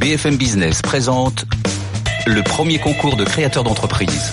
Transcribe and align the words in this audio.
BFM 0.00 0.38
Business 0.38 0.80
présente 0.80 1.44
le 2.26 2.42
premier 2.42 2.78
concours 2.78 3.16
de 3.16 3.24
créateurs 3.24 3.64
d'entreprise. 3.64 4.32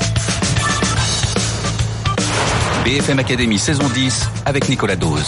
BFM 2.85 3.19
Academy 3.19 3.59
saison 3.59 3.83
10 3.93 4.29
avec 4.45 4.69
Nicolas 4.69 4.95
Dose. 4.95 5.25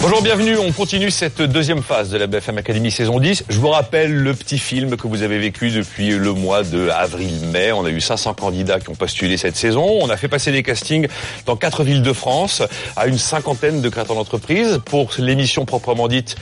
Bonjour, 0.00 0.22
bienvenue. 0.22 0.58
On 0.58 0.72
continue 0.72 1.12
cette 1.12 1.40
deuxième 1.40 1.82
phase 1.82 2.10
de 2.10 2.18
la 2.18 2.26
BFM 2.26 2.58
Academy 2.58 2.90
saison 2.90 3.20
10. 3.20 3.44
Je 3.48 3.58
vous 3.60 3.68
rappelle 3.68 4.12
le 4.12 4.34
petit 4.34 4.58
film 4.58 4.96
que 4.96 5.06
vous 5.06 5.22
avez 5.22 5.38
vécu 5.38 5.70
depuis 5.70 6.08
le 6.08 6.32
mois 6.32 6.64
de 6.64 6.88
avril-mai. 6.88 7.70
On 7.70 7.84
a 7.84 7.90
eu 7.90 8.00
500 8.00 8.34
candidats 8.34 8.80
qui 8.80 8.88
ont 8.88 8.96
postulé 8.96 9.36
cette 9.36 9.56
saison. 9.56 9.86
On 10.00 10.10
a 10.10 10.16
fait 10.16 10.26
passer 10.26 10.50
des 10.50 10.64
castings 10.64 11.06
dans 11.46 11.54
quatre 11.54 11.84
villes 11.84 12.02
de 12.02 12.12
France 12.12 12.60
à 12.96 13.06
une 13.06 13.18
cinquantaine 13.18 13.82
de 13.82 13.88
créateurs 13.88 14.16
d'entreprise. 14.16 14.80
Pour 14.84 15.12
l'émission 15.18 15.64
proprement 15.64 16.08
dite, 16.08 16.34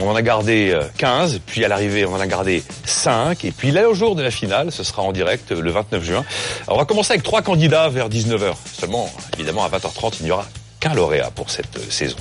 on 0.00 0.08
en 0.08 0.14
a 0.14 0.22
gardé 0.22 0.76
15, 0.98 1.40
puis 1.46 1.64
à 1.64 1.68
l'arrivée, 1.68 2.04
on 2.06 2.14
en 2.14 2.20
a 2.20 2.26
gardé 2.26 2.62
5, 2.84 3.44
et 3.44 3.52
puis 3.52 3.70
là, 3.70 3.88
au 3.88 3.94
jour 3.94 4.14
de 4.14 4.22
la 4.22 4.30
finale, 4.30 4.72
ce 4.72 4.82
sera 4.82 5.02
en 5.02 5.12
direct 5.12 5.50
le 5.50 5.70
29 5.70 6.02
juin. 6.02 6.24
On 6.68 6.76
va 6.76 6.84
commencer 6.84 7.12
avec 7.12 7.22
trois 7.22 7.42
candidats 7.42 7.88
vers 7.88 8.08
19h. 8.08 8.54
Seulement, 8.72 9.10
évidemment, 9.34 9.64
à 9.64 9.68
20h30, 9.68 10.16
il 10.20 10.26
n'y 10.26 10.30
aura 10.30 10.46
qu'un 10.80 10.94
lauréat 10.94 11.30
pour 11.30 11.50
cette 11.50 11.78
saison. 11.90 12.16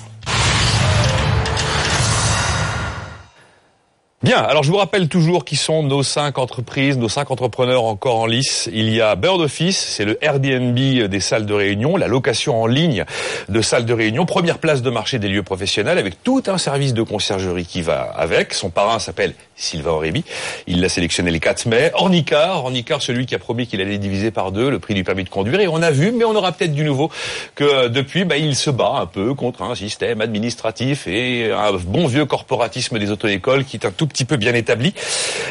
Bien, 4.22 4.40
alors 4.40 4.64
je 4.64 4.70
vous 4.70 4.76
rappelle 4.76 5.08
toujours 5.08 5.46
qui 5.46 5.56
sont 5.56 5.82
nos 5.82 6.04
cinq 6.04 6.40
entreprises, 6.40 6.98
nos 6.98 7.08
cinq 7.08 7.32
entrepreneurs 7.32 7.86
encore 7.86 8.18
en 8.18 8.26
lice. 8.26 8.70
Il 8.74 8.90
y 8.90 9.00
a 9.00 9.16
Bird 9.16 9.40
Office, 9.40 9.80
c'est 9.80 10.04
le 10.04 10.22
Airbnb 10.22 10.76
des 10.76 11.20
salles 11.22 11.46
de 11.46 11.54
réunion, 11.54 11.96
la 11.96 12.10
location 12.10 12.62
en 12.62 12.68
ligne 12.68 13.06
de 13.48 13.62
salles 13.62 13.86
de 13.86 13.94
réunion, 13.94 14.26
première 14.26 14.58
place 14.58 14.82
de 14.82 14.90
marché 14.90 15.20
des 15.20 15.30
lieux 15.30 15.42
professionnels 15.42 15.98
avec 15.98 16.22
tout 16.22 16.44
un 16.48 16.58
service 16.58 16.94
de 16.94 17.02
conciergerie 17.02 17.66
qui 17.66 17.82
va 17.82 18.02
avec. 18.02 18.54
Son 18.54 18.70
parrain 18.70 19.00
s'appelle 19.00 19.36
Sylvain 19.56 19.92
Aurébi. 19.92 20.26
Il 20.68 20.82
l'a 20.82 20.90
sélectionné 20.90 21.32
le 21.32 21.40
4 21.40 21.68
mai. 21.68 21.92
Ornicar, 21.94 22.58
Ornicar, 22.58 23.02
celui 23.02 23.26
qui 23.26 23.36
a 23.36 23.40
promis 23.40 23.68
qu'il 23.68 23.80
allait 23.80 23.98
diviser 23.98 24.32
par 24.32 24.52
deux 24.52 24.70
le 24.70 24.80
prix 24.80 24.96
du 24.96 25.06
permis 25.06 25.24
de 25.24 25.30
conduire. 25.30 25.62
Et 25.62 25.70
on 25.70 25.82
a 25.82 25.92
vu, 25.92 26.12
mais 26.12 26.26
on 26.26 26.36
aura 26.36 26.52
peut-être 26.52 26.74
du 26.74 26.84
nouveau, 26.84 27.10
que 27.56 27.88
depuis, 27.88 28.26
bah, 28.26 28.36
il 28.36 28.58
se 28.58 28.70
bat 28.70 28.96
un 28.98 29.06
peu 29.06 29.34
contre 29.34 29.62
un 29.62 29.76
système 29.76 30.20
administratif 30.20 31.08
et 31.08 31.54
un 31.54 31.72
bon 31.72 32.08
vieux 32.08 32.26
corporatisme 32.26 33.00
des 33.00 33.12
auto-écoles 33.12 33.64
qui 33.64 33.78
est 33.78 33.86
un 33.86 33.92
tout 33.92 34.09
petit 34.10 34.26
peu 34.26 34.36
bien 34.36 34.54
établi. 34.54 34.94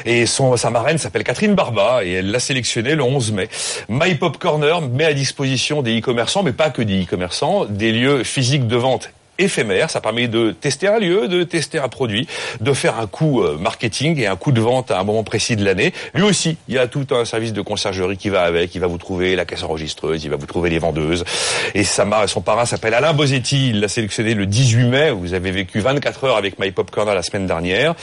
Et 0.05 0.27
son, 0.27 0.57
sa 0.57 0.71
marraine 0.71 0.99
s'appelle 0.99 1.25
Catherine 1.25 1.55
Barba 1.55 2.05
et 2.05 2.13
elle 2.13 2.31
l'a 2.31 2.41
sélectionné 2.41 2.95
le 2.95 3.03
11 3.03 3.33
mai. 3.33 3.49
My 3.89 4.15
Pop 4.17 4.37
Corner 4.37 4.83
met 4.83 5.07
à 5.07 5.15
disposition 5.15 5.81
des 5.81 5.99
e-commerçants, 5.99 6.43
mais 6.43 6.53
pas 6.53 6.69
que 6.71 6.83
des 6.83 7.05
e-commerçants, 7.05 7.65
des 7.65 7.93
lieux 7.93 8.25
physiques 8.25 8.67
de 8.67 8.77
vente 8.77 9.11
éphémère. 9.39 9.91
Ça 9.91 10.01
permet 10.01 10.29
de 10.29 10.53
tester 10.53 10.89
un 10.89 10.99
lieu, 10.99 11.29
de 11.29 11.43
tester 11.43 11.79
un 11.79 11.89
produit, 11.89 12.27
de 12.61 12.73
faire 12.73 12.99
un 12.99 13.07
coup 13.07 13.43
euh, 13.43 13.57
marketing 13.59 14.19
et 14.19 14.27
un 14.27 14.37
coup 14.37 14.53
de 14.53 14.61
vente 14.61 14.91
à 14.91 14.99
un 14.99 15.05
moment 15.05 15.23
précis 15.23 15.57
de 15.57 15.65
l'année. 15.65 15.93
Lui 16.15 16.23
aussi, 16.25 16.57
il 16.69 16.75
y 16.75 16.79
a 16.79 16.87
tout 16.87 17.07
un 17.11 17.25
service 17.25 17.53
de 17.53 17.63
conciergerie 17.63 18.17
qui 18.17 18.29
va 18.29 18.43
avec. 18.43 18.75
Il 18.75 18.81
va 18.81 18.87
vous 18.87 18.99
trouver 18.99 19.37
la 19.37 19.45
caisse 19.45 19.63
enregistreuse, 19.63 20.25
il 20.25 20.31
va 20.31 20.37
vous 20.37 20.47
trouver 20.47 20.71
les 20.71 20.79
vendeuses. 20.79 21.25
Et 21.75 21.85
son 21.85 22.41
parrain 22.41 22.67
s'appelle 22.67 22.95
Alain 22.95 23.13
Bosetti. 23.13 23.71
Il 23.71 23.81
l'a 23.81 23.89
sélectionné 23.89 24.35
le 24.35 24.47
18 24.47 24.85
mai. 24.85 25.11
Vous 25.11 25.35
avez 25.35 25.51
vécu 25.51 25.81
24 25.81 26.25
heures 26.25 26.37
avec 26.37 26.59
My 26.59 26.71
Popcorn 26.71 27.09
la 27.09 27.23
semaine 27.23 27.47
dernière. 27.47 27.95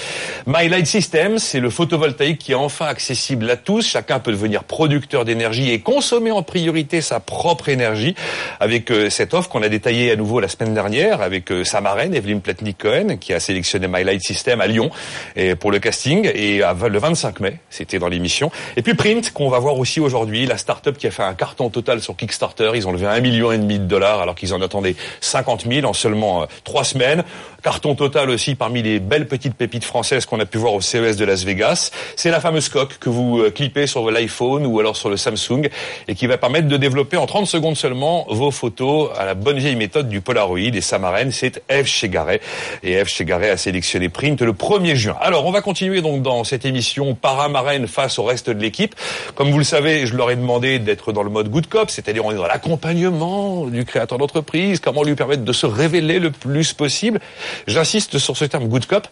My 0.48 0.68
Light 0.68 0.88
System, 0.88 1.38
c'est 1.40 1.60
le 1.60 1.70
photovoltaïque 1.70 2.40
qui 2.40 2.54
est 2.54 2.56
enfin 2.56 2.86
accessible 2.86 3.50
à 3.50 3.58
tous. 3.58 3.86
Chacun 3.86 4.20
peut 4.20 4.32
devenir 4.32 4.64
producteur 4.64 5.26
d'énergie 5.26 5.72
et 5.72 5.80
consommer 5.80 6.32
en 6.32 6.44
priorité 6.44 7.02
sa 7.02 7.20
propre 7.20 7.70
énergie 7.70 8.16
avec 8.60 8.92
euh, 8.92 9.10
cette 9.10 9.34
offre 9.34 9.50
qu'on 9.50 9.62
a 9.62 9.70
détaillée 9.70 10.12
à 10.12 10.16
nouveau 10.16 10.40
la 10.40 10.48
semaine 10.48 10.74
dernière 10.74 11.22
avec 11.26 11.52
euh, 11.52 11.64
sa 11.64 11.82
marraine, 11.82 12.14
Platnik-Cohen, 12.42 13.18
qui 13.18 13.34
a 13.34 13.40
sélectionné 13.40 13.88
My 13.88 14.04
Light 14.04 14.22
System 14.22 14.62
à 14.62 14.68
Lyon 14.68 14.90
et 15.36 15.56
pour 15.56 15.72
le 15.72 15.80
casting. 15.80 16.30
Et 16.34 16.60
le 16.60 17.00
25 17.00 17.40
mai, 17.40 17.60
c'était 17.70 18.00
dans 18.00 18.08
l'émission. 18.08 18.52
Et 18.78 18.82
puis 18.82 18.94
Print, 18.94 19.32
qu'on 19.34 19.50
va 19.50 19.60
voir 19.60 19.78
aussi 19.78 20.00
aujourd'hui, 20.00 20.46
la 20.46 20.58
start-up 20.58 20.98
qui 20.98 21.08
a 21.08 21.12
fait 21.12 21.24
un 21.24 21.34
carton 21.34 21.70
total 21.70 22.02
sur 22.02 22.16
Kickstarter. 22.16 22.72
Ils 22.76 22.88
ont 22.88 22.92
levé 22.92 23.08
un 23.08 23.20
million 23.20 23.52
et 23.52 23.58
demi 23.58 23.80
de 23.80 23.86
dollars 23.86 24.22
alors 24.22 24.36
qu'ils 24.36 24.54
en 24.54 24.62
attendaient 24.62 24.96
50 25.22 25.66
000 25.70 25.88
en 25.88 25.94
seulement 25.94 26.44
euh, 26.44 26.46
trois 26.64 26.84
semaines. 26.84 27.24
Carton 27.64 27.96
total 27.96 28.30
aussi 28.30 28.54
parmi 28.54 28.84
les 28.84 29.00
belles 29.00 29.28
petites 29.28 29.56
pépites 29.56 29.86
françaises 29.86 30.28
qu'on 30.28 30.40
a 30.40 30.46
pu 30.46 30.60
voir 30.60 30.74
au 30.74 30.82
CES 30.82 31.18
de 31.18 31.26
Las 31.26 31.44
Vegas. 31.44 31.90
C'est 32.16 32.30
la 32.30 32.40
fameuse 32.40 32.70
coque 32.70 33.00
que 33.00 33.10
vous 33.10 33.40
euh, 33.40 33.50
clipez 33.50 33.88
sur 33.88 34.12
l'iPhone 34.12 34.66
ou 34.66 34.80
alors 34.80 34.96
sur 34.96 35.10
le 35.10 35.18
Samsung 35.18 35.70
et 36.08 36.16
qui 36.16 36.28
va 36.28 36.38
permettre 36.38 36.68
de 36.68 36.78
développer 36.78 37.18
en 37.18 37.26
30 37.26 37.48
secondes 37.48 37.76
seulement 37.76 38.28
vos 38.30 38.52
photos 38.52 39.10
à 39.18 39.26
la 39.26 39.34
bonne 39.34 39.58
vieille 39.58 39.76
méthode 39.76 40.10
du 40.10 40.22
Polaroid. 40.22 40.76
Et 40.76 40.82
sa 40.82 41.00
c'est 41.32 41.62
Eve 41.70 41.86
Chegaray. 41.86 42.40
Et 42.84 42.94
Eve 42.94 43.08
Chegaray 43.08 43.50
a 43.50 43.58
sélectionné 43.58 44.10
Print 44.10 44.42
le 44.42 44.54
1er 44.54 44.96
juin. 44.96 45.18
Alors, 45.22 45.46
on 45.46 45.52
va 45.52 45.62
continuer 45.62 46.02
donc 46.02 46.22
dans 46.22 46.44
cette 46.44 46.66
émission 46.66 47.16
para-marraine 47.16 47.88
face 47.88 48.20
au 48.20 48.24
reste 48.24 48.50
de 48.50 48.62
l'équipe. 48.62 48.96
Comme 49.36 49.52
vous 49.52 49.58
le 49.58 49.64
savez, 49.64 50.06
je 50.06 50.16
leur 50.16 50.32
ai 50.32 50.36
demandé 50.36 50.80
d'être 50.80 51.12
dans 51.12 51.24
le 51.24 51.30
mode 51.30 51.50
good 51.50 51.68
cop, 51.68 51.90
c'est-à-dire 51.90 52.26
on 52.26 52.32
est 52.32 52.36
dans 52.36 52.48
l'accompagnement 52.48 53.66
du 53.66 53.86
créateur 53.86 54.18
d'entreprise, 54.18 54.80
comment 54.80 55.04
lui 55.04 55.16
permettre 55.16 55.44
de 55.44 55.54
se 55.54 55.66
révéler 55.66 56.20
le 56.20 56.32
plus 56.32 56.74
possible. 56.74 57.20
J'insiste 57.68 58.18
sur 58.18 58.38
ce 58.38 58.46
terme 58.46 58.68
good 58.68 58.86
cop, 58.86 59.08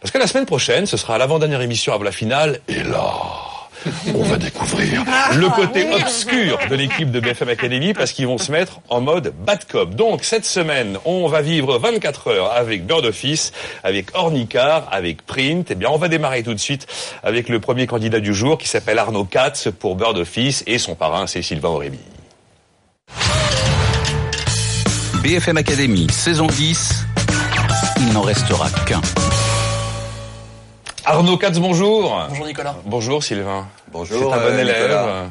parce 0.00 0.10
que 0.12 0.18
la 0.18 0.26
semaine 0.26 0.46
prochaine, 0.46 0.86
ce 0.86 0.96
sera 0.96 1.18
l'avant-dernière 1.18 1.60
émission 1.60 1.92
avant 1.92 2.04
la 2.04 2.12
finale, 2.12 2.60
et 2.68 2.82
là 2.82 3.47
on 4.14 4.22
va 4.22 4.36
découvrir 4.36 5.04
le 5.36 5.48
côté 5.50 5.86
obscur 5.92 6.58
de 6.70 6.74
l'équipe 6.74 7.10
de 7.10 7.20
BFM 7.20 7.48
Academy 7.48 7.94
parce 7.94 8.12
qu'ils 8.12 8.26
vont 8.26 8.38
se 8.38 8.52
mettre 8.52 8.80
en 8.88 9.00
mode 9.00 9.32
bad 9.44 9.64
cop. 9.66 9.94
Donc 9.94 10.24
cette 10.24 10.44
semaine, 10.44 10.98
on 11.04 11.28
va 11.28 11.42
vivre 11.42 11.78
24 11.78 12.28
heures 12.28 12.52
avec 12.52 12.86
Bird 12.86 13.04
Office, 13.04 13.52
avec 13.84 14.14
Ornicar, 14.14 14.88
avec 14.90 15.24
Print. 15.26 15.70
Eh 15.70 15.74
bien, 15.74 15.90
on 15.90 15.98
va 15.98 16.08
démarrer 16.08 16.42
tout 16.42 16.54
de 16.54 16.60
suite 16.60 16.86
avec 17.22 17.48
le 17.48 17.60
premier 17.60 17.86
candidat 17.86 18.20
du 18.20 18.34
jour 18.34 18.58
qui 18.58 18.68
s'appelle 18.68 18.98
Arnaud 18.98 19.24
Katz 19.24 19.68
pour 19.78 19.96
Bird 19.96 20.16
Office 20.18 20.64
et 20.66 20.78
son 20.78 20.94
parrain 20.94 21.26
c'est 21.26 21.42
Sylvain 21.42 21.70
Aurébi. 21.70 21.98
BFM 25.22 25.56
Academy, 25.56 26.06
saison 26.10 26.46
10, 26.46 27.04
il 28.00 28.12
n'en 28.12 28.22
restera 28.22 28.68
qu'un. 28.86 29.02
Arnaud 31.10 31.38
Katz, 31.38 31.58
bonjour. 31.58 32.26
Bonjour 32.28 32.46
Nicolas. 32.46 32.76
Bonjour 32.84 33.24
Sylvain. 33.24 33.66
Bonjour. 33.90 34.18
C'est 34.18 34.38
un 34.38 34.42
bon 34.42 34.54
euh, 34.54 34.58
élève. 34.58 34.82
Nicolas. 34.82 35.26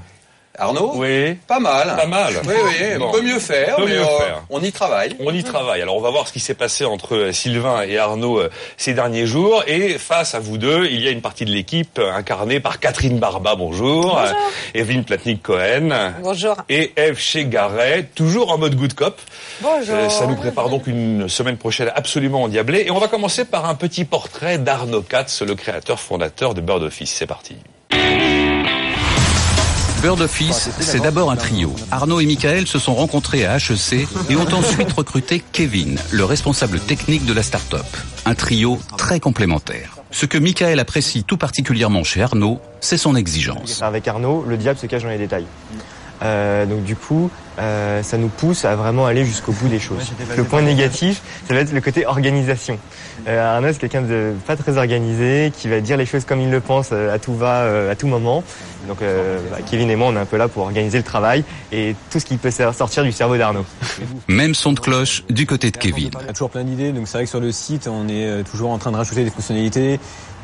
Arnaud 0.58 0.94
Oui. 0.96 1.36
Pas 1.48 1.60
mal. 1.60 1.96
Pas 1.96 2.06
mal. 2.08 2.34
Oui, 2.46 2.54
oui, 2.66 2.98
Bon. 2.98 3.08
on 3.08 3.12
peut 3.12 3.22
mieux 3.22 3.40
faire, 3.40 3.76
Peut 3.76 3.86
mais 3.86 3.92
mieux 3.94 4.02
euh, 4.02 4.20
faire. 4.20 4.44
on 4.50 4.62
y 4.62 4.72
travaille. 4.72 5.16
On 5.20 5.34
y 5.34 5.44
travaille. 5.44 5.82
Alors 5.82 5.96
on 5.98 6.02
va 6.02 6.10
voir 6.10 6.28
ce 6.28 6.34
qui 6.34 6.40
s'est 6.40 6.54
passé 6.56 6.86
entre 6.86 7.16
euh, 7.16 7.32
Sylvain 7.32 7.84
et 7.84 7.98
Arnaud 7.98 8.40
euh, 8.40 8.50
ces 8.78 8.94
derniers 8.94 9.26
jours. 9.26 9.64
Et 9.68 9.98
face 9.98 10.34
à 10.36 10.40
vous 10.40 10.58
deux, 10.58 10.88
il 10.90 11.02
y 11.02 11.08
a 11.08 11.12
une 11.12 11.22
partie 11.22 11.46
de 11.46 11.52
l'équipe 11.52 12.00
incarnée 12.00 12.60
par 12.60 12.80
Catherine 12.80 13.20
Barba, 13.20 13.56
bonjour. 13.56 14.16
Bonjour. 14.16 14.36
Evelyne 14.74 15.04
Platnik-Cohen. 15.04 16.14
Bonjour. 16.22 16.56
Et 16.70 16.92
Eve 16.98 17.20
Chegaray, 17.20 18.06
toujours 18.16 18.52
en 18.52 18.58
mode 18.58 18.76
good 18.76 18.94
cop. 18.94 19.20
Bonjour. 19.62 19.96
Euh, 19.96 20.10
ça 20.10 20.26
nous 20.28 20.36
prépare 20.36 20.70
donc 20.70 20.88
une 20.88 21.28
semaine 21.30 21.58
prochaine 21.58 21.92
absolument 21.96 22.44
endiablée. 22.44 22.84
Et 22.88 22.92
on 22.92 23.00
va 23.00 23.08
commencer 23.08 23.46
par 23.46 23.70
un 23.70 23.76
petit 23.76 24.06
portrait 24.06 24.58
d'Arnaud 24.58 25.02
Katz, 25.02 25.42
le 25.42 25.56
créateur 25.56 26.00
fondateur 26.00 26.54
de 26.54 26.62
Bird 26.62 26.84
Office. 26.84 27.12
C'est 27.14 27.28
parti. 27.28 27.56
Bird 30.02 30.22
Office, 30.22 30.70
c'est 30.80 31.02
d'abord 31.02 31.32
un 31.32 31.36
trio. 31.36 31.74
Arnaud 31.92 32.20
et 32.20 32.26
Michael 32.26 32.68
se 32.68 32.78
sont 32.78 32.94
rencontrés 32.94 33.46
à 33.46 33.58
HEC 33.58 34.08
et 34.30 34.36
ont 34.36 34.54
ensuite 34.54 34.92
recruté 34.94 35.44
Kevin, 35.52 36.00
le 36.12 36.24
responsable 36.24 36.80
technique 36.80 37.26
de 37.26 37.34
la 37.34 37.42
start-up. 37.42 37.86
Un 38.26 38.36
trio 38.36 38.80
très 38.98 39.20
complémentaire. 39.20 39.98
Ce 40.12 40.26
que 40.26 40.38
Michael 40.38 40.80
apprécie 40.80 41.24
tout 41.24 41.38
particulièrement 41.38 42.04
chez 42.04 42.22
Arnaud, 42.22 42.60
c'est 42.80 42.98
son 42.98 43.16
exigence. 43.16 43.82
Avec 43.82 44.08
Arnaud, 44.08 44.46
le 44.48 44.58
diable 44.58 44.80
se 44.80 44.86
cache 44.86 45.04
dans 45.04 45.10
les 45.10 45.18
détails. 45.18 45.46
Euh, 46.24 46.66
donc 46.66 46.84
du 46.84 46.96
coup, 46.96 47.30
euh, 47.60 48.04
ça 48.04 48.18
nous 48.18 48.28
pousse 48.28 48.66
à 48.66 48.76
vraiment 48.76 49.06
aller 49.06 49.26
jusqu'au 49.26 49.52
bout 49.52 49.68
des 49.68 49.80
choses. 49.80 50.14
Le 50.36 50.44
point 50.44 50.62
négatif, 50.62 51.22
ça 51.48 51.54
va 51.54 51.62
être 51.62 51.74
le 51.74 51.82
côté 51.82 52.06
organisation. 52.06 52.80
Euh, 53.28 53.56
Arnaud, 53.56 53.74
c'est 53.74 53.80
quelqu'un 53.80 54.02
de 54.02 54.34
pas 54.46 54.56
très 54.56 54.78
organisé, 54.78 55.52
qui 55.56 55.68
va 55.68 55.80
dire 55.82 55.98
les 55.98 56.06
choses 56.06 56.24
comme 56.26 56.40
il 56.40 56.52
le 56.52 56.60
pense 56.60 56.90
euh, 56.92 57.14
à 57.14 57.20
tout 57.20 57.36
va, 57.36 57.62
euh, 57.62 57.92
à 57.92 57.96
tout 57.96 58.08
moment. 58.08 58.44
Donc 58.88 59.02
euh, 59.02 59.40
bah, 59.52 59.58
Kevin 59.70 59.90
et 59.90 59.96
moi, 59.96 60.08
on 60.08 60.16
est 60.16 60.20
un 60.20 60.26
peu 60.26 60.38
là 60.38 60.48
pour 60.48 60.64
organiser 60.64 60.98
le 60.98 61.04
travail 61.04 61.44
et 61.72 61.96
tout 62.12 62.20
ce 62.20 62.26
qui 62.26 62.38
peut 62.38 62.52
sortir 62.52 63.04
du 63.04 63.12
cerveau 63.12 63.38
d'Arnaud. 63.38 63.66
Même 64.28 64.56
son 64.56 64.74
de 64.74 64.80
cloche 64.80 65.24
du 65.30 65.46
côté 65.46 65.72
de 65.72 65.78
Kevin. 65.78 66.12
On 66.16 66.30
a 66.30 66.34
toujours 66.34 66.50
plein 66.50 66.64
d'idées, 66.64 66.92
donc 66.92 67.08
c'est 67.08 67.18
vrai 67.18 67.24
que 67.24 67.30
sur 67.30 67.40
le 67.40 67.52
site, 67.52 67.88
on 67.88 68.08
est 68.08 68.44
toujours 68.44 68.72
en 68.72 68.78
train 68.78 68.92
de 68.92 68.98
rajouter 68.98 69.24
des 69.24 69.30
fonctionnalités. 69.30 70.00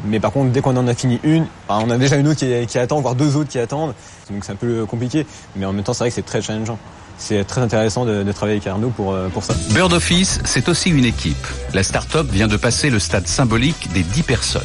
Mais 0.05 0.19
par 0.19 0.31
contre, 0.31 0.51
dès 0.51 0.61
qu'on 0.61 0.75
en 0.75 0.87
a 0.87 0.93
fini 0.93 1.19
une, 1.23 1.45
on 1.69 1.89
a 1.89 1.97
déjà 1.97 2.17
une 2.17 2.27
autre 2.27 2.39
qui, 2.39 2.67
qui 2.67 2.77
attend, 2.77 2.99
voire 3.01 3.15
deux 3.15 3.35
autres 3.35 3.49
qui 3.49 3.59
attendent. 3.59 3.93
Donc 4.29 4.43
c'est 4.43 4.51
un 4.51 4.57
peu 4.57 4.85
compliqué. 4.85 5.25
Mais 5.55 5.65
en 5.65 5.73
même 5.73 5.83
temps, 5.83 5.93
c'est 5.93 5.99
vrai 5.99 6.09
que 6.09 6.15
c'est 6.15 6.25
très 6.25 6.41
challengeant. 6.41 6.77
C'est 7.17 7.43
très 7.45 7.61
intéressant 7.61 8.05
de, 8.05 8.23
de 8.23 8.31
travailler 8.31 8.57
avec 8.57 8.67
Arnaud 8.67 8.89
pour, 8.89 9.13
euh, 9.13 9.29
pour 9.29 9.43
ça. 9.43 9.53
Bird 9.69 9.93
Office, 9.93 10.39
c'est 10.45 10.67
aussi 10.67 10.89
une 10.89 11.05
équipe. 11.05 11.47
La 11.73 11.83
start-up 11.83 12.27
vient 12.29 12.47
de 12.47 12.57
passer 12.57 12.89
le 12.89 12.99
stade 12.99 13.27
symbolique 13.27 13.91
des 13.93 14.03
10 14.03 14.23
personnes. 14.23 14.61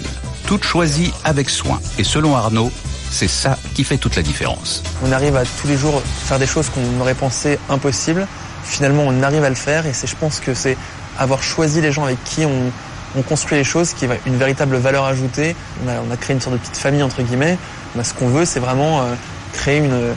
Toutes 0.47 0.65
choisies 0.65 1.13
avec 1.25 1.51
soin. 1.51 1.79
Et 1.99 2.05
selon 2.05 2.35
Arnaud, 2.35 2.73
c'est 3.11 3.29
ça 3.29 3.59
qui 3.75 3.85
fait 3.85 3.99
toute 3.99 4.17
la 4.17 4.23
différence. 4.23 4.83
On 5.05 5.13
arrive 5.13 5.37
à 5.37 5.45
tous 5.45 5.69
les 5.69 5.77
jours 5.77 6.01
faire 6.03 6.39
des 6.39 6.47
choses 6.47 6.71
qu'on 6.71 7.01
aurait 7.01 7.15
pensé 7.15 7.59
impossibles. 7.69 8.27
Finalement, 8.65 9.05
on 9.07 9.23
arrive 9.23 9.45
à 9.45 9.49
le 9.51 9.55
faire 9.55 9.87
et 9.87 9.93
c'est, 9.93 10.07
je 10.07 10.17
pense 10.17 10.41
que 10.41 10.55
c'est 10.55 10.77
avoir 11.19 11.43
choisi 11.43 11.81
les 11.81 11.93
gens 11.93 12.05
avec 12.05 12.23
qui 12.25 12.45
on, 12.45 12.73
on 13.17 13.23
construit 13.23 13.57
les 13.59 13.65
choses 13.65 13.93
qui 13.95 14.07
ont 14.07 14.11
une 14.27 14.37
véritable 14.37 14.77
valeur 14.77 15.05
ajoutée. 15.05 15.57
On 15.85 15.89
a, 15.89 15.93
on 16.09 16.13
a 16.13 16.17
créé 16.17 16.35
une 16.35 16.41
sorte 16.41 16.57
de 16.57 16.61
petite 16.61 16.77
famille 16.77 17.03
entre 17.03 17.23
guillemets. 17.23 17.59
Bah, 17.95 18.05
ce 18.05 18.15
qu'on 18.15 18.29
veut, 18.29 18.45
c'est 18.45 18.61
vraiment 18.61 19.01
euh, 19.01 19.15
créer 19.53 19.79
une, 19.79 20.15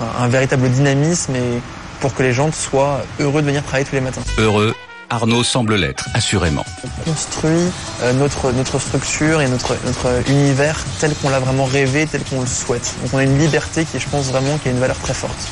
un, 0.00 0.24
un 0.24 0.28
véritable 0.28 0.68
dynamisme 0.68 1.34
et 1.36 1.60
pour 2.00 2.14
que 2.14 2.22
les 2.22 2.32
gens 2.32 2.52
soient 2.52 3.02
heureux 3.18 3.42
de 3.42 3.46
venir 3.46 3.62
travailler 3.62 3.84
tous 3.84 3.94
les 3.94 4.00
matins. 4.00 4.20
Heureux, 4.36 4.74
Arnaud 5.10 5.42
semble 5.42 5.74
l'être, 5.76 6.06
assurément. 6.14 6.64
On 6.84 7.10
construit 7.10 7.50
euh, 8.02 8.12
notre, 8.12 8.52
notre 8.52 8.78
structure 8.78 9.40
et 9.40 9.48
notre, 9.48 9.74
notre 9.86 10.08
univers 10.28 10.78
tel 11.00 11.14
qu'on 11.14 11.30
l'a 11.30 11.40
vraiment 11.40 11.64
rêvé, 11.64 12.06
tel 12.06 12.22
qu'on 12.24 12.40
le 12.40 12.46
souhaite. 12.46 12.94
Donc 13.02 13.14
on 13.14 13.18
a 13.18 13.24
une 13.24 13.38
liberté 13.38 13.84
qui, 13.84 13.98
je 13.98 14.08
pense 14.08 14.26
vraiment, 14.26 14.58
qui 14.58 14.68
a 14.68 14.70
une 14.70 14.80
valeur 14.80 14.98
très 14.98 15.14
forte. 15.14 15.48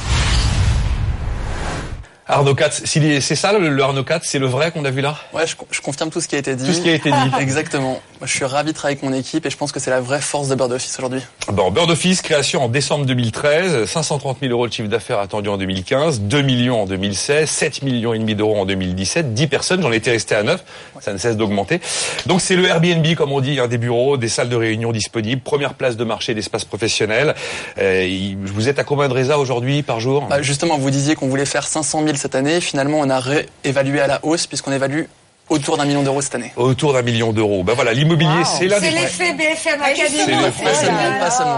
Arnaud 2.28 2.56
Katz, 2.56 2.82
s'il 2.84 3.04
est- 3.04 3.20
c'est 3.20 3.36
ça 3.36 3.52
le, 3.52 3.68
le 3.68 3.82
Arnaud 3.84 4.02
Katz, 4.02 4.26
c'est 4.26 4.40
le 4.40 4.46
vrai 4.46 4.72
qu'on 4.72 4.84
a 4.84 4.90
vu 4.90 5.00
là? 5.00 5.14
Ouais, 5.32 5.46
je, 5.46 5.54
je 5.70 5.80
confirme 5.80 6.10
tout 6.10 6.20
ce 6.20 6.26
qui 6.26 6.34
a 6.34 6.38
été 6.38 6.56
dit. 6.56 6.66
Tout 6.66 6.72
ce 6.72 6.80
qui 6.80 6.88
a 6.90 6.94
été 6.94 7.08
dit. 7.10 7.16
Exactement. 7.40 8.00
Moi, 8.18 8.26
je 8.26 8.32
suis 8.32 8.44
ravi 8.44 8.72
de 8.72 8.76
travailler 8.76 8.98
avec 8.98 9.08
mon 9.08 9.16
équipe 9.16 9.46
et 9.46 9.50
je 9.50 9.56
pense 9.56 9.70
que 9.70 9.78
c'est 9.78 9.90
la 9.90 10.00
vraie 10.00 10.20
force 10.20 10.48
de 10.48 10.56
Bird 10.56 10.72
Office 10.72 10.96
aujourd'hui. 10.98 11.20
Bon, 11.52 11.70
Bird 11.70 11.88
Office, 11.88 12.22
création 12.22 12.64
en 12.64 12.68
décembre 12.68 13.06
2013, 13.06 13.84
530 13.84 14.38
000 14.40 14.50
euros 14.52 14.66
de 14.66 14.72
chiffre 14.72 14.88
d'affaires 14.88 15.20
attendu 15.20 15.48
en 15.50 15.56
2015, 15.56 16.22
2 16.22 16.42
millions 16.42 16.82
en 16.82 16.86
2016, 16.86 17.48
7 17.48 17.82
millions 17.82 18.12
et 18.12 18.18
demi 18.18 18.34
d'euros 18.34 18.58
en 18.58 18.64
2017, 18.66 19.32
10 19.34 19.46
personnes, 19.46 19.82
j'en 19.82 19.92
étais 19.92 20.10
resté 20.10 20.34
à 20.34 20.42
9, 20.42 20.64
ça 21.00 21.12
ne 21.12 21.18
cesse 21.18 21.36
d'augmenter. 21.36 21.80
Donc 22.26 22.40
c'est 22.40 22.56
le 22.56 22.66
Airbnb, 22.66 23.06
comme 23.14 23.30
on 23.30 23.40
dit, 23.40 23.60
hein, 23.60 23.68
des 23.68 23.78
bureaux, 23.78 24.16
des 24.16 24.28
salles 24.30 24.48
de 24.48 24.56
réunion 24.56 24.90
disponibles, 24.90 25.42
première 25.42 25.74
place 25.74 25.96
de 25.96 26.02
marché 26.04 26.34
d'espace 26.34 26.64
professionnel. 26.64 27.34
Euh, 27.78 28.34
vous 28.42 28.68
êtes 28.68 28.80
à 28.80 28.84
combien 28.84 29.06
de 29.08 29.14
résas 29.14 29.36
aujourd'hui 29.36 29.82
par 29.84 30.00
jour? 30.00 30.26
Bah, 30.28 30.42
justement, 30.42 30.76
vous 30.78 30.90
disiez 30.90 31.14
qu'on 31.14 31.28
voulait 31.28 31.44
faire 31.46 31.68
500 31.68 32.02
000 32.04 32.15
cette 32.16 32.34
année. 32.34 32.60
Finalement, 32.60 32.98
on 33.00 33.10
a 33.10 33.20
réévalué 33.20 34.00
à 34.00 34.06
la 34.06 34.20
hausse 34.24 34.46
puisqu'on 34.46 34.72
évalue 34.72 35.04
autour 35.48 35.76
d'un 35.76 35.84
million 35.84 36.02
d'euros 36.02 36.20
cette 36.20 36.34
année. 36.34 36.52
Autour 36.56 36.92
d'un 36.92 37.02
million 37.02 37.32
d'euros. 37.32 37.62
Ben 37.62 37.74
voilà, 37.74 37.92
l'immobilier, 37.92 38.42
c'est 38.44 38.66
là 38.66 38.78
C'est 38.80 38.90
l'effet 38.90 39.32
BFM 39.32 39.56
C'est 39.64 40.02
Academy. 40.02 40.42
l'effet. 40.42 40.92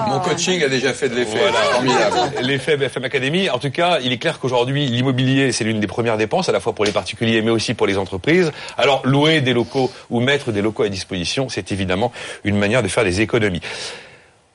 Mon 0.09 0.21
coaching 0.21 0.63
a 0.63 0.69
déjà 0.69 0.93
fait 0.93 1.09
de 1.09 1.15
l'effet. 1.15 1.39
Voilà. 1.39 2.43
L'effet 2.43 2.77
BFM 2.77 3.05
Academy. 3.05 3.49
En 3.49 3.59
tout 3.59 3.71
cas, 3.71 3.99
il 4.03 4.13
est 4.13 4.19
clair 4.19 4.41
qu'aujourd'hui, 4.41 4.87
l'immobilier, 4.87 5.53
c'est 5.53 5.65
l'une 5.65 5.81
des 5.81 5.87
premières 5.87 6.19
dépenses, 6.19 6.49
à 6.49 6.53
la 6.53 6.61
fois 6.61 6.75
pour 6.75 6.85
les 6.85 6.93
particuliers, 6.93 7.41
mais 7.41 7.51
aussi 7.51 7.73
pour 7.73 7.87
les 7.87 7.97
entreprises. 7.97 8.53
Alors, 8.77 9.01
louer 9.07 9.41
des 9.41 9.55
locaux 9.55 9.91
ou 10.11 10.21
mettre 10.21 10.53
des 10.53 10.61
locaux 10.61 10.83
à 10.83 10.89
disposition, 10.91 11.49
c'est 11.49 11.73
évidemment 11.73 12.13
une 12.45 12.59
manière 12.59 12.83
de 12.83 12.89
faire 12.89 13.05
des 13.05 13.23
économies. 13.23 13.63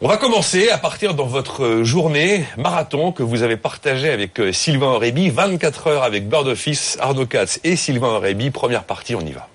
On 0.01 0.07
va 0.07 0.17
commencer 0.17 0.69
à 0.69 0.77
partir 0.77 1.13
dans 1.13 1.27
votre 1.27 1.83
journée 1.83 2.45
marathon 2.57 3.11
que 3.11 3.23
vous 3.23 3.43
avez 3.43 3.57
partagée 3.57 4.09
avec 4.09 4.39
euh, 4.39 4.51
Sylvain 4.51 4.87
Aurébi, 4.87 5.29
24 5.29 5.87
heures 5.87 6.03
avec 6.03 6.27
Bird 6.27 6.47
Office, 6.47 6.97
Arnaud 6.99 7.27
Katz 7.27 7.59
et 7.63 7.75
Sylvain 7.75 8.09
Aurébi. 8.09 8.49
Première 8.49 8.83
partie, 8.83 9.15
on 9.15 9.21
y 9.21 9.31
va. 9.31 9.47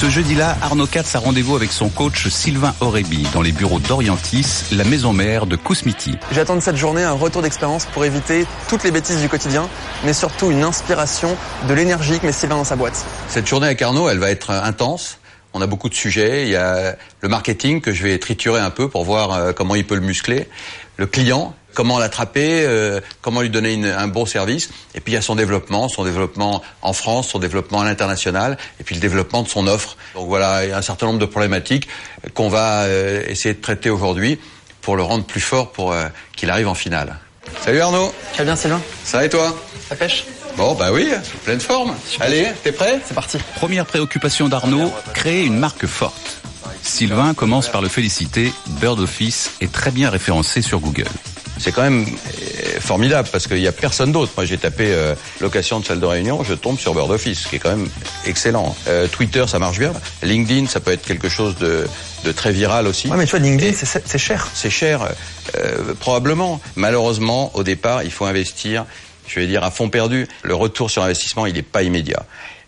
Ce 0.00 0.08
jeudi-là, 0.08 0.56
Arnaud 0.62 0.86
Katz 0.86 1.16
a 1.16 1.18
rendez-vous 1.18 1.56
avec 1.56 1.72
son 1.72 1.88
coach 1.88 2.28
Sylvain 2.28 2.72
Aurébi 2.80 3.26
dans 3.34 3.42
les 3.42 3.50
bureaux 3.50 3.80
d'Orientis, 3.80 4.66
la 4.70 4.84
maison 4.84 5.12
mère 5.12 5.46
de 5.46 5.56
Kousmiti. 5.56 6.16
J'attends 6.30 6.54
de 6.54 6.60
cette 6.60 6.76
journée 6.76 7.02
un 7.02 7.14
retour 7.14 7.42
d'expérience 7.42 7.84
pour 7.86 8.04
éviter 8.04 8.46
toutes 8.68 8.84
les 8.84 8.92
bêtises 8.92 9.20
du 9.20 9.28
quotidien, 9.28 9.68
mais 10.04 10.12
surtout 10.12 10.52
une 10.52 10.62
inspiration 10.62 11.36
de 11.66 11.74
l'énergie 11.74 12.20
que 12.20 12.26
met 12.26 12.32
Sylvain 12.32 12.58
dans 12.58 12.64
sa 12.64 12.76
boîte. 12.76 13.04
Cette 13.26 13.48
journée 13.48 13.66
avec 13.66 13.82
Arnaud, 13.82 14.08
elle 14.08 14.20
va 14.20 14.30
être 14.30 14.50
intense. 14.50 15.17
On 15.54 15.62
a 15.62 15.66
beaucoup 15.66 15.88
de 15.88 15.94
sujets. 15.94 16.42
Il 16.44 16.50
y 16.50 16.56
a 16.56 16.96
le 17.20 17.28
marketing 17.28 17.80
que 17.80 17.92
je 17.92 18.02
vais 18.02 18.18
triturer 18.18 18.60
un 18.60 18.70
peu 18.70 18.88
pour 18.88 19.04
voir 19.04 19.32
euh, 19.32 19.52
comment 19.52 19.74
il 19.74 19.86
peut 19.86 19.94
le 19.94 20.00
muscler. 20.02 20.48
Le 20.96 21.06
client, 21.06 21.54
comment 21.74 21.98
l'attraper, 21.98 22.64
euh, 22.64 23.00
comment 23.22 23.40
lui 23.40 23.50
donner 23.50 23.72
une- 23.72 23.86
un 23.86 24.08
bon 24.08 24.26
service. 24.26 24.68
Et 24.94 25.00
puis 25.00 25.12
il 25.12 25.14
y 25.14 25.18
a 25.18 25.22
son 25.22 25.36
développement, 25.36 25.88
son 25.88 26.04
développement 26.04 26.62
en 26.82 26.92
France, 26.92 27.28
son 27.28 27.38
développement 27.38 27.80
à 27.80 27.84
l'international, 27.84 28.58
et 28.80 28.84
puis 28.84 28.94
le 28.94 29.00
développement 29.00 29.42
de 29.42 29.48
son 29.48 29.66
offre. 29.68 29.96
Donc 30.14 30.28
voilà, 30.28 30.64
il 30.64 30.70
y 30.70 30.72
a 30.72 30.76
un 30.78 30.82
certain 30.82 31.06
nombre 31.06 31.18
de 31.20 31.26
problématiques 31.26 31.88
qu'on 32.34 32.48
va 32.48 32.82
euh, 32.82 33.22
essayer 33.28 33.54
de 33.54 33.60
traiter 33.60 33.90
aujourd'hui 33.90 34.38
pour 34.82 34.96
le 34.96 35.02
rendre 35.02 35.24
plus 35.24 35.40
fort 35.40 35.70
pour 35.72 35.92
euh, 35.92 36.08
qu'il 36.36 36.50
arrive 36.50 36.68
en 36.68 36.74
finale. 36.74 37.16
Salut 37.64 37.80
Arnaud, 37.80 38.12
Tu 38.32 38.38
vas 38.38 38.44
bien 38.44 38.56
Sylvain 38.56 38.80
ça 39.04 39.18
va 39.18 39.24
et 39.24 39.28
toi? 39.30 39.56
Ça 39.88 39.96
pêche? 39.96 40.24
Bon 40.58 40.74
bah 40.74 40.90
oui, 40.92 41.08
pleine 41.44 41.60
forme. 41.60 41.94
Allez, 42.18 42.48
t'es 42.64 42.72
prêt? 42.72 42.98
C'est 43.06 43.14
parti. 43.14 43.38
Première 43.54 43.86
préoccupation 43.86 44.48
d'Arnaud, 44.48 44.92
créer 45.14 45.44
une 45.44 45.56
marque 45.56 45.86
forte. 45.86 46.40
Sylvain 46.82 47.32
commence 47.32 47.68
par 47.68 47.80
le 47.80 47.86
féliciter, 47.88 48.52
Bird 48.80 48.98
Office 48.98 49.52
est 49.60 49.70
très 49.70 49.92
bien 49.92 50.10
référencé 50.10 50.60
sur 50.60 50.80
Google. 50.80 51.06
C'est 51.58 51.70
quand 51.70 51.82
même 51.82 52.06
euh, 52.06 52.80
formidable 52.80 53.28
parce 53.30 53.46
qu'il 53.46 53.58
n'y 53.58 53.68
a 53.68 53.72
personne 53.72 54.10
d'autre. 54.10 54.32
Moi, 54.36 54.46
j'ai 54.46 54.58
tapé 54.58 54.86
euh, 54.92 55.14
location 55.40 55.78
de 55.78 55.84
salle 55.86 56.00
de 56.00 56.06
réunion, 56.06 56.42
je 56.42 56.54
tombe 56.54 56.76
sur 56.78 56.92
Bird 56.92 57.10
Office, 57.12 57.42
ce 57.42 57.48
qui 57.48 57.56
est 57.56 57.58
quand 57.60 57.76
même 57.76 57.88
excellent. 58.26 58.76
Euh, 58.88 59.06
Twitter, 59.06 59.44
ça 59.46 59.60
marche 59.60 59.78
bien. 59.78 59.92
LinkedIn, 60.24 60.66
ça 60.66 60.80
peut 60.80 60.90
être 60.92 61.04
quelque 61.04 61.28
chose 61.28 61.56
de, 61.56 61.86
de 62.24 62.32
très 62.32 62.50
viral 62.50 62.88
aussi. 62.88 63.08
Ouais, 63.08 63.16
mais 63.16 63.26
tu 63.26 63.30
vois, 63.30 63.38
LinkedIn, 63.40 63.76
c'est 63.76 64.02
c'est 64.04 64.18
cher. 64.18 64.48
C'est 64.54 64.70
cher, 64.70 65.08
euh, 65.56 65.94
probablement. 66.00 66.60
Malheureusement, 66.74 67.52
au 67.54 67.62
départ, 67.62 68.02
il 68.02 68.10
faut 68.10 68.24
investir, 68.24 68.84
je 69.28 69.40
vais 69.40 69.46
dire, 69.46 69.62
à 69.64 69.70
fond 69.70 69.88
perdu. 69.90 70.26
Le 70.42 70.54
retour 70.54 70.90
sur 70.90 71.02
investissement, 71.02 71.46
il 71.46 71.54
n'est 71.54 71.62
pas 71.62 71.82
immédiat. 71.82 72.24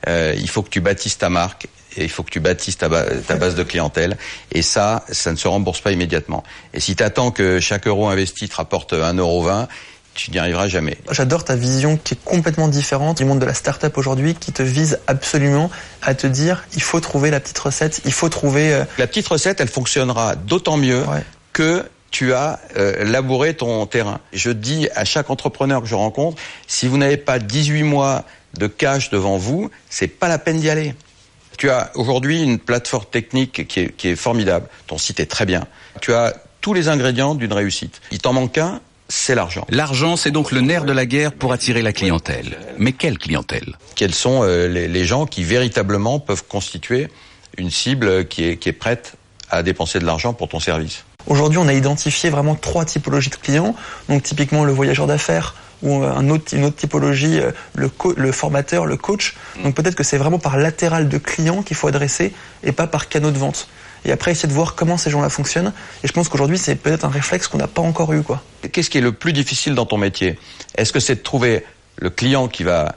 Euh, 0.08 0.34
il 0.38 0.48
faut 0.48 0.62
que 0.62 0.70
tu 0.70 0.80
bâtisses 0.80 1.18
ta 1.18 1.28
marque 1.28 1.66
et 1.96 2.04
il 2.04 2.08
faut 2.10 2.22
que 2.22 2.30
tu 2.30 2.40
bâtisses 2.40 2.78
ta, 2.78 2.88
ba- 2.88 3.04
ta 3.26 3.34
base 3.36 3.54
de 3.54 3.62
clientèle. 3.62 4.16
Et 4.52 4.62
ça, 4.62 5.04
ça 5.10 5.30
ne 5.32 5.36
se 5.36 5.48
rembourse 5.48 5.80
pas 5.80 5.92
immédiatement. 5.92 6.42
Et 6.72 6.80
si 6.80 6.94
tu 6.96 7.02
attends 7.02 7.30
que 7.32 7.60
chaque 7.60 7.86
euro 7.86 8.08
investi 8.08 8.48
te 8.48 8.56
rapporte 8.56 8.92
1,20€, 8.94 9.66
tu 10.14 10.30
n'y 10.32 10.38
arriveras 10.38 10.66
jamais. 10.68 10.98
J'adore 11.10 11.44
ta 11.44 11.54
vision 11.56 11.96
qui 12.02 12.14
est 12.14 12.24
complètement 12.24 12.68
différente 12.68 13.18
du 13.18 13.24
monde 13.24 13.38
de 13.38 13.44
la 13.46 13.54
start-up 13.54 13.96
aujourd'hui 13.96 14.34
qui 14.34 14.52
te 14.52 14.62
vise 14.62 14.98
absolument 15.06 15.70
à 16.02 16.14
te 16.14 16.26
dire 16.26 16.64
il 16.74 16.82
faut 16.82 16.98
trouver 17.00 17.30
la 17.30 17.38
petite 17.40 17.58
recette, 17.58 18.00
il 18.04 18.12
faut 18.12 18.28
trouver 18.28 18.74
euh, 18.74 18.84
La 18.98 19.06
petite 19.06 19.28
recette, 19.28 19.60
elle 19.60 19.68
fonctionnera 19.68 20.34
d'autant 20.34 20.76
mieux 20.76 21.02
Ouais. 21.04 21.22
que 21.52 21.84
tu 22.10 22.32
as 22.32 22.60
euh, 22.76 23.04
labouré 23.04 23.54
ton 23.54 23.86
terrain. 23.86 24.20
Je 24.32 24.50
dis 24.50 24.88
à 24.94 25.04
chaque 25.04 25.30
entrepreneur 25.30 25.80
que 25.80 25.88
je 25.88 25.94
rencontre, 25.94 26.40
si 26.66 26.88
vous 26.88 26.98
n'avez 26.98 27.16
pas 27.16 27.38
18 27.38 27.82
mois 27.82 28.24
de 28.58 28.66
cash 28.66 29.10
devant 29.10 29.36
vous, 29.36 29.70
c'est 29.88 30.08
pas 30.08 30.28
la 30.28 30.38
peine 30.38 30.58
d'y 30.58 30.70
aller. 30.70 30.94
Tu 31.56 31.70
as 31.70 31.90
aujourd'hui 31.94 32.42
une 32.42 32.58
plateforme 32.58 33.04
technique 33.10 33.68
qui 33.68 33.80
est, 33.80 33.96
qui 33.96 34.08
est 34.08 34.16
formidable. 34.16 34.66
Ton 34.86 34.98
site 34.98 35.20
est 35.20 35.26
très 35.26 35.46
bien. 35.46 35.66
Tu 36.00 36.12
as 36.14 36.34
tous 36.60 36.74
les 36.74 36.88
ingrédients 36.88 37.34
d'une 37.34 37.52
réussite. 37.52 38.00
Il 38.10 38.18
t'en 38.18 38.32
manque 38.32 38.58
un, 38.58 38.80
c'est 39.08 39.34
l'argent. 39.34 39.66
L'argent, 39.68 40.16
c'est 40.16 40.30
donc 40.30 40.52
le 40.52 40.60
nerf 40.60 40.84
de 40.84 40.92
la 40.92 41.06
guerre 41.06 41.32
pour 41.32 41.52
attirer 41.52 41.82
la 41.82 41.92
clientèle. 41.92 42.58
Mais 42.78 42.92
quelle 42.92 43.18
clientèle? 43.18 43.76
Quels 43.94 44.14
sont 44.14 44.42
euh, 44.42 44.68
les, 44.68 44.88
les 44.88 45.04
gens 45.04 45.26
qui 45.26 45.44
véritablement 45.44 46.18
peuvent 46.18 46.44
constituer 46.46 47.08
une 47.58 47.70
cible 47.70 48.26
qui 48.26 48.44
est, 48.44 48.56
qui 48.56 48.68
est 48.68 48.72
prête 48.72 49.14
à 49.50 49.62
dépenser 49.62 49.98
de 49.98 50.06
l'argent 50.06 50.32
pour 50.32 50.48
ton 50.48 50.60
service? 50.60 51.04
Aujourd'hui, 51.26 51.58
on 51.58 51.68
a 51.68 51.72
identifié 51.72 52.30
vraiment 52.30 52.54
trois 52.54 52.84
typologies 52.84 53.30
de 53.30 53.36
clients. 53.36 53.74
Donc, 54.08 54.22
typiquement, 54.22 54.64
le 54.64 54.72
voyageur 54.72 55.06
d'affaires 55.06 55.54
ou 55.82 56.02
euh, 56.02 56.12
un 56.12 56.28
autre, 56.28 56.54
une 56.54 56.64
autre 56.64 56.76
typologie, 56.76 57.40
euh, 57.40 57.52
le, 57.74 58.32
formateur, 58.32 58.86
le 58.86 58.96
coach. 58.96 59.36
Donc, 59.62 59.74
peut-être 59.74 59.94
que 59.94 60.04
c'est 60.04 60.18
vraiment 60.18 60.38
par 60.38 60.56
latéral 60.58 61.08
de 61.08 61.18
clients 61.18 61.62
qu'il 61.62 61.76
faut 61.76 61.88
adresser 61.88 62.32
et 62.62 62.72
pas 62.72 62.86
par 62.86 63.08
canaux 63.08 63.30
de 63.30 63.38
vente. 63.38 63.68
Et 64.04 64.12
après, 64.12 64.32
essayer 64.32 64.48
de 64.48 64.54
voir 64.54 64.74
comment 64.74 64.96
ces 64.96 65.10
gens-là 65.10 65.28
fonctionnent. 65.28 65.72
Et 66.02 66.08
je 66.08 66.12
pense 66.12 66.28
qu'aujourd'hui, 66.28 66.58
c'est 66.58 66.74
peut-être 66.74 67.04
un 67.04 67.10
réflexe 67.10 67.48
qu'on 67.48 67.58
n'a 67.58 67.66
pas 67.66 67.82
encore 67.82 68.12
eu, 68.12 68.22
quoi. 68.22 68.42
Qu'est-ce 68.72 68.88
qui 68.88 68.98
est 68.98 69.02
le 69.02 69.12
plus 69.12 69.32
difficile 69.32 69.74
dans 69.74 69.86
ton 69.86 69.98
métier? 69.98 70.38
Est-ce 70.74 70.92
que 70.92 71.00
c'est 71.00 71.16
de 71.16 71.20
trouver 71.20 71.64
le 71.96 72.08
client 72.08 72.48
qui 72.48 72.62
va 72.62 72.96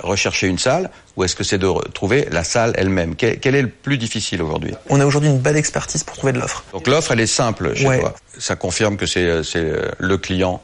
rechercher 0.00 0.46
une 0.46 0.58
salle 0.58 0.90
ou 1.16 1.24
est-ce 1.24 1.36
que 1.36 1.44
c'est 1.44 1.58
de 1.58 1.68
trouver 1.92 2.26
la 2.30 2.44
salle 2.44 2.72
elle-même? 2.76 3.14
Quel, 3.16 3.54
est 3.54 3.62
le 3.62 3.68
plus 3.68 3.98
difficile 3.98 4.42
aujourd'hui? 4.42 4.74
On 4.88 5.00
a 5.00 5.06
aujourd'hui 5.06 5.30
une 5.30 5.38
belle 5.38 5.56
expertise 5.56 6.04
pour 6.04 6.16
trouver 6.16 6.32
de 6.32 6.38
l'offre. 6.38 6.64
Donc 6.72 6.86
l'offre, 6.86 7.12
elle 7.12 7.20
est 7.20 7.26
simple 7.26 7.74
chez 7.74 7.86
Ouais. 7.86 8.00
toi. 8.00 8.14
Ça 8.38 8.56
confirme 8.56 8.96
que 8.96 9.06
c'est 9.06 9.24
euh, 9.24 9.42
c'est, 9.42 9.58
euh, 9.58 9.90
le 9.98 10.16
client 10.18 10.62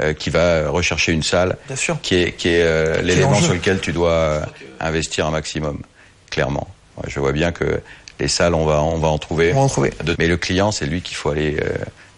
euh, 0.00 0.12
qui 0.12 0.30
va 0.30 0.68
rechercher 0.68 1.12
une 1.12 1.22
salle 1.22 1.56
Bien 1.66 1.76
sûr. 1.76 1.98
qui 2.02 2.16
est, 2.16 2.32
qui 2.32 2.48
est 2.48 3.02
l'élément 3.02 3.34
sur 3.34 3.54
lequel 3.54 3.80
tu 3.80 3.92
dois 3.92 4.42
investir 4.80 5.26
un 5.26 5.30
maximum, 5.30 5.80
clairement. 6.30 6.68
Je 7.06 7.20
vois 7.20 7.32
bien 7.32 7.52
que 7.52 7.80
les 8.20 8.28
salles, 8.28 8.54
on 8.54 8.66
va, 8.66 8.82
on 8.82 8.98
va 8.98 9.08
en 9.08 9.18
trouver. 9.18 9.52
On 9.52 9.56
va 9.56 9.60
en 9.62 9.68
trouver. 9.68 9.92
Mais 10.18 10.28
le 10.28 10.36
client, 10.36 10.70
c'est 10.72 10.86
lui 10.86 11.00
qu'il 11.02 11.16
faut 11.16 11.30
aller 11.30 11.56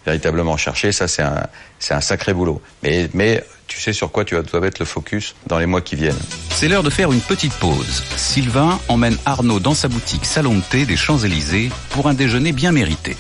véritablement 0.07 0.57
chercher. 0.57 0.93
Ça, 0.93 1.09
c'est 1.09 1.23
un, 1.23 1.47
c'est 1.79 1.95
un 1.95 2.01
sacré 2.01 2.33
boulot. 2.33 2.63
Mais, 2.83 3.09
mais 3.13 3.43
tu 3.67 3.81
sais 3.81 3.93
sur 3.93 4.11
quoi 4.13 4.25
tu 4.25 4.35
vas, 4.35 4.43
dois 4.43 4.61
mettre 4.61 4.77
le 4.81 4.87
focus 4.87 5.35
dans 5.47 5.59
les 5.59 5.67
mois 5.67 5.81
qui 5.81 5.97
viennent. 5.97 6.19
C'est 6.51 6.69
l'heure 6.69 6.83
de 6.83 6.91
faire 6.91 7.13
une 7.13 7.21
petite 7.21 7.53
pause. 7.55 8.03
Sylvain 8.17 8.79
emmène 8.89 9.17
Arnaud 9.27 9.61
dans 9.61 9.75
sa 9.75 9.89
boutique 9.89 10.25
Salon 10.25 10.55
de 10.55 10.61
thé 10.63 10.87
des 10.87 10.97
Champs-Élysées 10.97 11.71
pour 11.91 12.07
un 12.09 12.15
déjeuner 12.15 12.53
bien 12.53 12.73
mérité. 12.73 13.17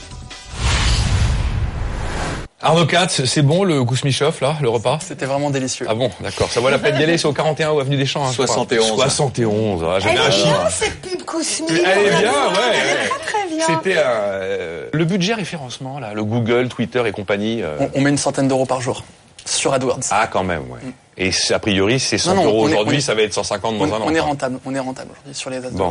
Arnaud 2.63 2.87
Katz, 2.87 3.25
c'est 3.27 3.43
bon 3.43 3.63
le 3.65 3.85
Kousmichov, 3.85 4.39
là, 4.41 4.57
le 4.61 4.69
repas? 4.69 4.99
C'était 5.01 5.27
vraiment 5.27 5.51
délicieux. 5.51 5.87
Ah 5.89 5.95
bon, 5.95 6.11
d'accord. 6.21 6.51
Ça 6.51 6.59
vaut 6.61 6.71
la 6.71 6.79
peine 6.79 6.97
d'y 6.97 7.03
aller, 7.05 7.19
c'est 7.19 7.29
au 7.29 7.33
41 7.33 7.71
ou 7.73 7.81
avenue 7.81 7.97
des 7.97 8.07
Champs. 8.07 8.25
hein, 8.25 8.31
je 8.31 8.43
crois. 8.43 8.47
71. 8.47 8.87
71, 8.97 9.85
ah, 9.87 10.01
j'avais 10.01 10.19
un 10.19 10.31
chiffre. 10.31 10.47
bien 10.63 10.71
cette 10.71 11.01
pub 11.03 11.23
cosmique. 11.23 11.71
Elle 11.71 12.07
est 12.07 12.11
bien, 12.19 12.33
ouais. 12.33 12.73
Elle 12.73 13.07
est 13.07 13.09
très 13.09 13.19
très 13.21 13.49
bien. 13.55 13.67
C'était 13.67 13.99
un, 13.99 14.07
euh, 14.09 14.89
le 14.93 15.05
budget 15.05 15.35
référencement, 15.35 16.01
là, 16.01 16.15
le 16.15 16.25
Google, 16.25 16.69
Twitter 16.69 17.03
et 17.07 17.13
compagnie. 17.13 17.63
euh, 17.63 17.77
On, 17.79 17.91
on 17.95 18.01
met 18.01 18.11
une 18.11 18.19
centaine 18.19 18.49
d'euros 18.49 18.67
par 18.67 18.81
jour. 18.81 19.05
Sur 19.47 19.73
AdWords. 19.73 20.01
Ah, 20.11 20.27
quand 20.27 20.45
même, 20.45 20.63
ouais. 20.71 20.81
Et 21.17 21.33
c'est- 21.33 21.55
a 21.55 21.59
priori, 21.59 21.99
c'est 21.99 22.19
100 22.19 22.35
Non, 22.35 22.43
non, 22.43 22.49
euros 22.51 22.65
aujourd'hui, 22.67 23.01
ça 23.01 23.15
va 23.15 23.23
être 23.23 23.33
150 23.33 23.79
dans 23.79 23.85
On, 23.85 23.93
un 23.95 24.01
an. 24.01 24.05
on 24.07 24.15
est 24.15 24.21
rentable, 24.21 24.59
on 24.67 24.75
est 24.75 24.79
rentable 24.79 25.11
aujourd'hui 25.13 25.35
sur 25.35 25.49
les 25.51 25.57
AdWords. 25.59 25.73
Bon. 25.73 25.89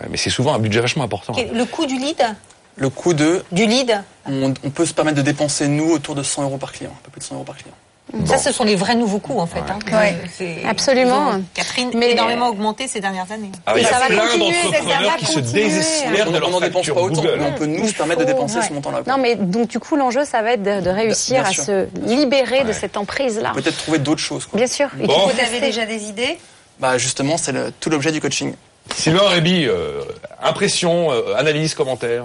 Ouais, 0.00 0.06
mais 0.10 0.16
c'est 0.16 0.30
souvent 0.30 0.54
un 0.54 0.58
budget 0.60 0.80
vachement 0.80 1.02
important. 1.04 1.32
Ok, 1.32 1.46
Le 1.52 1.64
coût 1.64 1.86
du 1.86 1.96
lead? 1.98 2.22
Le 2.76 2.88
coût 2.90 3.12
de, 3.12 3.42
Du 3.50 3.66
lead? 3.66 4.00
On, 4.26 4.54
on 4.62 4.70
peut 4.70 4.86
se 4.86 4.94
permettre 4.94 5.16
de 5.16 5.22
dépenser 5.22 5.66
nous 5.66 5.90
autour 5.90 6.14
de 6.14 6.22
100 6.22 6.44
euros 6.44 6.58
par 6.58 6.70
client, 6.70 6.92
un 6.96 7.02
peu 7.02 7.10
plus 7.10 7.18
de 7.18 7.24
100 7.24 7.34
euros 7.34 7.44
par 7.44 7.56
client. 7.56 7.74
Ça, 8.24 8.38
ce 8.38 8.52
sont 8.52 8.64
les 8.64 8.74
vrais 8.74 8.94
nouveaux 8.94 9.18
coûts, 9.18 9.38
en 9.38 9.46
fait. 9.46 9.60
hein. 9.68 9.78
Ouais. 9.92 10.16
C'est- 10.36 10.64
Absolument. 10.66 11.28
ont, 11.32 11.44
Catherine, 11.52 11.90
Mais- 11.94 12.12
énormément 12.12 12.48
augmenté 12.48 12.88
ces 12.88 13.00
dernières 13.00 13.30
années. 13.30 13.52
Ah, 13.66 13.74
il 13.76 13.82
y 13.82 13.84
ça 13.84 13.96
a 13.96 14.00
va 14.00 14.06
plein 14.06 14.18
continuer, 14.26 14.54
ça 14.54 14.62
d'entrepreneurs 14.70 15.10
va 15.12 15.16
qui 15.18 15.26
se 15.26 15.38
désespèrent 15.40 16.28
On 16.28 16.32
de 16.32 16.38
leur 16.38 16.50
n'en 16.50 16.60
dépense 16.60 16.86
pas 16.86 17.00
autant, 17.00 17.20
Google. 17.22 17.40
on 17.46 17.52
peut 17.52 17.66
nous 17.66 17.92
permettre 17.92 18.20
de 18.20 18.24
dépenser 18.26 18.58
ouais. 18.58 18.66
ce 18.66 18.72
montant-là. 18.72 19.02
Non, 19.06 19.18
mais 19.18 19.34
donc 19.36 19.68
du 19.68 19.78
coup, 19.78 19.94
l'enjeu, 19.96 20.24
ça 20.24 20.40
va 20.42 20.52
être 20.52 20.62
de, 20.62 20.80
de 20.80 20.90
réussir 20.90 21.44
à 21.44 21.52
se 21.52 21.86
libérer 22.06 22.64
de 22.64 22.72
cette 22.72 22.96
emprise-là. 22.96 23.52
Peut-être 23.54 23.76
trouver 23.76 23.98
d'autres 23.98 24.22
choses. 24.22 24.46
Quoi. 24.46 24.56
Bien 24.58 24.66
sûr. 24.66 24.88
Et 25.02 25.06
Bon. 25.06 25.12
faut 25.12 25.28
Vous 25.34 25.40
avez 25.40 25.60
déjà 25.60 25.84
des 25.84 26.04
idées? 26.04 26.38
Bah 26.80 26.96
justement, 26.96 27.36
c'est 27.36 27.52
le- 27.52 27.72
tout 27.78 27.90
l'objet 27.90 28.10
du 28.12 28.20
coaching. 28.20 28.54
Sylvain 28.96 29.28
Réby, 29.28 29.66
euh, 29.66 30.00
impression, 30.42 31.12
euh, 31.12 31.34
analyse, 31.36 31.74
commentaire, 31.74 32.24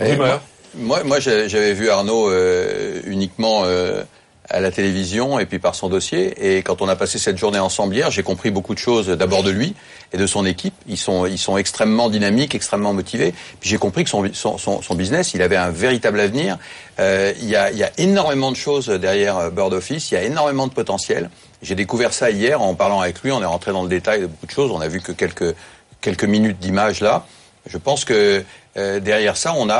euh, 0.00 0.04
Et 0.04 0.12
rumeur. 0.12 0.42
Moi, 0.76 1.02
moi 1.04 1.18
j'avais 1.20 1.72
vu 1.72 1.88
Arnaud 1.88 2.28
euh, 2.28 3.00
uniquement 3.06 3.62
euh, 3.64 4.02
à 4.50 4.60
la 4.60 4.70
télévision 4.70 5.38
et 5.38 5.46
puis 5.46 5.58
par 5.58 5.74
son 5.74 5.88
dossier. 5.88 6.56
Et 6.56 6.62
quand 6.62 6.82
on 6.82 6.88
a 6.88 6.96
passé 6.96 7.18
cette 7.18 7.38
journée 7.38 7.58
ensemble 7.58 7.94
hier, 7.94 8.10
j'ai 8.10 8.22
compris 8.22 8.50
beaucoup 8.50 8.74
de 8.74 8.78
choses 8.78 9.08
d'abord 9.08 9.42
de 9.42 9.50
lui 9.50 9.74
et 10.12 10.16
de 10.18 10.26
son 10.26 10.44
équipe. 10.44 10.74
Ils 10.86 10.98
sont, 10.98 11.24
ils 11.26 11.38
sont 11.38 11.56
extrêmement 11.56 12.10
dynamiques, 12.10 12.54
extrêmement 12.54 12.92
motivés. 12.92 13.32
Puis 13.60 13.70
j'ai 13.70 13.78
compris 13.78 14.04
que 14.04 14.10
son, 14.10 14.28
son, 14.34 14.58
son, 14.58 14.82
son 14.82 14.94
business, 14.94 15.32
il 15.34 15.40
avait 15.42 15.56
un 15.56 15.70
véritable 15.70 16.20
avenir. 16.20 16.58
Euh, 17.00 17.32
il, 17.40 17.48
y 17.48 17.56
a, 17.56 17.70
il 17.70 17.78
y 17.78 17.84
a 17.84 17.90
énormément 17.96 18.52
de 18.52 18.56
choses 18.56 18.88
derrière 18.88 19.38
euh, 19.38 19.50
Bird 19.50 19.72
Office. 19.72 20.10
Il 20.10 20.14
y 20.14 20.18
a 20.18 20.22
énormément 20.22 20.66
de 20.66 20.72
potentiel. 20.74 21.30
J'ai 21.62 21.74
découvert 21.74 22.12
ça 22.12 22.30
hier 22.30 22.60
en 22.60 22.74
parlant 22.74 23.00
avec 23.00 23.22
lui. 23.22 23.32
On 23.32 23.40
est 23.40 23.46
rentré 23.46 23.72
dans 23.72 23.82
le 23.82 23.88
détail 23.88 24.20
de 24.20 24.26
beaucoup 24.26 24.46
de 24.46 24.50
choses. 24.52 24.70
On 24.70 24.80
a 24.80 24.88
vu 24.88 25.00
que 25.00 25.12
quelques 25.12 25.54
quelques 26.02 26.24
minutes 26.24 26.58
d'image 26.58 27.00
là. 27.00 27.24
Je 27.66 27.78
pense 27.78 28.04
que 28.04 28.44
euh, 28.76 29.00
derrière 29.00 29.38
ça, 29.38 29.54
on 29.56 29.70
a 29.70 29.76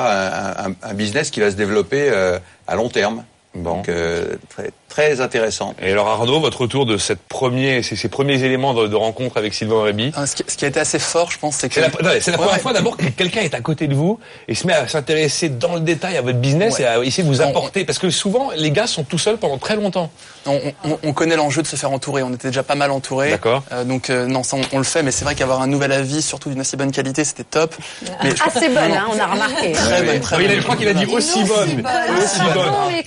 un, 0.65 0.71
un- 0.71 0.75
un 0.83 0.95
business 0.95 1.31
qui 1.31 1.41
va 1.41 1.51
se 1.51 1.57
développer 1.57 2.09
euh, 2.11 2.39
à 2.67 2.77
long 2.77 2.89
terme. 2.89 3.25
Bon. 3.55 3.77
Donc 3.77 3.89
euh, 3.89 4.37
très, 4.49 4.71
très 4.95 5.21
intéressant. 5.21 5.75
Et 5.83 5.91
alors 5.91 6.07
Arnaud, 6.09 6.39
votre 6.39 6.61
retour 6.61 6.87
de 6.87 6.99
cette 6.99 7.19
premier, 7.19 7.83
ces, 7.83 7.97
ces 7.97 8.09
premiers 8.09 8.41
éléments 8.45 8.75
de, 8.75 8.87
de 8.87 8.95
rencontre 8.95 9.37
avec 9.39 9.53
Sylvain 9.53 9.83
Réby 9.83 10.13
Ah, 10.15 10.25
ce, 10.25 10.37
qui, 10.37 10.45
ce 10.47 10.57
qui 10.57 10.65
a 10.65 10.69
été 10.69 10.79
assez 10.79 11.01
fort, 11.01 11.33
je 11.33 11.39
pense, 11.39 11.57
c'est 11.57 11.69
que 11.69 11.75
C'est 11.75 11.81
la, 11.81 11.89
attendez, 11.89 12.21
c'est 12.21 12.31
la 12.31 12.37
Ouais, 12.37 12.43
première 12.45 12.55
ouais. 12.55 12.61
fois 12.63 12.73
d'abord 12.73 12.97
que 12.97 13.07
quelqu'un 13.07 13.41
est 13.41 13.55
à 13.55 13.61
côté 13.61 13.89
de 13.89 13.95
vous 13.95 14.21
et 14.47 14.55
se 14.55 14.67
met 14.69 14.73
à 14.73 14.87
s'intéresser 14.87 15.49
dans 15.49 15.75
le 15.75 15.81
détail 15.81 16.17
à 16.17 16.23
votre 16.23 16.39
business 16.39 16.75
Ouais. 16.75 16.83
et 16.83 16.87
à 16.87 17.03
essayer 17.03 17.25
de 17.25 17.29
vous 17.29 17.43
On- 17.43 17.49
apporter. 17.49 17.85
Parce 17.85 17.99
que 17.99 18.09
souvent, 18.11 18.51
les 18.57 18.71
gars 18.71 18.87
sont 18.87 19.03
tout 19.03 19.19
seuls 19.19 19.37
pendant 19.39 19.59
très 19.59 19.75
longtemps. 19.75 20.11
on, 20.47 20.61
on- 20.85 20.99
on 21.03 21.13
connaît 21.13 21.37
l'enjeu 21.37 21.63
de 21.63 21.67
se 21.67 21.75
faire 21.75 21.91
entourer. 21.91 22.23
On 22.23 22.33
était 22.33 22.49
déjà 22.49 22.63
pas 22.63 22.77
mal 22.77 22.93
entouré. 22.93 23.31
D'accord. 23.31 23.65
Euh, 23.73 23.83
donc 23.83 24.11
euh, 24.11 24.27
non, 24.27 24.45
ça 24.45 24.57
on, 24.57 24.61
on 24.75 24.79
le 24.79 24.85
fait, 24.85 25.03
mais 25.03 25.11
c'est 25.11 25.25
vrai 25.25 25.35
qu'avoir 25.35 25.61
un 25.61 25.67
nouvel 25.67 25.91
avis, 25.91 26.23
surtout 26.23 26.51
d'une 26.51 26.61
aussi 26.61 26.77
bonne 26.77 26.93
qualité, 26.93 27.25
c'était 27.25 27.43
top. 27.43 27.75
Mais 28.23 28.31
je- 28.37 28.43
Assez 28.45 28.69
bonne, 28.69 28.93
hein, 28.93 29.07
on 29.13 29.19
a 29.19 29.27
remarqué. 29.27 29.73
Très 29.73 30.03
bonne, 30.05 30.21
très 30.21 30.37
Ah 30.37 30.39
oui, 30.39 30.45
il 30.45 30.51
a- 30.51 30.55
bonne. 30.55 30.59
je 30.59 30.63
crois 30.63 30.77
qu'il 30.77 30.89
a 30.89 30.95
dit 30.95 31.07
aussi 31.07 31.43
bonne. 31.43 31.85
Aussi 32.23 32.39
bonne. 32.55 32.73
Mais 32.93 33.03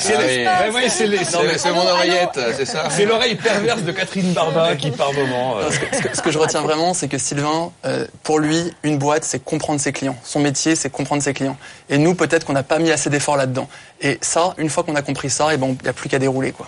C'est 0.90 1.08
les- 1.08 1.24
mon 1.78 1.88
oreillette, 1.92 2.40
c'est 2.56 2.66
ça. 2.66 2.90
c'est 2.90 3.06
l'oreille 3.06 3.36
perverse 3.36 3.82
de 3.84 3.92
Catherine 3.92 4.34
Barba 4.34 4.76
qui 4.76 4.92
par 4.92 5.14
moment. 5.14 5.58
euh, 5.58 5.64
Non, 5.64 5.72
ce, 5.72 5.80
que, 5.80 5.96
ce 5.96 6.02
que- 6.02 6.18
ce 6.18 6.22
que 6.22 6.32
je 6.32 6.38
retiens 6.38 6.62
vraiment, 6.62 6.94
c'est 6.94 7.08
que 7.08 7.18
Sylvain, 7.18 7.72
euh, 7.86 8.06
pour 8.24 8.40
lui, 8.40 8.74
une 8.84 8.98
boîte, 8.98 9.24
c'est 9.24 9.44
comprendre 9.44 9.80
ses 9.80 9.92
clients. 9.94 10.16
Son 10.24 10.40
métier, 10.40 10.76
c'est 10.76 10.90
comprendre 10.90 11.22
ses 11.24 11.34
clients. 11.34 11.58
Et 11.90 11.98
nous, 11.98 12.16
peut-être 12.16 12.46
qu'on 12.46 12.54
n'a 12.54 12.64
pas 12.64 12.80
mis 12.80 12.92
assez 12.92 13.10
d'efforts 13.10 13.38
là-dedans. 13.38 13.68
Et 14.02 14.18
ça, 14.22 14.54
une 14.58 14.70
fois 14.70 14.84
qu'on 14.84 14.96
a 14.96 15.02
compris 15.02 15.30
ça, 15.30 15.54
et 15.54 15.58
ben, 15.58 15.76
il 15.80 15.84
n'y 15.84 15.90
a 15.90 15.94
plus 15.94 16.10
qu'à 16.10 16.20
dérouler, 16.20 16.52
quoi. 16.52 16.68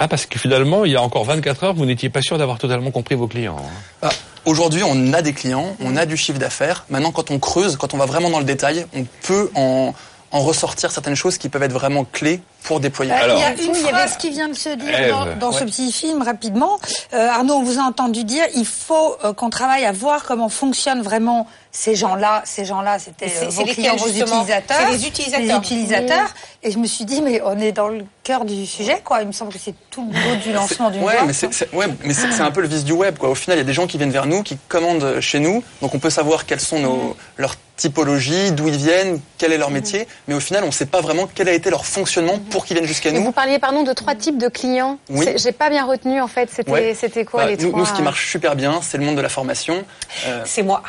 Ah, 0.00 0.06
parce 0.06 0.26
que 0.26 0.38
finalement, 0.38 0.84
il 0.84 0.92
y 0.92 0.96
a 0.96 1.02
encore 1.02 1.24
24 1.24 1.64
heures, 1.64 1.74
vous 1.74 1.84
n'étiez 1.84 2.08
pas 2.08 2.22
sûr 2.22 2.38
d'avoir 2.38 2.58
totalement 2.58 2.92
compris 2.92 3.16
vos 3.16 3.26
clients. 3.26 3.56
hein. 3.58 3.68
Bah, 4.02 4.10
Aujourd'hui, 4.44 4.82
on 4.84 5.12
a 5.12 5.22
des 5.22 5.32
clients, 5.32 5.76
on 5.80 5.96
a 5.96 6.06
du 6.06 6.16
chiffre 6.16 6.38
d'affaires. 6.38 6.84
Maintenant, 6.88 7.10
quand 7.10 7.30
on 7.32 7.38
creuse, 7.40 7.76
quand 7.76 7.92
on 7.94 7.96
va 7.98 8.06
vraiment 8.06 8.30
dans 8.30 8.38
le 8.38 8.44
détail, 8.44 8.86
on 8.96 9.04
peut 9.22 9.50
en, 9.56 9.92
en 10.30 10.40
ressortir 10.40 10.90
certaines 10.92 11.16
choses 11.16 11.36
qui 11.36 11.48
peuvent 11.48 11.64
être 11.64 11.72
vraiment 11.72 12.04
clés 12.04 12.40
pour 12.64 12.80
déployer. 12.80 13.12
Euh, 13.12 13.24
Alors. 13.24 13.36
il 13.38 13.40
y 13.40 13.44
a 13.44 13.62
une 13.62 13.74
phrase 13.74 14.16
qui 14.16 14.30
vient 14.30 14.48
de 14.48 14.54
se 14.54 14.68
dire 14.70 14.98
Ève. 14.98 15.10
dans, 15.10 15.36
dans 15.36 15.52
ce 15.52 15.64
petit 15.64 15.90
film 15.92 16.22
rapidement. 16.22 16.78
Euh, 17.14 17.28
Arnaud, 17.28 17.54
on 17.54 17.62
vous 17.62 17.78
a 17.78 17.82
entendu 17.82 18.24
dire 18.24 18.44
il 18.54 18.66
faut 18.66 19.16
euh, 19.24 19.32
qu'on 19.32 19.48
travaille 19.50 19.84
à 19.84 19.92
voir 19.92 20.24
comment 20.24 20.48
fonctionnent 20.48 21.02
vraiment 21.02 21.46
ces 21.70 21.94
gens-là. 21.94 22.42
Ces 22.44 22.64
gens-là, 22.64 22.98
c'était 22.98 23.32
euh, 23.42 23.48
vos 23.50 23.64
clients, 23.64 23.96
vos 23.96 24.08
utilisateurs. 24.08 24.76
C'est 24.86 24.92
les 24.96 25.06
utilisateurs. 25.06 25.40
Les 25.60 25.66
utilisateurs. 25.66 26.34
Et 26.62 26.70
je 26.72 26.78
me 26.78 26.86
suis 26.86 27.04
dit, 27.04 27.22
mais 27.22 27.40
on 27.44 27.58
est 27.60 27.72
dans 27.72 27.88
le 27.88 28.04
cœur 28.24 28.44
du 28.44 28.66
sujet, 28.66 29.00
quoi. 29.04 29.20
Il 29.22 29.28
me 29.28 29.32
semble 29.32 29.52
que 29.52 29.58
c'est 29.58 29.74
tout 29.90 30.02
le 30.04 30.08
boulot 30.20 30.36
du 30.42 30.52
lancement 30.52 30.90
d'une 30.90 31.04
Ouais, 31.04 31.14
mais 31.26 31.32
c'est 31.32 31.52
c'est- 31.54 31.72
ouais, 31.72 31.86
mais 32.04 32.12
c'est 32.14 32.32
c'est 32.32 32.40
un 32.42 32.50
peu 32.50 32.60
le 32.62 32.68
vice 32.68 32.84
du 32.84 32.92
web. 32.92 33.16
Quoi. 33.16 33.28
Au 33.30 33.34
final, 33.34 33.56
il 33.58 33.60
y 33.60 33.64
a 33.64 33.66
des 33.66 33.72
gens 33.72 33.86
qui 33.86 33.96
viennent 33.96 34.10
vers 34.10 34.26
nous, 34.26 34.42
qui 34.42 34.58
commandent 34.68 35.20
chez 35.20 35.38
nous, 35.38 35.62
donc 35.80 35.94
on 35.94 35.98
peut 36.00 36.10
savoir 36.10 36.44
quelles 36.46 36.60
sont 36.60 36.80
nos, 36.80 37.16
leurs 37.36 37.54
typologies, 37.76 38.50
d'où 38.52 38.66
ils 38.66 38.76
viennent, 38.76 39.20
quel 39.38 39.52
est 39.52 39.58
leur 39.58 39.70
métier, 39.70 40.08
mais 40.26 40.34
au 40.34 40.40
final, 40.40 40.64
on 40.64 40.68
ne 40.68 40.72
sait 40.72 40.86
pas 40.86 41.00
vraiment 41.00 41.28
quel 41.32 41.48
a 41.48 41.52
été 41.52 41.70
leur 41.70 41.86
fonctionnement 41.86 42.40
pour 42.48 42.64
qu'ils 42.64 42.76
viennent 42.76 42.88
jusqu'à 42.88 43.10
nous. 43.12 43.22
vous 43.22 43.32
parliez, 43.32 43.58
pardon, 43.58 43.82
de 43.82 43.92
trois 43.92 44.14
types 44.14 44.38
de 44.38 44.48
clients. 44.48 44.98
Oui. 45.10 45.26
J'ai 45.36 45.52
pas 45.52 45.70
bien 45.70 45.84
retenu, 45.86 46.20
en 46.20 46.28
fait. 46.28 46.50
C'était 46.52 46.70
Ouais. 46.70 46.94
c'était 46.94 47.24
quoi 47.24 47.44
Bah, 47.44 47.50
les 47.50 47.56
nous, 47.56 47.68
trois 47.68 47.80
nous, 47.80 47.86
ce 47.86 47.92
qui 47.92 48.02
marche 48.02 48.30
super 48.30 48.56
bien, 48.56 48.80
c'est 48.82 48.98
le 48.98 49.04
monde 49.04 49.16
de 49.16 49.20
la 49.22 49.28
formation. 49.28 49.84
Euh, 50.26 50.42
C'est 50.44 50.62
moi. 50.62 50.82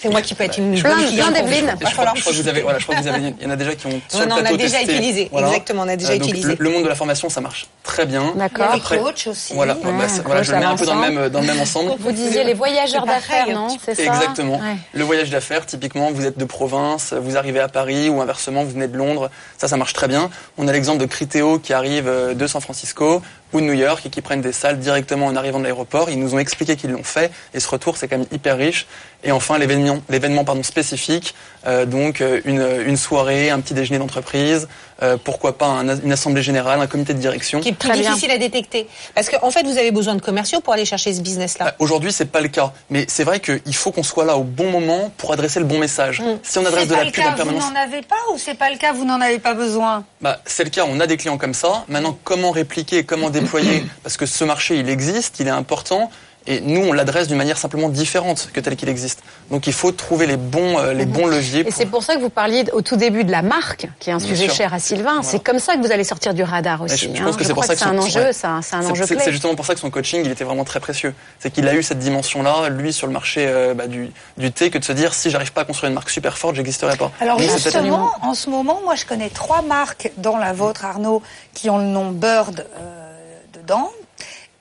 C'est 0.00 0.08
moi 0.10 0.22
qui 0.22 0.34
peux 0.34 0.44
être 0.44 0.58
une 0.58 0.80
Plein 0.80 0.96
d'Evelyne. 1.32 1.74
Je, 1.80 1.84
crois, 1.86 1.90
falloir- 1.90 2.14
je 2.16 2.20
crois 2.20 2.32
que 2.32 2.38
vous 2.38 2.48
avez, 2.48 2.62
voilà, 2.62 2.78
je 2.78 2.84
crois 2.84 2.94
que 2.96 3.02
vous 3.02 3.08
avez, 3.08 3.34
il 3.40 3.42
y 3.44 3.46
en 3.46 3.50
a 3.50 3.56
déjà 3.56 3.74
qui 3.74 3.86
ont 3.88 4.00
sur 4.08 4.20
Non, 4.28 4.36
le 4.36 4.42
on 4.42 4.44
a 4.46 4.56
déjà 4.56 4.78
testé. 4.78 4.92
utilisé. 4.94 5.30
Exactement, 5.36 5.82
on 5.82 5.88
a 5.88 5.96
déjà 5.96 6.12
Euh, 6.12 6.18
donc, 6.18 6.28
utilisé. 6.28 6.48
Le, 6.48 6.56
le 6.60 6.70
monde 6.70 6.84
de 6.84 6.88
la 6.88 6.94
formation, 6.94 7.28
ça 7.28 7.40
marche 7.40 7.66
très 7.82 8.06
bien. 8.06 8.32
D'accord. 8.36 8.68
Après- 8.72 8.98
coachs 8.98 9.26
aussi. 9.26 9.54
Voilà, 9.54 9.74
Ouais, 9.74 9.80
bah, 9.82 9.90
voilà, 10.24 10.40
coach, 10.40 10.46
je 10.46 10.52
le 10.52 10.58
mets 10.58 10.64
un 10.66 10.76
peu 10.76 10.86
dans 10.86 10.94
le 10.94 11.00
même, 11.00 11.28
dans 11.30 11.40
le 11.40 11.46
même 11.46 11.60
ensemble. 11.60 11.92
Vous 11.98 12.12
disiez 12.12 12.44
les 12.44 12.54
voyageurs 12.54 13.06
d'affaires, 13.06 13.48
non 13.50 13.66
petit 13.68 13.78
C'est 13.84 13.94
ça 13.96 14.02
Exactement. 14.04 14.58
Ouais. 14.60 14.76
Le 14.92 15.02
voyage 15.04 15.30
d'affaires, 15.30 15.66
typiquement, 15.66 16.10
vous 16.12 16.26
êtes 16.26 16.38
de 16.38 16.44
province, 16.44 17.12
vous 17.12 17.36
arrivez 17.36 17.60
à 17.60 17.68
Paris 17.68 18.08
ou 18.08 18.20
inversement, 18.20 18.62
vous 18.62 18.70
venez 18.70 18.86
de 18.88 18.96
Londres. 18.96 19.30
Ça, 19.56 19.66
ça 19.66 19.76
marche 19.76 19.94
très 19.94 20.06
bien. 20.06 20.30
On 20.58 20.68
a 20.68 20.72
l'exemple 20.72 20.98
de 21.00 21.06
Criteo 21.06 21.58
qui 21.58 21.72
arrive 21.72 22.06
euh, 22.06 22.34
de 22.34 22.46
San 22.46 22.60
Francisco 22.60 23.20
ou 23.52 23.60
de 23.60 23.66
New 23.66 23.72
York 23.72 24.04
et 24.06 24.10
qui 24.10 24.20
prennent 24.20 24.40
des 24.40 24.52
salles 24.52 24.78
directement 24.78 25.26
en 25.26 25.36
arrivant 25.36 25.58
de 25.58 25.64
l'aéroport. 25.64 26.10
Ils 26.10 26.18
nous 26.18 26.34
ont 26.34 26.38
expliqué 26.38 26.76
qu'ils 26.76 26.90
l'ont 26.90 27.04
fait 27.04 27.30
et 27.54 27.60
ce 27.60 27.68
retour, 27.68 27.96
c'est 27.96 28.08
quand 28.08 28.18
même 28.18 28.26
hyper 28.32 28.56
riche. 28.56 28.86
Et 29.24 29.32
enfin, 29.32 29.58
l'événement, 29.58 30.00
l'événement 30.08 30.44
pardon 30.44 30.62
spécifique, 30.62 31.34
euh, 31.66 31.86
donc 31.86 32.20
euh, 32.20 32.40
une, 32.44 32.64
une 32.86 32.96
soirée, 32.96 33.50
un 33.50 33.60
petit 33.60 33.74
déjeuner 33.74 33.98
d'entreprise, 33.98 34.68
euh, 35.02 35.16
pourquoi 35.22 35.56
pas 35.56 35.66
un- 35.66 36.00
une 36.00 36.12
assemblée 36.12 36.42
générale, 36.42 36.80
un 36.80 36.86
comité 36.86 37.14
de 37.14 37.18
direction. 37.18 37.60
Qui 37.60 37.68
est 37.68 37.72
plus 37.72 37.88
Très 37.88 37.98
bien. 37.98 38.10
difficile 38.10 38.30
à 38.32 38.38
détecter. 38.38 38.88
Parce 39.14 39.28
qu'en 39.28 39.50
fait, 39.50 39.62
vous 39.64 39.78
avez 39.78 39.90
besoin 39.90 40.14
de 40.14 40.20
commerciaux 40.20 40.60
pour 40.60 40.72
aller 40.72 40.84
chercher 40.84 41.12
ce 41.12 41.20
Euh, 41.20 41.22
business-là. 41.22 41.74
Aujourd'hui, 41.78 42.12
c'est 42.12 42.24
pas 42.30 42.40
le 42.40 42.48
cas, 42.48 42.72
mais 42.90 43.04
c'est 43.08 43.24
vrai 43.24 43.40
qu'il 43.40 43.74
faut 43.74 43.92
qu'on 43.92 44.02
soit 44.02 44.24
là 44.24 44.36
au 44.36 44.42
bon 44.44 44.70
moment 44.70 45.12
pour 45.16 45.32
adresser 45.32 45.60
le 45.60 45.66
bon 45.66 45.78
message. 45.78 46.22
Si 46.42 46.58
on 46.58 46.64
adresse 46.66 46.82
C'est 46.84 46.86
de 46.90 46.94
la 46.94 47.04
le 47.04 47.10
pub 47.10 47.22
cas, 47.24 47.28
en 47.28 47.30
vous 47.32 47.36
permanence, 47.36 47.70
n'en 47.70 47.76
avez 47.80 48.02
pas 48.02 48.16
ou 48.32 48.38
c'est 48.38 48.54
pas 48.54 48.70
le 48.70 48.76
cas, 48.76 48.92
vous 48.92 49.04
n'en 49.04 49.20
avez 49.20 49.38
pas 49.38 49.54
besoin? 49.54 50.04
Bah, 50.20 50.40
c'est 50.46 50.64
le 50.64 50.70
cas, 50.70 50.84
on 50.88 50.98
a 51.00 51.06
des 51.06 51.16
clients 51.16 51.38
comme 51.38 51.54
ça. 51.54 51.84
Maintenant, 51.88 52.18
comment 52.24 52.50
répliquer, 52.50 53.04
comment 53.04 53.30
déployer? 53.30 53.84
Parce 54.02 54.16
que 54.16 54.26
ce 54.26 54.44
marché, 54.44 54.76
il 54.78 54.88
existe, 54.88 55.38
il 55.40 55.46
est 55.46 55.50
important. 55.50 56.10
Et 56.50 56.60
nous, 56.62 56.80
on 56.80 56.92
l'adresse 56.94 57.28
d'une 57.28 57.36
manière 57.36 57.58
simplement 57.58 57.90
différente 57.90 58.48
que 58.54 58.58
tel 58.60 58.74
qu'il 58.74 58.88
existe. 58.88 59.22
Donc, 59.50 59.66
il 59.66 59.72
faut 59.74 59.92
trouver 59.92 60.26
les 60.26 60.38
bons, 60.38 60.78
euh, 60.78 60.94
les 60.94 61.04
bons 61.04 61.26
leviers. 61.26 61.60
Et 61.60 61.64
pour- 61.64 61.72
c'est 61.74 61.86
pour 61.86 62.02
ça 62.02 62.14
que 62.16 62.20
vous 62.20 62.30
parliez 62.30 62.64
au 62.72 62.80
tout 62.80 62.96
début 62.96 63.22
de 63.22 63.30
la 63.30 63.42
marque, 63.42 63.86
qui 63.98 64.08
est 64.08 64.14
un 64.14 64.18
sujet 64.18 64.48
cher 64.48 64.72
à 64.72 64.78
Sylvain. 64.78 65.22
C'est 65.22 65.42
comme 65.42 65.58
ça 65.58 65.74
que 65.76 65.80
vous 65.86 65.92
allez 65.92 66.04
sortir 66.04 66.32
du 66.32 66.42
radar 66.42 66.80
aussi. 66.80 66.96
je- 66.96 67.14
je 67.14 67.20
hein. 67.22 67.26
pense 67.26 67.36
que 67.36 67.44
c'est 67.44 67.52
pour 67.52 67.64
ça 67.66 67.74
que 67.74 67.80
c'est 67.80 67.84
un 67.86 68.00
son- 68.00 68.06
enjeu, 68.06 68.20
ouais. 68.22 68.32
c'est 68.32 68.46
un, 68.46 68.62
c'est 68.62 68.76
un 68.76 68.82
C'est- 68.82 68.90
enjeu 68.92 69.04
c'est- 69.06 69.14
clé. 69.16 69.24
C'est 69.26 69.32
justement 69.32 69.54
pour 69.54 69.66
ça 69.66 69.74
que 69.74 69.80
son 69.80 69.90
coaching, 69.90 70.22
il 70.24 70.30
était 70.30 70.44
vraiment 70.44 70.64
très 70.64 70.80
précieux. 70.80 71.14
C'est 71.38 71.50
qu'il 71.52 71.68
a 71.68 71.74
eu 71.74 71.82
cette 71.82 71.98
dimension-là, 71.98 72.70
lui, 72.70 72.94
sur 72.94 73.06
le 73.06 73.12
marché 73.12 73.44
euh, 73.46 73.74
bah, 73.74 73.86
du, 73.86 74.10
du 74.38 74.50
thé, 74.50 74.70
que 74.70 74.78
de 74.78 74.84
se 74.84 74.92
dire 74.92 75.12
si 75.12 75.28
j'arrive 75.30 75.52
pas 75.52 75.60
à 75.60 75.64
construire 75.66 75.88
une 75.90 75.94
marque 75.94 76.08
super 76.10 76.38
forte, 76.38 76.54
j'existerai 76.56 76.96
pas. 76.96 77.12
Alors 77.20 77.38
justement, 77.38 78.10
en 78.22 78.32
ce 78.32 78.48
moment, 78.48 78.80
moi 78.84 78.94
je 78.94 79.04
connais 79.04 79.28
trois 79.28 79.60
marques, 79.60 80.10
dont 80.16 80.38
la 80.38 80.54
vôtre 80.54 80.86
Arnaud, 80.86 81.22
qui 81.52 81.68
ont 81.68 81.76
le 81.78 81.84
nom 81.84 82.10
Bird 82.10 82.66
euh, 82.78 83.14
dedans. 83.60 83.90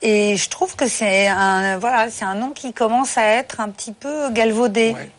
Et 0.02 0.38
je 0.38 0.50
trouve 0.50 0.76
que 0.76 0.88
c'est 0.88 1.28
un 1.28 1.78
voilà, 1.80 2.10
c'est 2.12 2.26
un 2.26 2.36
nom 2.36 2.52
qui 2.52 2.72
commence 2.74 3.18
à 3.18 3.26
être 3.26 3.60
un 3.60 3.70
petit 3.70 3.94
peu 3.94 4.30
galvaudé. 4.32 4.92
Ouais. 4.96 5.10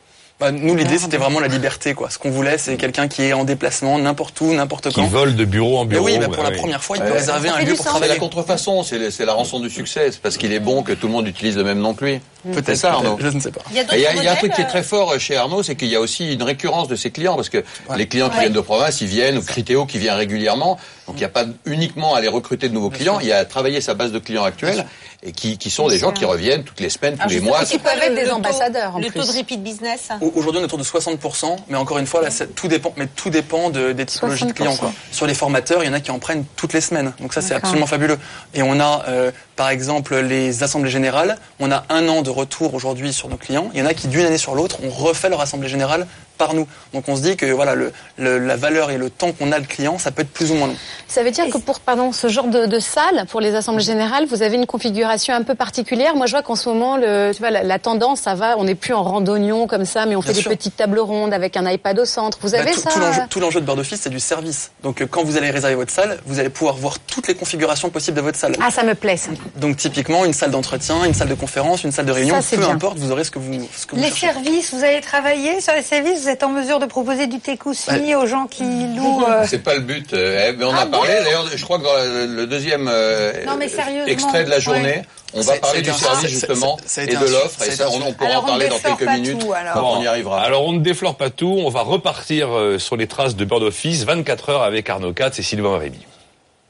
Bah, 0.41 0.53
nous, 0.53 0.77
l'idée, 0.77 0.99
c'était 0.99 1.17
vraiment 1.17 1.41
la 1.41 1.49
liberté. 1.49 1.95
Quoi. 1.95 2.11
Ce 2.11 2.19
qu'on 2.19 2.31
voulait, 2.31 2.59
c'est 2.59 2.77
quelqu'un 2.77 3.09
qui 3.09 3.23
est 3.25 3.33
en 3.33 3.43
déplacement, 3.43 3.99
n'importe 3.99 4.41
où, 4.41 4.55
n'importe 4.55 4.91
Qui 4.91 4.95
quand. 4.95 5.07
vole 5.09 5.35
de 5.35 5.45
bureau 5.45 5.79
en 5.79 5.85
Mais 5.85 5.95
bureau. 5.95 6.05
oui, 6.07 6.17
bah, 6.19 6.27
pour 6.27 6.37
bah 6.37 6.43
la 6.45 6.51
oui. 6.51 6.57
première 6.59 6.85
fois, 6.85 6.97
il 6.97 7.03
peut 7.03 7.09
Ouais. 7.11 7.19
réserver 7.19 7.49
un 7.49 7.59
lieu 7.59 7.75
pour 7.75 7.79
sens. 7.79 7.79
C'est 7.79 7.85
la 7.87 7.91
travailler. 7.99 8.19
contrefaçon, 8.21 8.85
c'est 8.85 9.25
la 9.27 9.33
rançon 9.33 9.59
du 9.59 9.69
succès. 9.69 10.13
C'est 10.13 10.21
parce 10.23 10.37
qu'il 10.37 10.53
est 10.53 10.61
bon 10.61 10.85
que 10.85 10.93
tout 10.93 11.09
le 11.09 11.13
monde 11.13 11.27
utilise 11.27 11.57
le 11.57 11.65
même 11.65 11.81
nom 11.81 11.93
que 11.93 12.05
lui. 12.05 12.21
Peut-être 12.45 12.66
C'est 12.66 12.76
ça, 12.76 12.92
Arnaud. 12.92 13.16
Je 13.21 13.26
ne 13.28 13.40
sais 13.40 13.50
pas. 13.50 13.61
Il 13.71 13.76
y 13.76 13.78
a 13.78 13.83
Et 13.83 13.85
d'autres 13.85 13.97
Il 13.97 14.02
y, 14.02 14.07
a, 14.07 14.14
il 14.14 14.23
y 14.25 14.28
a 14.28 14.33
un 14.33 14.37
truc 14.37 14.52
qui 14.54 14.61
est 14.61 14.66
très 14.66 14.83
fort 14.83 15.18
chez 15.18 15.37
Arnaud, 15.37 15.62
c'est 15.62 15.75
qu'il 15.76 15.88
y 15.88 15.97
a 15.97 16.00
aussi 16.00 16.33
une 16.33 16.42
récurrence 16.42 16.87
de 16.88 16.97
ses 16.97 17.11
clients, 17.11 17.35
parce 17.37 17.49
que 17.49 17.59
Ouais. 17.88 17.97
les 17.97 18.07
clients 18.09 18.28
qui 18.28 18.37
Ouais. 18.37 18.40
viennent 18.42 18.52
de 18.52 18.61
province, 18.61 19.00
ils 19.00 19.07
viennent, 19.09 19.38
ou 19.38 19.42
Critéo 19.42 19.87
qui 19.87 19.99
vient 19.99 20.14
régulièrement, 20.14 20.78
donc 21.07 21.16
il 21.16 21.21
n'y 21.21 21.25
a 21.25 21.28
pas 21.30 21.45
uniquement 21.64 22.14
à 22.14 22.18
aller 22.18 22.28
recruter 22.28 22.68
de 22.68 22.75
nouveaux 22.75 22.90
clients, 22.90 23.18
il 23.21 23.26
y 23.26 23.33
a 23.33 23.38
à 23.38 23.45
travailler 23.45 23.80
sa 23.80 23.95
base 23.95 24.12
de 24.12 24.18
clients 24.18 24.45
actuels, 24.45 24.87
et 25.25 25.33
qui, 25.33 25.59
qui 25.59 25.68
sont 25.71 25.88
des 25.88 25.99
gens 25.99 26.12
qui 26.12 26.25
reviennent 26.25 26.62
toutes 26.62 26.78
les 26.78 26.90
semaines, 26.90 27.16
tous 27.18 27.28
les 27.28 27.40
mois. 27.40 27.64
Qui 27.64 27.78
peuvent 27.78 27.99
être 28.00 28.14
des 28.14 28.30
ambassadeurs 28.30 28.95
en 28.95 28.99
Le 29.00 29.09
plus. 29.11 29.21
taux 29.21 29.33
de 29.33 29.37
repeat 29.37 29.61
business 29.62 30.11
Au- 30.21 30.33
Aujourd'hui, 30.37 30.61
on 30.61 30.62
est 30.62 30.66
autour 30.66 30.78
de 30.78 30.85
60%, 30.85 31.57
mais 31.68 31.76
encore 31.76 31.99
une 31.99 32.07
fois, 32.07 32.23
là, 32.23 32.28
tout 32.54 32.68
dépend, 32.68 32.92
mais 32.97 33.09
tout 33.16 33.28
dépend 33.30 33.71
de, 33.71 33.90
des 33.92 34.07
typologies 34.07 34.45
de 34.47 34.52
clients. 34.52 34.76
Quoi. 34.76 34.92
Sur 35.11 35.26
les 35.26 35.35
formateurs, 35.35 35.83
il 35.83 35.88
y 35.88 35.90
en 35.90 35.92
a 35.95 36.00
qui 36.00 36.12
en 36.12 36.21
prennent 36.21 36.45
toutes 36.57 36.73
les 36.73 36.80
semaines, 36.80 37.12
donc 37.21 37.35
ça, 37.35 37.40
c'est 37.42 37.54
absolument 37.54 37.87
fabuleux. 37.87 38.18
Et 38.54 38.62
on 38.62 38.78
a, 38.78 39.04
euh, 39.09 39.33
par 39.59 39.71
exemple, 39.71 40.17
les 40.17 40.62
assemblées 40.62 40.88
générales. 40.88 41.37
On 41.59 41.73
a 41.73 41.85
un 41.88 42.07
an 42.07 42.23
de 42.23 42.31
retour 42.31 42.75
aujourd'hui 42.75 43.12
sur 43.12 43.29
nos 43.29 43.37
clients. 43.37 43.71
Il 43.75 43.81
y 43.81 43.83
en 43.83 43.87
a 43.87 43.93
qui, 43.93 44.07
d'une 44.07 44.25
année 44.25 44.38
sur 44.38 44.55
l'autre, 44.55 44.79
ont 44.85 44.88
refait 44.88 45.29
leur 45.29 45.41
assemblée 45.41 45.69
générale 45.69 46.07
par 46.38 46.54
nous. 46.54 46.66
Donc 46.95 47.09
on 47.09 47.16
se 47.16 47.21
dit 47.23 47.37
que 47.37 47.47
voilà, 47.47 47.75
le, 47.75 47.92
le- 48.16 48.38
la 48.38 48.57
valeur 48.57 48.90
et 48.90 48.97
le 48.99 49.11
temps 49.11 49.33
qu'on 49.33 49.52
a 49.52 49.59
le 49.59 49.66
client, 49.66 49.99
ça 49.99 50.11
peut 50.11 50.23
être 50.23 50.30
plus 50.33 50.50
ou 50.50 50.54
moins 50.54 50.68
long. 50.68 50.76
Ça 51.09 51.23
veut 51.23 51.30
dire 51.30 51.47
que 51.50 51.59
pour 51.59 51.80
pardon, 51.80 52.12
ce 52.12 52.28
genre 52.28 52.47
de, 52.47 52.66
de 52.66 52.78
salle, 52.78 53.26
pour 53.30 53.40
les 53.40 53.54
assemblées 53.54 53.83
générales, 53.85 54.26
vous 54.26 54.42
avez 54.42 54.57
une 54.57 54.66
configuration 54.66 55.35
un 55.35 55.42
peu 55.42 55.54
particulière. 55.54 56.14
Moi, 56.16 56.26
je 56.26 56.33
vois 56.33 56.42
qu'en 56.42 56.54
ce 56.57 56.68
moment, 56.68 56.97
le, 56.97 57.33
tu 57.35 57.40
vois, 57.40 57.50
la, 57.50 57.62
la 57.62 57.78
tendance, 57.78 58.21
ça 58.21 58.35
va. 58.35 58.57
On 58.59 58.64
n'est 58.64 58.75
plus 58.75 58.95
en 58.95 59.02
randonnion 59.02 59.66
comme 59.66 59.85
ça, 59.85 60.07
mais 60.07 60.16
on 60.16 60.21
Bien 60.21 60.33
fait 60.33 60.40
sûr. 60.40 60.50
des 60.50 60.57
petites 60.57 60.76
tables 60.76 60.99
rondes 61.00 61.33
avec 61.35 61.57
un 61.57 61.68
iPad 61.68 61.99
au 61.99 62.04
centre. 62.04 62.38
Vous 62.42 62.50
Bah, 62.52 62.61
avez 62.61 62.73
tout, 62.73 62.80
ça 62.80 62.90
tout 63.28 63.40
l'enjeu- 63.40 63.61
de 63.61 63.64
Bird 63.66 63.78
Office, 63.78 64.00
c'est 64.02 64.11
du 64.11 64.21
service. 64.21 64.71
Donc 64.83 65.00
euh, 65.02 65.07
quand 65.07 65.25
vous 65.25 65.37
allez 65.37 65.50
réserver 65.50 65.75
votre 65.75 65.90
salle, 65.92 66.18
vous 66.26 66.38
allez 66.38 66.50
pouvoir 66.50 66.76
voir 66.76 66.99
toutes 67.00 67.26
les 67.28 67.35
configurations 67.35 67.90
possibles 67.90 68.16
de 68.16 68.23
votre 68.23 68.38
salle. 68.38 68.54
Ah, 68.62 68.71
ça 68.71 68.83
me 68.85 68.95
plaît. 68.95 69.16
Ça. 69.16 69.30
Donc 69.57 69.76
typiquement 69.76 70.25
une 70.25 70.33
salle 70.33 70.50
d'entretien, 70.50 71.04
une 71.04 71.14
salle 71.14 71.28
de 71.28 71.35
conférence, 71.35 71.83
une 71.85 71.92
salle 71.92 72.07
de 72.07 72.12
réunion, 72.12 72.40
Ça, 72.40 72.57
peu 72.57 72.62
bien. 72.62 72.71
importe, 72.75 72.99
vous 72.99 73.11
aurez 73.11 73.25
ce 73.25 73.30
que 73.30 73.38
vous, 73.38 73.66
ce 73.76 73.87
que 73.87 73.97
vous 73.97 74.02
Les 74.02 74.09
cherchez. 74.09 74.26
services, 74.35 74.73
vous 74.75 74.85
avez 74.85 75.00
travaillé 75.00 75.61
sur 75.61 75.73
les 75.75 75.83
services, 75.83 76.28
vous 76.29 76.35
êtes 76.35 76.43
en 76.43 76.51
mesure 76.51 76.79
de 76.79 76.85
proposer 76.85 77.27
du 77.27 77.41
tekoussi 77.41 78.15
aux 78.15 78.27
gens 78.27 78.47
qui 78.47 78.63
louent. 78.63 79.25
euh, 79.27 79.45
C'est 79.49 79.63
pas 79.63 79.75
le 79.77 79.81
but. 79.81 80.13
euh, 80.13 80.53
mais 80.59 80.65
on 80.67 80.75
Ah 80.75 80.81
a 80.83 80.87
parlé, 80.87 81.15
bon 81.17 81.25
d'ailleurs, 81.25 81.47
je 81.57 81.65
crois 81.65 81.79
que 81.79 81.85
dans 81.85 81.95
le, 81.95 82.27
le 82.37 82.47
deuxième 82.47 82.87
euh, 82.87 83.33
Non, 83.47 83.57
mais 83.59 83.67
sérieusement, 83.69 84.05
extrait 84.07 84.45
de 84.45 84.51
la 84.51 84.59
journée, 84.61 84.83
ouais. 84.83 85.03
on 85.33 85.41
va 85.41 85.57
parler 85.57 85.81
du 85.81 85.91
service 85.91 86.29
justement 86.31 86.77
ça 86.85 87.05
et 87.05 87.07
de 87.07 87.15
l'offre, 87.15 87.63
et 87.67 87.71
ça, 87.71 87.89
on, 87.91 88.03
on 88.07 88.13
pourra 88.13 88.29
Alors, 88.29 88.45
en 88.45 88.47
parler 88.49 88.69
dans 88.69 88.79
quelques 88.79 89.09
minutes 89.11 89.39
tout, 89.39 89.55
alors. 89.55 89.97
on 89.99 90.03
y 90.03 90.07
arrivera? 90.07 90.43
Alors 90.43 90.67
on 90.67 90.73
ne 90.75 90.81
déflore 90.81 91.15
pas 91.17 91.31
tout, 91.31 91.57
on 91.65 91.71
va 91.71 91.81
repartir 91.81 92.55
euh, 92.55 92.79
sur 92.79 92.99
les 92.99 93.07
traces 93.07 93.35
de 93.35 93.45
Bird 93.47 93.63
Office 93.63 94.05
24 94.05 94.51
heures 94.51 94.63
avec 94.65 94.91
Arnaud 94.91 95.15
Katz 95.15 95.39
et 95.39 95.43
Sylvain 95.43 95.79
Rémy. 95.79 96.05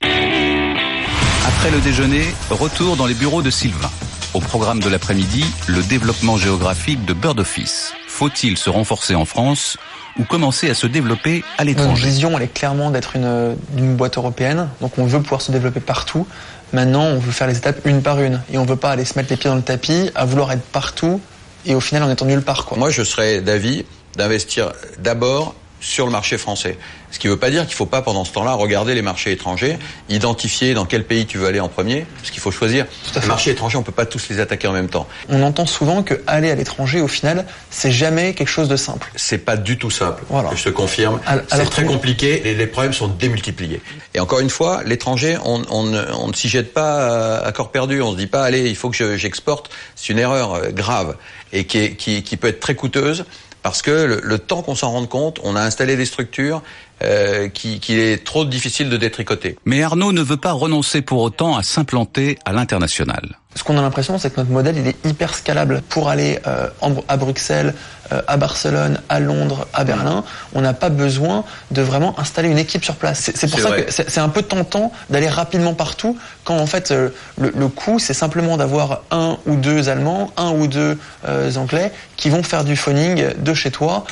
Après 0.03 1.71
le 1.73 1.81
déjeuner, 1.81 2.23
retour 2.50 2.95
dans 2.95 3.07
les 3.07 3.15
bureaux 3.15 3.43
de 3.43 3.50
Sylvain. 3.50 3.91
Au 4.35 4.41
programme 4.41 4.79
de 4.79 4.88
l'après-midi, 4.88 5.45
le 5.67 5.83
développement 5.83 6.37
géographique 6.37 7.05
de 7.05 7.12
Bird 7.15 7.41
Office. 7.41 7.93
Faut-il 8.18 8.58
se 8.58 8.68
renforcer 8.68 9.14
en 9.14 9.25
France 9.25 9.76
ou 10.18 10.25
commencer 10.25 10.68
à 10.68 10.75
se 10.75 10.88
développer 10.88 11.44
à 11.56 11.64
Notre 11.64 11.78
l'étranger 11.78 12.08
vision, 12.08 12.37
elle 12.37 12.42
est 12.42 12.52
clairement 12.52 12.90
d'être 12.90 13.14
une, 13.14 13.56
une 13.76 13.94
boîte 13.94 14.16
européenne. 14.16 14.68
Donc 14.80 14.98
on 14.98 15.04
veut 15.04 15.22
pouvoir 15.22 15.40
se 15.40 15.52
développer 15.52 15.78
partout. 15.78 16.26
Maintenant, 16.72 17.04
on 17.04 17.20
veut 17.20 17.30
faire 17.30 17.46
les 17.46 17.56
étapes 17.56 17.78
une 17.84 18.02
par 18.02 18.20
une. 18.20 18.42
Et 18.52 18.58
on 18.58 18.64
veut 18.64 18.75
pas 18.75 18.90
aller 18.90 19.04
se 19.04 19.16
mettre 19.16 19.30
les 19.30 19.37
pieds 19.37 19.48
dans 19.48 19.54
le 19.54 19.62
tapis, 19.62 20.10
à 20.16 20.25
vouloir 20.25 20.50
être 20.50 20.64
partout 20.64 21.20
et 21.64 21.76
au 21.76 21.80
final 21.80 22.02
en 22.02 22.10
étant 22.10 22.25
nulle 22.25 22.42
part. 22.42 22.64
Quoi. 22.64 22.76
Moi, 22.76 22.90
je 22.90 23.04
serais 23.04 23.40
d'avis 23.40 23.84
d'investir 24.16 24.72
d'abord 24.98 25.54
sur 25.78 26.04
le 26.04 26.10
marché 26.10 26.38
français. 26.38 26.76
Ce 27.11 27.19
qui 27.19 27.27
ne 27.27 27.33
veut 27.33 27.38
pas 27.38 27.50
dire 27.50 27.62
qu'il 27.62 27.71
ne 27.73 27.77
faut 27.77 27.87
pas, 27.87 28.03
pendant 28.03 28.25
ce 28.25 28.33
temps-là, 28.33 28.53
regarder 28.53 28.95
les 28.95 29.03
marchés 29.03 29.33
étrangers, 29.33 29.79
identifier 30.09 30.75
dans 30.75 30.85
quel 30.85 31.05
pays 31.05 31.27
tu 31.27 31.38
veux 31.38 31.47
aller 31.47 31.61
en 31.61 31.69
premier, 31.69 32.07
parce 32.19 32.31
qu'il 32.31 32.41
faut 32.41 32.50
choisir. 32.50 32.87
à 33.15 33.21
Les 33.21 33.27
marchés 33.27 33.50
étrangers, 33.50 33.77
on 33.77 33.81
ne 33.81 33.85
peut 33.87 33.93
pas 33.93 34.07
tous 34.07 34.29
les 34.29 34.41
attaquer 34.41 34.69
en 34.69 34.73
même 34.73 34.88
temps. 34.88 35.07
On 35.29 35.43
entend 35.43 35.67
souvent 35.67 36.03
que 36.03 36.15
aller 36.27 36.50
à 36.50 36.55
l'étranger, 36.55 37.00
au 37.00 37.09
final, 37.09 37.47
c'est 37.71 37.93
jamais 37.93 38.35
quelque 38.35 38.49
chose 38.49 38.69
de 38.69 38.77
simple. 38.77 39.11
C'est 39.17 39.38
pas 39.38 39.57
du 39.57 39.79
tout 39.79 39.91
simple. 39.91 40.23
Voilà. 40.29 40.50
Je 40.55 40.65
te 40.65 40.69
confirme. 40.71 41.21
C'est 41.50 41.65
très 41.71 41.85
compliqué 41.85 42.49
et 42.49 42.55
les 42.55 42.67
problèmes 42.67 42.93
sont 42.93 43.09
démultipliés. 43.09 43.81
Et 44.15 44.21
encore 44.21 44.41
une 44.41 44.50
fois, 44.50 44.83
l'étranger, 44.85 45.38
on, 45.45 45.62
on 45.71 45.85
ne- 45.85 46.05
on 46.19 46.29
ne 46.29 46.33
s'y 46.35 46.49
jette 46.49 46.73
pas 46.75 47.38
à- 47.38 47.53
corps 47.53 47.71
perdu. 47.71 48.00
On 48.03 48.12
se 48.12 48.17
dit 48.17 48.27
pas, 48.27 48.43
allez, 48.45 48.69
il 48.69 48.77
faut 48.77 48.91
que 48.91 48.97
je- 48.97 49.17
j'exporte. 49.17 49.71
C'est 49.97 50.12
une 50.12 50.19
erreur 50.19 50.55
euh, 50.55 50.69
grave 50.71 51.17
et 51.53 51.65
qui, 51.65 51.79
est- 51.79 51.95
qui, 51.97 52.23
qui 52.23 52.37
peut 52.37 52.49
être 52.49 52.61
très 52.61 52.75
coûteuse 52.75 53.25
parce 53.62 53.83
que 53.83 53.91
le, 53.91 54.21
le 54.23 54.38
temps 54.38 54.62
qu'on 54.62 54.75
s'en 54.77 54.91
rende 54.93 55.09
compte, 55.09 55.41
on 55.43 55.57
a 55.57 55.61
installé 55.61 55.97
des 55.97 56.05
structures 56.07 56.62
euh, 57.02 57.49
qui, 57.49 57.81
qui 57.81 57.99
est 57.99 58.25
trop 58.25 58.45
difficile 58.45 58.88
de 58.90 58.97
détricoter. 58.97 59.57
Mais 59.64 59.83
Arnaud 59.83 60.12
ne 60.12 60.23
veut 60.23 60.37
pas 60.37 60.52
renoncer 60.52 61.02
pour 61.02 61.21
autant 61.23 61.57
à 61.57 61.62
s'implanter 61.62 62.38
à 62.45 62.52
l'international. 62.52 63.38
Ce 63.55 63.64
qu'on 63.64 63.76
a 63.78 63.83
l'impression, 63.83 64.19
c'est 64.19 64.31
que 64.31 64.38
notre 64.38 64.52
modèle, 64.52 64.76
il 64.76 64.87
est 64.87 65.05
hyper 65.05 65.35
scalable. 65.35 65.83
Pour 65.88 66.09
aller 66.11 66.38
euh, 66.47 66.69
à 67.09 67.17
Bruxelles, 67.17 67.75
euh, 68.12 68.21
à 68.28 68.37
Barcelone, 68.37 69.00
à 69.09 69.19
Londres, 69.19 69.67
à 69.73 69.83
Berlin, 69.85 70.23
on 70.55 70.61
n'a 70.61 70.75
pas 70.75 70.90
besoin 70.90 71.44
de 71.72 71.83
vraiment 71.83 72.18
installer 72.20 72.51
une 72.51 72.59
équipe 72.59 72.85
sur 72.85 72.94
place. 72.94 73.31
C'est 73.35 73.51
pour 73.51 73.59
ça 73.59 73.68
vrai. 73.68 73.85
que 73.85 73.90
c'est 73.92 74.09
c'est 74.09 74.20
un 74.20 74.29
peu 74.29 74.42
tentant 74.42 74.92
d'aller 75.11 75.29
rapidement 75.29 75.75
partout, 75.75 76.16
quand 76.44 76.57
en 76.57 76.66
fait 76.66 76.90
euh, 76.90 77.09
le, 77.37 77.53
le 77.55 77.68
coût, 77.68 77.99
c'est 77.99 78.14
simplement 78.14 78.57
d'avoir 78.57 79.03
un 79.11 79.38
ou 79.46 79.57
deux 79.57 79.88
Allemands, 79.88 80.31
un 80.37 80.51
ou 80.53 80.66
deux 80.66 80.99
euh, 81.27 81.55
Anglais 81.57 81.90
qui 82.16 82.31
vont 82.31 82.42
faire 82.42 82.64
du 82.64 82.77
phoning 82.77 83.35
de 83.37 83.55
chez 83.55 83.70
toi. 83.70 84.05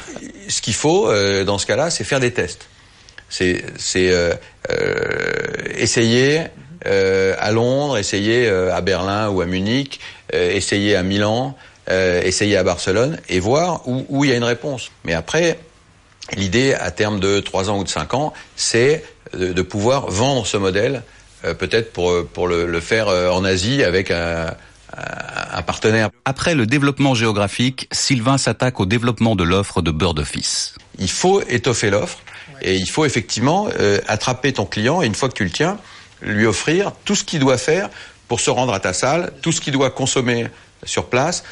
Ce 0.48 0.60
qu'il 0.60 0.74
faut 0.74 1.08
euh, 1.08 1.44
dans 1.44 1.58
ce 1.58 1.66
cas-là, 1.66 1.90
c'est 1.90 2.04
faire 2.04 2.20
des 2.20 2.32
tests. 2.32 2.66
C'est 3.28 3.64
c'est, 3.76 4.10
euh, 4.10 4.34
euh, 4.70 5.54
essayer 5.76 6.42
euh, 6.86 7.34
à 7.38 7.50
Londres, 7.52 7.98
essayer 7.98 8.48
euh, 8.48 8.74
à 8.74 8.80
Berlin 8.80 9.28
ou 9.30 9.40
à 9.40 9.46
Munich, 9.46 10.00
euh, 10.34 10.50
essayer 10.52 10.94
à 10.96 11.02
Milan, 11.02 11.56
euh, 11.90 12.22
essayer 12.22 12.56
à 12.56 12.62
Barcelone 12.62 13.18
et 13.28 13.40
voir 13.40 13.86
où, 13.88 14.06
où 14.08 14.24
il 14.24 14.30
y 14.30 14.32
a 14.32 14.36
une 14.36 14.44
réponse. 14.44 14.90
Mais 15.04 15.12
après, 15.14 15.58
l'idée 16.36 16.74
à 16.74 16.90
terme 16.90 17.20
de 17.20 17.40
3 17.40 17.70
ans 17.70 17.78
ou 17.78 17.84
de 17.84 17.88
5 17.88 18.14
ans, 18.14 18.32
c'est 18.56 19.04
de, 19.36 19.52
de 19.52 19.62
pouvoir 19.62 20.08
vendre 20.10 20.46
ce 20.46 20.56
modèle, 20.56 21.02
euh, 21.44 21.54
peut-être 21.54 21.92
pour, 21.92 22.26
pour 22.26 22.46
le, 22.48 22.66
le 22.66 22.80
faire 22.80 23.08
en 23.08 23.44
Asie 23.44 23.82
avec 23.82 24.10
un, 24.10 24.46
un- 24.96 25.56
un 25.58 25.62
partenaire. 25.62 26.10
Après 26.24 26.54
le 26.54 26.66
développement 26.66 27.14
géographique, 27.14 27.88
Sylvain 27.92 28.38
s'attaque 28.38 28.78
au 28.80 28.86
développement 28.86 29.34
de 29.36 29.42
l'offre 29.44 29.82
de 29.82 29.90
Bird 29.90 30.18
Office. 30.18 30.74
il 30.98 31.10
faut 31.10 31.40
étoffer 31.48 31.90
l'offre 31.90 32.18
et 32.62 32.76
il 32.76 32.88
faut 32.88 33.04
effectivement 33.04 33.68
euh, 33.78 34.00
attraper 34.06 34.52
ton 34.52 34.66
client 34.66 35.02
et 35.02 35.06
une 35.06 35.14
fois 35.14 35.28
que 35.28 35.34
tu 35.34 35.44
le 35.44 35.50
tiens, 35.50 35.78
lui 36.22 36.46
offrir 36.46 36.92
tout 37.04 37.14
ce 37.14 37.24
qu'il 37.24 37.40
doit 37.40 37.58
faire 37.58 37.90
pour 38.28 38.40
se 38.40 38.50
rendre 38.50 38.72
à 38.72 38.80
ta 38.80 38.92
salle, 38.92 39.32
tout 39.42 39.52
ce 39.52 39.60
qu'il 39.60 39.72
doit 39.72 39.90
consommer 39.90 40.46
sur 40.84 41.06
place 41.06 41.44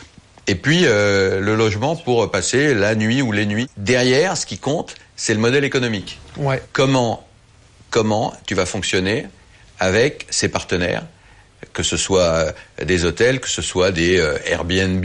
et 0.46 0.54
puis 0.54 0.82
euh, 0.84 1.40
le 1.40 1.54
logement 1.54 1.96
pour 1.96 2.30
passer 2.30 2.74
la 2.74 2.94
nuit 2.94 3.22
ou 3.22 3.32
les 3.32 3.46
nuits. 3.46 3.68
Derrière, 3.76 4.36
ce 4.36 4.46
qui 4.46 4.58
compte, 4.58 4.94
c'est 5.16 5.34
le 5.34 5.40
modèle 5.40 5.64
économique. 5.64 6.20
Ouais. 6.36 6.62
Comment 6.72 7.26
comment 7.90 8.34
tu 8.44 8.56
vas 8.56 8.66
fonctionner 8.66 9.28
avec 9.78 10.26
ses 10.28 10.48
partenaires 10.48 11.04
que 11.74 11.82
ce 11.82 11.98
soit 11.98 12.22
euh, 12.22 12.52
des 12.82 13.04
hôtels, 13.04 13.40
que 13.40 13.48
ce 13.48 13.60
soit 13.60 13.90
des 13.90 14.18
euh, 14.18 14.38
Airbnb 14.46 15.04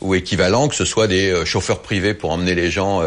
ou, 0.00 0.14
équivalents, 0.14 0.68
que 0.68 0.76
ce 0.76 0.84
soit 0.84 1.08
des 1.08 1.30
euh, 1.30 1.44
chauffeurs 1.44 1.80
privés 1.80 2.14
pour 2.14 2.30
emmener 2.30 2.54
les 2.54 2.70
gens 2.70 3.02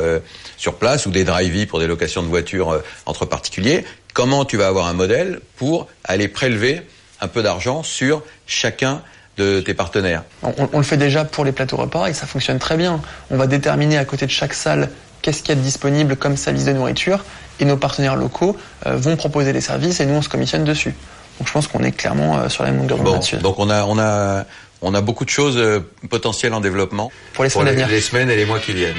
sur 0.58 0.76
place 0.76 1.06
ou 1.06 1.12
des 1.12 1.24
drive 1.24 1.68
pour 1.68 1.80
des 1.80 1.88
locations 1.88 2.24
de 2.24 2.28
voitures 2.28 2.82
entre 3.06 3.26
particuliers. 3.26 3.86
Comment 4.14 4.44
tu 4.44 4.58
vas 4.58 4.68
avoir 4.68 4.88
un 4.88 4.94
modèle 4.94 5.40
pour 5.58 5.88
aller 6.04 6.28
prélever 6.28 6.82
un 7.22 7.28
peu 7.28 7.44
d'argent 7.44 7.84
sur 7.84 8.24
chacun 8.48 9.02
de 9.38 9.62
tes 9.62 9.76
partenaires? 9.76 10.24
On, 10.42 10.78
le 10.78 10.84
fait 10.84 10.98
déjà 10.98 11.24
pour 11.24 11.46
les 11.46 11.52
plateaux 11.52 11.78
repas 11.78 12.08
et 12.08 12.14
ça 12.14 12.26
fonctionne 12.26 12.58
très 12.58 12.78
bien. 12.78 13.00
On 13.30 13.38
va 13.38 13.48
déterminer 13.48 13.98
à 13.98 14.06
côté 14.06 14.26
de 14.26 14.32
chaque 14.32 14.56
salle 14.56 14.90
qu'est-ce 15.22 15.44
qu'il 15.44 15.50
y 15.50 15.52
a 15.54 15.56
de 15.56 15.62
disponible 15.62 16.16
comme 16.16 16.36
service 16.36 16.66
de 16.66 16.74
nourriture 16.74 17.24
et 17.60 17.66
nos 17.66 17.78
partenaires 17.78 18.16
locaux 18.16 18.58
vont 18.86 19.16
proposer 19.16 19.54
les 19.54 19.62
services 19.62 20.00
et 20.00 20.06
nous 20.08 20.16
on 20.16 20.22
se 20.22 20.30
commissionne 20.30 20.64
dessus. 20.64 20.96
Donc 21.42 21.48
je 21.48 21.54
pense 21.54 21.66
qu'on 21.68 21.82
est 21.84 21.92
clairement 21.92 22.38
euh, 22.38 22.50
sur 22.50 22.62
la 22.64 22.70
même 22.70 22.82
longueur 22.82 22.98
d'onde 23.00 23.08
Bon, 23.08 23.14
là-dessus. 23.14 23.38
donc 23.38 23.58
on 23.58 23.72
a 23.72 23.84
on 23.86 23.98
a 23.98 24.46
on 24.84 24.94
a 24.94 25.02
beaucoup 25.02 25.26
de 25.26 25.32
choses 25.32 25.58
euh, 25.58 25.80
potentielles 26.08 26.54
en 26.54 26.60
développement 26.62 27.12
Pour 27.34 27.44
les 27.44 27.50
semaines 27.50 27.68
à 27.70 27.72
venir. 27.72 27.88
les 27.88 28.00
semaines 28.00 28.30
et 28.30 28.36
les 28.36 28.46
mois 28.46 28.60
qui 28.60 28.74
viennent. 28.74 28.94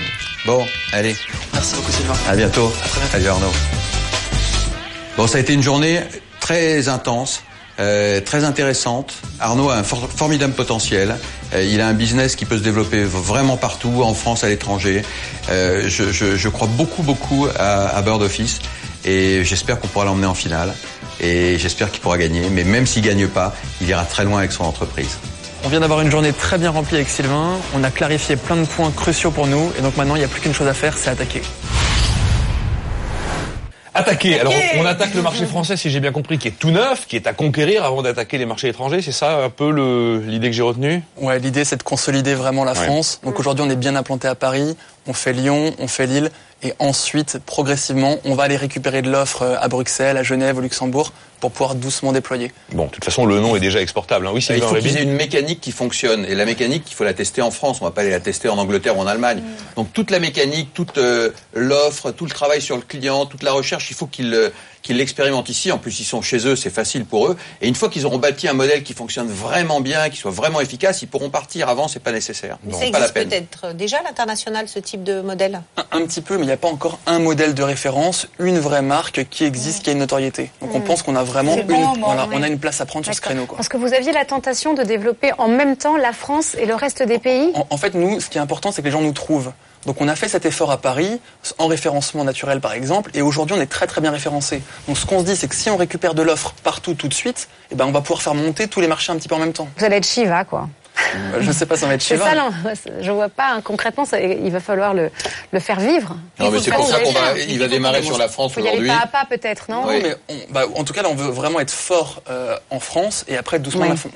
Bon, 0.45 0.67
allez, 0.93 1.15
Merci 1.53 1.77
beaucoup 1.77 1.93
Sylvain. 1.93 2.15
À 2.29 2.35
bientôt. 2.35 2.73
Salut 3.13 3.29
Arnaud. 3.29 3.53
Bon, 5.17 5.29
ça 5.29 5.39
a 5.39 5.41
été 5.41 5.53
une 5.53 5.63
journée 5.63 6.01
très 6.41 6.89
intense, 6.89 7.45
euh, 7.79 8.21
très 8.21 8.43
intéressante. 8.43 9.15
Arnaud 9.39 9.71
a 9.71 9.77
un 9.77 9.85
for- 9.85 10.09
formidable 10.11 10.55
potentiel. 10.55 11.15
Euh, 11.55 11.63
il 11.63 11.81
a 11.81 11.87
un 11.87 11.93
business 11.95 12.35
qui 12.35 12.45
peut 12.45 12.59
se 12.59 12.63
développer 12.65 13.05
vraiment 13.05 13.57
partout, 13.57 14.03
en 14.03 14.15
France, 14.15 14.43
à 14.43 14.49
l'étranger. 14.49 15.03
Euh, 15.49 15.85
je, 15.87 16.11
je- 16.11 16.35
je 16.37 16.49
crois 16.49 16.67
beaucoup, 16.67 17.05
beaucoup 17.05 17.47
à, 17.57 17.97
à 17.97 18.03
Bird 18.03 18.21
Office 18.23 18.59
et 19.05 19.45
j'espère 19.45 19.79
qu'on 19.79 19.87
pourra 19.87 20.07
l'emmener 20.07 20.27
en 20.27 20.35
finale. 20.35 20.75
Et 21.23 21.57
j'espère 21.59 21.91
qu'il 21.91 22.01
pourra 22.01 22.19
gagner. 22.19 22.43
Mais 22.51 22.65
même 22.65 22.87
s'il 22.87 23.03
gagne 23.03 23.29
pas, 23.29 23.55
il 23.81 23.89
ira 23.89 24.05
très 24.05 24.25
loin 24.25 24.39
avec 24.39 24.53
son 24.53 24.65
entreprise. 24.65 25.19
On 25.65 25.69
vient 25.69 25.81
d'avoir 25.81 26.01
une 26.01 26.11
journée 26.11 26.33
très 26.33 26.59
bien 26.59 26.71
remplie 26.71 26.97
avec 26.97 27.09
Sylvain. 27.09 27.53
On 27.77 27.85
a 27.85 27.91
clarifié 27.91 28.35
plein 28.35 28.57
de 28.57 28.67
points 28.67 28.91
cruciaux 28.91 29.31
pour 29.31 29.47
nous 29.47 29.71
et 29.79 29.83
donc 29.83 29.97
maintenant 29.97 30.17
il 30.17 30.19
n'y 30.19 30.25
a 30.25 30.29
plus 30.29 30.41
qu'une 30.41 30.53
chose 30.55 30.67
à 30.67 30.75
faire, 30.75 30.99
c'est 30.99 31.11
attaquer. 31.11 31.41
Attaquer. 33.95 34.41
Alors, 34.41 34.55
on 34.79 34.87
attaque 34.87 35.13
le 35.15 35.21
marché 35.21 35.45
français, 35.45 35.77
si 35.77 35.91
j'ai 35.91 36.01
bien 36.01 36.13
compris, 36.13 36.39
qui 36.39 36.49
est 36.49 36.59
tout 36.59 36.71
neuf, 36.71 37.07
qui 37.07 37.15
est 37.15 37.27
à 37.27 37.35
conquérir 37.35 37.85
avant 37.85 38.01
d'attaquer 38.01 38.39
les 38.39 38.47
marchés 38.47 38.69
étrangers. 38.69 39.03
C'est 39.03 39.13
ça 39.13 39.45
un 39.45 39.51
peu 39.51 39.69
l'idée 40.27 40.49
que 40.49 40.57
j'ai 40.57 40.63
retenue? 40.63 41.03
Ouais, 41.19 41.39
l'idée 41.39 41.65
c'est 41.67 41.77
de 41.77 41.83
consolider 41.83 42.35
vraiment 42.35 42.65
la 42.65 42.73
Ouais. 42.73 42.87
France. 42.87 43.21
Donc 43.23 43.39
aujourd'hui, 43.39 43.65
on 43.65 43.71
est 43.71 43.77
bien 43.77 43.95
implanté 43.95 44.27
à 44.27 44.35
Paris, 44.35 44.77
on 45.07 45.13
fait 45.13 45.35
Lyon, 45.35 45.75
on 45.79 45.89
fait 45.89 46.07
Lille 46.07 46.31
Et 46.65 46.73
ensuite, 46.79 47.39
progressivement, 47.45 48.19
on 48.25 48.35
va 48.35 48.45
aller 48.45 48.57
récupérer 48.57 49.03
de 49.03 49.11
l'offre 49.11 49.43
euh, 49.43 49.57
à 49.61 49.67
Bruxelles, 49.69 50.17
à 50.17 50.23
Genève, 50.23 50.59
au 50.59 50.61
Luxembourg, 50.61 51.13
pour 51.41 51.51
pouvoir 51.51 51.75
doucement 51.75 52.13
déployer. 52.13 52.53
Bon, 52.73 52.87
de 52.87 52.91
toute 52.91 53.05
façon, 53.05 53.27
le 53.27 53.41
nom 53.41 53.57
est 53.57 53.61
déjà 53.61 53.81
exportable. 53.81 54.29
Hein. 54.29 54.31
Oui, 54.33 54.47
Il 54.49 54.63
faut 54.63 54.77
qu'ils 54.77 54.97
aient 54.97 55.03
une 55.03 55.15
mécanique 55.15 55.61
qui 55.61 55.73
fonctionne. 55.73 56.25
Et 56.25 56.37
la 56.37 56.45
mécanique, 56.45 56.85
il 56.89 56.95
faut 56.95 57.03
la 57.03 57.15
tester 57.15 57.43
en 57.43 57.51
France. 57.51 57.79
On 57.81 57.85
va 57.85 57.91
pas 57.91 58.03
aller 58.03 58.11
la 58.11 58.21
tester 58.21 58.49
en 58.49 58.59
Angleterre 58.59 58.97
ou 58.97 59.01
en 59.01 59.09
Allemagne. 59.09 59.39
Mm. 59.39 59.75
Donc 59.75 59.93
toute 59.93 60.13
la 60.13 60.21
mécanique, 60.21 60.73
toute 60.73 60.99
euh, 60.99 61.31
l'offre, 61.53 62.13
tout 62.13 62.27
le 62.27 62.31
travail 62.31 62.61
sur 62.63 62.77
le 62.77 62.83
client, 62.83 63.27
toute 63.27 63.43
la 63.43 63.51
recherche, 63.51 63.91
il 63.91 63.97
faut 63.97 64.07
qu'ils 64.07 64.33
euh, 64.33 64.51
qu'ils 64.83 64.97
l'expérimentent 64.97 65.49
ici. 65.49 65.73
En 65.73 65.79
plus, 65.79 66.01
ils 66.01 66.05
sont 66.05 66.23
chez 66.23 66.47
eux, 66.47 66.57
c'est 66.57 66.71
facile 66.71 67.05
pour 67.05 67.29
eux. 67.29 67.37
Et 67.61 67.69
une 67.69 67.75
fois 67.75 67.89
qu'ils 67.89 68.05
auront 68.07 68.19
bâti 68.19 68.49
un 68.49 68.53
modèle 68.53 68.83
qui 68.83 68.93
fonctionne 68.95 69.29
vraiment 69.29 69.81
bien, 69.81 70.11
qui 70.11 70.17
soit 70.19 70.31
vraiment 70.31 70.61
efficace, 70.61 71.03
ils 71.03 71.07
pourront 71.09 71.31
partir. 71.31 71.69
Avant, 71.69 71.89
c'est 71.89 72.01
pas 72.01 72.13
nécessaire. 72.13 72.59
Mais 72.65 72.73
ça 72.73 72.79
pas 72.91 72.99
la 72.99 73.07
existe 73.07 73.15
peut-être 73.15 73.75
déjà 73.75 73.99
à 73.99 74.03
l'international, 74.03 74.69
ce 74.69 74.79
type 74.79 75.05
de 75.05 75.21
modèle? 75.21 75.63
Un, 75.77 75.99
un 75.99 76.07
petit 76.07 76.21
peu, 76.21 76.37
mais 76.37 76.43
il 76.43 76.47
n'y 76.47 76.53
a 76.53 76.57
pas 76.57 76.69
encore 76.69 76.99
un 77.07 77.19
modèle 77.19 77.55
de 77.55 77.63
référence, 77.63 78.27
une 78.39 78.59
vraie 78.59 78.83
marque 78.83 79.27
qui 79.31 79.45
existe, 79.45 79.85
qui 79.85 79.91
a 79.91 79.93
une 79.93 80.01
notoriété. 80.01 80.51
Donc 80.61 80.75
on 80.75 80.81
Mm. 80.81 80.85
pense 80.85 81.03
qu'on 81.03 81.15
a 81.17 81.23
vraiment 81.23 81.57
une, 81.57 81.63
bon 81.63 81.93
voilà, 82.01 82.27
oui. 82.29 82.35
on 82.39 82.43
a 82.43 82.49
une 82.49 82.59
place 82.59 82.81
à 82.81 82.87
prendre 82.87 83.05
sur 83.05 83.15
ce 83.15 83.21
créneau. 83.21 83.47
Quoi. 83.47 83.57
Parce 83.57 83.69
que 83.69 83.77
vous 83.77 83.95
aviez 83.95 84.11
la 84.13 84.25
tentation 84.25 84.75
de 84.75 84.83
développer 84.83 85.31
en 85.39 85.47
même 85.49 85.77
temps 85.77 85.97
la 85.97 86.13
France 86.13 86.57
et 86.59 86.67
le 86.67 86.75
reste 86.75 87.03
des 87.05 87.19
pays? 87.19 87.53
En, 87.55 87.67
en 87.71 87.77
fait, 87.77 87.95
nous, 87.95 88.21
ce 88.21 88.29
qui 88.29 88.39
est 88.39 88.41
important, 88.41 88.73
c'est 88.73 88.83
que 88.83 88.87
les 88.87 88.93
gens 88.93 89.01
nous 89.01 89.13
trouvent. 89.13 89.53
Donc 89.87 90.01
on 90.01 90.09
a 90.09 90.15
fait 90.17 90.29
cet 90.29 90.47
effort 90.47 90.71
à 90.71 90.77
Paris, 90.79 91.21
en 91.59 91.67
référencement 91.67 92.25
naturel 92.25 92.61
par 92.61 92.73
exemple, 92.73 93.11
et 93.15 93.23
aujourd'hui 93.23 93.57
on 93.57 93.61
est 93.61 93.67
très 93.67 93.87
très 93.87 94.01
bien 94.01 94.11
référencé. 94.13 94.63
Donc 94.87 94.97
ce 94.97 95.07
qu'on 95.07 95.21
se 95.21 95.25
dit, 95.25 95.37
c'est 95.37 95.49
que 95.49 95.55
si 95.57 95.71
on 95.71 95.77
récupère 95.77 96.15
de 96.15 96.23
l'offre 96.23 96.55
partout 96.63 96.95
tout 96.95 97.09
de 97.09 97.15
suite, 97.15 97.49
eh 97.71 97.75
ben, 97.75 97.87
on 97.87 97.93
va 97.93 98.01
pouvoir 98.01 98.23
faire 98.23 98.35
monter 98.35 98.69
tous 98.69 98.81
les 98.81 98.87
marchés 98.89 99.13
un 99.13 99.17
petit 99.17 99.29
peu 99.29 99.35
en 99.35 99.39
même 99.41 99.53
temps. 99.53 99.69
Vous 99.77 99.85
allez 99.85 99.97
être 99.97 100.07
Shiva, 100.07 100.45
quoi. 100.45 100.69
Euh, 101.15 101.39
Je 101.41 101.49
ne 101.49 101.53
sais 101.53 101.67
pas 101.67 101.77
si 101.77 101.85
on 101.85 101.89
va 101.89 101.95
être 101.95 102.03
C'est 102.03 102.17
chez 102.17 102.23
ça, 102.23 102.35
non 102.35 102.51
Je 103.01 103.11
vois 103.11 103.29
pas. 103.31 103.55
hein, 103.55 103.61
concrètement, 103.63 104.05
ça- 104.05 104.21
il 104.21 104.51
va 104.53 104.61
falloir 104.61 104.95
le, 104.95 105.11
le 105.51 105.59
faire 105.61 105.81
vivre. 105.81 106.17
Non, 106.39 106.51
mais 106.51 106.61
c'est 106.61 106.71
pour 106.71 106.87
ça 106.87 107.01
qu'on 107.01 107.13
va, 107.13 107.39
il 107.39 107.59
va 107.59 107.67
démarrer 107.67 108.03
sur 108.03 108.19
la 108.19 108.29
France 108.29 108.57
aujourd'hui. 108.57 108.87
pas 108.89 109.01
à 109.03 109.07
pas, 109.07 109.25
peut-être, 109.29 109.67
non 109.71 109.83
Non, 109.87 109.93
mais 110.01 110.15
on- 110.29 110.53
bah, 110.53 110.63
en 110.77 110.85
tout 110.85 110.93
cas, 110.93 111.03
là, 111.03 111.09
on 111.11 111.15
veut 111.17 111.31
vraiment 111.31 111.61
être 111.61 111.71
fort 111.73 112.23
euh, 112.31 112.57
en 112.71 112.79
France 112.79 113.25
et 113.27 113.37
après 113.37 113.59
doucement 113.59 113.87
la 113.87 113.97
fond. 113.97 114.11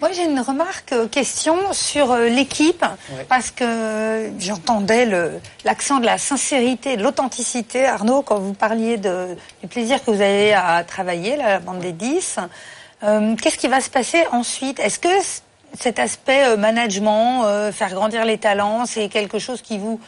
Moi, 0.00 0.12
j'ai 0.12 0.24
une 0.24 0.40
remarque, 0.40 0.92
euh, 0.92 1.06
question 1.06 1.72
sur 1.72 2.12
euh, 2.12 2.28
l'équipe, 2.28 2.84
parce 3.28 3.50
que 3.50 4.30
j'entendais 4.38 5.06
l'accent 5.64 6.00
de 6.00 6.06
la 6.06 6.16
sincérité, 6.16 6.96
de 6.96 7.02
l'authenticité. 7.02 7.84
Arnaud, 7.84 8.22
quand 8.22 8.38
vous 8.38 8.54
parliez 8.54 8.96
de, 8.96 9.36
du 9.60 9.68
plaisir 9.68 10.02
que 10.02 10.10
vous 10.10 10.22
avez 10.22 10.54
à 10.54 10.82
travailler, 10.84 11.36
la 11.36 11.58
bande 11.58 11.80
des 11.80 11.92
10, 11.92 12.38
euh, 13.02 13.36
qu'est-ce 13.36 13.58
qui 13.58 13.68
va 13.68 13.80
se 13.80 13.90
passer 13.90 14.24
ensuite? 14.32 14.80
Est-ce 14.80 14.98
que 14.98 15.08
cet 15.78 15.98
aspect 15.98 16.44
euh, 16.46 16.56
management, 16.56 17.44
euh, 17.44 17.72
faire 17.72 17.90
grandir 17.90 18.24
les 18.24 18.38
talents, 18.38 18.86
c'est 18.86 19.08
quelque 19.08 19.38
chose 19.38 19.62
qui 19.62 19.78
vous 19.78 20.00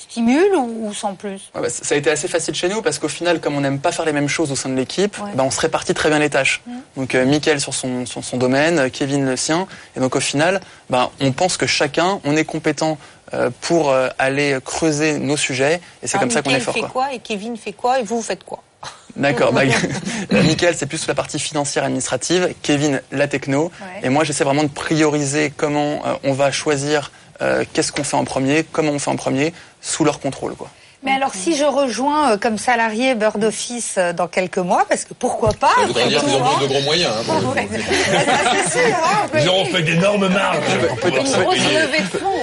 stimule 0.00 0.54
ou, 0.56 0.88
ou 0.88 0.94
sans 0.94 1.14
plus? 1.14 1.50
Ouais, 1.54 1.62
bah, 1.62 1.70
ça 1.70 1.94
a 1.94 1.98
été 1.98 2.10
assez 2.10 2.28
facile 2.28 2.54
chez 2.54 2.68
nous 2.68 2.82
parce 2.82 2.98
qu'au 2.98 3.08
final, 3.08 3.40
comme 3.40 3.56
on 3.56 3.60
n'aime 3.60 3.78
pas 3.78 3.92
faire 3.92 4.04
les 4.04 4.12
mêmes 4.12 4.28
choses 4.28 4.50
au 4.52 4.56
sein 4.56 4.68
de 4.68 4.74
l'équipe, 4.74 5.16
bah, 5.34 5.44
on 5.44 5.50
se 5.50 5.60
répartit 5.60 5.94
très 5.94 6.08
bien 6.08 6.18
les 6.18 6.30
tâches. 6.30 6.62
Donc, 6.96 7.14
euh, 7.14 7.24
Mickaël 7.24 7.60
sur 7.60 7.74
son, 7.74 8.06
sur 8.06 8.24
son 8.24 8.36
domaine, 8.36 8.78
euh, 8.78 8.88
Kevin 8.88 9.26
le 9.26 9.36
sien. 9.36 9.66
Et 9.96 10.00
donc, 10.00 10.16
au 10.16 10.20
final, 10.20 10.60
bah, 10.88 11.10
on 11.20 11.32
pense 11.32 11.56
que 11.56 11.66
chacun, 11.66 12.20
on 12.24 12.36
est 12.36 12.44
compétent 12.44 12.98
euh, 13.32 13.50
pour 13.60 13.90
euh, 13.90 14.08
aller 14.18 14.58
creuser 14.64 15.18
nos 15.18 15.36
sujets. 15.36 15.80
Et 16.02 16.08
c'est 16.08 16.18
comme 16.18 16.32
ça 16.32 16.42
qu'on 16.42 16.50
est 16.50 16.58
fort. 16.58 16.74
fait 16.74 16.80
quoi. 16.80 16.88
quoi 16.88 17.12
et 17.12 17.20
Kevin 17.20 17.56
fait 17.56 17.72
quoi 17.72 18.00
et 18.00 18.02
vous, 18.02 18.16
vous 18.16 18.22
faites 18.22 18.42
quoi? 18.42 18.64
D'accord. 19.16 19.52
Bah, 19.52 19.62
Mickaël, 20.32 20.74
c'est 20.76 20.86
plus 20.86 21.06
la 21.06 21.14
partie 21.14 21.38
financière 21.38 21.84
administrative. 21.84 22.52
Kevin, 22.62 23.00
la 23.12 23.28
techno. 23.28 23.70
Ouais. 23.80 24.00
Et 24.02 24.08
moi, 24.08 24.24
j'essaie 24.24 24.42
vraiment 24.42 24.64
de 24.64 24.68
prioriser 24.68 25.52
comment 25.56 26.02
on 26.24 26.32
va 26.32 26.50
choisir 26.50 27.12
euh, 27.42 27.64
qu'est-ce 27.72 27.92
qu'on 27.92 28.04
fait 28.04 28.16
en 28.16 28.24
premier, 28.24 28.64
comment 28.70 28.92
on 28.92 28.98
fait 28.98 29.10
en 29.10 29.16
premier, 29.16 29.52
sous 29.80 30.04
leur 30.04 30.20
contrôle. 30.20 30.54
Quoi. 30.54 30.68
Mais 31.02 31.12
alors, 31.12 31.32
si 31.32 31.56
je 31.56 31.64
rejoins 31.64 32.32
euh, 32.32 32.36
comme 32.36 32.58
salarié 32.58 33.14
Bird 33.14 33.42
Office 33.42 33.94
euh, 33.96 34.12
dans 34.12 34.28
quelques 34.28 34.58
mois, 34.58 34.84
parce 34.86 35.04
que 35.06 35.14
pourquoi 35.14 35.50
pas 35.54 35.72
Ça 35.80 35.86
voudrait 35.86 36.08
dire 36.08 36.20
tout, 36.20 36.26
qu'ils 36.26 36.36
ont 36.36 36.44
hein. 36.44 36.58
de 36.60 36.66
gros 36.66 36.80
moyens. 36.82 37.10
hein, 37.18 37.22
pour. 37.40 37.54
Ouais. 37.56 37.66
C'est 38.68 38.88
sûr, 38.88 38.96
hein, 38.96 39.38
Ils 39.40 39.48
auront 39.48 39.64
fait 39.64 39.82
d'énormes 39.82 40.28
marges. 40.28 40.58
Une 41.04 41.10
grosse 41.10 41.34
levée 41.72 42.00
de 42.00 42.18
fonds. 42.18 42.40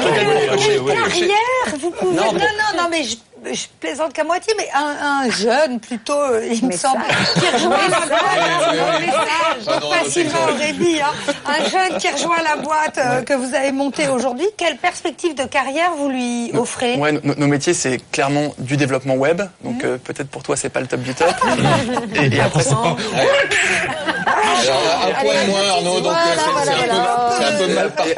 Carrière, 0.87 1.77
vous 1.79 1.91
pouvez. 1.91 2.15
Non, 2.15 2.31
Non, 2.33 2.39
non, 2.39 2.81
non, 2.83 2.87
mais 2.89 3.03
je, 3.03 3.15
je 3.53 3.65
plaisante 3.79 4.13
qu'à 4.13 4.23
moitié, 4.23 4.53
mais 4.57 4.67
un, 4.73 5.25
un 5.25 5.29
jeune 5.29 5.79
plutôt, 5.79 6.13
euh, 6.19 6.47
il 6.51 6.65
me 6.65 6.71
semble, 6.71 7.03
qui 7.33 7.47
rejoint 7.53 7.77
la 7.89 7.99
boîte. 8.05 9.81
non, 9.81 9.89
pas 9.89 10.09
Sylvain 10.09 10.39
dit, 10.79 10.99
hein. 11.01 11.11
Un 11.45 11.63
jeune 11.69 11.97
qui 11.99 12.09
rejoint 12.09 12.41
la 12.43 12.55
boîte 12.61 12.97
euh, 12.97 13.21
que 13.23 13.33
vous 13.33 13.53
avez 13.55 13.71
montée 13.71 14.07
aujourd'hui. 14.07 14.45
Quelle 14.57 14.77
perspective 14.77 15.35
de 15.35 15.43
carrière 15.45 15.91
vous 15.97 16.09
lui 16.09 16.51
offrez? 16.57 16.95
Ouais, 16.95 17.11
no- 17.11 17.35
nos 17.37 17.47
métiers, 17.47 17.73
c'est 17.73 17.99
clairement 18.11 18.53
du 18.57 18.77
développement 18.77 19.15
web. 19.15 19.41
Donc 19.63 19.83
euh, 19.83 19.97
peut-être 19.97 20.29
pour 20.29 20.43
toi, 20.43 20.55
c'est 20.55 20.69
pas 20.69 20.79
le 20.79 20.87
top 20.87 21.01
du 21.01 21.13
top. 21.13 21.27
et, 22.15 22.35
et 22.35 22.41
après, 22.41 22.63
c'est 22.63 22.71
Alors, 22.71 22.97
un 25.05 25.11
point 25.21 25.43
moins, 25.47 25.67
Arnaud, 25.69 25.99
donc 26.01 26.13
c'est- 26.23 27.43
un 27.43 27.47
un 27.47 27.57
peu 27.57 27.67
mal 27.73 27.89
parti. 27.91 28.13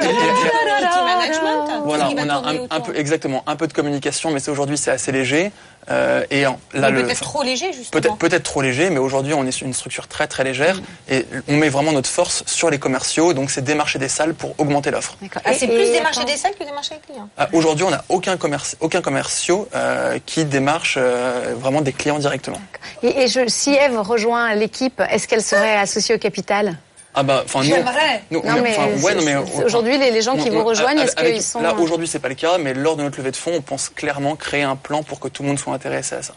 Community 0.93 1.41
management 1.41 1.81
Voilà, 1.85 2.09
on 2.09 2.29
a 2.29 2.75
un, 2.75 2.79
peu 2.81 2.95
exactement 2.97 3.43
un 3.47 3.55
peu 3.55 3.67
de 3.67 3.73
communication, 3.73 4.31
mais 4.31 4.39
c'est 4.39 4.51
aujourd'hui 4.51 4.77
c'est 4.77 4.91
assez 4.91 5.11
léger. 5.11 5.51
Euh, 5.89 6.23
et 6.29 6.45
en- 6.45 6.59
là, 6.73 6.91
Mais 6.91 6.99
le, 6.99 7.03
peut-être 7.05 7.21
trop 7.21 7.41
léger, 7.41 7.73
justement. 7.73 7.99
peut-être 8.01 8.17
peut-être 8.17 8.43
trop 8.43 8.61
léger, 8.61 8.89
mais 8.91 8.99
aujourd'hui 8.99 9.33
on 9.33 9.45
est 9.47 9.51
sur 9.51 9.65
une 9.65 9.73
structure 9.73 10.07
très 10.07 10.27
très 10.27 10.43
légère 10.43 10.79
et 11.09 11.25
on 11.47 11.55
met 11.57 11.69
vraiment 11.69 11.91
notre 11.91 12.09
force 12.09 12.43
sur 12.45 12.69
les 12.69 12.77
commerciaux. 12.77 13.33
Donc 13.33 13.49
c'est 13.49 13.63
démarcher 13.63 13.97
des 13.97 14.09
salles 14.09 14.35
pour 14.35 14.53
augmenter 14.59 14.91
l'offre. 14.91 15.15
Ah, 15.45 15.53
c'est 15.53 15.65
Et- 15.65 15.67
plus 15.69 15.85
et 15.87 15.91
démarcher 15.93 16.25
des 16.25 16.37
salles 16.37 16.53
que 16.59 16.63
démarcher 16.63 16.95
les 16.95 17.01
clients? 17.13 17.29
Ah, 17.37 17.47
Aujourd'hui, 17.53 17.85
on 17.85 17.89
n'a 17.89 18.03
aucun 18.09 18.37
commerce, 18.37 18.75
aucun 18.81 19.01
commerciaux 19.01 19.67
euh, 19.73 20.19
qui 20.25 20.45
démarche 20.45 20.95
euh, 20.99 21.55
vraiment 21.57 21.81
des 21.81 21.93
clients 21.93 22.19
directement. 22.19 22.61
Et, 23.01 23.23
et 23.23 23.27
je, 23.27 23.47
si 23.47 23.71
Eve 23.73 23.97
rejoint 23.99 24.53
l'équipe, 24.55 25.01
est-ce 25.09 25.27
qu'elle 25.27 25.43
serait 25.43 25.75
associée 25.77 26.13
au 26.15 26.19
capital? 26.19 26.77
Ah 27.15 27.23
bah, 27.23 27.41
enfin 27.43 27.61
nous, 27.63 27.69
Non, 27.69 28.41
on- 28.45 28.61
mais 28.61 28.77
ouais, 29.01 29.15
non, 29.15 29.43
aujourd'hui, 29.65 29.97
les, 29.97 30.11
les 30.11 30.21
gens 30.21 30.37
qui 30.37 30.49
vous 30.49 30.63
rejoignent, 30.63 30.99
est-ce 30.99 31.15
qu'ils 31.15 31.41
sont... 31.41 31.61
Là, 31.61 31.73
aujourd'hui, 31.75 32.07
c'est 32.07 32.19
pas 32.19 32.29
le 32.29 32.35
cas, 32.35 32.57
mais 32.59 32.73
lors 32.73 32.95
de 32.97 33.03
notre 33.03 33.17
levée 33.17 33.31
de 33.31 33.35
fonds, 33.35 33.53
on 33.55 33.61
pense 33.61 33.89
clairement 33.89 34.35
créer 34.35 34.61
un 34.63 34.75
plan 34.75 35.01
pour 35.03 35.19
que 35.19 35.27
tout 35.27 35.41
le 35.43 35.49
monde 35.49 35.59
soit 35.59 35.73
intéressé 35.73 36.15
à 36.15 36.21
ça. 36.21 36.33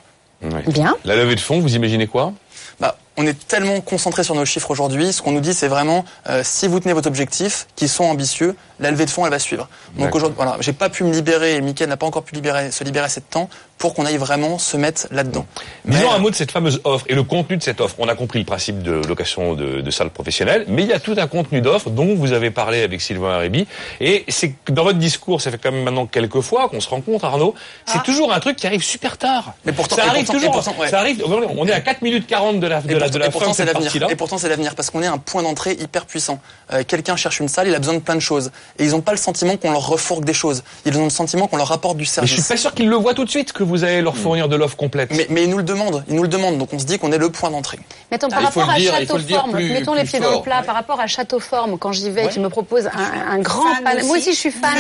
Bien. 0.69 0.97
La 1.05 1.15
levée 1.15 1.35
de 1.35 1.41
fonds, 1.41 1.61
vous 1.61 1.77
imaginez 1.77 2.07
quoi? 2.07 2.33
Bah, 2.81 2.97
on 3.17 3.27
est 3.27 3.47
tellement 3.47 3.81
concentré 3.81 4.25
sur 4.25 4.35
nos 4.35 4.45
chiffres 4.45 4.71
aujourd'hui. 4.71 5.13
Ce 5.13 5.21
qu'on 5.23 5.33
nous 5.33 5.41
dit, 5.41 5.53
c'est 5.55 5.69
vraiment 5.69 6.05
euh, 6.29 6.41
si 6.45 6.67
vous 6.69 6.81
tenez 6.81 6.95
votre 6.95 7.09
objectif, 7.09 7.67
qui 7.77 7.89
sont 7.89 8.05
ambitieux, 8.05 8.57
la 8.81 8.91
levée 8.91 9.05
de 9.05 9.11
fonds, 9.11 9.25
elle 9.25 9.31
va 9.31 9.39
suivre. 9.39 9.69
Donc 9.99 10.15
aujourd'hui, 10.15 10.37
voilà, 10.37 10.57
j'ai 10.61 10.73
pas 10.73 10.89
pu 10.89 11.05
me 11.05 11.13
libérer, 11.13 11.55
et 11.57 11.61
Mickaël 11.61 11.89
n'a 11.91 11.97
pas 11.97 12.07
encore 12.07 12.25
pu 12.25 12.35
libérer, 12.35 12.71
se 12.71 12.83
libérer 12.85 13.05
assez 13.07 13.21
de 13.21 13.27
temps 13.29 13.49
pour 13.79 13.95
qu'on 13.95 14.07
aille 14.07 14.17
vraiment 14.17 14.59
se 14.59 14.77
mettre 14.77 15.09
là-dedans. 15.11 15.45
Disons 15.85 16.09
Mais- 16.09 16.15
un 16.15 16.19
mot 16.19 16.31
de 16.31 16.35
cette 16.37 16.53
fameuse 16.53 16.81
offre 16.85 17.05
et 17.09 17.15
le 17.15 17.23
contenu 17.25 17.57
de 17.57 17.63
cette 17.63 17.81
offre. 17.81 17.97
On 17.99 18.09
a 18.09 18.15
compris 18.15 18.39
le 18.39 18.45
principe 18.45 18.83
de 18.83 18.93
location 19.09 19.55
de, 19.55 19.81
de 19.81 19.91
salles 19.91 20.11
professionnelles, 20.11 20.65
mais 20.69 20.83
il 20.83 20.89
y 20.89 20.93
a 20.93 21.01
tout 21.01 21.15
un 21.19 21.27
contenu 21.27 21.61
d'offres 21.61 21.91
dont 21.91 22.15
vous 22.15 22.33
avez 22.33 22.51
parlé 22.51 22.83
avec 22.83 23.01
Sylvain 23.01 23.33
Arabi. 23.35 23.67
Et 24.01 24.25
c'est 24.29 24.55
que 24.65 24.73
dans 24.73 24.85
votre 24.85 24.99
discours, 24.99 25.41
ça 25.41 25.51
fait 25.51 25.59
quand 25.59 25.73
même 25.73 25.83
maintenant 25.83 26.07
quelques 26.07 26.41
fois 26.41 26.69
qu'on 26.69 26.81
se 26.81 26.89
rencontre, 26.89 27.25
Arnaud. 27.25 27.55
C'est 27.87 28.03
toujours 28.05 28.33
un 28.33 28.41
truc 28.41 28.57
qui 28.57 28.67
arrive 28.67 28.83
super 28.83 29.19
tard. 29.19 29.53
Mais 29.65 29.73
pourtant- 29.73 29.97
ça 29.97 30.03
arrive 30.07 30.25
pourtant- 30.27 30.33
toujours. 30.35 30.51
et 30.55 30.63
pourtant, 30.63 30.81
ouais. 30.81 30.89
Ça 30.89 31.01
arrive. 31.01 31.23
On 31.27 31.67
est 31.67 31.73
à 31.73 31.81
4 31.81 32.03
minutes 32.03 32.27
40 32.29 32.61
de 32.61 32.67
la 32.69 32.81
de 32.81 32.95
la, 33.05 33.09
de 33.11 33.19
la 33.19 33.27
et 33.27 33.31
pourtant, 33.31 33.53
c'est 33.53 33.65
l'avenir. 33.65 33.93
Et 34.11 34.17
pourtant, 34.17 34.39
c'est 34.39 34.49
l'avenir 34.49 34.75
parce 34.75 34.91
qu'on 34.91 35.03
est 35.03 35.07
un 35.07 35.19
point 35.19 35.43
d'entrée 35.43 35.73
hyper 35.73 36.07
puissant. 36.07 36.41
Euh, 36.73 36.83
Quelqu'un 36.87 37.17
cherche 37.17 37.41
une 37.41 37.49
salle, 37.49 37.69
il 37.69 37.75
a 37.75 37.79
besoin 37.79 37.95
de 37.95 37.99
plein 38.01 38.15
de 38.15 38.21
choses, 38.21 38.51
et 38.79 38.85
ils 38.85 38.91
n'ont 38.91 39.01
pas 39.01 39.13
le 39.13 39.19
sentiment 39.19 39.57
qu'on 39.57 39.71
leur 39.71 39.87
refourgue 39.87 40.25
des 40.25 40.33
choses. 40.35 40.63
Ils 40.87 40.97
ont 40.99 41.05
le 41.05 41.11
sentiment 41.11 41.47
qu'on 41.47 41.57
leur 41.57 41.69
rapporte 41.69 41.97
du 41.97 42.03
Mais 42.03 42.07
je 42.07 42.11
service. 42.11 42.33
suis 42.33 42.43
pas 42.43 42.57
sûr 42.57 42.75
qu'ils 42.75 42.89
le 42.89 42.97
voient 42.97 43.15
tout 43.15 43.25
de 43.25 43.31
suite 43.31 43.53
que 43.53 43.63
vous 43.63 43.85
allez 43.85 44.01
leur 44.03 44.17
fournir 44.17 44.49
de 44.49 44.57
l'offre 44.57 44.77
complète. 44.77 45.11
Mais, 45.15 45.27
mais 45.31 45.45
ils 45.45 45.51
nous 45.51 45.59
le 45.59 45.63
demandent, 45.63 46.05
ils 46.09 46.15
nous 46.15 46.23
le 46.23 46.29
demandent, 46.29 46.59
donc 46.59 46.73
on 46.73 46.79
se 46.79 46.85
dit 46.85 46.99
qu'on 46.99 47.13
est 47.13 47.19
le 47.19 47.31
point 47.31 47.51
d'entrée. 47.51 47.79
Mettons 48.11 48.29
par 48.29 48.43
rapport 48.43 48.69
à 48.71 48.77
dire, 48.79 48.95
plus- 49.53 49.73
mettons 49.73 49.95
les 49.95 50.05
pieds 50.05 50.21
dans 50.21 50.31
le 50.37 50.43
plat, 50.43 50.61
ouais. 50.61 50.67
par 50.67 50.75
rapport 50.75 51.01
à 51.01 51.07
Château-Forme, 51.07 51.79
quand 51.79 51.93
j'y 51.93 52.11
vais, 52.11 52.23
Ouais. 52.25 52.29
qui 52.29 52.41
me 52.41 52.49
propose 52.49 52.87
un, 52.87 53.31
un 53.33 53.39
grand 53.39 53.65
panel. 53.83 54.05
Moi 54.05 54.19
aussi. 54.19 54.33
je 54.33 54.39
suis 54.39 54.51
fan. 54.51 54.71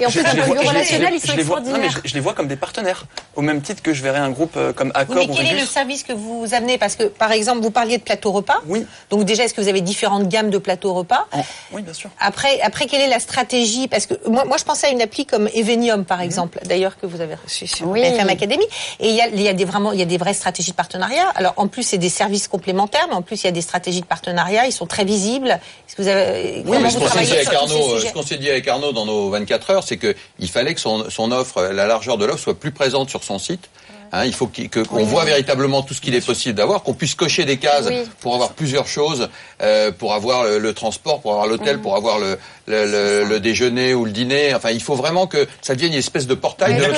Et 0.00 0.06
en 0.06 0.10
plus, 0.10 0.22
d'un 0.22 0.30
point 0.34 0.54
de 0.54 0.60
vue 0.60 0.68
relationnel, 0.68 1.14
ils 1.14 1.20
sont 1.20 1.32
extraordinaires. 1.34 2.00
je, 2.04 2.14
les 2.14 2.20
vois 2.20 2.34
comme 2.34 2.48
des 2.48 2.56
partenaires, 2.56 3.04
au 3.36 3.42
même 3.42 3.60
titre 3.62 3.82
que 3.82 3.92
je 3.92 4.02
verrais 4.02 4.18
un 4.18 4.30
groupe 4.30 4.54
euh, 4.56 4.72
comme 4.72 4.90
Accor 4.94 5.16
mais 5.16 5.28
ou 5.28 5.34
quel 5.34 5.46
est 5.46 5.60
le 5.60 5.66
service 5.66 6.02
que 6.02 6.12
vous 6.12 6.46
amenez? 6.52 6.78
Parce 6.78 6.96
que, 6.96 7.04
par 7.04 7.30
exemple, 7.32 7.51
vous 7.60 7.70
parliez 7.70 7.98
de 7.98 8.02
plateau 8.02 8.32
repas. 8.32 8.60
Oui. 8.66 8.86
Donc 9.10 9.24
déjà, 9.24 9.44
est-ce 9.44 9.54
que 9.54 9.60
vous 9.60 9.68
avez 9.68 9.80
différentes 9.82 10.28
gammes 10.28 10.50
de 10.50 10.58
plateaux 10.58 10.94
repas 10.94 11.26
Oui, 11.72 11.82
bien 11.82 11.92
sûr. 11.94 12.10
Après, 12.20 12.60
après, 12.62 12.86
quelle 12.86 13.00
est 13.02 13.08
la 13.08 13.20
stratégie? 13.20 13.88
Parce 13.88 14.06
que 14.06 14.14
moi, 14.28 14.44
moi, 14.44 14.56
je 14.56 14.64
pensais 14.64 14.86
à 14.86 14.90
une 14.90 15.02
appli 15.02 15.26
comme 15.26 15.48
Evenium, 15.54 16.00
Mhm. 16.00 16.04
par 16.06 16.20
exemple, 16.20 16.58
d'ailleurs 16.64 16.98
que 16.98 17.06
vous 17.06 17.20
avez 17.20 17.34
reçu 17.34 17.66
sur 17.66 17.86
Oui. 17.88 18.00
BFM 18.00 18.28
Academy. 18.28 18.64
Et 19.00 19.08
il 19.08 19.14
y 19.14 19.20
a, 19.20 19.28
il 19.28 19.40
y 19.42 19.48
a 19.48 19.52
des 19.52 19.64
vraiment, 19.64 19.92
il 19.92 19.98
y 19.98 20.02
a 20.02 20.06
des 20.06 20.18
vraies 20.18 20.34
stratégies 20.34 20.70
de 20.70 20.76
partenariat. 20.76 21.28
Alors, 21.34 21.52
en 21.56 21.68
plus, 21.68 21.82
c'est 21.82 21.98
des 21.98 22.08
services 22.08 22.48
complémentaires, 22.48 23.06
mais 23.08 23.14
en 23.14 23.22
plus, 23.22 23.42
il 23.42 23.46
y 23.46 23.48
a 23.48 23.52
des 23.52 23.60
stratégies 23.62 24.00
de 24.00 24.06
partenariat. 24.06 24.66
Ils 24.66 24.72
sont 24.72 24.86
très 24.86 25.04
visibles. 25.04 25.48
Est-ce 25.50 25.96
que 25.96 26.02
vous 26.02 26.08
avez 26.08 26.56
Oui, 26.56 26.62
comment 26.66 26.80
mais 26.80 26.90
ce 26.90 26.98
qu'on 26.98 27.08
s'est 27.08 27.24
dit 27.24 27.32
avec 27.32 27.52
Arnaud, 27.52 27.68
ces 27.68 27.94
sujets 27.96 28.08
ce 28.08 28.12
qu'on 28.14 28.22
s'est 28.22 28.38
dit 28.38 28.48
avec 28.50 28.66
Arnaud 28.68 28.92
dans 28.92 29.04
nos 29.06 29.30
24 29.30 29.70
heures, 29.70 29.84
c'est 29.84 29.96
que 29.96 30.14
il 30.38 30.48
fallait 30.48 30.74
que 30.74 30.80
son, 30.80 31.08
son 31.10 31.32
offre, 31.32 31.62
la 31.62 31.86
largeur 31.86 32.16
de 32.18 32.24
l'offre 32.24 32.42
soit 32.42 32.58
plus 32.58 32.72
présente 32.72 33.10
sur 33.10 33.22
son 33.24 33.38
site. 33.38 33.68
Hein, 34.14 34.26
il 34.26 34.34
faut 34.34 34.46
qu'on 34.68 35.04
voit 35.04 35.24
véritablement 35.24 35.80
tout 35.82 35.94
ce 35.94 36.00
qu'il 36.02 36.14
est 36.14 36.24
possible 36.24 36.54
d'avoir, 36.54 36.82
qu'on 36.82 36.92
puisse 36.92 37.14
cocher 37.14 37.46
des 37.46 37.56
cases 37.56 37.86
Oui. 37.88 38.02
pour 38.20 38.34
avoir 38.34 38.50
plusieurs 38.52 38.86
choses, 38.86 39.30
euh, 39.62 39.90
pour 39.90 40.12
avoir 40.12 40.44
le, 40.44 40.58
le 40.58 40.74
transport, 40.74 41.22
pour 41.22 41.32
avoir 41.32 41.46
l'hôtel, 41.46 41.80
pour 41.80 41.96
avoir 41.96 42.18
le, 42.18 42.38
le, 42.66 42.84
le- 42.84 43.24
le 43.24 43.40
déjeuner 43.40 43.94
ou 43.94 44.04
le 44.04 44.10
dîner. 44.10 44.54
Enfin, 44.54 44.68
il 44.70 44.82
faut 44.82 44.96
vraiment 44.96 45.26
que 45.26 45.48
ça 45.62 45.74
devienne 45.74 45.92
une 45.94 45.98
espèce 45.98 46.26
de 46.26 46.34
portail 46.34 46.74
de 46.76 46.80
Mais 46.82 46.88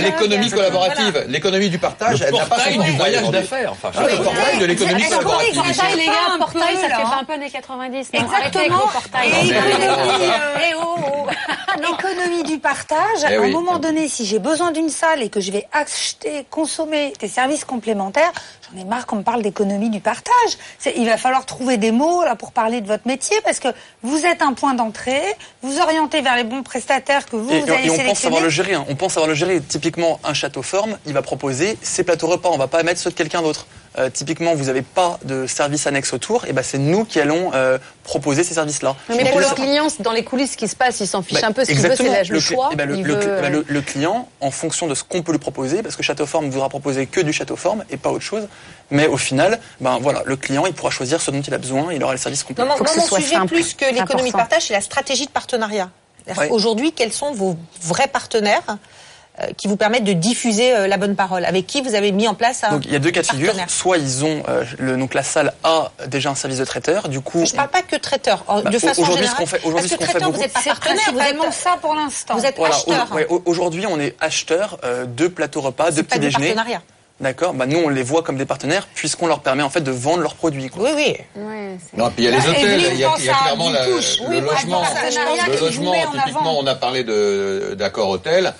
l'économie, 0.00 0.48
de 0.50 0.54
collaborative. 0.54 1.24
L'économie 1.28 1.70
du 1.70 1.78
partage, 1.78 2.20
Le 2.20 2.26
elle 2.26 2.34
n'a 2.34 2.44
pas 2.44 2.58
son 2.60 2.78
du 2.82 2.90
voyage 2.92 3.30
d'affaires. 3.30 3.72
Enfin, 3.72 3.90
Ah, 3.96 4.06
le 4.10 4.22
portail 4.22 4.58
de 4.58 4.64
l'économie 4.66 5.04
collaborative. 5.04 5.54
Portail, 5.54 5.96
les 5.96 6.04
pas 6.06 6.12
gars, 6.12 6.18
un 6.34 6.38
portail, 6.38 6.74
peu, 6.74 6.80
ça 6.82 6.88
fait 6.88 7.02
un 7.20 7.24
peu 7.24 7.32
années 7.32 7.50
90. 7.50 8.08
non 8.12 8.20
Arrêtez 8.20 8.58
avec 8.58 8.70
Exactement. 8.72 8.90
économie, 9.24 9.52
euh, 9.54 10.68
Eh 10.70 10.74
oh, 10.76 10.96
oh. 11.00 12.42
du 12.46 12.58
partage. 12.58 12.98
Eh 13.30 13.36
à 13.36 13.42
un 13.42 13.48
moment 13.48 13.78
donné, 13.78 14.08
si 14.08 14.26
j'ai 14.26 14.38
besoin 14.38 14.70
d'une 14.72 14.88
salle 14.90 15.22
et 15.22 15.28
que 15.30 15.40
je 15.40 15.50
vais 15.52 15.61
acheter, 15.72 16.46
consommer 16.50 17.12
des 17.20 17.28
services 17.28 17.64
complémentaires, 17.64 18.32
j'en 18.72 18.80
ai 18.80 18.84
marre 18.84 19.06
qu'on 19.06 19.16
me 19.16 19.22
parle 19.22 19.42
d'économie 19.42 19.90
du 19.90 20.00
partage. 20.00 20.32
Il 20.96 21.06
va 21.06 21.16
falloir 21.16 21.46
trouver 21.46 21.76
des 21.76 21.92
mots 21.92 22.22
là 22.24 22.36
pour 22.36 22.52
parler 22.52 22.80
de 22.80 22.86
votre 22.86 23.06
métier 23.06 23.36
parce 23.44 23.58
que 23.60 23.68
vous 24.02 24.24
êtes 24.26 24.42
un 24.42 24.52
point 24.54 24.74
d'entrée, 24.74 25.22
vous 25.62 25.78
orientez 25.80 26.20
vers 26.22 26.36
les 26.36 26.44
bons 26.44 26.62
prestataires 26.62 27.26
que 27.26 27.36
vous, 27.36 27.50
Et, 27.52 27.60
vous 27.60 27.66
et- 27.68 27.76
allez 27.76 27.86
et 27.86 27.90
on 27.90 27.98
pense 28.04 28.18
savoir 28.20 28.42
le 28.42 28.48
gérer. 28.48 28.74
hein. 28.74 28.84
On 28.88 28.94
pense 28.96 29.12
savoir 29.14 29.28
le 29.28 29.34
gérer. 29.34 29.60
Typiquement, 29.60 30.20
un 30.24 30.34
château 30.34 30.62
forme, 30.62 30.98
il 31.06 31.12
va 31.12 31.22
proposer 31.22 31.76
ses 31.82 32.04
plateaux 32.04 32.26
repas. 32.28 32.48
On 32.52 32.58
va 32.58 32.68
pas 32.68 32.82
mettre 32.82 33.00
ceux 33.00 33.10
de 33.10 33.14
quelqu'un 33.14 33.42
d'autre. 33.42 33.66
Euh, 33.98 34.08
typiquement, 34.08 34.54
vous 34.54 34.64
n'avez 34.64 34.80
pas 34.80 35.18
de 35.24 35.46
service 35.46 35.86
annexe 35.86 36.14
autour. 36.14 36.46
Et 36.46 36.54
ben, 36.54 36.62
c'est 36.62 36.78
nous 36.78 37.04
qui 37.04 37.20
allons 37.20 37.50
euh, 37.52 37.76
proposer 38.04 38.42
ces 38.42 38.54
services-là. 38.54 38.96
Non, 39.10 39.16
mais 39.16 39.30
pour 39.30 39.40
le- 39.40 39.54
client, 39.54 39.86
dans 40.00 40.12
les 40.12 40.24
coulisses, 40.24 40.52
ce 40.52 40.56
qui 40.56 40.66
se 40.66 40.74
passe, 40.76 41.00
il 41.00 41.06
s'en 41.06 41.20
fiche 41.20 41.40
Bah, 41.42 41.48
un 41.48 41.52
peu. 41.52 41.62
Ce 41.64 41.72
qu'il 41.72 41.78
veut, 41.80 41.94
c'est 41.94 42.24
le, 42.28 42.40
choix. 42.40 42.70
ben, 42.74 42.88
le, 42.88 42.96
Il 42.96 43.04
le- 43.04 43.14
veut, 43.16 43.40
ben, 43.42 43.52
le- 43.52 43.64
le 43.68 43.80
client, 43.82 44.28
en 44.40 44.50
fonction 44.50 44.86
de 44.86 44.94
ce 44.94 45.04
qu'on 45.04 45.22
peut 45.22 45.32
lui 45.32 45.38
proposer, 45.38 45.82
parce 45.82 45.94
que 45.96 46.02
Château 46.02 46.24
Forme 46.24 46.48
voudra 46.48 46.70
proposer 46.70 47.06
que 47.06 47.20
du 47.20 47.34
Château 47.34 47.56
Forme 47.56 47.84
et 47.90 47.98
pas 47.98 48.08
autre 48.10 48.24
chose. 48.24 48.48
Mais 48.90 49.06
au 49.08 49.16
final, 49.18 49.60
ben 49.80 49.98
voilà, 50.00 50.22
le 50.24 50.36
client, 50.36 50.64
il 50.64 50.72
pourra 50.72 50.90
choisir 50.90 51.20
ce 51.20 51.30
dont 51.30 51.42
il 51.42 51.52
a 51.52 51.58
besoin. 51.58 51.92
Il 51.92 52.02
aura 52.02 52.12
le 52.12 52.18
service 52.18 52.42
complet. 52.44 52.64
Non, 52.64 52.70
non, 52.70 52.76
Faut 52.78 52.84
que 52.84 52.88
moi, 52.88 52.94
ce 52.94 53.00
mon 53.00 53.06
soit 53.06 53.20
sujet, 53.20 53.34
simple. 53.34 53.52
plus 53.54 53.74
que 53.74 53.84
l'économie 53.94 54.30
de 54.32 54.36
partage, 54.36 54.62
c'est 54.68 54.74
la 54.74 54.80
stratégie 54.80 55.26
de 55.26 55.30
partenariat. 55.30 55.90
Ouais. 56.38 56.48
Aujourd'hui, 56.50 56.92
quels 56.92 57.12
sont 57.12 57.32
vos 57.32 57.56
vrais 57.82 58.06
partenaires 58.08 58.62
euh, 58.70 58.74
qui 59.56 59.68
vous 59.68 59.76
permettent 59.76 60.04
de 60.04 60.12
diffuser 60.12 60.74
euh, 60.74 60.86
la 60.86 60.96
bonne 60.96 61.16
parole 61.16 61.44
Avec 61.44 61.66
qui 61.66 61.80
vous 61.82 61.94
avez 61.94 62.12
mis 62.12 62.28
en 62.28 62.34
place 62.34 62.64
un 62.64 62.70
Donc 62.70 62.84
il 62.86 62.92
y 62.92 62.96
a 62.96 62.98
deux 62.98 63.10
cas 63.10 63.22
de 63.22 63.26
figure. 63.26 63.54
Soit 63.68 63.98
ils 63.98 64.24
ont 64.24 64.42
euh, 64.48 64.64
le, 64.78 64.96
donc 64.96 65.14
la 65.14 65.22
salle 65.22 65.52
a 65.64 65.90
déjà 66.06 66.30
un 66.30 66.34
service 66.34 66.58
de 66.58 66.64
traiteur. 66.64 67.08
Du 67.08 67.20
coup, 67.20 67.44
Je 67.44 67.52
ne 67.52 67.56
parle 67.56 67.68
pas 67.70 67.82
que 67.82 67.96
traiteur, 67.96 68.44
en- 68.48 68.62
Bah, 68.62 68.70
de 68.70 68.78
façon 68.78 69.02
aujourd'hui, 69.02 69.24
générale. 69.24 69.34
ce 69.36 69.40
qu'on 69.40 69.46
fait- 69.46 69.60
aujourd'hui, 69.64 69.88
parce 69.88 69.88
ce 69.88 69.94
que 69.94 69.98
qu'on 69.98 70.04
fait 70.04 70.10
traiteur, 70.12 70.28
vous 70.28 70.32
beaucoup- 70.32 70.42
n'êtes 70.44 70.52
pas 70.52 70.60
C'est 70.62 70.70
partenaire, 70.70 71.12
vous 71.12 71.44
êtes, 71.46 71.52
ça 71.52 71.76
pour 71.80 71.94
l'instant. 71.94 72.36
vous 72.36 72.44
êtes 72.46 72.56
voilà, 72.56 72.74
acheteur. 72.76 73.08
au- 73.10 73.14
ouais, 73.14 73.26
au- 73.28 73.42
aujourd'hui 73.46 73.86
on 73.86 73.98
est 74.00 74.14
acheteur 74.20 74.78
euh, 74.84 75.04
de 75.06 75.26
plateaux 75.28 75.60
repas, 75.60 75.90
de 75.90 76.02
petits 76.02 76.18
déjeuners. 76.18 76.54
partenariat. 76.54 76.82
D'accord. 77.20 77.54
Bah, 77.54 77.66
nous 77.66 77.78
on 77.78 77.88
les 77.88 78.02
voit 78.02 78.22
comme 78.22 78.36
des 78.36 78.46
partenaires 78.46 78.88
puisqu'on 78.94 79.28
leur 79.28 79.40
permet 79.40 79.62
en 79.62 79.70
fait 79.70 79.80
de 79.82 79.92
vendre 79.92 80.22
leurs 80.22 80.34
produits. 80.34 80.68
quoi. 80.70 80.82
Oui, 80.84 80.90
oui. 80.96 81.16
ouais, 81.42 81.78
c'est- 81.78 81.96
Non, 81.96 82.10
puis 82.10 82.24
il 82.24 82.30
y 82.30 82.34
a 82.34 82.36
les 82.36 82.48
hôtels, 82.48 82.80
il 82.92 82.98
y 82.98 83.04
a, 83.04 83.12
il 83.18 83.24
y 83.24 83.28
a 83.28 83.34
clairement 83.34 83.70
la- 83.70 83.86
le 83.86 83.94
Oui, 83.94 84.40
logement. 84.40 84.82
Le 85.46 85.60
logement, 85.60 85.94
typiquement, 86.24 86.58
on 86.58 86.66
a 86.66 86.74
parlé 86.74 87.04
de 87.04 87.74
d'accord 87.78 88.08
hôtel, 88.08 88.46
euh, 88.46 88.50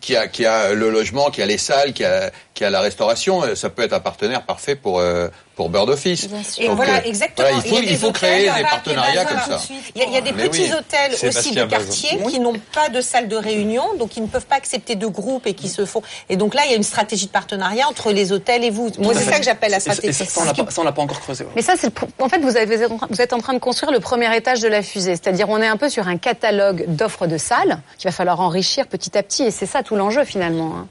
qui 0.00 0.16
a 0.16 0.28
qui 0.28 0.46
a 0.46 0.74
le 0.74 0.90
logement, 0.90 1.30
qui 1.30 1.42
a 1.42 1.46
les 1.46 1.58
salles, 1.58 1.92
qui 1.92 2.04
a 2.04 2.30
qui 2.54 2.64
a 2.64 2.70
la 2.70 2.80
restauration. 2.80 3.42
euh, 3.44 3.54
Ça 3.54 3.70
peut 3.70 3.82
être 3.82 3.92
un 3.92 4.00
partenaire 4.00 4.42
parfait 4.42 4.76
pour 4.76 5.00
euh, 5.00 5.28
pour 5.56 5.68
Bird 5.68 5.88
Office. 5.90 6.28
Et 6.58 6.66
Donc, 6.66 6.76
voilà, 6.76 6.96
euh, 6.96 7.00
exactement. 7.04 7.48
voilà, 7.48 7.62
il 7.64 7.70
faut 7.70 7.78
Il 7.82 8.08
il 8.08 8.12
créer 8.12 8.44
des 8.50 8.62
partenariats 8.62 9.24
comme 9.24 9.38
ça. 9.38 9.60
Il 9.94 10.00
y 10.00 10.04
a, 10.04 10.06
il 10.06 10.12
y 10.12 10.16
a 10.16 10.20
des 10.22 10.32
Mais 10.32 10.48
petits 10.48 10.62
oui. 10.62 10.72
hôtels 10.72 11.12
aussi 11.28 11.54
de 11.54 11.64
quartier 11.64 12.18
qui 12.28 12.40
n'ont 12.40 12.58
pas 12.74 12.88
de 12.88 13.00
salle 13.00 13.28
de 13.28 13.36
réunion, 13.36 13.84
donc 13.98 14.16
ils 14.16 14.22
ne 14.22 14.28
peuvent 14.28 14.46
pas 14.46 14.56
accepter 14.56 14.94
de 14.94 15.06
groupes 15.06 15.46
et 15.46 15.54
qui 15.54 15.68
se 15.68 15.84
font. 15.84 16.02
Et 16.30 16.36
donc 16.36 16.54
là, 16.54 16.62
il 16.64 16.70
y 16.70 16.74
a 16.74 16.76
une 16.76 16.82
stratégie 16.82 17.26
de 17.26 17.30
partenariat 17.30 17.86
entre 17.88 18.12
les 18.12 18.32
hôtels 18.32 18.64
et 18.64 18.70
vous. 18.70 18.90
Moi, 18.98 19.14
c'est 19.14 19.24
ça 19.30 19.38
que 19.38 19.44
j'appelle 19.44 19.70
la 19.72 19.80
stratégie. 19.80 20.08
Et 20.08 20.12
ça, 20.12 20.24
ça, 20.24 20.40
on 20.40 20.84
l'a 20.84 20.92
pas, 20.92 21.02
encore 21.02 21.20
creusé. 21.20 21.44
ouais. 21.44 21.50
Mais 21.54 21.62
ça, 21.62 21.74
c'est 21.78 21.92
en 22.20 22.28
fait, 22.28 22.38
vous, 22.38 22.56
avez, 22.56 22.86
vous 23.10 23.20
êtes 23.20 23.32
en 23.32 23.38
train 23.38 23.52
de 23.54 23.58
construire 23.58 23.92
le 23.92 24.00
premier 24.00 24.34
étage 24.36 24.60
de 24.60 24.68
la 24.68 24.82
fusée. 24.82 25.12
C'est-à-dire, 25.12 25.48
on 25.50 25.60
est 25.60 25.66
un 25.66 25.76
peu 25.76 25.88
sur 25.90 26.08
un 26.08 26.16
catalogue 26.16 26.86
d'offres 26.88 27.26
de 27.26 27.36
salles 27.36 27.78
qu'il 27.98 28.08
va 28.08 28.12
falloir 28.12 28.40
enrichir 28.40 28.86
petit 28.86 29.16
à 29.18 29.22
petit. 29.22 29.42
Et 29.44 29.50
c'est 29.50 29.66
ça 29.66 29.82
tout 29.82 29.96
l'enjeu, 29.96 30.24
finalement. 30.24 30.86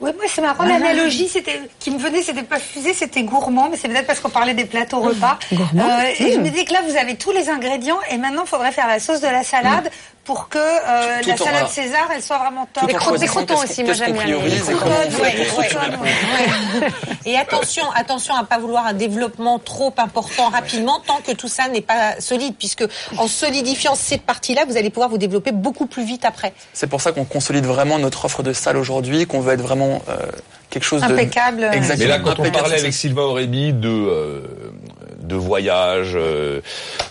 Oui, 0.00 0.10
moi, 0.16 0.24
c'est 0.28 0.40
marrant. 0.40 0.64
L'analogie 0.64 1.28
c'était, 1.28 1.60
qui 1.78 1.90
me 1.90 1.98
venait, 1.98 2.22
c'était 2.22 2.42
pas 2.42 2.58
fusée, 2.58 2.94
c'était 2.94 3.22
gourmand, 3.22 3.68
mais 3.70 3.76
c'est 3.76 3.88
peut-être 3.88 4.06
parce 4.06 4.18
qu'on 4.20 4.30
parlait 4.30 4.54
des 4.54 4.64
plateaux 4.64 5.00
repas. 5.00 5.38
Gourmand 5.52 5.84
Euh, 6.00 6.02
et 6.18 6.32
je 6.32 6.38
Mmh. 6.38 6.42
me 6.42 6.48
dis 6.48 6.64
que 6.64 6.72
là, 6.72 6.80
vous 6.88 6.96
avez 6.96 7.16
tous 7.16 7.32
les 7.32 7.50
ingrédients 7.50 7.98
et 8.10 8.16
maintenant, 8.16 8.44
il 8.46 8.48
faudrait 8.48 8.72
faire 8.72 8.86
la 8.88 8.98
sauce 8.98 9.20
de 9.20 9.26
la 9.26 9.42
salade 9.42 9.90
pour 10.24 10.48
que 10.48 10.58
euh, 10.58 11.20
la 11.26 11.36
salade. 11.36 11.68
César, 11.68 12.08
elle 12.14 12.22
soit 12.22 12.38
vraiment 12.38 12.68
top. 12.72 12.84
Les 12.86 12.94
croûtes- 12.94 13.08
choisissant 13.18 13.44
croûtons 13.44 13.62
aussi, 13.64 13.82
moi, 13.84 13.94
j'aime 13.94 14.12
bien 14.12 14.24
les- 14.26 14.56
et 14.56 14.74
croûtons, 15.46 15.78
attention, 17.40 17.82
attention 17.94 18.34
à 18.34 18.44
pas 18.44 18.58
vouloir 18.58 18.86
un 18.86 18.92
développement 18.92 19.58
trop 19.58 19.92
important 19.96 20.48
rapidement 20.50 21.00
tant 21.06 21.20
que 21.26 21.32
tout 21.32 21.48
ça 21.48 21.68
n'est 21.68 21.80
pas 21.80 22.20
solide, 22.20 22.54
puisque 22.58 22.84
en 23.16 23.26
solidifiant 23.28 23.94
cette 23.94 24.22
partie-là, 24.22 24.64
vous 24.68 24.76
allez 24.76 24.90
pouvoir 24.90 25.08
vous 25.08 25.18
développer 25.18 25.52
beaucoup 25.52 25.86
plus 25.86 26.04
vite 26.04 26.24
après. 26.24 26.52
C'est 26.72 26.86
pour 26.86 27.00
ça 27.00 27.12
qu'on 27.12 27.24
consolide 27.24 27.64
vraiment 27.66 27.98
notre 27.98 28.24
offre 28.24 28.42
de 28.42 28.52
salle 28.52 28.76
aujourd'hui, 28.76 29.26
qu'on 29.26 29.40
veut 29.40 29.54
être 29.54 29.62
vraiment 29.62 30.02
euh, 30.08 30.16
quelque 30.70 30.84
chose 30.84 31.02
de 31.02 31.12
Impeccable. 31.12 31.64
Exactement. 31.72 31.98
Mais 31.98 32.06
là, 32.06 32.18
quand 32.18 32.30
on 32.38 32.42
Impeccable, 32.42 32.58
parlait 32.58 32.78
avec. 32.78 32.92
Sylvain 32.92 33.22
Aurébi 33.22 33.72
de 33.72 33.88
euh, 33.88 34.40
de 35.30 35.36
voyage, 35.36 36.12
euh, 36.16 36.60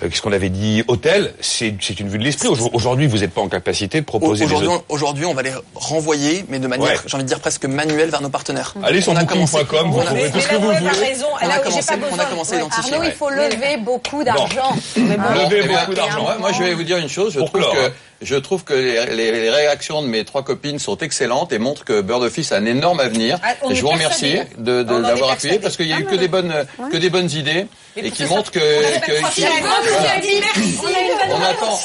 euh, 0.03 0.09
qu'est-ce 0.09 0.21
qu'on 0.21 0.31
avait 0.33 0.49
dit, 0.49 0.83
hôtel, 0.87 1.33
c'est 1.39 1.69
une 1.99 2.09
vue 2.09 2.17
de 2.17 2.23
l'esprit. 2.23 2.47
Aujourd- 2.49 2.69
Aujourd'hui, 2.75 3.07
vous 3.07 3.19
n'êtes 3.19 3.31
pas 3.33 3.41
en 3.41 3.47
capacité 3.49 3.99
de 4.01 4.05
proposer 4.05 4.45
des 4.45 4.51
Aujourd'hui, 4.53 4.69
on- 4.69 4.83
aujourd'hui, 4.93 5.25
on 5.25 5.33
va 5.33 5.41
les 5.41 5.53
renvoyer, 5.75 6.45
mais 6.49 6.59
de 6.59 6.67
manière, 6.67 6.89
Ouais. 6.89 6.95
j'ai 7.05 7.15
envie 7.15 7.23
de 7.23 7.29
dire 7.29 7.39
presque 7.39 7.65
manuelle 7.65 8.09
vers 8.09 8.21
nos 8.21 8.29
partenaires. 8.29 8.73
Allez 8.83 9.01
sur 9.01 9.13
On 9.13 9.15
a 9.15 9.23
commencé- 9.25 9.57
booking.com, 9.57 9.91
vous 9.91 9.97
on 9.97 10.01
a- 10.01 10.05
trouvez 10.05 10.31
tout 10.31 10.39
ce 10.39 10.47
que 10.47 10.55
vous 10.55 10.71
voulez. 10.71 10.89
raison. 10.89 11.25
On 11.33 11.45
a 11.45 11.47
Là 11.47 11.59
commencé- 11.59 11.97
pas 11.97 12.07
on 12.11 12.19
a 12.19 12.25
commencé 12.25 12.51
à 12.53 12.55
Ouais, 12.57 12.61
identifier. 12.63 12.93
Arnaud, 12.93 13.05
ouais. 13.05 13.11
il 13.13 13.17
faut 13.17 13.29
lever 13.29 13.77
beaucoup 13.83 14.23
d'argent. 14.23 14.75
Lever 14.97 15.61
Eh 15.63 15.67
bien, 15.67 15.79
beaucoup 15.81 15.93
d'argent. 15.95 16.27
moi, 16.39 16.51
je 16.51 16.63
vais 16.63 16.73
vous 16.73 16.83
dire 16.83 16.97
une 16.97 17.09
chose. 17.09 17.33
Je 17.33 17.39
Pour 17.39 17.49
trouve 17.49 17.61
clore, 17.61 17.73
que 17.73 17.91
je 18.21 18.35
trouve 18.35 18.63
que 18.65 18.73
les, 18.73 19.05
les- 19.15 19.31
les 19.31 19.49
réactions 19.49 20.01
de 20.01 20.07
mes 20.07 20.25
trois 20.25 20.43
copines 20.43 20.77
sont 20.79 20.97
excellentes 20.97 21.53
et 21.53 21.57
montrent 21.59 21.85
que 21.85 22.01
Bird 22.01 22.21
Office 22.23 22.51
a 22.51 22.57
un 22.57 22.65
énorme 22.65 22.99
avenir. 22.99 23.39
Ah, 23.43 23.53
et 23.69 23.75
je 23.75 23.81
vous 23.81 23.87
remercie 23.89 24.33
persuadés. 24.35 25.31
appuyé 25.31 25.59
parce 25.59 25.77
qu'il 25.77 25.87
y 25.87 25.93
a 25.93 25.99
eu 25.99 26.05
Ah, 26.07 26.11
que 26.11 26.15
des 26.15 26.27
bonnes 26.27 26.53
que 26.91 26.97
des 26.97 27.09
bonnes 27.09 27.31
idées 27.31 27.67
Et 27.97 28.11
qui 28.11 28.25
montrent 28.25 28.51
que, 28.51 28.59
on 31.29 31.41
attend. 31.41 31.79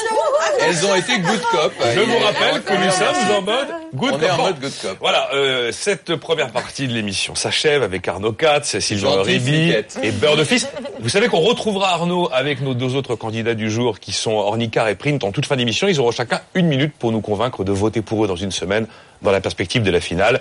Elles 0.61 0.87
ont 0.87 0.95
été 0.95 1.19
good 1.19 1.40
cop. 1.51 1.73
Je 1.95 2.01
vous 2.01 2.19
rappelle 2.19 2.62
que 2.62 2.75
nous 2.75 2.90
sommes 2.90 3.37
en 3.37 3.43
mode 3.43 3.69
good 3.95 4.12
On 4.14 4.21
est 4.21 4.31
en 4.31 4.37
cop. 4.37 4.47
mode 4.47 4.61
good 4.61 4.73
cop. 4.83 4.97
Voilà, 5.01 5.29
euh, 5.35 5.73
cette 5.73 6.17
première 6.17 6.51
partie 6.51 6.87
de 6.87 6.93
l'émission 6.93 7.35
s'achève 7.35 7.83
avec 7.83 8.07
Arnaud 8.07 8.33
Katz, 8.33 8.79
Sylvain 8.79 9.23
Ribi 9.23 9.73
et 10.03 10.12
Beurre 10.12 10.37
de 10.37 10.45
Fils. 10.45 10.69
Vous 11.01 11.09
savez 11.09 11.29
qu'on 11.29 11.40
retrouvera 11.40 11.93
Arnaud 11.95 12.29
avec 12.33 12.61
nos 12.61 12.75
deux 12.75 12.95
autres 12.95 13.14
candidats 13.17 13.55
du 13.55 13.71
jour 13.71 13.99
qui 13.99 14.12
sont 14.12 14.33
Ornicar 14.33 14.88
et 14.88 14.95
Print 14.95 15.25
en 15.25 15.33
toute 15.33 15.47
fin 15.47 15.57
d'émission. 15.57 15.88
Ils 15.88 16.01
auront 16.01 16.12
chacun 16.12 16.40
une 16.55 16.67
minute 16.67 16.93
pour 16.99 17.12
nous 17.12 17.21
convaincre 17.21 17.64
de 17.64 17.73
voter 17.73 18.03
pour 18.03 18.25
eux 18.25 18.29
dans 18.29 18.37
une 18.37 18.53
semaine 18.53 18.87
dans 19.25 19.33
la 19.33 19.41
perspective 19.41 19.83
de 19.83 19.91
la 19.91 20.01
finale. 20.01 20.41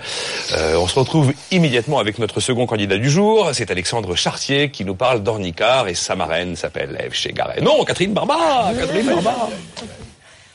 Euh, 0.52 0.76
on 0.76 0.86
se 0.86 0.96
retrouve 0.98 1.32
immédiatement 1.50 1.98
avec 1.98 2.18
notre 2.18 2.38
second 2.38 2.66
candidat 2.66 2.98
du 2.98 3.10
jour. 3.10 3.50
C'est 3.52 3.70
Alexandre 3.72 4.14
Chartier 4.14 4.70
qui 4.70 4.84
nous 4.84 4.94
parle 4.94 5.22
d'Ornicar 5.22 5.88
et 5.88 5.94
sa 5.94 6.14
marraine 6.14 6.54
s'appelle 6.54 6.96
Ève 7.00 7.14
Chegaray. 7.14 7.60
Non, 7.60 7.84
Catherine 7.84 8.12
Barba 8.12 8.72
Catherine 8.78 9.06
Barba 9.06 9.48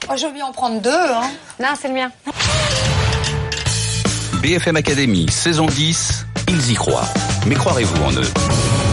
Oh, 0.09 0.13
je 0.15 0.25
vais 0.27 0.41
en 0.41 0.51
prendre 0.51 0.79
deux. 0.81 0.89
Hein. 0.89 1.29
Non, 1.59 1.67
c'est 1.79 1.89
le 1.89 1.93
mien. 1.93 2.11
BFM 4.41 4.77
Academy, 4.77 5.29
saison 5.29 5.65
10, 5.65 6.25
ils 6.47 6.71
y 6.71 6.75
croient. 6.75 7.07
Mais 7.45 7.55
croirez-vous 7.55 8.03
en 8.03 8.11
eux? 8.13 8.88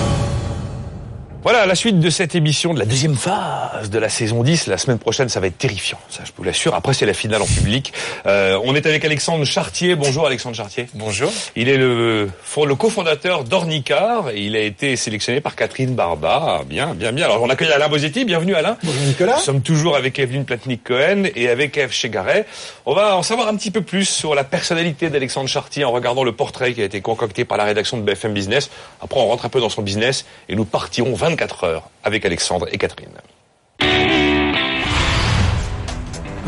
Voilà 1.47 1.65
la 1.65 1.77
suite 1.77 2.01
de 2.01 2.11
cette 2.11 2.35
émission 2.35 2.75
de 2.75 2.81
la 2.81 2.87
deuxième 2.87 3.15
phase 3.15 3.89
de 3.89 4.01
la 4.01 4.09
saison 4.09 4.43
10. 4.43 4.67
La 4.67 4.79
semaine 4.79 4.99
prochaine, 4.99 5.29
ça 5.29 5.39
va 5.39 5.47
être 5.47 5.57
terrifiant, 5.57 6.01
ça 6.09 6.25
je 6.25 6.33
vous 6.37 6.43
l'assure. 6.43 6.75
Après, 6.75 6.93
c'est 6.93 7.07
la 7.07 7.15
finale 7.15 7.41
en 7.41 7.47
public. 7.47 7.93
Euh, 8.27 8.59
on 8.65 8.75
est 8.75 8.85
avec 8.85 9.05
Alexandre 9.05 9.45
Chartier. 9.45 9.95
Bonjour 9.95 10.27
Alexandre 10.27 10.57
Chartier. 10.57 10.89
Bonjour. 10.95 11.33
Il 11.55 11.69
est 11.69 11.77
le, 11.77 12.29
le 12.57 12.75
cofondateur 12.75 13.45
d'Ornicar 13.45 14.31
et 14.31 14.41
il 14.41 14.57
a 14.57 14.61
été 14.61 14.97
sélectionné 14.97 15.41
par 15.41 15.55
Catherine 15.55 15.95
Barba. 15.95 16.63
Bien, 16.67 16.95
bien, 16.95 17.13
bien. 17.13 17.27
Alors 17.27 17.41
on 17.41 17.49
accueille 17.49 17.71
Alain 17.71 17.89
Bosetti. 17.89 18.25
Bienvenue 18.25 18.57
Alain. 18.57 18.77
Bonjour 18.83 19.03
Nicolas. 19.05 19.37
Nous 19.37 19.43
sommes 19.43 19.63
toujours 19.63 19.95
avec 19.95 20.19
Evelyne 20.19 20.47
Platnik-Cohen 20.47 21.29
et 21.37 21.49
avec 21.49 21.77
Eve 21.77 21.93
Chegaray. 21.93 22.45
On 22.87 22.95
va 22.95 23.17
en 23.17 23.23
savoir 23.23 23.47
un 23.47 23.55
petit 23.55 23.71
peu 23.71 23.83
plus 23.83 24.09
sur 24.09 24.35
la 24.35 24.43
personnalité 24.43 25.11
d'Alexandre 25.11 25.49
Chartier 25.49 25.85
en 25.85 25.93
regardant 25.93 26.25
le 26.25 26.33
portrait 26.33 26.75
qui 26.75 26.83
a 26.83 26.85
été 26.87 27.01
concocté 27.03 27.45
par 27.45 27.57
la 27.57 27.63
rédaction 27.63 27.99
de 27.99 28.03
BFM 28.03 28.35
Business. 28.35 28.69
Après, 29.01 29.21
on 29.21 29.29
rentre 29.29 29.47
un 29.47 29.49
peu 29.49 29.61
dans 29.61 29.69
son 29.69 29.83
business 29.83 30.27
et 30.49 30.57
nous 30.57 30.65
partirons 30.65 31.15
24 31.37 31.65
heures 31.65 31.91
avec 32.03 32.25
Alexandre 32.25 32.67
et 32.73 32.79
Catherine. 32.79 33.11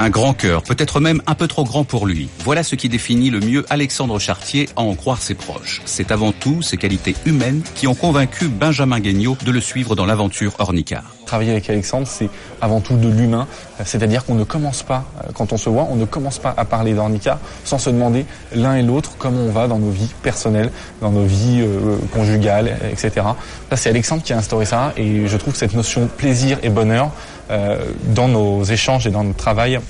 Un 0.00 0.10
grand 0.10 0.32
cœur, 0.32 0.62
peut-être 0.62 1.00
même 1.00 1.20
un 1.26 1.34
peu 1.34 1.48
trop 1.48 1.64
grand 1.64 1.84
pour 1.84 2.06
lui. 2.06 2.28
Voilà 2.38 2.62
ce 2.62 2.74
qui 2.74 2.88
définit 2.88 3.30
le 3.30 3.40
mieux 3.40 3.66
Alexandre 3.68 4.18
Chartier 4.18 4.68
à 4.76 4.80
en 4.80 4.94
croire 4.94 5.20
ses 5.20 5.34
proches. 5.34 5.82
C'est 5.84 6.12
avant 6.12 6.32
tout 6.32 6.62
ses 6.62 6.78
qualités 6.78 7.16
humaines 7.26 7.62
qui 7.74 7.86
ont 7.86 7.96
convaincu 7.96 8.48
Benjamin 8.48 9.00
Guignot 9.00 9.36
de 9.44 9.50
le 9.50 9.60
suivre 9.60 9.94
dans 9.94 10.06
l'aventure 10.06 10.54
Ornicar. 10.58 11.17
Travailler 11.28 11.52
avec 11.52 11.68
Alexandre, 11.68 12.06
c'est 12.08 12.30
avant 12.62 12.80
tout 12.80 12.96
de 12.96 13.06
l'humain, 13.06 13.46
c'est-à-dire 13.84 14.24
qu'on 14.24 14.34
ne 14.34 14.44
commence 14.44 14.82
pas, 14.82 15.04
quand 15.34 15.52
on 15.52 15.58
se 15.58 15.68
voit, 15.68 15.86
on 15.90 15.96
ne 15.96 16.06
commence 16.06 16.38
pas 16.38 16.54
à 16.56 16.64
parler 16.64 16.94
d'handicap 16.94 17.38
sans 17.64 17.76
se 17.76 17.90
demander 17.90 18.24
l'un 18.54 18.76
et 18.76 18.82
l'autre 18.82 19.10
comment 19.18 19.42
on 19.42 19.50
va 19.50 19.68
dans 19.68 19.78
nos 19.78 19.90
vies 19.90 20.10
personnelles, 20.22 20.70
dans 21.02 21.10
nos 21.10 21.24
vies 21.24 21.60
euh, 21.60 21.98
conjugales, 22.14 22.78
etc. 22.90 23.26
Ça, 23.68 23.76
c'est 23.76 23.90
Alexandre 23.90 24.22
qui 24.22 24.32
a 24.32 24.38
instauré 24.38 24.64
ça 24.64 24.94
et 24.96 25.26
je 25.26 25.36
trouve 25.36 25.54
cette 25.54 25.74
notion 25.74 26.06
plaisir 26.06 26.58
et 26.62 26.70
bonheur 26.70 27.10
euh, 27.50 27.78
dans 28.14 28.28
nos 28.28 28.64
échanges 28.64 29.06
et 29.06 29.10
dans 29.10 29.24
notre 29.24 29.36
travail 29.36 29.80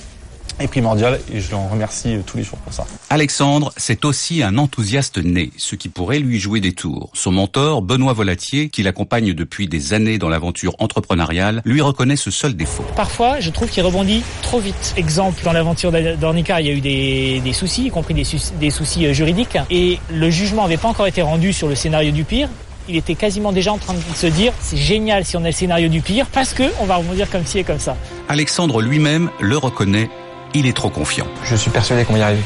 est 0.61 0.69
primordial 0.69 1.21
et 1.33 1.41
je 1.41 1.51
l'en 1.51 1.69
remercie 1.69 2.19
tous 2.27 2.37
les 2.37 2.43
jours 2.43 2.59
pour 2.59 2.73
ça. 2.73 2.87
Alexandre, 3.11 3.73
c'est 3.77 4.05
aussi 4.05 4.43
un 4.43 4.59
enthousiaste 4.59 5.19
né, 5.19 5.51
ce 5.57 5.77
qui 5.77 5.89
pourrait 5.89 6.19
lui 6.19 6.39
jouer 6.39 6.61
des 6.61 6.73
tours. 6.73 7.11
Son 7.15 7.33
mentor, 7.33 7.83
Benoît 7.83 8.13
Volatier, 8.13 8.69
qui 8.69 8.83
l'accompagne 8.83 9.35
depuis 9.35 9.69
des 9.69 9.93
années 9.93 10.19
dans 10.19 10.29
l'aventure 10.29 10.75
entrepreneuriale, 10.79 11.63
lui 11.65 11.81
reconnaît 11.81 12.17
ce 12.17 12.31
seul 12.31 12.55
défaut. 12.55 12.85
Parfois, 12.97 13.41
je 13.41 13.51
trouve 13.51 13.69
qu'il 13.69 13.83
rebondit 13.83 14.23
trop 14.43 14.61
vite. 14.61 14.95
Exemple, 14.97 15.43
dans 15.45 15.53
l'aventure 15.53 15.93
d'Ornica, 15.93 16.61
il 16.61 16.67
y 16.67 16.71
a 16.71 16.73
eu 16.73 16.81
des, 16.81 17.41
des, 17.41 17.53
soucis, 17.53 17.87
y 17.87 17.91
compris 17.91 18.15
des, 18.15 18.25
des 18.59 18.71
soucis 18.71 19.07
euh, 19.07 19.13
juridiques, 19.13 19.59
et 19.71 19.99
le 20.13 20.31
jugement 20.31 20.63
n'avait 20.63 20.77
pas 20.77 20.89
encore 20.89 21.07
été 21.07 21.23
rendu 21.23 21.53
sur 21.53 21.69
le 21.69 21.75
scénario 21.75 22.11
du 22.11 22.25
pire 22.25 22.49
il 22.89 22.97
était 22.97 23.15
quasiment 23.15 23.53
déjà 23.53 23.73
en 23.73 23.79
train 23.79 23.95
de 23.95 24.17
se 24.17 24.27
dire 24.27 24.53
c'est 24.61 24.77
génial 24.77 25.25
si 25.25 25.37
on 25.37 25.45
a 25.45 25.49
le 25.49 25.53
scénario 25.53 25.89
du 25.89 26.01
pire 26.01 26.27
parce 26.33 26.55
que 26.55 26.63
on 26.81 26.87
va 26.87 26.97
rebondir 26.97 27.29
comme 27.31 27.45
ci 27.45 27.59
et 27.59 27.65
comme 27.65 27.79
ça. 27.79 27.97
Alexandre 28.29 28.81
lui-même 28.81 29.31
le 29.41 29.59
reconnaît 29.59 30.09
il 30.55 30.67
est 30.67 30.77
trop 30.77 30.91
confiant. 30.91 31.27
Je 31.45 31.57
suis 31.57 31.71
persuadé 31.71 32.05
qu'on 32.05 32.15
va 32.15 32.19
y 32.19 32.23
arriver. 32.23 32.43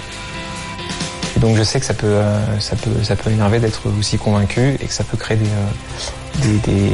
Et 1.37 1.41
donc 1.41 1.57
je 1.57 1.62
sais 1.62 1.81
que 1.81 1.87
ça 1.87 1.95
peut, 1.95 2.07
euh, 2.07 2.61
ça 2.61 2.77
peut, 2.77 3.03
ça 3.03 3.17
peut 3.17 3.31
énerver 3.31 3.59
d'être 3.59 3.83
aussi 3.99 4.19
convaincu 4.19 4.77
et 4.81 4.87
que 4.87 4.93
ça 4.93 5.05
peut 5.05 5.17
créer 5.17 5.37
des, 5.37 5.47
euh, 5.47 6.43
des, 6.43 6.73
des... 6.73 6.93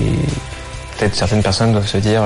peut-être 0.97 1.15
certaines 1.15 1.43
personnes 1.43 1.73
doivent 1.73 1.89
se 1.89 1.99
dire 1.99 2.23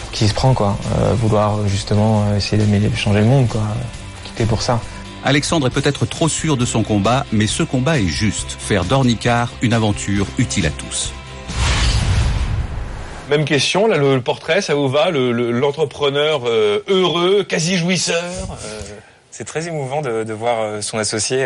pour 0.00 0.10
qui 0.12 0.28
se 0.28 0.34
prend 0.34 0.54
quoi, 0.54 0.78
euh, 0.98 1.14
vouloir 1.14 1.66
justement 1.68 2.24
essayer 2.36 2.62
de 2.62 2.96
changer 2.96 3.20
le 3.20 3.26
monde 3.26 3.48
quoi, 3.48 3.62
quitter 4.24 4.46
pour 4.46 4.62
ça. 4.62 4.80
Alexandre 5.24 5.66
est 5.66 5.70
peut-être 5.70 6.06
trop 6.06 6.28
sûr 6.28 6.56
de 6.56 6.64
son 6.64 6.84
combat, 6.84 7.26
mais 7.32 7.48
ce 7.48 7.64
combat 7.64 7.98
est 7.98 8.06
juste. 8.06 8.56
Faire 8.60 8.84
d'Ornicar 8.84 9.50
une 9.60 9.72
aventure 9.72 10.26
utile 10.38 10.66
à 10.66 10.70
tous. 10.70 11.12
Même 13.28 13.44
question, 13.44 13.86
là, 13.88 13.96
le, 13.96 14.20
portrait, 14.20 14.60
ça 14.60 14.74
vous 14.74 14.88
va 14.88 15.10
L'entrepreneur 15.10 16.42
euh, 16.46 16.84
heureux, 16.88 17.44
quasi 17.44 17.76
jouisseur 17.76 18.22
euh. 18.22 18.80
C'est 19.30 19.44
très 19.44 19.68
émouvant 19.68 20.00
de, 20.00 20.24
de 20.24 20.32
voir 20.32 20.60
euh, 20.60 20.80
son 20.80 20.98
associé 20.98 21.44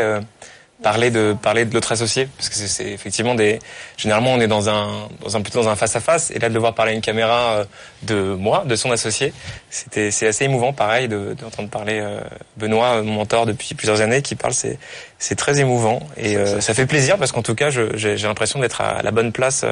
parler 0.83 1.11
de 1.11 1.37
parler 1.41 1.65
de 1.65 1.75
l'autre 1.75 1.93
associé 1.93 2.29
parce 2.37 2.49
que 2.49 2.55
c'est 2.55 2.91
effectivement 2.91 3.35
des 3.35 3.59
généralement 3.97 4.33
on 4.33 4.41
est 4.41 4.49
dans 4.49 4.69
un 4.69 5.09
dans 5.23 5.37
un 5.37 5.43
plutôt 5.43 5.63
dans 5.63 5.69
un 5.69 5.77
face 5.77 5.95
à 5.97 6.01
face 6.01 6.31
et 6.31 6.39
là 6.39 6.49
de 6.49 6.55
devoir 6.55 6.75
parler 6.75 6.93
à 6.93 6.95
une 6.95 7.01
caméra 7.01 7.53
euh, 7.53 7.65
de 8.03 8.35
moi 8.35 8.65
de 8.67 8.77
son 8.77 8.91
associé 8.91 9.33
c'était 9.69 10.11
c'est 10.11 10.27
assez 10.27 10.45
émouvant 10.45 10.73
pareil 10.73 11.09
de 11.09 11.37
d'entendre 11.41 11.69
parler 11.69 12.01
euh, 12.01 12.21
Benoît 12.57 13.03
mon 13.03 13.13
mentor 13.13 13.47
depuis 13.47 13.75
plusieurs 13.75 14.01
années 14.01 14.23
qui 14.23 14.35
parle 14.35 14.55
c'est 14.55 14.79
c'est 15.21 15.37
très 15.37 15.61
émouvant 15.61 16.01
et 16.17 16.37
euh, 16.37 16.61
ça 16.61 16.75
fait 16.75 16.87
plaisir 16.87 17.17
parce 17.19 17.31
qu'en 17.31 17.43
tout 17.43 17.55
cas 17.55 17.71
j'ai 17.71 18.17
l'impression 18.17 18.59
d'être 18.59 18.81
à 18.81 19.03
la 19.03 19.13
bonne 19.13 19.31
place 19.31 19.65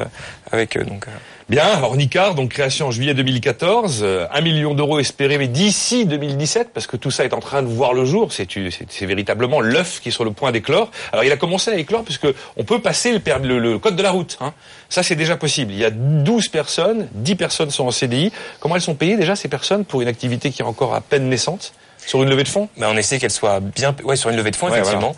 avec 0.51 0.77
eux 0.77 0.85
donc 0.85 1.07
Bien, 1.49 1.81
Ornicar, 1.81 2.35
donc 2.35 2.51
création 2.51 2.89
en 2.89 2.91
juillet 2.91 3.15
2014, 3.15 4.05
un 4.31 4.41
million 4.41 4.75
d'euros 4.75 4.99
espérés, 4.99 5.39
mais 5.39 5.47
d'ici 5.47 6.05
2017, 6.05 6.69
parce 6.71 6.85
que 6.85 6.95
tout 6.95 7.09
ça 7.09 7.25
est 7.25 7.33
en 7.33 7.39
train 7.39 7.63
de 7.63 7.67
voir 7.67 7.95
le 7.95 8.05
jour, 8.05 8.31
c'est 8.31 9.05
véritablement 9.07 9.59
l'œuf 9.59 9.99
qui 9.99 10.09
est 10.09 10.11
sur 10.11 10.23
le 10.23 10.29
point 10.29 10.51
d'éclore. 10.51 10.91
Alors 11.11 11.23
il 11.23 11.31
a 11.31 11.37
commencé 11.37 11.71
à 11.71 11.75
éclore 11.75 12.03
puisque 12.03 12.27
on 12.55 12.63
peut 12.63 12.79
passer 12.81 13.11
le, 13.11 13.57
le, 13.57 13.79
code 13.79 13.95
de 13.95 14.03
la 14.03 14.11
route. 14.11 14.37
Hein. 14.41 14.53
Ça 14.89 15.01
c'est 15.01 15.15
déjà 15.15 15.37
possible. 15.37 15.71
Il 15.73 15.79
y 15.79 15.85
a 15.85 15.89
12 15.89 16.49
personnes, 16.49 17.07
10 17.13 17.35
personnes 17.35 17.71
sont 17.71 17.87
en 17.87 17.91
CDI. 17.91 18.31
Comment 18.59 18.75
elles 18.75 18.81
sont 18.83 18.93
payées 18.93 19.17
déjà 19.17 19.35
ces 19.35 19.47
personnes 19.47 19.85
pour 19.85 20.03
une 20.03 20.07
activité 20.07 20.51
qui 20.51 20.61
est 20.61 20.65
encore 20.65 20.93
à 20.93 21.01
peine 21.01 21.29
naissante? 21.29 21.73
Sur 22.09 22.23
une 22.23 22.29
levée 22.29 22.43
de 22.43 22.49
fonds 22.49 22.69
ben, 22.77 22.87
On 22.89 22.97
essaie 22.97 23.19
qu'elle 23.19 23.31
soit 23.31 23.59
bien... 23.59 23.95
Ouais, 24.03 24.15
sur 24.15 24.31
une 24.31 24.35
levée 24.35 24.49
de 24.49 24.55
fonds, 24.55 24.67
effectivement. 24.67 25.15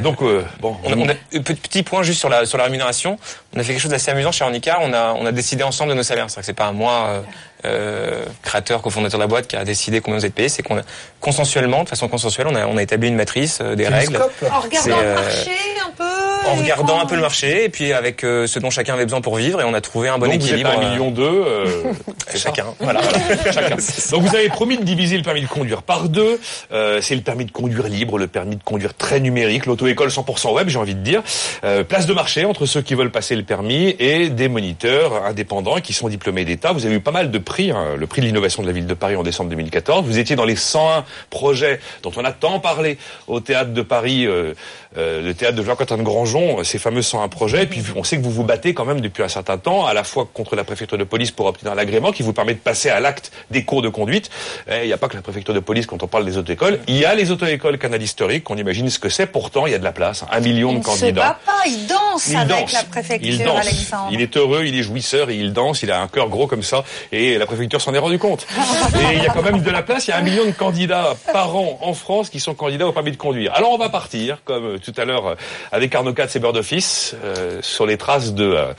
Donc 0.00 0.22
euh, 0.22 0.44
bon, 0.60 0.76
on 0.84 1.08
a, 1.08 1.12
un 1.12 1.42
petit 1.42 1.82
point 1.82 2.04
juste 2.04 2.20
sur 2.20 2.28
la 2.28 2.46
sur 2.46 2.56
la 2.56 2.62
rémunération. 2.62 3.18
On 3.52 3.58
a 3.58 3.64
fait 3.64 3.72
quelque 3.72 3.82
chose 3.82 3.90
d'assez 3.90 4.12
amusant 4.12 4.30
chez 4.30 4.44
Ornicar. 4.44 4.78
On 4.82 4.92
a 4.92 5.14
on 5.14 5.26
a 5.26 5.32
décidé 5.32 5.64
ensemble 5.64 5.90
de 5.90 5.96
nos 5.96 6.04
salaires. 6.04 6.30
C'est-à-dire 6.30 6.42
que 6.42 6.46
c'est 6.46 6.52
pas 6.52 6.70
moi 6.70 7.24
euh, 7.64 7.90
euh, 7.90 8.24
créateur, 8.42 8.82
cofondateur 8.82 9.18
de 9.18 9.24
la 9.24 9.28
boîte, 9.28 9.46
qui 9.46 9.56
a 9.56 9.64
décidé 9.64 10.00
combien 10.00 10.18
vous 10.18 10.26
êtes 10.26 10.34
payé. 10.34 10.48
C'est 10.48 10.62
qu'on 10.62 10.78
a 10.78 10.82
consensuellement, 11.20 11.84
de 11.84 11.88
façon 11.88 12.08
consensuelle, 12.08 12.46
on 12.48 12.54
a 12.54 12.66
on 12.66 12.76
a 12.76 12.82
établi 12.82 13.08
une 13.08 13.16
matrice, 13.16 13.60
des 13.60 13.88
règles. 13.88 14.18
En 14.50 14.60
regardant 14.60 15.00
le 15.00 15.14
marché 15.14 15.50
un 15.84 15.90
peu 15.90 16.30
en 16.46 16.54
regardant 16.54 17.00
un 17.00 17.06
peu 17.06 17.14
le 17.14 17.20
marché 17.20 17.64
et 17.64 17.68
puis 17.68 17.92
avec 17.92 18.24
euh, 18.24 18.46
ce 18.46 18.58
dont 18.58 18.70
chacun 18.70 18.94
avait 18.94 19.04
besoin 19.04 19.20
pour 19.20 19.36
vivre 19.36 19.60
et 19.60 19.64
on 19.64 19.74
a 19.74 19.80
trouvé 19.80 20.08
un 20.08 20.18
bon 20.18 20.26
Donc 20.26 20.36
équilibre. 20.36 20.70
Vous 20.70 20.76
êtes 20.76 20.84
un 20.84 20.90
million 20.90 21.10
deux. 21.10 21.22
Euh, 21.22 21.92
chacun. 22.34 22.66
Voilà. 22.78 23.00
chacun. 23.52 23.76
Donc 24.10 24.22
vous 24.22 24.34
avez 24.34 24.48
promis 24.48 24.78
de 24.78 24.84
diviser 24.84 25.16
le 25.16 25.22
permis 25.22 25.42
de 25.42 25.46
conduire 25.46 25.82
par 25.82 26.08
deux. 26.08 26.40
Euh, 26.72 27.00
c'est 27.02 27.14
le 27.14 27.20
permis 27.20 27.44
de 27.44 27.50
conduire 27.50 27.88
libre, 27.88 28.18
le 28.18 28.26
permis 28.26 28.56
de 28.56 28.62
conduire 28.62 28.94
très 28.94 29.20
numérique, 29.20 29.66
l'auto-école 29.66 30.08
100% 30.08 30.54
web, 30.54 30.68
j'ai 30.68 30.78
envie 30.78 30.94
de 30.94 31.02
dire. 31.02 31.22
Euh, 31.64 31.84
place 31.84 32.06
de 32.06 32.14
marché 32.14 32.44
entre 32.44 32.66
ceux 32.66 32.82
qui 32.82 32.94
veulent 32.94 33.10
passer 33.10 33.36
le 33.36 33.42
permis 33.42 33.94
et 33.98 34.30
des 34.30 34.48
moniteurs 34.48 35.24
indépendants 35.24 35.80
qui 35.80 35.92
sont 35.92 36.08
diplômés 36.08 36.44
d'État. 36.44 36.72
Vous 36.72 36.86
avez 36.86 36.96
eu 36.96 37.00
pas 37.00 37.10
mal 37.10 37.30
de 37.30 37.38
prix, 37.50 37.72
hein, 37.72 37.96
le 37.98 38.06
prix 38.06 38.20
de 38.20 38.26
l'innovation 38.26 38.62
de 38.62 38.68
la 38.68 38.72
ville 38.72 38.86
de 38.86 38.94
Paris 38.94 39.16
en 39.16 39.24
décembre 39.24 39.50
2014. 39.50 40.06
Vous 40.06 40.18
étiez 40.18 40.36
dans 40.36 40.44
les 40.44 40.54
101 40.54 41.04
projets 41.30 41.80
dont 42.04 42.12
on 42.16 42.24
a 42.24 42.30
tant 42.30 42.60
parlé 42.60 42.96
au 43.26 43.40
théâtre 43.40 43.72
de 43.72 43.82
Paris, 43.82 44.24
euh, 44.24 44.54
le 44.96 45.32
théâtre 45.34 45.56
de 45.56 45.64
Jean-Quentin 45.64 45.98
de 45.98 46.02
Grangeon, 46.02 46.62
ces 46.62 46.78
fameux 46.78 47.02
un 47.14 47.28
projet. 47.28 47.64
Et 47.64 47.66
puis 47.66 47.82
on 47.96 48.04
sait 48.04 48.18
que 48.18 48.22
vous 48.22 48.30
vous 48.30 48.44
battez 48.44 48.72
quand 48.72 48.84
même 48.84 49.00
depuis 49.00 49.24
un 49.24 49.28
certain 49.28 49.58
temps, 49.58 49.84
à 49.84 49.94
la 49.94 50.04
fois 50.04 50.28
contre 50.32 50.54
la 50.54 50.62
préfecture 50.62 50.96
de 50.96 51.02
police 51.02 51.32
pour 51.32 51.46
obtenir 51.46 51.74
l'agrément 51.74 52.12
qui 52.12 52.22
vous 52.22 52.32
permet 52.32 52.54
de 52.54 52.60
passer 52.60 52.88
à 52.88 53.00
l'acte 53.00 53.32
des 53.50 53.64
cours 53.64 53.82
de 53.82 53.88
conduite. 53.88 54.30
Il 54.70 54.86
n'y 54.86 54.92
a 54.92 54.98
pas 54.98 55.08
que 55.08 55.16
la 55.16 55.22
préfecture 55.22 55.54
de 55.54 55.60
police 55.60 55.86
quand 55.86 56.04
on 56.04 56.06
parle 56.06 56.24
des 56.24 56.38
auto-écoles. 56.38 56.78
Il 56.86 56.96
y 56.96 57.04
a 57.04 57.14
les 57.16 57.32
auto-écoles 57.32 57.78
canal 57.78 58.00
historiques, 58.00 58.44
qu'on 58.44 58.56
imagine 58.56 58.88
ce 58.90 59.00
que 59.00 59.08
c'est. 59.08 59.26
Pourtant, 59.26 59.66
il 59.66 59.72
y 59.72 59.74
a 59.74 59.78
de 59.78 59.84
la 59.84 59.92
place. 59.92 60.24
Un 60.30 60.40
million 60.40 60.72
de 60.72 60.84
candidats. 60.84 61.06
Il 61.06 61.08
se 61.08 61.14
bat 61.14 61.38
pas, 61.44 61.62
il 61.66 61.86
danse 61.86 62.28
il 62.28 62.36
avec 62.36 62.48
danse. 62.48 62.72
la 62.72 62.84
préfecture, 62.84 63.28
il 63.28 63.38
danse. 63.44 63.66
Alexandre. 63.66 64.08
Il 64.12 64.20
est 64.20 64.36
heureux, 64.36 64.64
il 64.64 64.78
est 64.78 64.82
jouisseur 64.82 65.30
et 65.30 65.36
il 65.36 65.52
danse. 65.52 65.82
Il 65.82 65.90
a 65.90 66.00
un 66.00 66.06
cœur 66.06 66.28
gros 66.28 66.46
comme 66.46 66.62
ça. 66.62 66.84
Et 67.10 67.39
la 67.40 67.46
préfecture 67.46 67.80
s'en 67.80 67.92
est 67.94 67.98
rendu 67.98 68.18
compte. 68.18 68.46
et 68.94 69.16
il 69.16 69.22
y 69.22 69.26
a 69.26 69.32
quand 69.32 69.42
même 69.42 69.62
de 69.62 69.70
la 69.70 69.82
place. 69.82 70.06
Il 70.06 70.10
y 70.10 70.14
a 70.14 70.18
un 70.18 70.22
million 70.22 70.44
de 70.44 70.52
candidats 70.52 71.14
par 71.32 71.56
an 71.56 71.78
en 71.80 71.94
France 71.94 72.30
qui 72.30 72.38
sont 72.38 72.54
candidats 72.54 72.86
au 72.86 72.92
permis 72.92 73.10
de 73.10 73.16
conduire. 73.16 73.52
Alors 73.54 73.72
on 73.72 73.78
va 73.78 73.88
partir, 73.88 74.44
comme 74.44 74.78
tout 74.78 74.92
à 74.96 75.04
l'heure 75.04 75.36
avec 75.72 75.94
Arnaud 75.94 76.12
Katz 76.12 76.36
et 76.36 76.38
Bird 76.38 76.56
Office, 76.56 77.16
euh, 77.24 77.58
sur 77.62 77.86
les 77.86 77.96
traces 77.96 78.34
de 78.34 78.44
euh, 78.44 78.72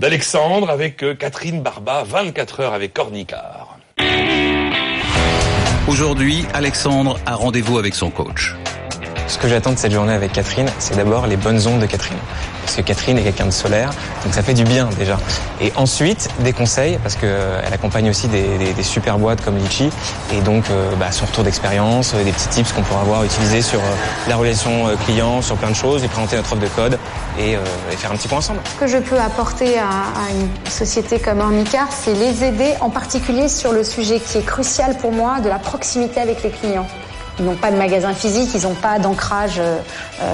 d'Alexandre 0.00 0.70
avec 0.70 1.02
euh, 1.02 1.14
Catherine 1.14 1.60
Barba, 1.60 2.04
24 2.04 2.60
heures 2.60 2.74
avec 2.74 2.94
Cornicard. 2.94 3.78
Aujourd'hui, 5.88 6.44
Alexandre 6.54 7.18
a 7.26 7.34
rendez-vous 7.34 7.78
avec 7.78 7.94
son 7.94 8.10
coach. 8.10 8.54
Ce 9.26 9.38
que 9.38 9.48
j'attends 9.48 9.72
de 9.72 9.78
cette 9.78 9.92
journée 9.92 10.12
avec 10.12 10.32
Catherine, 10.32 10.68
c'est 10.78 10.96
d'abord 10.96 11.26
les 11.26 11.36
bonnes 11.36 11.66
ondes 11.66 11.80
de 11.80 11.86
Catherine. 11.86 12.18
Parce 12.60 12.76
que 12.76 12.82
Catherine 12.82 13.18
est 13.18 13.22
quelqu'un 13.22 13.46
de 13.46 13.50
solaire, 13.50 13.90
donc 14.22 14.34
ça 14.34 14.42
fait 14.42 14.54
du 14.54 14.64
bien 14.64 14.88
déjà. 14.98 15.18
Et 15.60 15.72
ensuite, 15.76 16.28
des 16.40 16.52
conseils, 16.52 16.98
parce 17.02 17.16
qu'elle 17.16 17.72
accompagne 17.72 18.10
aussi 18.10 18.28
des, 18.28 18.58
des, 18.58 18.72
des, 18.72 18.82
super 18.82 19.18
boîtes 19.18 19.42
comme 19.42 19.56
Litchi. 19.56 19.90
Et 20.32 20.40
donc, 20.40 20.64
euh, 20.70 20.90
bah, 20.96 21.10
son 21.10 21.24
retour 21.24 21.42
d'expérience, 21.42 22.14
des 22.14 22.32
petits 22.32 22.48
tips 22.48 22.72
qu'on 22.72 22.82
pourra 22.82 23.00
avoir 23.00 23.24
utilisés 23.24 23.62
sur 23.62 23.80
euh, 23.80 23.94
la 24.28 24.36
relation 24.36 24.88
euh, 24.88 24.96
client, 25.04 25.40
sur 25.40 25.56
plein 25.56 25.70
de 25.70 25.76
choses, 25.76 26.02
lui 26.02 26.08
présenter 26.08 26.36
notre 26.36 26.52
offre 26.52 26.62
de 26.62 26.68
code 26.68 26.98
et, 27.38 27.56
euh, 27.56 27.60
et, 27.92 27.96
faire 27.96 28.12
un 28.12 28.16
petit 28.16 28.28
point 28.28 28.38
ensemble. 28.38 28.60
Ce 28.74 28.80
que 28.80 28.86
je 28.86 28.98
peux 28.98 29.18
apporter 29.18 29.78
à, 29.78 29.88
à 29.88 30.30
une 30.30 30.70
société 30.70 31.18
comme 31.18 31.40
Ornicar, 31.40 31.88
c'est 31.90 32.14
les 32.14 32.44
aider, 32.44 32.74
en 32.80 32.90
particulier 32.90 33.48
sur 33.48 33.72
le 33.72 33.84
sujet 33.84 34.20
qui 34.20 34.38
est 34.38 34.46
crucial 34.46 34.96
pour 34.98 35.12
moi, 35.12 35.40
de 35.40 35.48
la 35.48 35.58
proximité 35.58 36.20
avec 36.20 36.42
les 36.42 36.50
clients. 36.50 36.86
Ils 37.38 37.44
n'ont 37.44 37.56
pas 37.56 37.70
de 37.70 37.76
magasin 37.76 38.14
physique, 38.14 38.50
ils 38.54 38.62
n'ont 38.62 38.74
pas 38.74 38.98
d'ancrage 38.98 39.58
euh, 39.58 39.78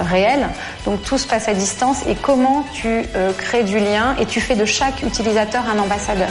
réel. 0.02 0.48
Donc 0.84 1.02
tout 1.02 1.18
se 1.18 1.26
passe 1.26 1.48
à 1.48 1.54
distance. 1.54 2.06
Et 2.06 2.14
comment 2.14 2.64
tu 2.74 2.88
euh, 2.88 3.32
crées 3.32 3.64
du 3.64 3.78
lien 3.78 4.16
et 4.18 4.26
tu 4.26 4.40
fais 4.40 4.56
de 4.56 4.64
chaque 4.64 5.02
utilisateur 5.02 5.64
un 5.66 5.78
ambassadeur. 5.78 6.30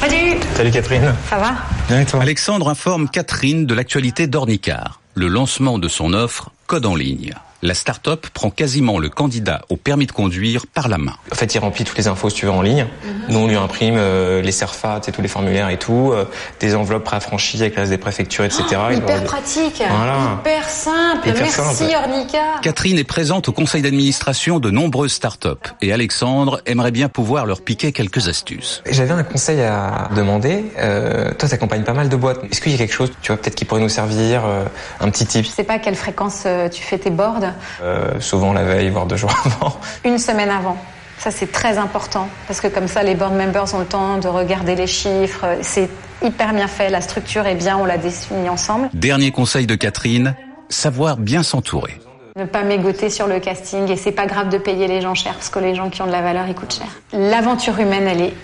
Salut 0.00 0.38
Salut 0.54 0.70
Catherine 0.70 1.14
Ça 1.28 1.36
va 1.36 1.52
Bien 1.88 2.00
et 2.00 2.06
toi 2.06 2.22
Alexandre 2.22 2.70
informe 2.70 3.08
Catherine 3.08 3.66
de 3.66 3.74
l'actualité 3.74 4.26
d'Ornicar, 4.26 5.00
le 5.14 5.28
lancement 5.28 5.78
de 5.78 5.88
son 5.88 6.14
offre 6.14 6.50
Code 6.66 6.86
en 6.86 6.94
ligne 6.94 7.34
la 7.62 7.74
start-up 7.74 8.26
prend 8.32 8.50
quasiment 8.50 8.98
le 8.98 9.08
candidat 9.08 9.62
au 9.68 9.76
permis 9.76 10.06
de 10.06 10.12
conduire 10.12 10.66
par 10.66 10.88
la 10.88 10.98
main. 10.98 11.14
En 11.30 11.34
fait, 11.34 11.54
il 11.54 11.58
remplit 11.58 11.84
toutes 11.84 11.98
les 11.98 12.08
infos, 12.08 12.30
si 12.30 12.36
tu 12.36 12.46
veux, 12.46 12.52
en 12.52 12.62
ligne. 12.62 12.86
Nous, 13.28 13.38
on 13.38 13.46
lui 13.46 13.56
imprime 13.56 13.96
euh, 13.96 14.42
les 14.42 14.52
CERFAT, 14.52 15.00
tous 15.12 15.22
les 15.22 15.28
formulaires 15.28 15.68
et 15.68 15.78
tout, 15.78 16.10
euh, 16.12 16.24
des 16.60 16.74
enveloppes 16.74 17.04
préaffranchies 17.04 17.60
avec 17.60 17.76
l'as 17.76 17.88
des 17.88 17.98
préfectures, 17.98 18.44
etc. 18.44 18.64
Oh, 18.72 18.92
hyper 18.92 19.24
pratique, 19.24 19.82
voilà. 19.88 20.38
hyper 20.40 20.68
simple. 20.68 21.28
Hyper 21.28 21.42
Merci 21.42 21.60
simple. 21.60 21.94
Ornica. 21.96 22.60
Catherine 22.62 22.98
est 22.98 23.04
présente 23.04 23.48
au 23.48 23.52
conseil 23.52 23.82
d'administration 23.82 24.58
de 24.58 24.70
nombreuses 24.70 25.12
start-up 25.12 25.68
et 25.80 25.92
Alexandre 25.92 26.60
aimerait 26.66 26.90
bien 26.90 27.08
pouvoir 27.08 27.46
leur 27.46 27.60
piquer 27.60 27.92
quelques 27.92 28.28
astuces. 28.28 28.82
J'avais 28.88 29.12
un 29.12 29.22
conseil 29.22 29.60
à 29.60 30.08
demander. 30.14 30.64
Euh, 30.78 31.32
toi, 31.34 31.48
t'accompagnes 31.48 31.82
pas 31.82 31.92
mal 31.92 32.08
de 32.08 32.16
boîtes. 32.16 32.40
Est-ce 32.50 32.60
qu'il 32.60 32.72
y 32.72 32.74
a 32.74 32.78
quelque 32.78 32.94
chose, 32.94 33.10
tu 33.22 33.32
vois, 33.32 33.40
peut-être 33.40 33.54
qui 33.54 33.64
pourrait 33.64 33.80
nous 33.80 33.88
servir, 33.88 34.42
euh, 34.44 34.64
un 35.00 35.10
petit 35.10 35.26
tip? 35.26 35.44
Je 35.44 35.50
sais 35.50 35.64
pas 35.64 35.74
à 35.74 35.78
quelle 35.78 35.94
fréquence 35.94 36.44
euh, 36.46 36.68
tu 36.68 36.82
fais 36.82 36.98
tes 36.98 37.10
boards. 37.10 37.49
Euh, 37.82 38.20
Souvent 38.20 38.52
la 38.52 38.64
veille, 38.64 38.90
voire 38.90 39.06
deux 39.06 39.16
jours 39.16 39.34
avant. 39.44 39.76
Une 40.04 40.18
semaine 40.18 40.50
avant. 40.50 40.76
Ça, 41.18 41.30
c'est 41.30 41.52
très 41.52 41.76
important 41.76 42.28
parce 42.46 42.60
que 42.60 42.68
comme 42.68 42.88
ça, 42.88 43.02
les 43.02 43.14
board 43.14 43.34
members 43.34 43.74
ont 43.74 43.80
le 43.80 43.84
temps 43.84 44.16
de 44.18 44.28
regarder 44.28 44.74
les 44.74 44.86
chiffres. 44.86 45.44
C'est 45.60 45.90
hyper 46.22 46.54
bien 46.54 46.66
fait. 46.66 46.88
La 46.88 47.02
structure 47.02 47.46
est 47.46 47.56
bien. 47.56 47.76
On 47.76 47.84
l'a 47.84 47.98
définie 47.98 48.48
ensemble. 48.48 48.88
Dernier 48.94 49.30
conseil 49.30 49.66
de 49.66 49.74
Catherine, 49.74 50.34
savoir 50.70 51.18
bien 51.18 51.42
s'entourer. 51.42 52.00
Ne 52.36 52.44
pas 52.46 52.62
mégoter 52.62 53.10
sur 53.10 53.26
le 53.26 53.38
casting 53.38 53.90
et 53.90 53.96
c'est 53.96 54.12
pas 54.12 54.26
grave 54.26 54.48
de 54.48 54.56
payer 54.56 54.86
les 54.86 55.02
gens 55.02 55.14
cher 55.14 55.34
parce 55.34 55.50
que 55.50 55.58
les 55.58 55.74
gens 55.74 55.90
qui 55.90 56.00
ont 56.00 56.06
de 56.06 56.12
la 56.12 56.22
valeur, 56.22 56.46
ils 56.48 56.54
coûtent 56.54 56.74
cher. 56.74 56.86
L'aventure 57.12 57.78
humaine, 57.78 58.06
elle 58.06 58.22
est 58.22 58.34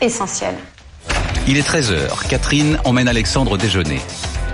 essentielle. 0.00 0.54
Il 1.48 1.56
est 1.56 1.66
13h. 1.68 2.28
Catherine 2.28 2.78
emmène 2.84 3.08
Alexandre 3.08 3.56
déjeuner. 3.56 4.00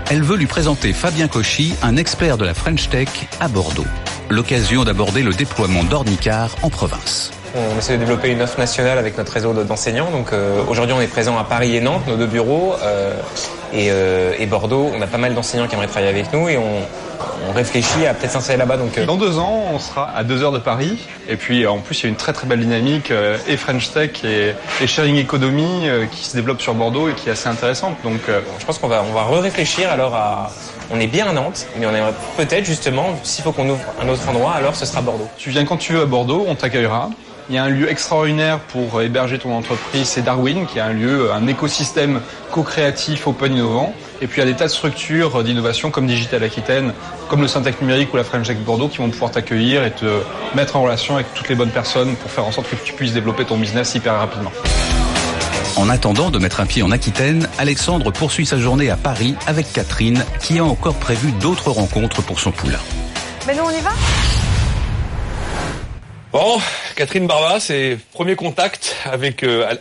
Elle 0.09 0.23
veut 0.23 0.37
lui 0.37 0.45
présenter 0.45 0.93
Fabien 0.93 1.27
Cauchy, 1.27 1.73
un 1.81 1.97
expert 1.97 2.37
de 2.37 2.45
la 2.45 2.53
French 2.53 2.87
Tech 2.87 3.09
à 3.41 3.49
Bordeaux. 3.49 3.83
L'occasion 4.29 4.85
d'aborder 4.85 5.21
le 5.21 5.33
déploiement 5.33 5.83
d'Ornicar 5.83 6.55
en 6.61 6.69
province. 6.69 7.36
On 7.55 7.77
essaie 7.77 7.93
de 7.93 7.99
développer 7.99 8.29
une 8.29 8.41
offre 8.41 8.59
nationale 8.59 8.97
avec 8.97 9.17
notre 9.17 9.31
réseau 9.31 9.53
d'enseignants. 9.53 10.11
Donc 10.11 10.33
euh, 10.33 10.61
aujourd'hui, 10.67 10.93
on 10.97 11.01
est 11.01 11.07
présent 11.07 11.37
à 11.37 11.43
Paris 11.43 11.75
et 11.75 11.81
Nantes, 11.81 12.07
nos 12.07 12.15
deux 12.15 12.25
bureaux, 12.25 12.75
euh, 12.81 13.13
et, 13.73 13.87
euh, 13.91 14.33
et, 14.37 14.45
Bordeaux. 14.45 14.91
On 14.95 15.01
a 15.01 15.07
pas 15.07 15.17
mal 15.17 15.33
d'enseignants 15.33 15.67
qui 15.67 15.75
aimeraient 15.75 15.87
travailler 15.87 16.11
avec 16.11 16.31
nous 16.33 16.49
et 16.49 16.57
on, 16.57 16.81
on 17.49 17.53
réfléchit 17.53 18.05
à 18.05 18.13
peut-être 18.13 18.31
s'installer 18.31 18.59
là-bas. 18.59 18.77
Donc 18.77 18.99
dans 19.05 19.15
deux 19.15 19.39
ans, 19.39 19.63
on 19.73 19.79
sera 19.79 20.11
à 20.15 20.23
deux 20.23 20.43
heures 20.43 20.51
de 20.51 20.59
Paris. 20.59 20.97
Et 21.29 21.35
puis 21.35 21.65
en 21.65 21.79
plus, 21.79 21.99
il 21.99 22.03
y 22.03 22.05
a 22.07 22.09
une 22.09 22.15
très 22.15 22.33
très 22.33 22.47
belle 22.47 22.59
dynamique 22.59 23.11
et 23.47 23.57
French 23.57 23.91
Tech 23.91 24.23
et, 24.23 24.53
et 24.81 24.87
Sharing 24.87 25.17
Economy 25.21 25.89
qui 26.11 26.25
se 26.25 26.35
développe 26.35 26.61
sur 26.61 26.73
Bordeaux 26.73 27.09
et 27.09 27.13
qui 27.13 27.29
est 27.29 27.33
assez 27.33 27.49
intéressante. 27.49 27.95
Donc 28.03 28.21
je 28.27 28.65
pense 28.65 28.77
qu'on 28.77 28.87
va 28.87 29.03
on 29.09 29.13
va 29.13 29.25
réfléchir 29.39 29.89
alors 29.89 30.15
à 30.15 30.51
on 30.91 30.99
est 30.99 31.07
bien 31.07 31.27
à 31.27 31.33
Nantes, 31.33 31.67
mais 31.77 31.85
on 31.85 31.93
aimerait 31.93 32.13
peut-être 32.37 32.65
justement, 32.65 33.19
s'il 33.23 33.43
faut 33.43 33.51
qu'on 33.51 33.69
ouvre 33.69 33.83
un 34.01 34.07
autre 34.07 34.27
endroit, 34.29 34.53
alors 34.53 34.75
ce 34.75 34.85
sera 34.85 35.01
Bordeaux. 35.01 35.27
Tu 35.37 35.49
viens 35.49 35.65
quand 35.65 35.77
tu 35.77 35.93
veux 35.93 36.01
à 36.01 36.05
Bordeaux, 36.05 36.45
on 36.47 36.55
t'accueillera. 36.55 37.09
Il 37.49 37.55
y 37.55 37.57
a 37.57 37.63
un 37.63 37.69
lieu 37.69 37.89
extraordinaire 37.89 38.59
pour 38.59 39.01
héberger 39.01 39.39
ton 39.39 39.55
entreprise, 39.55 40.07
c'est 40.07 40.21
Darwin, 40.21 40.65
qui 40.65 40.79
est 40.79 40.81
un 40.81 40.91
lieu, 40.91 41.31
un 41.31 41.47
écosystème 41.47 42.19
co-créatif, 42.51 43.25
open, 43.25 43.53
innovant. 43.53 43.95
Et 44.21 44.27
puis 44.27 44.41
il 44.41 44.45
y 44.45 44.47
a 44.49 44.51
des 44.51 44.57
tas 44.57 44.65
de 44.65 44.71
structures 44.71 45.43
d'innovation 45.45 45.89
comme 45.89 46.07
Digital 46.07 46.43
Aquitaine, 46.43 46.91
comme 47.29 47.41
le 47.41 47.47
Syntec 47.47 47.79
Numérique 47.81 48.13
ou 48.13 48.17
la 48.17 48.25
French 48.25 48.47
Tech 48.47 48.57
Bordeaux 48.57 48.89
qui 48.89 48.97
vont 48.97 49.09
pouvoir 49.09 49.31
t'accueillir 49.31 49.85
et 49.85 49.91
te 49.91 50.21
mettre 50.55 50.75
en 50.75 50.81
relation 50.81 51.15
avec 51.15 51.33
toutes 51.33 51.47
les 51.47 51.55
bonnes 51.55 51.69
personnes 51.69 52.17
pour 52.17 52.29
faire 52.29 52.45
en 52.45 52.51
sorte 52.51 52.69
que 52.69 52.75
tu 52.75 52.91
puisses 52.91 53.13
développer 53.13 53.45
ton 53.45 53.57
business 53.57 53.95
hyper 53.95 54.15
rapidement. 54.15 54.51
En 55.77 55.89
attendant 55.89 56.31
de 56.31 56.39
mettre 56.39 56.59
un 56.59 56.65
pied 56.65 56.83
en 56.83 56.91
Aquitaine, 56.91 57.47
Alexandre 57.59 58.11
poursuit 58.11 58.45
sa 58.45 58.57
journée 58.57 58.89
à 58.89 58.97
Paris 58.97 59.35
avec 59.45 59.71
Catherine, 59.71 60.25
qui 60.41 60.59
a 60.59 60.65
encore 60.65 60.95
prévu 60.95 61.31
d'autres 61.31 61.71
rencontres 61.71 62.21
pour 62.23 62.41
son 62.41 62.51
poulain. 62.51 62.79
Mais 63.45 63.55
nous, 63.55 63.63
on 63.63 63.69
y 63.69 63.79
va? 63.79 63.91
Bon, 66.39 66.59
Catherine 66.95 67.25
Barba, 67.25 67.59
c'est 67.59 67.97
premier 68.13 68.35
contact 68.35 68.95
avec, 69.05 69.41
euh, 69.41 69.73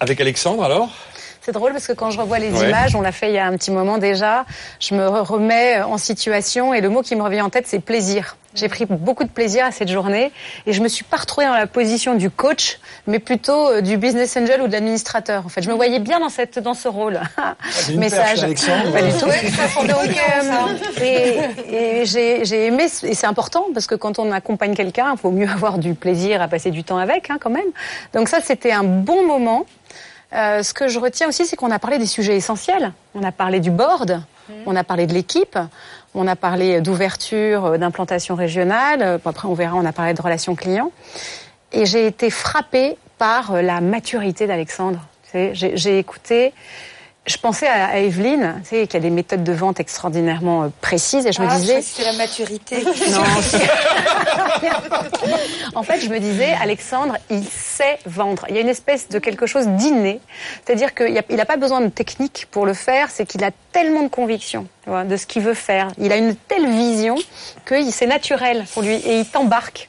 avec 0.00 0.20
Alexandre 0.20 0.62
alors? 0.62 0.90
C'est 1.44 1.52
drôle 1.52 1.72
parce 1.72 1.86
que 1.86 1.92
quand 1.92 2.10
je 2.10 2.18
revois 2.18 2.38
les 2.38 2.50
ouais. 2.50 2.68
images, 2.68 2.96
on 2.96 3.02
l'a 3.02 3.12
fait 3.12 3.28
il 3.28 3.34
y 3.34 3.38
a 3.38 3.46
un 3.46 3.52
petit 3.52 3.70
moment 3.70 3.98
déjà, 3.98 4.46
je 4.80 4.94
me 4.94 5.06
remets 5.06 5.82
en 5.82 5.98
situation 5.98 6.72
et 6.72 6.80
le 6.80 6.88
mot 6.88 7.02
qui 7.02 7.16
me 7.16 7.22
revient 7.22 7.42
en 7.42 7.50
tête, 7.50 7.66
c'est 7.66 7.80
plaisir. 7.80 8.36
J'ai 8.54 8.68
pris 8.68 8.86
beaucoup 8.86 9.24
de 9.24 9.28
plaisir 9.28 9.64
à 9.64 9.72
cette 9.72 9.88
journée 9.88 10.30
et 10.64 10.72
je 10.72 10.80
me 10.80 10.86
suis 10.86 11.04
pas 11.04 11.16
retrouvée 11.16 11.46
dans 11.46 11.54
la 11.54 11.66
position 11.66 12.14
du 12.14 12.30
coach, 12.30 12.78
mais 13.08 13.18
plutôt 13.18 13.68
euh, 13.68 13.80
du 13.80 13.96
business 13.96 14.36
angel 14.36 14.62
ou 14.62 14.68
de 14.68 14.72
l'administrateur. 14.72 15.44
En 15.44 15.48
fait, 15.48 15.60
je 15.60 15.68
me 15.68 15.74
voyais 15.74 15.98
bien 15.98 16.20
dans 16.20 16.28
cette 16.28 16.60
dans 16.60 16.74
ce 16.74 16.88
rôle. 16.88 17.20
Ah, 17.36 17.56
Message. 17.96 18.40
Pas 18.40 18.46
du 18.46 19.12
tout. 19.12 19.26
Donc, 19.86 20.16
euh, 21.02 21.02
et, 21.02 22.00
et 22.00 22.06
j'ai 22.06 22.66
aimé 22.66 22.86
et 23.02 23.14
c'est 23.14 23.26
important 23.26 23.66
parce 23.74 23.86
que 23.86 23.96
quand 23.96 24.18
on 24.18 24.30
accompagne 24.32 24.74
quelqu'un, 24.74 25.12
il 25.12 25.18
faut 25.18 25.30
mieux 25.30 25.48
avoir 25.48 25.78
du 25.78 25.94
plaisir 25.94 26.40
à 26.40 26.48
passer 26.48 26.70
du 26.70 26.84
temps 26.84 26.98
avec, 26.98 27.28
hein, 27.30 27.38
quand 27.40 27.50
même. 27.50 27.64
Donc 28.14 28.28
ça, 28.28 28.38
c'était 28.40 28.72
un 28.72 28.84
bon 28.84 29.26
moment. 29.26 29.66
Euh, 30.34 30.62
ce 30.62 30.74
que 30.74 30.88
je 30.88 30.98
retiens 30.98 31.28
aussi, 31.28 31.46
c'est 31.46 31.56
qu'on 31.56 31.70
a 31.70 31.78
parlé 31.78 31.98
des 31.98 32.06
sujets 32.06 32.36
essentiels. 32.36 32.92
On 33.14 33.22
a 33.22 33.32
parlé 33.32 33.60
du 33.60 33.70
board, 33.70 34.20
on 34.66 34.74
a 34.74 34.82
parlé 34.82 35.06
de 35.06 35.14
l'équipe, 35.14 35.58
on 36.14 36.26
a 36.26 36.36
parlé 36.36 36.80
d'ouverture, 36.80 37.78
d'implantation 37.78 38.34
régionale. 38.34 39.20
Après, 39.24 39.46
on 39.46 39.54
verra, 39.54 39.76
on 39.76 39.84
a 39.84 39.92
parlé 39.92 40.12
de 40.14 40.20
relations 40.20 40.54
clients. 40.54 40.90
Et 41.72 41.86
j'ai 41.86 42.06
été 42.06 42.30
frappée 42.30 42.96
par 43.18 43.62
la 43.62 43.80
maturité 43.80 44.46
d'Alexandre. 44.46 45.00
J'ai 45.32 45.98
écouté 45.98 46.52
je 47.26 47.38
pensais 47.38 47.66
à, 47.66 47.98
Evelyne, 48.00 48.60
tu 48.62 48.70
sais, 48.70 48.86
qui 48.86 48.96
a 48.96 49.00
des 49.00 49.08
méthodes 49.08 49.44
de 49.44 49.52
vente 49.52 49.80
extraordinairement 49.80 50.70
précises, 50.82 51.26
et 51.26 51.32
je 51.32 51.40
ah, 51.40 51.46
me 51.46 51.58
disais. 51.58 51.80
C'est 51.80 52.04
la 52.04 52.12
maturité. 52.12 52.84
Non. 53.10 53.22
en 55.74 55.82
fait, 55.82 56.00
je 56.00 56.08
me 56.08 56.18
disais, 56.18 56.52
Alexandre, 56.60 57.16
il 57.30 57.44
sait 57.44 57.98
vendre. 58.06 58.44
Il 58.48 58.54
y 58.54 58.58
a 58.58 58.60
une 58.60 58.68
espèce 58.68 59.08
de 59.08 59.18
quelque 59.18 59.46
chose 59.46 59.66
d'inné, 59.66 60.20
c'est-à-dire 60.64 60.94
qu'il 60.94 61.14
n'a 61.14 61.44
pas 61.44 61.56
besoin 61.56 61.80
de 61.80 61.88
technique 61.88 62.46
pour 62.50 62.66
le 62.66 62.74
faire, 62.74 63.10
c'est 63.10 63.26
qu'il 63.26 63.42
a 63.44 63.50
tellement 63.72 64.02
de 64.02 64.08
conviction 64.08 64.66
de 64.86 65.16
ce 65.16 65.26
qu'il 65.26 65.42
veut 65.42 65.54
faire. 65.54 65.88
Il 65.98 66.12
a 66.12 66.16
une 66.16 66.34
telle 66.36 66.68
vision 66.68 67.16
que 67.64 67.90
c'est 67.90 68.06
naturel 68.06 68.64
pour 68.72 68.82
lui, 68.82 68.94
et 68.94 69.20
il 69.20 69.26
t'embarque. 69.26 69.88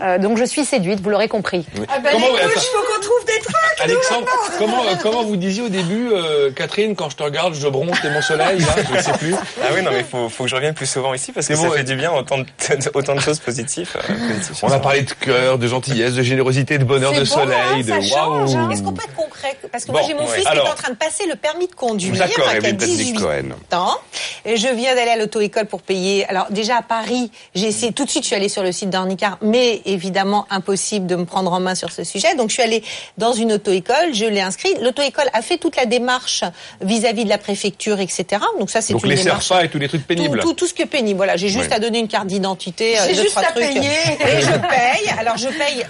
Euh, 0.00 0.18
donc 0.18 0.38
je 0.38 0.44
suis 0.44 0.64
séduite, 0.64 1.00
vous 1.00 1.10
l'aurez 1.10 1.28
compris. 1.28 1.66
Oui. 1.76 1.86
Ah 1.88 1.98
ben 1.98 2.10
comment, 2.12 2.26
faut 2.26 2.32
qu'on 2.32 3.00
trouve 3.00 3.24
des 3.26 3.38
trucs. 3.40 3.56
Alexandre, 3.80 4.26
comment, 4.58 4.82
euh, 4.84 4.94
comment 5.02 5.22
vous 5.24 5.36
disiez 5.36 5.62
au 5.62 5.68
début, 5.68 6.10
euh, 6.12 6.50
Catherine, 6.52 6.94
quand 6.94 7.10
je 7.10 7.16
te 7.16 7.22
regarde, 7.22 7.54
je 7.54 7.68
bronze, 7.68 7.96
t'es 8.00 8.10
mon 8.10 8.22
soleil, 8.22 8.58
là, 8.60 8.66
je 8.88 8.94
ne 8.94 9.00
sais 9.02 9.12
plus. 9.12 9.34
Ah 9.62 9.68
oui, 9.74 9.82
non 9.82 9.90
mais 9.90 10.04
faut, 10.04 10.28
faut 10.28 10.44
que 10.44 10.50
je 10.50 10.54
revienne 10.54 10.74
plus 10.74 10.86
souvent 10.86 11.14
ici 11.14 11.32
parce 11.32 11.46
que 11.48 11.54
bon, 11.54 11.62
ça 11.62 11.76
fait 11.76 11.84
du 11.84 11.96
bien 11.96 12.12
autant 12.12 12.38
de, 12.38 12.46
autant 12.94 13.14
de 13.14 13.20
choses 13.20 13.40
positives. 13.40 13.90
Euh, 13.96 14.28
positives 14.28 14.56
On 14.62 14.70
a 14.70 14.78
parlé 14.78 15.02
de 15.02 15.12
cœur, 15.12 15.58
de 15.58 15.66
gentillesse, 15.66 16.14
de 16.14 16.22
générosité, 16.22 16.78
de 16.78 16.84
bonheur, 16.84 17.12
de 17.12 17.20
bon, 17.20 17.24
soleil, 17.24 17.58
hein, 17.72 17.80
de 17.80 18.12
waouh. 18.12 18.56
Hein. 18.56 18.70
Est-ce 18.70 18.82
qu'on 18.82 18.92
peut 18.92 19.04
être 19.04 19.14
concret 19.14 19.56
Parce 19.70 19.84
que 19.84 19.92
bon, 19.92 19.98
moi 19.98 20.06
j'ai 20.06 20.14
mon 20.14 20.26
ouais. 20.26 20.36
fils 20.36 20.46
Alors, 20.46 20.64
qui 20.64 20.70
est 20.70 20.72
en 20.72 20.76
train 20.76 20.92
de 20.92 20.98
passer 20.98 21.26
le 21.26 21.36
permis 21.36 21.66
de 21.66 21.74
conduire, 21.74 22.14
Evelyne 22.54 22.76
18 22.76 23.14
Cohen. 23.14 23.50
ans. 23.72 23.98
Et 24.44 24.56
je 24.56 24.68
viens 24.68 24.94
d'aller 24.94 25.10
à 25.10 25.16
l'auto-école 25.16 25.66
pour 25.66 25.82
payer. 25.82 26.26
Alors 26.28 26.46
déjà 26.50 26.78
à 26.78 26.82
Paris, 26.82 27.30
j'ai 27.54 27.66
essayé 27.66 27.92
tout 27.92 28.04
de 28.04 28.10
suite, 28.10 28.22
je 28.22 28.28
suis 28.28 28.36
allée 28.36 28.48
sur 28.48 28.62
le 28.62 28.72
site 28.72 28.90
d'Ornicar, 28.90 29.38
mais 29.42 29.80
évidemment 29.92 30.46
impossible 30.50 31.06
de 31.06 31.16
me 31.16 31.24
prendre 31.24 31.52
en 31.52 31.60
main 31.60 31.74
sur 31.74 31.90
ce 31.92 32.04
sujet. 32.04 32.34
Donc 32.36 32.48
je 32.50 32.54
suis 32.54 32.62
allée 32.62 32.82
dans 33.18 33.32
une 33.32 33.52
auto-école, 33.52 34.12
je 34.14 34.24
l'ai 34.26 34.40
inscrit. 34.40 34.74
L'auto-école 34.80 35.28
a 35.32 35.42
fait 35.42 35.58
toute 35.58 35.76
la 35.76 35.86
démarche 35.86 36.44
vis-à-vis 36.80 37.24
de 37.24 37.28
la 37.28 37.38
préfecture, 37.38 38.00
etc. 38.00 38.42
Donc 38.58 38.70
ça 38.70 38.80
c'est 38.80 38.92
Donc 38.92 39.04
une 39.04 39.10
les 39.10 39.16
démarche. 39.16 39.46
serpas 39.48 39.64
et 39.64 39.68
tous 39.68 39.78
les 39.78 39.88
trucs 39.88 40.06
pénibles. 40.06 40.40
Tout, 40.40 40.48
tout, 40.48 40.54
tout 40.54 40.66
ce 40.66 40.74
que 40.74 40.84
pénible. 40.84 41.16
Voilà, 41.16 41.36
j'ai 41.36 41.48
juste 41.48 41.68
Ouais. 41.70 41.74
à 41.76 41.78
donner 41.78 41.98
une 41.98 42.08
carte 42.08 42.26
d'identité, 42.26 42.98
euh, 42.98 43.02
J'ai 43.08 43.14
deux, 43.16 43.22
juste 43.22 43.34
trois 43.34 43.42
à 43.48 43.52
trucs. 43.52 43.64
payer. 43.64 43.80
Et 43.90 44.40
je 44.42 44.50
paye. 44.58 45.10
Alors 45.18 45.36
je 45.36 45.48
paye. 45.48 45.84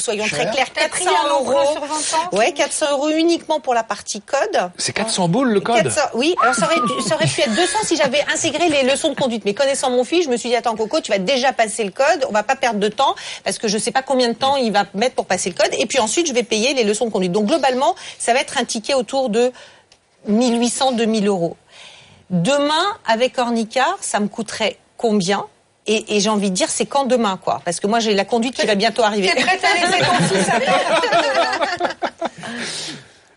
Soyons 0.00 0.24
Cher. 0.26 0.38
très 0.40 0.50
clairs, 0.52 0.68
T'as 0.74 0.82
400 0.88 1.04
pris 1.04 1.06
un 1.14 1.30
emprunt 1.32 1.52
euros. 1.62 1.72
sur 1.72 1.80
20 1.84 1.94
ans 2.18 2.28
Ouais, 2.38 2.52
400 2.52 2.86
euros 2.92 3.08
uniquement 3.10 3.60
pour 3.60 3.74
la 3.74 3.82
partie 3.82 4.20
code. 4.20 4.70
C'est 4.78 4.92
400 4.92 5.28
boules 5.28 5.50
le 5.50 5.60
code 5.60 5.82
400, 5.82 6.00
oui, 6.14 6.34
alors 6.42 6.54
ça 6.54 6.66
aurait, 6.66 6.80
dû- 6.80 7.08
ça 7.08 7.14
aurait 7.16 7.26
pu 7.26 7.40
être 7.40 7.54
200 7.54 7.78
si 7.84 7.96
j'avais 7.96 8.22
intégré 8.32 8.68
les 8.68 8.82
leçons 8.84 9.10
de 9.10 9.14
conduite. 9.14 9.44
Mais 9.44 9.54
connaissant 9.54 9.90
mon 9.90 10.04
fils, 10.04 10.24
je 10.24 10.30
me 10.30 10.36
suis 10.36 10.48
dit, 10.48 10.56
attends 10.56 10.76
Coco, 10.76 11.00
tu 11.00 11.10
vas 11.12 11.18
déjà 11.18 11.52
passer 11.52 11.84
le 11.84 11.90
code, 11.90 12.24
on 12.28 12.32
va 12.32 12.42
pas 12.42 12.56
perdre 12.56 12.80
de 12.80 12.88
temps, 12.88 13.14
parce 13.44 13.58
que 13.58 13.68
je 13.68 13.78
sais 13.78 13.90
pas 13.92 14.02
combien 14.02 14.28
de 14.28 14.34
temps 14.34 14.56
il 14.56 14.72
va 14.72 14.84
mettre 14.94 15.14
pour 15.16 15.26
passer 15.26 15.50
le 15.50 15.54
code. 15.56 15.74
Et 15.78 15.86
puis 15.86 15.98
ensuite, 15.98 16.26
je 16.28 16.32
vais 16.32 16.42
payer 16.42 16.74
les 16.74 16.84
leçons 16.84 17.06
de 17.06 17.10
conduite. 17.10 17.32
Donc 17.32 17.46
globalement, 17.46 17.94
ça 18.18 18.32
va 18.34 18.40
être 18.40 18.58
un 18.58 18.64
ticket 18.64 18.94
autour 18.94 19.30
de 19.30 19.52
1800, 20.26 20.92
2000 20.92 21.26
euros. 21.26 21.56
Demain, 22.30 22.84
avec 23.06 23.38
Ornicar, 23.38 23.96
ça 24.00 24.20
me 24.20 24.28
coûterait 24.28 24.76
combien? 24.96 25.46
Et, 25.88 26.16
et 26.16 26.20
j'ai 26.20 26.28
envie 26.28 26.50
de 26.50 26.54
dire, 26.54 26.68
c'est 26.68 26.86
quand 26.86 27.06
demain, 27.06 27.38
quoi 27.42 27.62
Parce 27.64 27.80
que 27.80 27.86
moi, 27.86 27.98
j'ai 27.98 28.14
la 28.14 28.26
conduite 28.26 28.54
qui 28.54 28.66
va 28.66 28.74
bientôt 28.74 29.02
arriver. 29.02 29.30
T'es 29.34 29.42
prête 29.42 29.64
à 29.64 29.74
laisser 29.74 29.98
ton 30.04 30.34
fils 30.34 30.48
à 30.48 30.58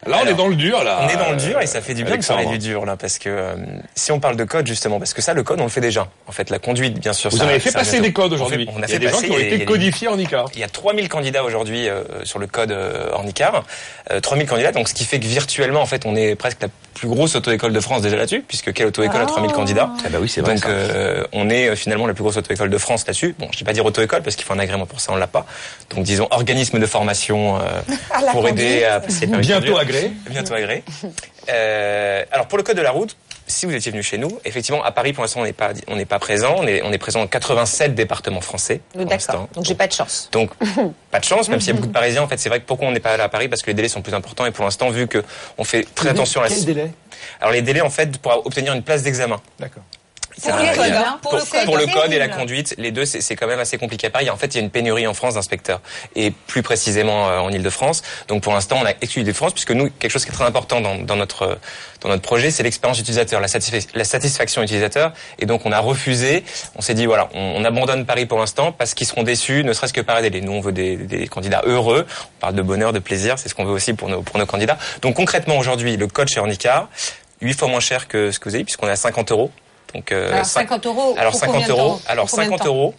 Là, 0.07 0.19
on 0.23 0.27
est 0.27 0.33
dans 0.33 0.47
le 0.47 0.55
dur, 0.55 0.83
là. 0.83 0.99
On 1.03 1.07
est 1.09 1.15
dans 1.15 1.29
le 1.31 1.37
dur 1.37 1.61
et 1.61 1.67
ça 1.67 1.79
fait 1.81 1.93
du 1.93 2.01
bien 2.03 2.11
de 2.11 2.13
Alexandre. 2.15 2.41
parler 2.43 2.57
du 2.57 2.67
dur 2.69 2.85
là 2.85 2.97
parce 2.97 3.19
que 3.19 3.29
euh, 3.29 3.53
si 3.95 4.11
on 4.11 4.19
parle 4.19 4.35
de 4.35 4.43
code 4.45 4.65
justement 4.65 4.97
parce 4.97 5.13
que 5.13 5.21
ça 5.21 5.33
le 5.33 5.43
code 5.43 5.59
on 5.61 5.65
le 5.65 5.69
fait 5.69 5.81
déjà. 5.81 6.07
En 6.27 6.31
fait 6.31 6.49
la 6.49 6.57
conduite 6.59 6.99
bien 6.99 7.13
sûr. 7.13 7.29
Vous 7.29 7.37
ça- 7.37 7.45
en 7.45 7.47
avez 7.49 7.59
fait 7.59 7.69
ça 7.71 7.79
passer 7.79 7.99
des 8.01 8.11
codes 8.11 8.33
On 8.33 8.37
fait- 8.37 8.41
aujourd'hui. 8.43 8.67
On 8.75 8.77
a 8.77 8.77
Il 8.77 8.81
y 8.81 8.83
a 8.83 8.87
fait 8.87 8.99
des 8.99 9.05
gens 9.07 9.11
passer 9.13 9.27
qui 9.27 9.33
ont 9.33 9.37
été 9.39 9.63
codifiés 9.65 10.07
en 10.07 10.17
ICAR. 10.17 10.45
Il 10.55 10.59
y 10.59 10.63
a 10.63 10.67
3000 10.69 11.07
candidats 11.07 11.43
aujourd'hui 11.43 11.87
euh, 11.87 12.03
sur 12.23 12.39
le 12.39 12.47
code 12.47 12.71
euh, 12.71 13.11
Ornicar. 13.11 13.63
Euh, 14.11 14.19
3000 14.19 14.47
candidats 14.47 14.71
donc 14.71 14.87
ce 14.89 14.93
qui 14.95 15.05
fait 15.05 15.19
que 15.19 15.25
virtuellement 15.27 15.81
en 15.81 15.85
fait 15.85 16.05
on 16.05 16.15
est 16.15 16.35
presque 16.35 16.61
la 16.63 16.67
plus 16.95 17.07
grosse 17.07 17.35
auto-école 17.35 17.71
de 17.71 17.79
France 17.79 18.01
déjà 18.01 18.17
là-dessus 18.17 18.43
puisque 18.47 18.73
quelle 18.73 18.87
auto-école 18.87 19.21
a 19.21 19.25
3000 19.25 19.51
candidats 19.51 19.89
Ah 20.05 20.09
bah 20.09 20.17
oui, 20.21 20.27
c'est 20.27 20.41
vrai, 20.41 20.55
Donc 20.55 20.63
ça. 20.63 20.69
euh, 20.69 21.23
on 21.31 21.49
est 21.49 21.69
euh, 21.69 21.75
finalement 21.75 22.07
la 22.07 22.13
plus 22.13 22.23
grosse 22.23 22.37
auto-école 22.37 22.69
de 22.69 22.77
France 22.77 23.05
là-dessus. 23.05 23.35
Bon 23.37 23.47
je 23.51 23.57
dis 23.59 23.63
pas 23.63 23.73
dire 23.73 23.85
auto-école 23.85 24.23
parce 24.23 24.35
qu'il 24.35 24.45
faut 24.45 24.53
un 24.53 24.59
agrément 24.59 24.85
pour 24.87 24.99
ça 24.99 25.13
on 25.13 25.15
l'a 25.15 25.27
pas. 25.27 25.45
Donc 25.95 26.03
disons 26.03 26.27
organisme 26.31 26.79
de 26.79 26.85
formation 26.87 27.57
euh, 27.57 27.61
pour 28.31 28.47
aider 28.47 28.83
à 28.83 28.99
passer 28.99 29.25
le 29.27 29.31
permis 29.31 29.45
de 29.47 29.51
Bientôt 29.51 29.77
Bientôt 30.29 30.53
agréé. 30.53 30.83
Euh, 31.49 32.23
alors 32.31 32.47
pour 32.47 32.59
le 32.59 32.63
code 32.63 32.77
de 32.77 32.83
la 32.83 32.91
route, 32.91 33.17
si 33.47 33.65
vous 33.65 33.73
étiez 33.73 33.91
venu 33.91 34.03
chez 34.03 34.19
nous, 34.19 34.29
effectivement 34.45 34.83
à 34.83 34.91
Paris 34.91 35.11
pour 35.11 35.23
l'instant 35.23 35.41
on 35.41 35.43
n'est 35.43 35.53
pas 35.53 35.71
on 35.87 35.95
n'est 35.95 36.05
pas 36.05 36.19
présent, 36.19 36.53
on 36.59 36.67
est 36.67 36.83
on 36.83 36.91
est 36.91 36.99
présent 36.99 37.19
dans 37.19 37.25
87 37.25 37.95
départements 37.95 38.41
français. 38.41 38.81
D'accord. 38.93 39.47
Donc 39.55 39.65
j'ai 39.65 39.73
pas 39.73 39.87
de 39.87 39.91
chance. 39.91 40.29
Donc 40.31 40.51
pas 41.09 41.19
de 41.19 41.25
chance, 41.25 41.49
même 41.49 41.59
s'il 41.59 41.69
y 41.69 41.71
a 41.71 41.73
beaucoup 41.73 41.87
de 41.87 41.93
Parisiens. 41.99 42.21
En 42.21 42.27
fait, 42.27 42.37
c'est 42.37 42.49
vrai 42.49 42.59
que 42.59 42.67
pourquoi 42.67 42.87
on 42.87 42.91
n'est 42.91 42.99
pas 42.99 43.13
allé 43.13 43.23
à 43.23 43.29
Paris? 43.29 43.47
Parce 43.49 43.63
que 43.63 43.67
les 43.67 43.73
délais 43.73 43.87
sont 43.87 44.03
plus 44.03 44.13
importants 44.13 44.45
et 44.45 44.51
pour 44.51 44.63
l'instant 44.65 44.91
vu 44.91 45.07
que 45.07 45.23
on 45.57 45.63
fait 45.63 45.83
très 45.95 46.09
attention 46.09 46.41
à 46.41 46.43
la 46.43 46.49
Quel 46.49 46.63
délai? 46.63 46.91
Alors 47.39 47.51
les 47.51 47.63
délais 47.63 47.81
en 47.81 47.89
fait 47.89 48.19
pour 48.19 48.45
obtenir 48.45 48.73
une 48.73 48.83
place 48.83 49.01
d'examen. 49.01 49.41
D'accord. 49.59 49.83
Pour 50.41 50.51
le 50.57 50.75
code, 50.75 50.91
hein. 50.93 51.19
pour, 51.21 51.31
Pour 51.31 51.39
le 51.39 51.45
code, 51.45 51.65
pour 51.65 51.77
le 51.77 51.85
code 51.87 52.13
et 52.13 52.19
la 52.19 52.27
conduite, 52.29 52.75
les 52.77 52.91
deux, 52.91 53.05
c'est 53.05 53.35
quand 53.35 53.47
même 53.47 53.59
assez 53.59 53.77
compliqué 53.77 54.07
à 54.07 54.09
Paris. 54.09 54.29
En 54.29 54.37
fait, 54.37 54.47
il 54.47 54.55
y 54.55 54.59
a 54.59 54.63
une 54.63 54.69
pénurie 54.69 55.07
en 55.07 55.13
France 55.13 55.33
d'inspecteurs, 55.35 55.81
et 56.15 56.31
plus 56.31 56.63
précisément 56.63 57.29
euh, 57.29 57.39
en 57.39 57.49
Ile-de-France. 57.51 58.01
Donc, 58.27 58.41
pour 58.43 58.53
l'instant, 58.53 58.77
on 58.81 58.85
a 58.85 58.91
exclu 59.01 59.21
l'Île-de-France, 59.21 59.53
puisque 59.53 59.71
nous, 59.71 59.89
quelque 59.89 60.11
chose 60.11 60.23
qui 60.25 60.31
est 60.31 60.33
très 60.33 60.45
important 60.45 60.81
dans, 60.81 60.95
dans 60.95 61.15
notre 61.15 61.57
dans 62.01 62.09
notre 62.09 62.23
projet, 62.23 62.49
c'est 62.49 62.63
l'expérience 62.63 62.99
utilisateur, 62.99 63.39
la, 63.39 63.47
satisfa- 63.47 63.87
la 63.93 64.03
satisfaction 64.03 64.63
utilisateur. 64.63 65.13
Et 65.37 65.45
donc, 65.45 65.65
on 65.67 65.71
a 65.71 65.79
refusé. 65.79 66.43
On 66.75 66.81
s'est 66.81 66.95
dit, 66.95 67.05
voilà, 67.05 67.29
on, 67.35 67.53
on 67.57 67.63
abandonne 67.63 68.05
Paris 68.07 68.25
pour 68.25 68.39
l'instant 68.39 68.71
parce 68.71 68.95
qu'ils 68.95 69.05
seront 69.05 69.21
déçus, 69.21 69.63
ne 69.63 69.71
serait-ce 69.73 69.93
que 69.93 70.01
par 70.01 70.19
les 70.19 70.29
délais. 70.31 70.43
Nous, 70.43 70.51
on 70.51 70.61
veut 70.61 70.71
des, 70.71 70.95
des 70.97 71.27
candidats 71.27 71.61
heureux. 71.65 72.07
On 72.37 72.39
parle 72.39 72.55
de 72.55 72.61
bonheur, 72.63 72.91
de 72.91 72.97
plaisir. 72.99 73.37
C'est 73.37 73.49
ce 73.49 73.53
qu'on 73.55 73.65
veut 73.65 73.71
aussi 73.73 73.93
pour 73.93 74.09
nos 74.09 74.23
pour 74.23 74.39
nos 74.39 74.47
candidats. 74.47 74.79
Donc, 75.03 75.15
concrètement, 75.15 75.57
aujourd'hui, 75.59 75.95
le 75.95 76.07
code 76.07 76.27
chez 76.27 76.39
Ornicar, 76.39 76.87
8 77.41 77.53
fois 77.59 77.67
moins 77.67 77.79
cher 77.79 78.07
que 78.07 78.31
ce 78.31 78.39
que 78.39 78.49
vous 78.49 78.55
avez, 78.55 78.63
puisqu'on 78.63 78.87
est 78.87 78.91
à 78.91 78.95
50 78.95 79.31
euros. 79.31 79.51
Donc, 79.93 80.11
euh, 80.11 80.31
Alors, 80.31 80.45
cinq- 80.45 80.61
50 80.69 80.85
euros. 80.85 81.15
alors 81.17 81.31
pour 81.31 81.39
50 81.39 81.53
combien 81.53 81.67
de 81.67 81.71
euros. 81.71 82.01
Alors 82.07 82.25
Pour 82.25 82.31
combien 82.31 82.45
de 82.45 82.51
50 82.51 82.65
temps 82.67 82.73
euros 82.73 82.95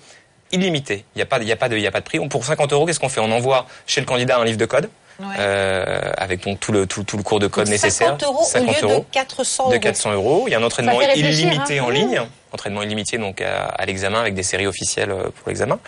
illimité. 0.52 1.04
Il 1.14 1.18
n'y 1.18 1.22
a 1.22 1.26
pas, 1.26 1.38
il 1.38 1.48
y 1.48 1.52
a 1.52 1.56
pas 1.56 1.68
de, 1.68 1.76
il 1.76 1.82
y 1.82 1.86
a 1.86 1.90
pas 1.90 2.00
de 2.00 2.04
prix. 2.04 2.18
Pour 2.28 2.44
50 2.44 2.72
euros, 2.72 2.84
qu'est-ce 2.84 3.00
qu'on 3.00 3.08
fait? 3.08 3.20
On 3.20 3.32
envoie 3.32 3.66
chez 3.86 4.00
le 4.00 4.06
candidat 4.06 4.38
un 4.38 4.44
livre 4.44 4.58
de 4.58 4.66
code. 4.66 4.88
Ouais. 5.20 5.26
euh, 5.38 6.10
avec 6.16 6.42
donc 6.42 6.58
tout 6.58 6.72
le 6.72 6.86
tout, 6.86 7.04
tout 7.04 7.18
le 7.18 7.22
cours 7.22 7.38
de 7.38 7.46
code 7.46 7.66
Donc, 7.66 7.72
nécessaire 7.72 8.16
50 8.18 8.22
euros 8.24 8.44
au 8.54 8.58
lieu 8.58 8.98
de 8.98 9.04
400 9.12 9.64
de 9.68 9.74
euros. 9.74 9.80
400 9.80 10.12
euros. 10.12 10.44
Il 10.46 10.52
y 10.52 10.54
a 10.54 10.58
un 10.58 10.62
entraînement 10.62 11.00
illimité 11.00 11.78
hein. 11.78 11.84
en 11.84 11.90
ligne, 11.90 12.22
entraînement 12.52 12.82
illimité 12.82 13.18
donc 13.18 13.40
à, 13.40 13.64
à 13.66 13.86
l'examen 13.86 14.20
avec 14.20 14.34
des 14.34 14.42
séries 14.42 14.66
officielles 14.66 15.10
euh, 15.10 15.24
pour 15.24 15.48
l'examen. 15.48 15.78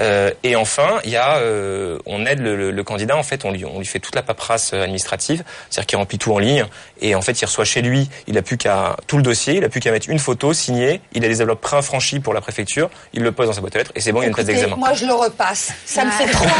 Euh, 0.00 0.30
et 0.42 0.56
enfin, 0.56 1.00
il 1.04 1.10
y 1.10 1.16
a, 1.16 1.36
euh, 1.36 1.98
on 2.06 2.26
aide 2.26 2.40
le, 2.40 2.56
le- 2.56 2.70
le 2.70 2.84
candidat. 2.84 3.16
En 3.16 3.22
fait, 3.22 3.44
on 3.44 3.50
lui 3.52 3.64
on 3.64 3.78
lui 3.78 3.86
fait 3.86 4.00
toute 4.00 4.14
la 4.14 4.22
paperasse 4.22 4.72
administrative, 4.74 5.44
c'est-à-dire 5.70 5.86
qu'il 5.86 5.98
remplit 5.98 6.18
tout 6.18 6.32
en 6.32 6.38
ligne. 6.38 6.66
Et 7.00 7.14
en 7.14 7.22
fait, 7.22 7.40
il 7.40 7.44
reçoit 7.44 7.64
chez 7.64 7.82
lui. 7.82 8.08
Il 8.26 8.38
a 8.38 8.42
plus 8.42 8.56
qu'à 8.56 8.96
tout 9.06 9.16
le 9.16 9.22
dossier. 9.22 9.54
Il 9.56 9.64
a 9.64 9.68
plus 9.68 9.80
qu'à 9.80 9.90
mettre 9.90 10.08
une 10.08 10.18
photo 10.18 10.52
signée. 10.52 11.00
Il 11.12 11.24
a 11.24 11.28
des 11.28 11.40
enveloppes 11.42 11.60
préinfranchies 11.60 12.20
pour 12.20 12.32
la 12.34 12.40
préfecture. 12.40 12.88
Il 13.12 13.22
le 13.22 13.32
pose 13.32 13.46
dans 13.48 13.52
sa 13.52 13.60
boîte 13.60 13.74
aux 13.74 13.78
lettres 13.78 13.92
et 13.94 14.00
c'est 14.00 14.12
bon. 14.12 14.20
Il 14.20 14.22
y 14.22 14.26
a 14.26 14.28
une 14.28 14.34
place 14.34 14.46
d'examen. 14.46 14.76
Moi, 14.76 14.92
je 14.94 15.06
le 15.06 15.12
repasse. 15.14 15.72
Ça 15.84 16.04
me 16.04 16.10
fait 16.10 16.26
trop. 16.26 16.44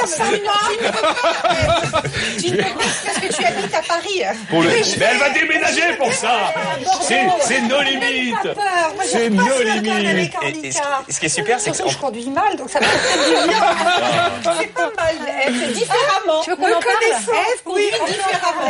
Oh, 0.00 0.06
Ça. 0.06 0.24
Tu 2.38 2.50
ne 2.50 2.56
peux 2.56 2.62
pas, 2.62 2.68
parce 3.04 3.18
que 3.18 3.32
tu 3.34 3.44
habites 3.44 3.74
à 3.74 3.82
Paris. 3.82 4.22
Pour 4.48 4.62
le- 4.62 4.68
Mais 4.70 5.06
elle 5.10 5.18
va 5.18 5.30
déménager 5.30 5.96
pour 5.98 6.12
ça 6.12 6.52
C'est 7.02 7.26
c'est 7.40 7.60
nos 7.62 7.80
limites 7.82 8.07
C'est 9.04 9.26
avec 9.26 10.34
Et, 10.42 10.66
et 10.66 10.72
ce, 10.72 10.80
qui- 10.80 11.12
ce 11.12 11.20
qui 11.20 11.26
est 11.26 11.28
super, 11.28 11.60
c'est 11.60 11.70
que 11.82 11.88
je 11.88 11.98
conduis 11.98 12.28
mal, 12.30 12.56
donc 12.56 12.70
ça 12.70 12.78
du 12.80 12.86
bien. 12.86 13.58
C'est 14.60 14.66
pas 14.74 14.90
mal. 14.96 15.14
Elle 15.46 15.54
fait 15.54 15.72
différemment. 15.72 16.40
Tu 16.42 16.50
veux 16.50 16.56
qu'on 16.56 16.66
en 16.66 16.80
parle 16.80 16.96
oui, 17.66 17.90
différemment. 18.06 18.68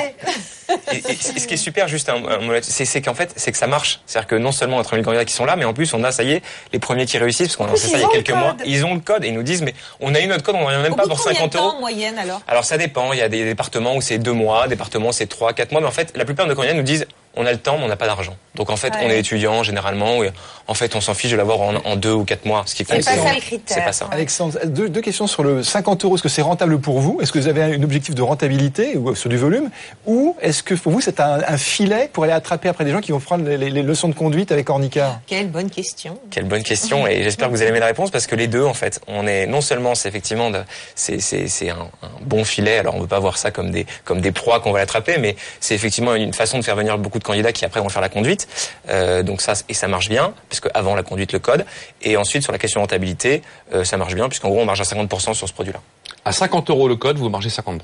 Et, 0.92 0.98
et 0.98 1.16
ce 1.40 1.46
qui 1.46 1.54
est 1.54 1.58
super, 1.58 1.88
juste 1.88 2.08
un, 2.10 2.16
un 2.26 2.38
mot 2.40 2.52
là-dessus, 2.52 2.72
c'est 2.72 2.84
c'est 2.84 3.00
qu'en 3.00 3.14
fait, 3.14 3.32
c'est 3.36 3.52
que 3.52 3.56
ça 3.58 3.66
marche. 3.66 4.00
C'est-à-dire 4.04 4.26
que 4.28 4.34
non 4.36 4.52
seulement 4.52 4.76
on 4.76 4.80
a 4.80 4.84
30 4.84 4.94
000 4.98 5.04
candidats 5.04 5.24
qui 5.24 5.32
sont 5.32 5.46
là, 5.46 5.56
mais 5.56 5.64
en 5.64 5.72
plus 5.72 5.94
on 5.94 6.04
a, 6.04 6.12
ça 6.12 6.22
y 6.24 6.32
est, 6.32 6.42
les 6.74 6.78
premiers 6.78 7.06
qui 7.06 7.16
réussissent, 7.16 7.48
parce 7.48 7.56
qu'on 7.56 7.64
a 7.64 7.68
lancé 7.68 7.88
ça 7.88 7.96
il 7.96 8.02
y 8.02 8.04
a 8.04 8.08
quelques 8.08 8.30
mois. 8.32 8.54
Ils 8.66 8.84
ont 8.84 8.94
le 8.94 9.00
code 9.00 9.24
et 9.24 9.28
ils 9.28 9.34
nous 9.34 9.42
disent, 9.42 9.62
mais 9.62 9.74
on 10.00 10.14
a 10.14 10.20
eu 10.20 10.26
notre 10.26 10.42
code, 10.42 10.56
on 10.56 10.60
n'en 10.62 10.68
a 10.68 10.78
même 10.78 10.92
Au 10.92 10.96
pas 10.96 11.04
pour 11.06 11.16
combien 11.18 11.32
50 11.34 11.52
de 11.52 11.56
temps 11.58 11.64
euros. 11.68 11.76
en 11.76 11.80
moyenne 11.80 12.18
alors? 12.18 12.42
Alors 12.46 12.64
ça 12.64 12.76
dépend, 12.76 13.12
il 13.14 13.18
y 13.18 13.22
a 13.22 13.28
des 13.30 13.44
départements 13.46 13.96
où 13.96 14.02
c'est 14.02 14.18
deux 14.18 14.32
mois, 14.32 14.64
des 14.64 14.70
départements 14.74 15.08
où 15.08 15.12
c'est 15.12 15.26
trois, 15.26 15.54
quatre 15.54 15.72
mois, 15.72 15.80
mais 15.80 15.86
en 15.86 15.92
fait, 15.92 16.12
la 16.16 16.24
plupart 16.26 16.44
de 16.44 16.50
nos 16.50 16.56
candidats 16.56 16.74
nous 16.74 16.82
disent, 16.82 17.06
on 17.36 17.46
a 17.46 17.52
le 17.52 17.58
temps, 17.58 17.78
mais 17.78 17.84
on 17.84 17.88
n'a 17.88 17.96
pas 17.96 18.06
d'argent. 18.06 18.36
Donc 18.54 18.70
en 18.70 18.76
fait, 18.76 18.88
Ouais. 18.94 19.00
on 19.04 19.10
est 19.10 19.18
étudiant 19.20 19.62
généralement, 19.62 20.22
et 20.24 20.30
en 20.66 20.74
fait, 20.74 20.96
on 20.96 21.00
s'en 21.00 21.14
fiche 21.14 21.30
de 21.30 21.36
l'avoir 21.36 21.60
en, 21.60 21.74
en 21.84 21.94
deux 21.96 22.12
ou 22.12 22.24
quatre 22.24 22.44
mois, 22.44 22.64
ce 22.66 22.74
qui 22.74 22.84
C'est 22.84 22.96
compte. 22.96 23.04
pas 23.04 23.10
ça 23.12 23.16
le 23.16 23.34
C'est 23.34 23.40
critère. 23.40 23.84
pas 23.84 23.92
ça. 23.92 24.08
Alexandre, 24.10 24.58
deux, 24.66 24.88
deux 24.88 25.00
questions 25.00 25.26
sur 25.28 25.44
le 25.44 25.62
50 25.62 26.04
euros. 26.04 26.14
Est-ce 26.16 26.22
que 26.24 26.28
c'est 26.28 26.42
rentable 26.42 26.80
pour 26.80 26.98
vous? 27.00 27.20
Est-ce 27.22 27.30
que 27.30 27.38
vous 27.38 27.46
avez 27.46 27.62
un 27.62 27.82
objectif 27.82 28.14
de 28.16 28.22
rentabilité 28.22 28.96
ou 28.96 29.14
sur 29.14 29.30
du 29.30 29.36
volume? 29.36 29.70
Ou 30.06 30.34
est-ce 30.40 30.62
que 30.64 30.74
pour 30.74 30.90
vous 30.92 31.00
c'est 31.00 31.20
un, 31.20 31.40
un 31.46 31.56
filet 31.56 32.10
pour 32.12 32.24
aller 32.24 32.32
attraper 32.32 32.68
après 32.68 32.84
des 32.84 32.90
gens 32.90 33.00
qui 33.00 33.12
vont 33.12 33.20
prendre 33.20 33.44
les, 33.44 33.56
les- 33.56 33.70
les 33.70 33.82
leçons 33.82 34.08
de 34.08 34.14
conduite 34.14 34.50
avec 34.50 34.68
Ornicar 34.70 35.20
Quelle 35.26 35.48
bonne 35.48 35.70
question. 35.70 36.18
Quelle 36.30 36.44
bonne 36.46 36.62
question 36.64 37.06
et 37.06 37.22
j'espère 37.22 37.48
que 37.48 37.52
vous 37.52 37.60
allez 37.62 37.70
aimer 37.70 37.80
la 37.80 37.86
réponse 37.86 38.10
parce 38.10 38.26
que 38.26 38.34
les 38.34 38.48
deux 38.48 38.64
en 38.64 38.74
fait 38.74 39.00
on 39.06 39.26
est 39.26 39.46
non 39.46 39.60
seulement 39.60 39.94
c'est 39.94 40.08
effectivement 40.08 40.50
c'est 40.94 41.20
c'est 41.20 41.46
c'est 41.48 41.70
un, 41.70 41.88
un 42.02 42.08
bon 42.22 42.44
filet 42.44 42.78
alors 42.78 42.94
on 42.96 43.00
veut 43.00 43.06
pas 43.06 43.18
voir 43.20 43.38
ça 43.38 43.50
comme 43.50 43.70
des 43.70 43.86
comme 44.04 44.20
des 44.20 44.32
proies 44.32 44.60
qu'on 44.60 44.72
va 44.72 44.80
attraper 44.80 45.18
mais 45.18 45.36
c'est 45.60 45.74
effectivement 45.74 46.14
une 46.14 46.32
façon 46.34 46.58
de 46.58 46.64
faire 46.64 46.76
venir 46.76 46.98
beaucoup 46.98 47.17
de 47.18 47.24
candidats 47.24 47.52
qui 47.52 47.64
après 47.64 47.80
vont 47.80 47.88
faire 47.88 48.02
la 48.02 48.08
conduite 48.08 48.48
Euh, 48.88 49.22
donc 49.22 49.40
ça 49.40 49.52
et 49.68 49.74
ça 49.74 49.88
marche 49.88 50.08
bien 50.08 50.32
puisque 50.48 50.68
avant 50.74 50.94
la 50.94 51.02
conduite 51.02 51.32
le 51.32 51.38
code 51.38 51.64
et 52.02 52.16
ensuite 52.16 52.42
sur 52.42 52.52
la 52.52 52.58
question 52.58 52.80
rentabilité 52.80 53.42
euh, 53.74 53.84
ça 53.84 53.96
marche 53.96 54.14
bien 54.14 54.28
puisqu'en 54.28 54.48
gros 54.48 54.60
on 54.60 54.64
marge 54.64 54.80
à 54.80 54.84
50% 54.84 55.34
sur 55.34 55.48
ce 55.48 55.52
produit 55.52 55.72
là. 55.72 55.80
À 56.28 56.32
50 56.32 56.70
euros 56.70 56.88
le 56.88 56.96
code, 56.96 57.16
vous 57.18 57.28
margez 57.28 57.48
50%. 57.48 57.80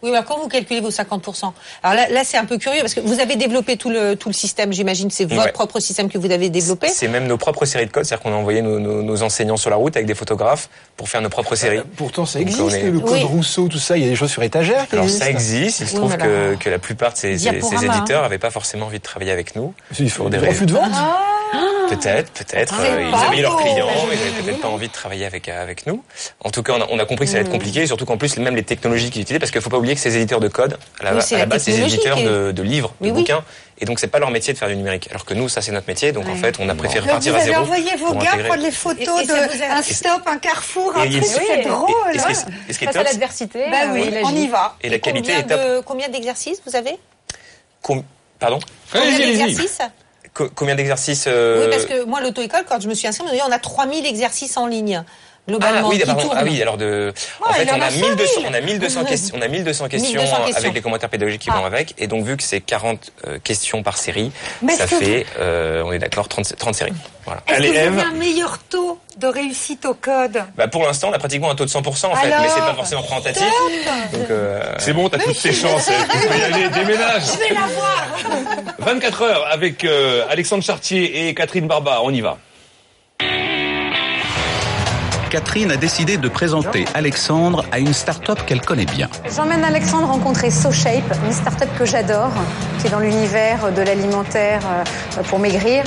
Oui, 0.00 0.10
mais 0.10 0.16
alors 0.18 0.24
quand 0.28 0.38
vous 0.38 0.46
calculez 0.48 0.80
vos 0.80 0.90
50%, 0.90 1.52
alors 1.82 1.96
là, 1.96 2.08
là 2.08 2.22
c'est 2.22 2.36
un 2.36 2.44
peu 2.44 2.56
curieux 2.56 2.80
parce 2.82 2.94
que 2.94 3.00
vous 3.00 3.18
avez 3.18 3.34
développé 3.34 3.76
tout 3.76 3.90
le, 3.90 4.14
tout 4.14 4.28
le 4.28 4.32
système, 4.32 4.72
j'imagine, 4.72 5.10
c'est 5.10 5.24
votre 5.24 5.46
Ouais. 5.46 5.50
propre 5.52 5.80
système 5.80 6.08
que 6.08 6.18
vous 6.18 6.30
avez 6.30 6.50
développé. 6.50 6.88
C'est 6.88 7.08
même 7.08 7.26
nos 7.26 7.36
propres 7.36 7.64
séries 7.64 7.86
de 7.86 7.90
codes, 7.90 8.04
c'est-à-dire 8.04 8.22
qu'on 8.22 8.32
a 8.32 8.36
envoyé 8.36 8.62
nos, 8.62 8.78
nos, 8.78 9.02
nos 9.02 9.22
enseignants 9.24 9.56
sur 9.56 9.70
la 9.70 9.76
route 9.76 9.96
avec 9.96 10.06
des 10.06 10.14
photographes 10.14 10.68
pour 10.96 11.08
faire 11.08 11.20
nos 11.20 11.28
propres 11.30 11.56
séries. 11.56 11.80
Pourtant 11.96 12.26
ça 12.26 12.38
Donc, 12.38 12.46
existe, 12.48 12.76
est- 12.76 12.90
le 12.90 13.00
code 13.00 13.12
Oui. 13.14 13.22
Rousseau, 13.24 13.66
tout 13.66 13.78
ça, 13.78 13.96
il 13.96 14.04
y 14.04 14.06
a 14.06 14.10
des 14.10 14.14
choses 14.16 14.30
sur 14.30 14.42
étagère 14.44 14.86
qui 14.86 14.94
Alors 14.94 15.04
existent. 15.06 15.24
ça 15.24 15.30
existe, 15.32 15.80
il 15.80 15.86
se 15.88 15.92
Oui, 15.94 15.98
trouve 15.98 16.16
que, 16.16 16.54
que 16.56 16.70
la 16.70 16.78
plupart 16.78 17.12
de 17.14 17.18
ces, 17.18 17.32
ces, 17.36 17.50
Diaporama, 17.50 17.78
ces 17.80 17.86
éditeurs 17.86 18.20
hein. 18.20 18.22
n'avaient 18.22 18.38
pas 18.38 18.50
forcément 18.50 18.86
envie 18.86 18.98
de 18.98 19.02
travailler 19.02 19.32
avec 19.32 19.56
nous. 19.56 19.74
Il 19.98 20.10
faut 20.10 20.28
des 20.28 20.38
des 20.38 20.46
refus 20.46 20.66
de 20.66 20.74
vente 20.74 20.92
Peut-être, 21.88 22.30
peut-être. 22.32 22.74
Euh, 22.80 23.02
ils 23.06 23.10
pas 23.10 23.18
avaient 23.28 23.40
leurs 23.40 23.56
clients, 23.56 23.86
Bah, 23.86 23.92
ils 24.12 24.18
n'avaient 24.18 24.42
peut-être 24.42 24.60
pas 24.60 24.68
envie 24.68 24.88
de 24.88 24.92
travailler 24.92 25.24
avec 25.24 25.48
euh, 25.48 25.62
avec 25.62 25.86
nous. 25.86 26.04
En 26.44 26.50
tout 26.50 26.62
cas, 26.62 26.74
on 26.76 26.82
a, 26.82 26.86
on 26.90 26.98
a 26.98 27.06
compris 27.06 27.24
que 27.24 27.30
ça 27.32 27.38
allait 27.38 27.46
être 27.46 27.48
Mm. 27.54 27.58
compliqué, 27.58 27.80
et 27.82 27.86
surtout 27.86 28.04
qu'en 28.04 28.18
plus, 28.18 28.36
même 28.36 28.54
les 28.56 28.62
technologies 28.62 29.08
qu'ils 29.10 29.22
utilisaient, 29.22 29.38
parce 29.38 29.50
qu'il 29.50 29.62
faut 29.62 29.70
pas 29.70 29.78
oublier 29.78 29.94
que 29.94 30.00
ces 30.00 30.14
éditeurs 30.16 30.40
de 30.40 30.48
code, 30.48 30.78
à 31.00 31.04
la, 31.04 31.14
Oui, 31.14 31.22
à 31.22 31.32
la 31.32 31.38
la 31.38 31.46
base, 31.46 31.62
c'est 31.62 31.72
des 31.72 31.80
éditeurs 31.82 32.18
de, 32.22 32.52
de 32.52 32.62
livres, 32.62 32.92
de 33.00 33.06
oui. 33.06 33.12
bouquins, 33.12 33.42
et 33.78 33.86
donc 33.86 34.00
c'est 34.00 34.08
pas 34.08 34.18
leur 34.18 34.30
métier 34.30 34.52
de 34.52 34.58
faire 34.58 34.68
du 34.68 34.76
numérique. 34.76 35.08
Alors 35.10 35.24
que 35.24 35.32
nous, 35.32 35.48
ça 35.48 35.62
c'est 35.62 35.72
notre 35.72 35.88
métier, 35.88 36.12
donc 36.12 36.28
en 36.28 36.34
fait, 36.36 36.56
on 36.60 36.68
a 36.68 36.74
préféré 36.74 37.00
Donc, 37.06 37.12
partir 37.12 37.32
vous 37.32 37.38
à 37.38 37.42
avez 37.42 37.50
zéro. 37.52 37.62
envoyé 37.62 37.96
vos 37.96 38.12
gars 38.14 38.36
prendre 38.46 38.62
les 38.62 38.70
photos 38.70 39.22
vous 39.22 39.26
d'un 39.58 39.82
stop, 39.82 40.20
un 40.26 40.36
carrefour, 40.38 40.92
Et 40.98 41.00
un 41.00 41.20
truc, 41.20 41.24
c'est 41.24 41.62
drôle. 41.62 41.88
et 42.14 42.72
ce 42.74 42.78
qui 42.78 42.84
est- 42.84 42.88
top, 42.92 43.02
l'adversité, 43.04 43.64
Bah 43.70 43.76
oui, 43.92 44.10
on 44.24 44.34
y 44.36 44.46
va. 44.48 44.76
et 44.82 44.90
la 44.90 44.98
qualité 44.98 45.32
est 45.32 45.44
top. 45.44 45.58
de- 45.58 45.80
combien 45.80 46.08
d'exercices 46.10 46.60
vous 46.66 46.76
avez 46.76 46.98
Pardon 48.38 48.58
Combien 48.92 49.18
d'exercices 49.18 49.78
Combien 50.54 50.74
d'exercices 50.74 51.24
euh, 51.26 51.64
Oui, 51.64 51.70
parce 51.70 51.84
que 51.84 52.04
moi, 52.04 52.20
l'auto-école, 52.20 52.64
quand 52.68 52.80
je 52.80 52.88
me 52.88 52.94
suis 52.94 53.06
inscrite, 53.08 53.28
on 53.30 53.48
on 53.48 53.52
a 53.52 53.58
3000 53.58 54.06
exercices 54.06 54.56
en 54.56 54.66
ligne, 54.66 55.02
globalement, 55.48 55.80
Ah 55.84 55.88
oui, 55.88 55.98
qui 55.98 56.04
tournent. 56.06 56.28
Ah 56.36 56.42
oui, 56.44 56.62
alors 56.62 56.76
de. 56.76 57.12
en 57.40 57.46
Ah, 57.50 57.54
fait, 57.54 57.68
on 57.72 57.80
a 57.80 57.86
a 57.86 57.90
1200, 57.90 58.42
5000. 58.42 58.46
on 58.50 58.54
a 58.54 58.60
1200 58.60 59.04
questions, 59.04 59.34
on 59.38 59.42
a 59.42 59.48
1200 59.48 59.88
questions 59.88 60.20
1200 60.20 60.36
avec 60.56 60.74
les 60.74 60.80
commentaires 60.80 61.08
pédagogiques 61.08 61.40
qui 61.42 61.50
Ah. 61.52 61.56
vont 61.58 61.64
avec, 61.64 61.94
et 61.98 62.06
donc 62.06 62.24
vu 62.24 62.36
que 62.36 62.42
c'est 62.42 62.60
40 62.60 63.12
euh, 63.26 63.38
questions 63.42 63.82
par 63.82 63.96
série, 63.98 64.30
Mais 64.62 64.74
ça 64.76 64.86
que 64.86 64.96
fait, 64.96 65.26
euh, 65.40 65.82
on 65.84 65.92
est 65.92 65.98
d'accord, 65.98 66.28
30, 66.28 66.54
30 66.56 66.74
séries. 66.74 66.92
Voilà. 67.24 67.42
Est-ce 67.46 67.56
Allez, 67.56 67.68
que 67.68 67.72
vous 67.90 67.98
avez 67.98 68.02
un 68.08 68.12
meilleur 68.12 68.58
taux 68.70 68.98
de 69.18 69.26
réussite 69.26 69.84
au 69.84 69.92
code? 69.94 70.42
Bah 70.56 70.68
pour 70.68 70.82
l'instant, 70.84 71.08
on 71.10 71.12
a 71.12 71.18
pratiquement 71.18 71.50
un 71.50 71.54
taux 71.54 71.64
de 71.66 71.70
100% 71.70 72.06
en 72.06 72.14
fait, 72.14 72.28
mais 72.28 72.48
c'est 72.48 72.60
pas 72.60 72.74
forcément 72.74 73.02
représentatif. 73.02 73.44
Donc 74.12 74.30
euh, 74.30 74.62
C'est 74.78 74.92
bon, 74.94 75.08
t'as 75.10 75.18
toutes 75.18 75.38
tes 75.40 75.52
chances. 75.52 75.88
Eve. 75.88 76.06
Tu 76.10 76.28
peux 76.28 76.38
y 76.38 76.42
aller, 76.42 76.68
déménage. 76.70 77.22
Je 77.34 77.38
vais 77.38 77.54
l'avoir 77.54 78.06
24 78.78 79.22
heures 79.22 79.46
avec 79.50 79.84
euh, 79.84 80.24
Alexandre 80.30 80.62
Chartier 80.64 81.28
et 81.28 81.34
Catherine 81.34 81.66
Barba. 81.66 82.00
On 82.02 82.10
y 82.12 82.20
va. 82.22 82.38
Catherine 85.28 85.70
a 85.70 85.76
décidé 85.76 86.16
de 86.16 86.28
présenter 86.28 86.86
Alexandre 86.94 87.64
à 87.70 87.78
une 87.78 87.92
start-up 87.92 88.38
qu'elle 88.46 88.62
connaît 88.62 88.86
bien. 88.86 89.08
J'emmène 89.34 89.62
Alexandre 89.62 90.06
rencontrer 90.06 90.50
SoShape, 90.50 91.14
une 91.26 91.32
start-up 91.32 91.68
que 91.78 91.84
j'adore, 91.84 92.32
qui 92.80 92.86
est 92.86 92.90
dans 92.90 92.98
l'univers 92.98 93.70
de 93.72 93.82
l'alimentaire 93.82 94.62
euh, 94.64 95.22
pour 95.24 95.38
maigrir. 95.38 95.84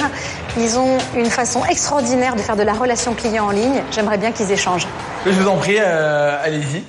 Ils 0.58 0.78
ont 0.78 0.98
une 1.16 1.26
façon 1.26 1.66
extraordinaire 1.66 2.36
de 2.36 2.42
faire 2.42 2.56
de 2.56 2.64
la 2.64 2.74
relation 2.74 3.14
client 3.14 3.48
en 3.48 3.52
ligne. 3.52 3.82
J'aimerais 3.92 4.18
bien 4.18 4.32
qu'ils 4.32 4.52
échangent. 4.52 4.88
Je 5.26 5.32
vous 5.32 5.48
en 5.48 5.58
prie, 5.58 5.78
euh, 5.80 6.38
allez-y. 6.44 6.84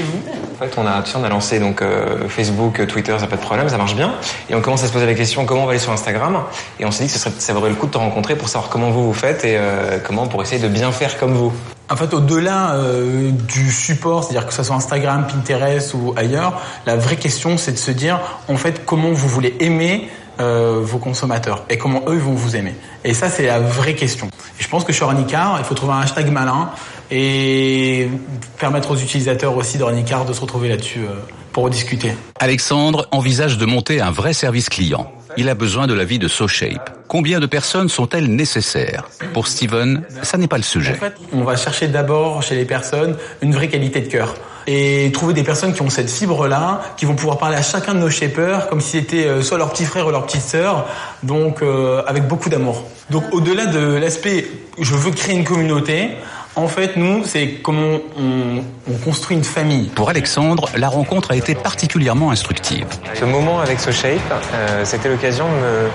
vous 0.00 0.22
En 0.54 0.64
fait, 0.64 0.72
on 0.78 0.86
a, 0.86 1.02
tu 1.02 1.10
sais, 1.10 1.18
on 1.18 1.24
a 1.24 1.28
lancé 1.28 1.58
donc 1.60 1.82
euh, 1.82 2.28
Facebook, 2.28 2.86
Twitter, 2.86 3.12
ça 3.12 3.22
n'a 3.22 3.26
pas 3.26 3.36
de 3.36 3.42
problème, 3.42 3.68
ça 3.68 3.76
marche 3.76 3.94
bien. 3.94 4.14
Et 4.48 4.54
on 4.54 4.62
commence 4.62 4.82
à 4.84 4.86
se 4.86 4.92
poser 4.92 5.06
la 5.06 5.14
question 5.14 5.44
comment 5.44 5.62
on 5.62 5.66
va 5.66 5.72
aller 5.72 5.80
sur 5.80 5.92
Instagram? 5.92 6.44
Et 6.78 6.86
on 6.86 6.90
s'est 6.90 7.04
dit 7.04 7.08
que 7.08 7.14
ce 7.14 7.18
serait, 7.18 7.32
ça 7.38 7.52
vaudrait 7.52 7.70
le 7.70 7.76
coup 7.76 7.86
de 7.86 7.92
te 7.92 7.98
rencontrer 7.98 8.36
pour 8.36 8.48
savoir 8.48 8.70
comment 8.70 8.90
vous 8.90 9.04
vous 9.04 9.14
faites 9.14 9.44
et 9.44 9.56
euh, 9.58 9.98
comment 10.02 10.26
pour 10.28 10.42
essayer 10.42 10.62
de 10.62 10.68
bien 10.68 10.92
faire 10.92 11.18
comme 11.18 11.34
vous. 11.34 11.52
En 11.90 11.96
fait, 11.96 12.14
au-delà 12.14 12.74
euh, 12.74 13.32
du 13.32 13.70
support, 13.72 14.22
c'est-à-dire 14.22 14.46
que 14.46 14.54
ce 14.54 14.62
soit 14.62 14.76
Instagram, 14.76 15.26
Pinterest 15.26 15.92
ou 15.94 16.14
ailleurs, 16.16 16.62
la 16.86 16.96
vraie 16.96 17.16
question, 17.16 17.58
c'est 17.58 17.72
de 17.72 17.78
se 17.78 17.90
dire, 17.90 18.20
en 18.46 18.56
fait, 18.56 18.84
comment 18.86 19.10
vous 19.10 19.28
voulez 19.28 19.56
aimer 19.58 20.08
euh, 20.38 20.80
vos 20.82 20.98
consommateurs 20.98 21.64
et 21.68 21.78
comment 21.78 22.02
eux 22.06 22.16
vont 22.16 22.32
vous 22.32 22.54
aimer. 22.54 22.74
Et 23.04 23.12
ça, 23.12 23.28
c'est 23.28 23.46
la 23.46 23.58
vraie 23.58 23.94
question. 23.94 24.30
Je 24.58 24.68
pense 24.68 24.84
que 24.84 24.92
chez 24.92 25.04
Ornicar, 25.04 25.56
il 25.58 25.64
faut 25.64 25.74
trouver 25.74 25.92
un 25.92 26.00
hashtag 26.00 26.30
malin 26.30 26.70
et 27.10 28.08
permettre 28.56 28.92
aux 28.92 28.96
utilisateurs 28.96 29.56
aussi 29.56 29.76
d'Ornicar 29.76 30.24
de 30.24 30.32
se 30.32 30.40
retrouver 30.40 30.68
là-dessus 30.68 31.00
euh, 31.00 31.16
pour 31.52 31.68
discuter. 31.70 32.14
Alexandre 32.38 33.08
envisage 33.10 33.58
de 33.58 33.66
monter 33.66 34.00
un 34.00 34.12
vrai 34.12 34.32
service 34.32 34.68
client. 34.68 35.10
Il 35.36 35.48
a 35.48 35.54
besoin 35.54 35.86
de 35.86 35.94
l'avis 35.94 36.18
de 36.18 36.28
SoShape. 36.28 36.90
Combien 37.08 37.40
de 37.40 37.46
personnes 37.46 37.88
sont-elles 37.88 38.28
nécessaires? 38.28 39.08
Pour 39.32 39.48
Steven, 39.48 40.02
ça 40.22 40.38
n'est 40.38 40.48
pas 40.48 40.56
le 40.56 40.62
sujet. 40.62 40.92
En 40.92 40.96
fait, 40.96 41.14
on 41.32 41.44
va 41.44 41.56
chercher 41.56 41.88
d'abord 41.88 42.42
chez 42.42 42.54
les 42.54 42.64
personnes 42.64 43.16
une 43.42 43.52
vraie 43.52 43.68
qualité 43.68 44.00
de 44.00 44.08
cœur 44.08 44.34
et 44.66 45.10
trouver 45.12 45.34
des 45.34 45.42
personnes 45.42 45.72
qui 45.72 45.82
ont 45.82 45.90
cette 45.90 46.10
fibre-là, 46.10 46.82
qui 46.96 47.06
vont 47.06 47.14
pouvoir 47.14 47.38
parler 47.38 47.56
à 47.56 47.62
chacun 47.62 47.94
de 47.94 47.98
nos 47.98 48.10
shapers 48.10 48.68
comme 48.68 48.80
si 48.80 48.90
c'était 48.92 49.26
euh, 49.26 49.42
soit 49.42 49.58
leur 49.58 49.72
petit 49.72 49.84
frère 49.84 50.06
ou 50.06 50.10
leur 50.10 50.26
petite 50.26 50.42
sœur, 50.42 50.86
donc 51.22 51.62
euh, 51.62 52.02
avec 52.06 52.28
beaucoup 52.28 52.48
d'amour. 52.48 52.84
Donc 53.10 53.24
au-delà 53.32 53.66
de 53.66 53.96
l'aspect 53.96 54.46
je 54.78 54.94
veux 54.94 55.10
créer 55.10 55.34
une 55.34 55.44
communauté, 55.44 56.10
en 56.56 56.68
fait, 56.68 56.96
nous, 56.96 57.24
c'est 57.24 57.60
comment 57.62 57.98
on, 58.18 58.62
on, 58.90 58.96
construit 59.04 59.36
une 59.36 59.44
famille. 59.44 59.88
Pour 59.88 60.08
Alexandre, 60.08 60.68
la 60.76 60.88
rencontre 60.88 61.30
a 61.30 61.36
été 61.36 61.54
particulièrement 61.54 62.30
instructive. 62.30 62.86
Ce 63.14 63.24
moment 63.24 63.60
avec 63.60 63.80
SoShape, 63.80 64.18
euh, 64.54 64.84
c'était 64.84 65.08
l'occasion 65.08 65.46
de 65.46 65.54
me 65.54 65.88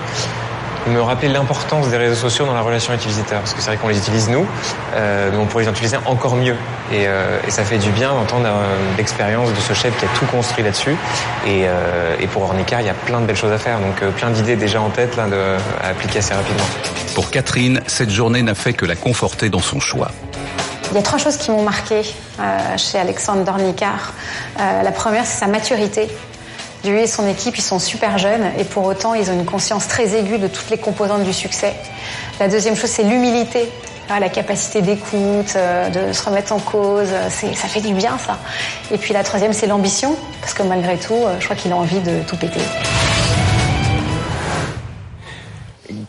me 0.90 1.00
rappeler 1.00 1.28
l'importance 1.28 1.88
des 1.88 1.96
réseaux 1.96 2.14
sociaux 2.14 2.46
dans 2.46 2.54
la 2.54 2.62
relation 2.62 2.94
utilisateur. 2.94 3.40
Parce 3.40 3.54
que 3.54 3.60
c'est 3.60 3.70
vrai 3.70 3.76
qu'on 3.76 3.88
les 3.88 3.98
utilise 3.98 4.28
nous, 4.28 4.46
euh, 4.94 5.30
mais 5.32 5.38
on 5.38 5.46
pourrait 5.46 5.64
les 5.64 5.70
utiliser 5.70 5.96
encore 6.06 6.36
mieux. 6.36 6.56
Et, 6.92 7.06
euh, 7.06 7.38
et 7.46 7.50
ça 7.50 7.64
fait 7.64 7.78
du 7.78 7.90
bien 7.90 8.14
d'entendre 8.14 8.46
euh, 8.46 8.76
l'expérience 8.96 9.52
de 9.52 9.60
ce 9.60 9.72
chef 9.72 9.98
qui 9.98 10.04
a 10.04 10.08
tout 10.18 10.26
construit 10.26 10.64
là-dessus. 10.64 10.96
Et, 11.46 11.64
euh, 11.64 12.16
et, 12.20 12.26
pour 12.26 12.42
Ornicar, 12.42 12.80
il 12.80 12.86
y 12.86 12.90
a 12.90 12.94
plein 12.94 13.20
de 13.20 13.26
belles 13.26 13.36
choses 13.36 13.52
à 13.52 13.58
faire. 13.58 13.80
Donc 13.80 14.02
euh, 14.02 14.10
plein 14.10 14.30
d'idées 14.30 14.56
déjà 14.56 14.80
en 14.80 14.90
tête 14.90 15.16
là, 15.16 15.26
de, 15.26 15.36
à 15.82 15.88
appliquer 15.88 16.18
assez 16.18 16.34
rapidement. 16.34 16.64
Pour 17.14 17.30
Catherine, 17.30 17.80
cette 17.86 18.10
journée 18.10 18.42
n'a 18.42 18.54
fait 18.54 18.72
que 18.72 18.86
la 18.86 18.96
conforter 18.96 19.48
dans 19.48 19.60
son 19.60 19.80
choix. 19.80 20.10
Il 20.90 20.96
y 20.96 20.98
a 20.98 21.02
trois 21.02 21.18
choses 21.18 21.36
qui 21.36 21.50
m'ont 21.50 21.62
marqué 21.62 22.02
euh, 22.40 22.76
chez 22.76 22.98
Alexandre 22.98 23.44
Dornicard. 23.44 24.12
Euh, 24.58 24.82
la 24.82 24.92
première, 24.92 25.26
c'est 25.26 25.40
sa 25.40 25.46
maturité. 25.46 26.08
Lui 26.84 27.00
et 27.00 27.06
son 27.06 27.26
équipe, 27.26 27.56
ils 27.58 27.62
sont 27.62 27.78
super 27.78 28.18
jeunes 28.18 28.50
et 28.58 28.64
pour 28.64 28.84
autant, 28.84 29.14
ils 29.14 29.28
ont 29.30 29.34
une 29.34 29.44
conscience 29.44 29.88
très 29.88 30.14
aiguë 30.16 30.38
de 30.38 30.46
toutes 30.46 30.70
les 30.70 30.78
composantes 30.78 31.24
du 31.24 31.32
succès. 31.32 31.74
La 32.38 32.48
deuxième 32.48 32.76
chose, 32.76 32.90
c'est 32.90 33.02
l'humilité. 33.02 33.68
La 34.08 34.28
capacité 34.28 34.82
d'écoute, 34.82 35.56
de 35.56 36.12
se 36.12 36.22
remettre 36.22 36.52
en 36.52 36.60
cause, 36.60 37.08
ça 37.28 37.66
fait 37.66 37.80
du 37.80 37.92
bien 37.92 38.16
ça. 38.24 38.38
Et 38.92 38.98
puis 38.98 39.12
la 39.12 39.24
troisième, 39.24 39.52
c'est 39.52 39.66
l'ambition, 39.66 40.16
parce 40.40 40.54
que 40.54 40.62
malgré 40.62 40.96
tout, 40.96 41.24
je 41.40 41.44
crois 41.44 41.56
qu'il 41.56 41.72
a 41.72 41.76
envie 41.76 41.98
de 41.98 42.20
tout 42.22 42.36
péter. 42.36 42.60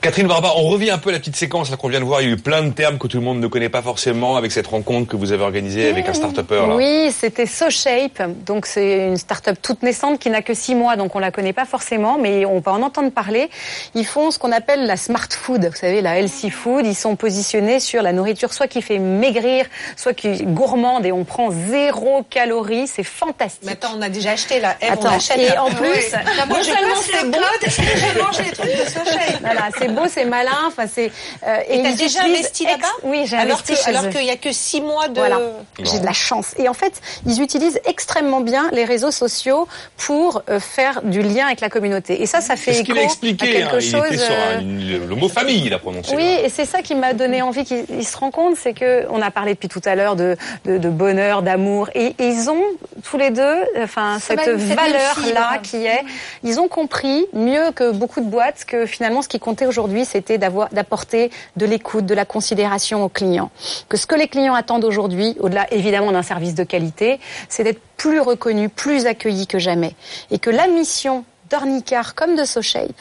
Catherine 0.08 0.28
Barba, 0.28 0.53
on 0.55 0.70
revient 0.70 0.91
un 0.91 0.99
peu 0.99 1.10
à 1.10 1.12
la 1.12 1.20
petite 1.20 1.36
séquence 1.36 1.70
qu'on 1.76 1.89
vient 1.89 1.99
de 1.99 2.05
voir. 2.05 2.22
Il 2.22 2.30
y 2.30 2.32
a 2.32 2.34
eu 2.34 2.38
plein 2.38 2.64
de 2.64 2.70
termes 2.70 2.97
que 2.97 3.08
tout 3.08 3.18
le 3.18 3.24
monde 3.24 3.41
ne 3.41 3.47
connaît 3.47 3.68
pas 3.68 3.82
forcément 3.82 4.38
avec 4.38 4.53
cette 4.53 4.68
rencontre 4.68 5.12
que 5.12 5.18
vous 5.18 5.34
avez 5.34 5.43
organisée 5.43 5.89
avec 5.89 6.08
un 6.08 6.14
start-upper. 6.14 6.64
Oui, 6.76 7.12
c'était 7.12 7.45
SoShape. 7.45 8.45
Donc 8.45 8.68
c'est 8.68 9.08
une 9.08 9.18
start-up 9.18 9.58
toute 9.62 9.84
naissante 9.84 10.18
qui 10.20 10.30
n'a 10.30 10.41
que 10.41 10.53
six 10.53 10.76
mois, 10.76 10.95
donc 10.95 11.14
on 11.18 11.20
la 11.20 11.30
connaît 11.30 11.51
pas 11.51 11.66
forcément, 11.66 12.18
mais 12.18 12.45
on 12.45 12.60
va 12.62 12.72
en 12.72 12.84
entendre 12.84 13.12
parler. 13.12 13.49
Ils 13.95 14.05
font 14.05 14.32
ce 14.32 14.39
qu'on 14.39 14.53
appelle 14.53 14.86
la 14.86 14.95
smart 14.95 15.28
food, 15.30 15.66
vous 15.66 15.76
savez, 15.76 15.99
la 15.99 16.18
healthy 16.18 16.51
food. 16.51 16.86
Ils 16.86 16.95
sont 16.95 17.18
positionnés 17.18 17.82
sur 17.82 18.01
la 18.01 18.14
nourriture 18.14 18.53
soit 18.53 18.68
qui 18.68 18.82
fait 18.82 18.99
maigrir, 18.99 19.66
soit 19.97 20.14
qui 20.14 20.30
est 20.30 20.43
gourmande 20.45 21.05
et 21.05 21.12
on 21.12 21.26
prend 21.26 21.51
zéro 21.51 22.24
calorie. 22.30 22.88
C'est 22.88 23.03
fantastique. 23.03 23.64
Mais 23.66 23.74
attends, 23.74 23.95
on 23.97 24.01
a 24.01 24.08
déjà 24.08 24.32
acheté 24.32 24.62
là. 24.62 24.78
Attends, 24.89 25.18
et 25.38 25.58
en 25.58 25.70
plus, 25.70 25.86
oui. 25.86 25.99
non 26.49 26.64
seulement 26.64 26.95
c'est 27.01 27.30
bon, 27.30 27.39
je 27.68 28.22
mange 28.22 28.38
les 28.38 28.51
trucs 28.53 28.72
de 28.72 28.89
SoShape. 28.89 29.41
Voilà, 29.41 29.70
c'est 29.78 29.97
beau, 29.98 30.08
c'est 30.10 30.26
malin. 30.26 30.52
Enfin, 30.68 30.86
c'est. 30.91 31.12
Euh, 31.45 31.58
et 31.70 31.82
t'as 31.84 31.93
déjà 31.93 32.24
investi 32.24 32.66
là-bas 32.66 32.88
Oui, 33.04 33.24
j'ai 33.26 33.36
alors 33.38 33.58
investi 33.58 33.74
que, 33.74 33.80
chez 33.80 33.89
alors 33.95 34.10
qu'il 34.10 34.24
y 34.26 34.30
a 34.30 34.38
que 34.38 34.52
six 34.52 34.82
mois 34.82 35.08
de. 35.08 35.16
Voilà, 35.20 35.39
j'ai 35.82 36.00
de 36.00 36.06
la 36.06 36.14
chance. 36.14 36.54
Et 36.58 36.68
en 36.70 36.74
fait, 36.74 36.93
ils 37.26 37.41
utilisent 37.41 37.80
extrêmement 37.86 38.41
bien 38.41 38.70
les 38.72 38.86
réseaux 38.86 39.12
sociaux 39.12 39.68
pour 39.98 40.41
euh, 40.50 40.60
faire 40.60 41.02
du 41.04 41.22
lien 41.22 41.45
avec 41.48 41.62
la 41.62 41.70
communauté. 41.70 42.22
Et 42.22 42.26
ça, 42.26 42.41
ça 42.41 42.56
fait 42.56 42.74
écho 42.76 42.84
qu'il 42.84 42.98
a 42.98 43.04
expliqué, 43.04 43.48
à 43.50 43.52
quelque 43.70 43.76
hein, 43.76 43.80
chose. 43.80 44.04
il 44.10 44.16
était 44.16 44.24
sur 44.26 44.34
euh, 44.34 44.58
un- 44.58 44.62
une- 44.62 45.08
le 45.08 45.16
mot 45.16 45.30
famille, 45.30 45.64
il 45.66 45.74
a 45.74 45.80
prononcé. 45.80 46.16
oui, 46.16 46.38
et 46.43 46.50
c'est 46.50 46.66
ça 46.66 46.82
qui 46.82 46.95
m'a 46.95 47.14
donné 47.14 47.41
envie 47.41 47.64
qu'ils 47.64 47.86
ils 47.89 48.06
se 48.08 48.18
rendent 48.18 48.32
compte, 48.32 48.56
c'est 48.58 48.74
que 48.74 49.06
on 49.10 49.22
a 49.22 49.32
parlé 49.32 49.54
depuis 49.54 49.70
tout 49.70 49.82
à 49.86 49.95
l'heure 49.95 50.16
de, 50.16 50.36
de, 50.66 50.78
de 50.78 50.89
bonheur, 50.89 51.41
d'amour, 51.41 51.89
et, 51.95 52.08
et 52.20 52.28
ils 52.28 52.50
ont 52.50 52.64
tous 53.04 53.18
les 53.18 53.30
deux, 53.32 53.56
enfin 53.82 54.18
cette 54.20 54.39
valeur-là 54.48 55.52
fibre. 55.54 55.62
qui 55.64 55.86
est, 55.86 56.04
ils 56.43 56.60
ont 56.60 56.68
compris 56.68 57.26
mieux 57.34 57.72
que 57.72 57.91
beaucoup 57.91 58.20
de 58.22 58.26
boîtes 58.26 58.66
que 58.66 58.86
finalement 58.86 59.22
ce 59.22 59.28
qui 59.28 59.39
comptait 59.39 59.66
aujourd'hui, 59.66 59.87
c'était 60.06 60.38
d'apporter 60.38 61.32
de 61.56 61.66
l'écoute, 61.66 62.06
de 62.06 62.14
la 62.14 62.26
considération 62.26 63.04
aux 63.04 63.10
clients. 63.10 63.50
Que 63.90 63.98
ce 63.98 64.08
que 64.08 64.16
les 64.16 64.28
clients 64.28 64.54
attendent 64.54 64.86
aujourd'hui, 64.86 65.36
au-delà 65.40 65.72
évidemment 65.74 66.12
d'un 66.12 66.24
service 66.24 66.56
de 66.56 66.64
qualité, 66.64 67.20
c'est 67.50 67.64
d'être 67.64 67.82
plus 67.98 68.20
reconnus, 68.20 68.70
plus 68.76 69.06
accueillis 69.06 69.48
que 69.48 69.60
jamais, 69.60 69.96
et 70.32 70.40
que 70.40 70.50
la 70.50 70.68
mission 70.68 71.26
d'Ornicar 71.50 72.16
comme 72.16 72.36
de 72.36 72.44
SoShape 72.44 72.92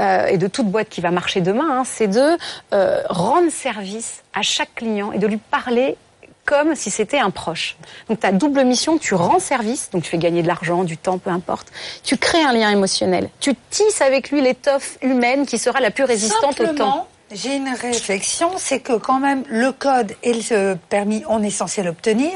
euh, 0.00 0.26
et 0.26 0.38
de 0.38 0.46
toute 0.46 0.66
boîte 0.66 0.88
qui 0.88 1.00
va 1.00 1.10
marcher 1.10 1.40
demain, 1.40 1.80
hein, 1.80 1.82
c'est 1.84 2.08
de 2.08 2.36
euh, 2.74 3.02
rendre 3.08 3.50
service 3.50 4.22
à 4.34 4.42
chaque 4.42 4.74
client 4.74 5.12
et 5.12 5.18
de 5.18 5.26
lui 5.26 5.38
parler 5.38 5.96
comme 6.46 6.74
si 6.74 6.90
c'était 6.90 7.18
un 7.18 7.30
proche. 7.30 7.76
Donc 8.08 8.20
ta 8.20 8.32
double 8.32 8.64
mission, 8.64 8.96
tu 8.98 9.14
rends 9.14 9.40
service, 9.40 9.90
donc 9.90 10.04
tu 10.04 10.10
fais 10.10 10.18
gagner 10.18 10.42
de 10.42 10.46
l'argent, 10.46 10.84
du 10.84 10.96
temps, 10.96 11.18
peu 11.18 11.30
importe. 11.30 11.70
Tu 12.04 12.16
crées 12.16 12.42
un 12.42 12.52
lien 12.52 12.70
émotionnel. 12.70 13.28
Tu 13.40 13.54
tisses 13.70 14.00
avec 14.00 14.30
lui 14.30 14.40
l'étoffe 14.40 14.96
humaine 15.02 15.44
qui 15.44 15.58
sera 15.58 15.80
la 15.80 15.90
plus 15.90 16.04
résistante 16.04 16.60
au 16.60 16.68
temps. 16.68 17.08
J'ai 17.32 17.56
une 17.56 17.68
réflexion, 17.68 18.52
c'est 18.56 18.78
que 18.78 18.92
quand 18.92 19.18
même 19.18 19.42
le 19.48 19.72
code 19.72 20.12
et 20.22 20.32
le 20.32 20.76
permis, 20.88 21.24
on 21.28 21.42
est 21.42 21.50
censé 21.50 21.82
l'obtenir 21.82 22.30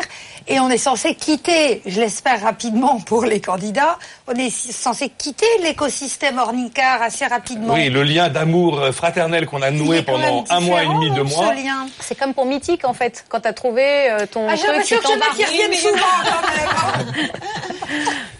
et 0.49 0.59
on 0.59 0.68
est 0.68 0.78
censé 0.78 1.14
quitter, 1.14 1.80
je 1.86 2.01
l'espère 2.01 2.43
rapidement 2.43 2.99
pour 3.07 3.24
les 3.24 3.41
candidats, 3.41 3.99
on 4.26 4.34
est 4.34 4.51
censé 4.51 5.09
quitter 5.09 5.47
l'écosystème 5.62 6.38
ornicar 6.38 7.03
assez 7.03 7.24
rapidement. 7.26 7.74
Oui, 7.74 7.88
le 7.88 8.03
lien 8.03 8.30
d'amour 8.30 8.80
fraternel 8.93 9.47
qu'on 9.47 9.62
a 9.62 9.70
noué 9.70 10.03
pendant 10.03 10.45
un 10.51 10.61
mois 10.61 10.82
et 10.82 10.86
demi, 10.88 11.11
deux 11.12 11.24
ce 11.24 11.36
mois. 11.36 11.55
lien. 11.55 11.86
C'est 12.01 12.18
comme 12.18 12.34
pour 12.34 12.47
Mythique 12.47 12.84
en 12.84 12.93
fait, 12.95 13.24
quand 13.28 13.41
t'as 13.41 13.53
trouvé 13.53 14.11
euh, 14.11 14.26
ton 14.26 14.49
Ah, 14.49 14.57
truc, 14.57 14.66
tu 14.84 14.95
l'impression 14.95 14.99
que 14.99 15.09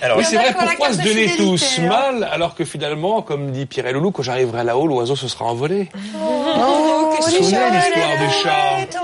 Alors, 0.00 0.18
oui, 0.18 0.24
c'est 0.28 0.36
vrai, 0.36 0.52
pourquoi 0.52 0.92
se 0.92 1.02
donner 1.02 1.36
tous 1.36 1.78
hein. 1.78 1.86
mal 1.86 2.28
alors 2.32 2.54
que 2.54 2.64
finalement, 2.64 3.22
comme 3.22 3.52
dit 3.52 3.66
Pierre 3.66 3.86
et 3.86 3.92
Loulou, 3.92 4.10
quand 4.10 4.22
j'arriverai 4.22 4.64
là-haut, 4.64 4.86
l'oiseau 4.86 5.16
se 5.16 5.28
sera 5.28 5.44
envolé. 5.44 5.88
Oh, 5.94 7.14
Vous 7.16 7.16
vous 7.16 7.30
souvenez 7.30 7.70
l'histoire 7.70 8.18
du 8.18 8.30
chat. 8.42 8.98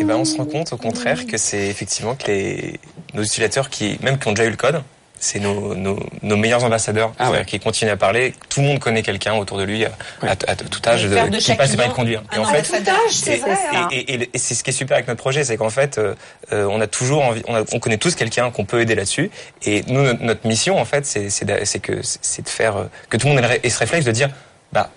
Et 0.00 0.04
ben 0.04 0.16
on 0.16 0.24
se 0.24 0.36
rend 0.36 0.46
compte 0.46 0.72
au 0.72 0.76
contraire 0.76 1.26
que 1.26 1.36
c'est 1.36 1.68
effectivement 1.68 2.14
que 2.14 2.26
les, 2.26 2.80
nos 3.14 3.22
utilisateurs 3.22 3.70
qui, 3.70 3.98
même 4.02 4.18
qui 4.18 4.28
ont 4.28 4.32
déjà 4.32 4.44
eu 4.44 4.50
le 4.50 4.56
code, 4.56 4.82
c'est 5.24 5.40
nos, 5.40 5.74
nos, 5.74 5.98
nos 6.22 6.36
meilleurs 6.36 6.64
ambassadeurs 6.64 7.12
Ah 7.18 7.32
qui 7.46 7.58
continuent 7.58 7.90
à 7.90 7.96
parler. 7.96 8.34
Tout 8.50 8.60
le 8.60 8.66
monde 8.68 8.78
connaît 8.78 9.02
quelqu'un 9.02 9.34
autour 9.34 9.56
de 9.56 9.62
lui 9.64 9.84
à, 9.86 9.90
à- 10.22 10.30
à 10.32 10.54
tout 10.56 10.80
âge 10.86 11.04
de 11.04 11.36
qui 11.38 11.54
passe 11.54 11.70
le 11.70 11.76
permis 11.76 11.92
de 11.92 11.96
conduire. 11.96 12.22
un 12.30 12.36
Et 12.36 12.38
en 12.40 12.44
fait, 12.44 12.58
ambassadeur. 12.58 12.98
c'est 13.10 13.36
et- 13.36 13.40
vrai, 13.40 13.56
hein. 13.74 13.88
et, 13.90 13.96
et- 13.98 14.22
et- 14.22 14.30
et 14.34 14.38
c'est 14.38 14.54
ce 14.54 14.62
qui 14.62 14.70
est 14.70 14.74
super 14.74 14.96
avec 14.96 15.08
notre 15.08 15.20
projet, 15.20 15.42
c'est 15.44 15.56
qu'en 15.56 15.70
fait, 15.70 15.96
euh, 15.96 16.14
euh, 16.52 16.66
on 16.70 16.80
a 16.80 16.86
toujours 16.86 17.24
envie, 17.24 17.42
on, 17.48 17.54
a- 17.56 17.64
on 17.72 17.78
connaît 17.80 17.96
tous 17.96 18.14
quelqu'un 18.14 18.50
qu'on 18.50 18.64
peut 18.66 18.80
aider 18.82 18.94
là-dessus. 18.94 19.30
Et 19.64 19.82
nous, 19.88 20.02
notre, 20.02 20.22
notre 20.22 20.46
mission, 20.46 20.78
en 20.78 20.84
fait, 20.84 21.06
c'est 21.06 21.30
c'est 21.30 21.46
c'est 21.64 21.78
que 21.80 22.00
c'est 22.02 22.42
de 22.42 22.48
faire 22.48 22.76
euh, 22.76 22.84
que 23.08 23.16
tout 23.16 23.26
le 23.28 23.34
monde 23.34 23.44
ait 23.62 23.70
ce 23.70 23.78
réflexe 23.78 24.04
de 24.04 24.12
dire, 24.12 24.28
bah, 24.72 24.90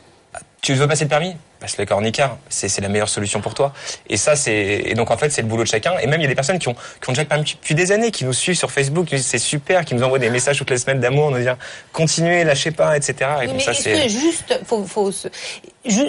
tu 0.61 0.73
veux 0.73 0.87
passer 0.87 1.05
le 1.05 1.09
permis? 1.09 1.35
Passe 1.59 1.77
le 1.79 1.85
cornicard, 1.85 2.37
c'est 2.49 2.69
c'est 2.69 2.81
la 2.81 2.87
meilleure 2.89 3.09
solution 3.09 3.41
pour 3.41 3.55
toi. 3.55 3.73
Et 4.09 4.17
ça, 4.17 4.35
c'est 4.35 4.53
et 4.85 4.93
donc 4.93 5.09
en 5.09 5.17
fait, 5.17 5.29
c'est 5.31 5.41
le 5.41 5.47
boulot 5.47 5.63
de 5.63 5.67
chacun. 5.67 5.97
Et 5.97 6.05
même 6.05 6.19
il 6.19 6.23
y 6.23 6.25
a 6.25 6.29
des 6.29 6.35
personnes 6.35 6.59
qui 6.59 6.67
ont 6.67 6.75
qui 7.01 7.09
ont 7.09 7.13
déjà 7.13 7.23
depuis 7.23 7.73
des 7.73 7.91
années, 7.91 8.11
qui 8.11 8.25
nous 8.25 8.33
suivent 8.33 8.57
sur 8.57 8.69
Facebook, 8.71 9.07
qui 9.07 9.17
c'est 9.19 9.39
super, 9.39 9.83
qui 9.83 9.95
nous 9.95 10.03
envoient 10.03 10.19
des 10.19 10.29
messages 10.29 10.57
toutes 10.57 10.69
les 10.69 10.77
semaines 10.77 10.99
d'amour, 10.99 11.31
nous 11.31 11.39
dire 11.39 11.57
continuez, 11.93 12.43
lâchez 12.43 12.69
pas, 12.71 12.95
etc. 12.95 13.15
Et 13.19 13.23
Oui, 13.41 13.47
donc 13.47 13.55
mais 13.57 13.63
ça, 13.63 13.73
c'est 13.73 14.07
juste, 14.07 14.59
faut, 14.65 14.85
faut 14.85 15.11
se- 15.11 15.29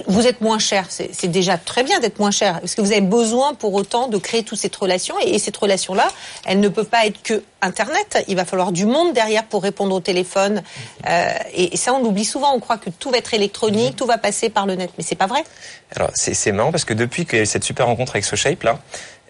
vous 0.07 0.27
êtes 0.27 0.41
moins 0.41 0.59
cher, 0.59 0.87
c'est 0.89 1.29
déjà 1.29 1.59
très 1.59 1.85
bien 1.85 2.01
d'être 2.01 2.19
moins 2.19 2.31
cher. 2.31 2.61
Est-ce 2.63 2.77
que 2.77 2.81
vous 2.81 2.93
avez 2.93 3.01
besoin 3.01 3.55
pour 3.55 3.75
autant 3.75 4.09
de 4.09 4.19
créer 4.19 4.43
toute 4.43 4.59
cette 4.59 4.77
relation 4.77 5.15
et, 5.25 5.35
et 5.35 5.39
cette 5.39 5.57
relation-là, 5.57 6.09
elles 6.47 6.61
ne 6.61 6.69
peuvent 6.69 6.87
pas 6.87 7.07
être 7.07 7.23
que 7.23 7.43
Internet. 7.61 8.25
Il 8.29 8.37
va 8.37 8.45
falloir 8.45 8.73
du 8.73 8.87
monde 8.87 9.13
derrière 9.13 9.45
pour 9.45 9.63
répondre 9.63 9.95
au 9.95 10.01
téléphone. 10.01 10.63
Euh, 11.09 11.29
et, 11.55 11.77
ça, 11.77 11.93
on 11.93 12.03
l'oublie 12.03 12.25
souvent. 12.25 12.55
On 12.55 12.61
croit 12.61 12.79
que 12.79 12.91
tout 12.91 13.11
va 13.11 13.19
être 13.19 13.35
électronique, 13.35 13.97
tout 13.97 14.07
va 14.07 14.19
passer 14.19 14.49
par 14.49 14.67
le 14.67 14.77
net, 14.77 14.91
mais 14.97 15.05
c'est 15.05 15.17
pas 15.17 15.27
vrai. 15.27 15.43
Alors 15.97 16.11
c'est 16.15 16.53
marrant 16.53 16.71
parce 16.71 16.85
que 16.85 16.95
depuis 16.95 17.25
qu'il 17.25 17.37
y 17.37 17.41
a 17.41 17.43
eu 17.43 17.47
cette 17.47 17.65
super 17.65 17.87
rencontre 17.87 18.17
avec 18.17 18.63
là, 18.63 18.79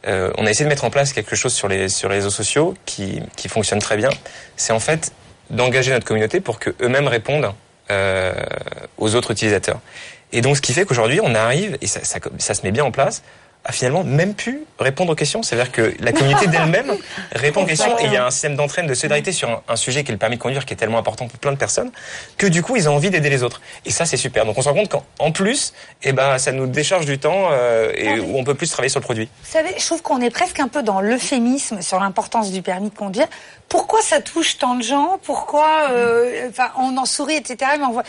euh, 0.06 0.30
on 0.36 0.46
a 0.46 0.50
essayé 0.50 0.64
de 0.64 0.68
mettre 0.68 0.84
en 0.84 0.90
place 0.90 1.12
quelque 1.12 1.36
chose 1.36 1.52
sur 1.54 1.68
les 1.68 1.86
réseaux 2.04 2.30
sociaux 2.30 2.74
qui 2.84 3.20
qui 3.36 3.48
fonctionne 3.48 3.78
très 3.78 3.96
bien. 3.96 4.10
C'est 4.56 4.72
en 4.72 4.80
fait 4.80 5.12
d'engager 5.50 5.92
notre 5.92 6.04
communauté 6.04 6.40
pour 6.40 6.58
que 6.58 6.70
eux-mêmes 6.82 7.08
répondent 7.08 7.52
euh, 7.90 8.34
aux 8.98 9.14
autres 9.14 9.30
utilisateurs. 9.30 9.80
Et 10.32 10.40
donc 10.40 10.56
ce 10.56 10.62
qui 10.62 10.72
fait 10.72 10.84
qu'aujourd'hui 10.84 11.20
on 11.22 11.34
arrive 11.34 11.78
et 11.80 11.86
ça, 11.86 12.04
ça 12.04 12.18
ça 12.38 12.54
se 12.54 12.62
met 12.62 12.72
bien 12.72 12.84
en 12.84 12.90
place 12.90 13.22
a 13.64 13.72
finalement 13.72 14.04
même 14.04 14.34
pu 14.34 14.60
répondre 14.78 15.12
aux 15.12 15.14
questions. 15.14 15.42
C'est-à-dire 15.42 15.72
que 15.72 15.94
la 16.00 16.12
communauté 16.12 16.46
d'elle-même 16.48 16.90
répond 17.32 17.62
aux 17.62 17.66
questions 17.66 17.98
et 17.98 18.04
il 18.04 18.12
y 18.12 18.16
a 18.16 18.26
un 18.26 18.30
système 18.30 18.56
d'entraîne, 18.56 18.86
de 18.86 18.94
solidarité 18.94 19.32
sur 19.32 19.50
un, 19.50 19.62
un, 19.68 19.76
sujet 19.76 20.04
qui 20.04 20.10
est 20.10 20.12
le 20.12 20.18
permis 20.18 20.36
de 20.36 20.40
conduire 20.40 20.64
qui 20.64 20.72
est 20.72 20.76
tellement 20.76 20.98
important 20.98 21.28
pour 21.28 21.38
plein 21.38 21.52
de 21.52 21.56
personnes 21.56 21.90
que 22.36 22.46
du 22.46 22.62
coup 22.62 22.76
ils 22.76 22.88
ont 22.88 22.94
envie 22.94 23.10
d'aider 23.10 23.30
les 23.30 23.42
autres. 23.42 23.60
Et 23.84 23.90
ça 23.90 24.06
c'est 24.06 24.16
super. 24.16 24.46
Donc 24.46 24.56
on 24.56 24.62
se 24.62 24.68
rend 24.68 24.74
compte 24.74 24.88
qu'en 25.18 25.32
plus, 25.32 25.74
eh 26.02 26.12
ben 26.12 26.38
ça 26.38 26.52
nous 26.52 26.66
décharge 26.66 27.04
du 27.04 27.18
temps 27.18 27.48
euh, 27.50 27.92
et 27.94 28.20
où 28.20 28.38
on 28.38 28.44
peut 28.44 28.54
plus 28.54 28.70
travailler 28.70 28.90
sur 28.90 29.00
le 29.00 29.04
produit. 29.04 29.28
Vous 29.44 29.52
savez, 29.52 29.74
je 29.76 29.84
trouve 29.84 30.02
qu'on 30.02 30.20
est 30.20 30.30
presque 30.30 30.60
un 30.60 30.68
peu 30.68 30.82
dans 30.82 31.00
l'euphémisme 31.00 31.82
sur 31.82 32.00
l'importance 32.00 32.50
du 32.50 32.62
permis 32.62 32.90
de 32.90 32.94
conduire. 32.94 33.26
Pourquoi 33.68 34.00
ça 34.00 34.22
touche 34.22 34.56
tant 34.56 34.76
de 34.76 34.82
gens? 34.82 35.18
Pourquoi 35.22 35.90
euh, 35.90 36.48
enfin, 36.48 36.70
on 36.78 36.96
en 36.96 37.04
sourit, 37.04 37.34
etc. 37.34 37.72
Mais 37.78 37.84
on 37.84 37.92
voit... 37.92 38.04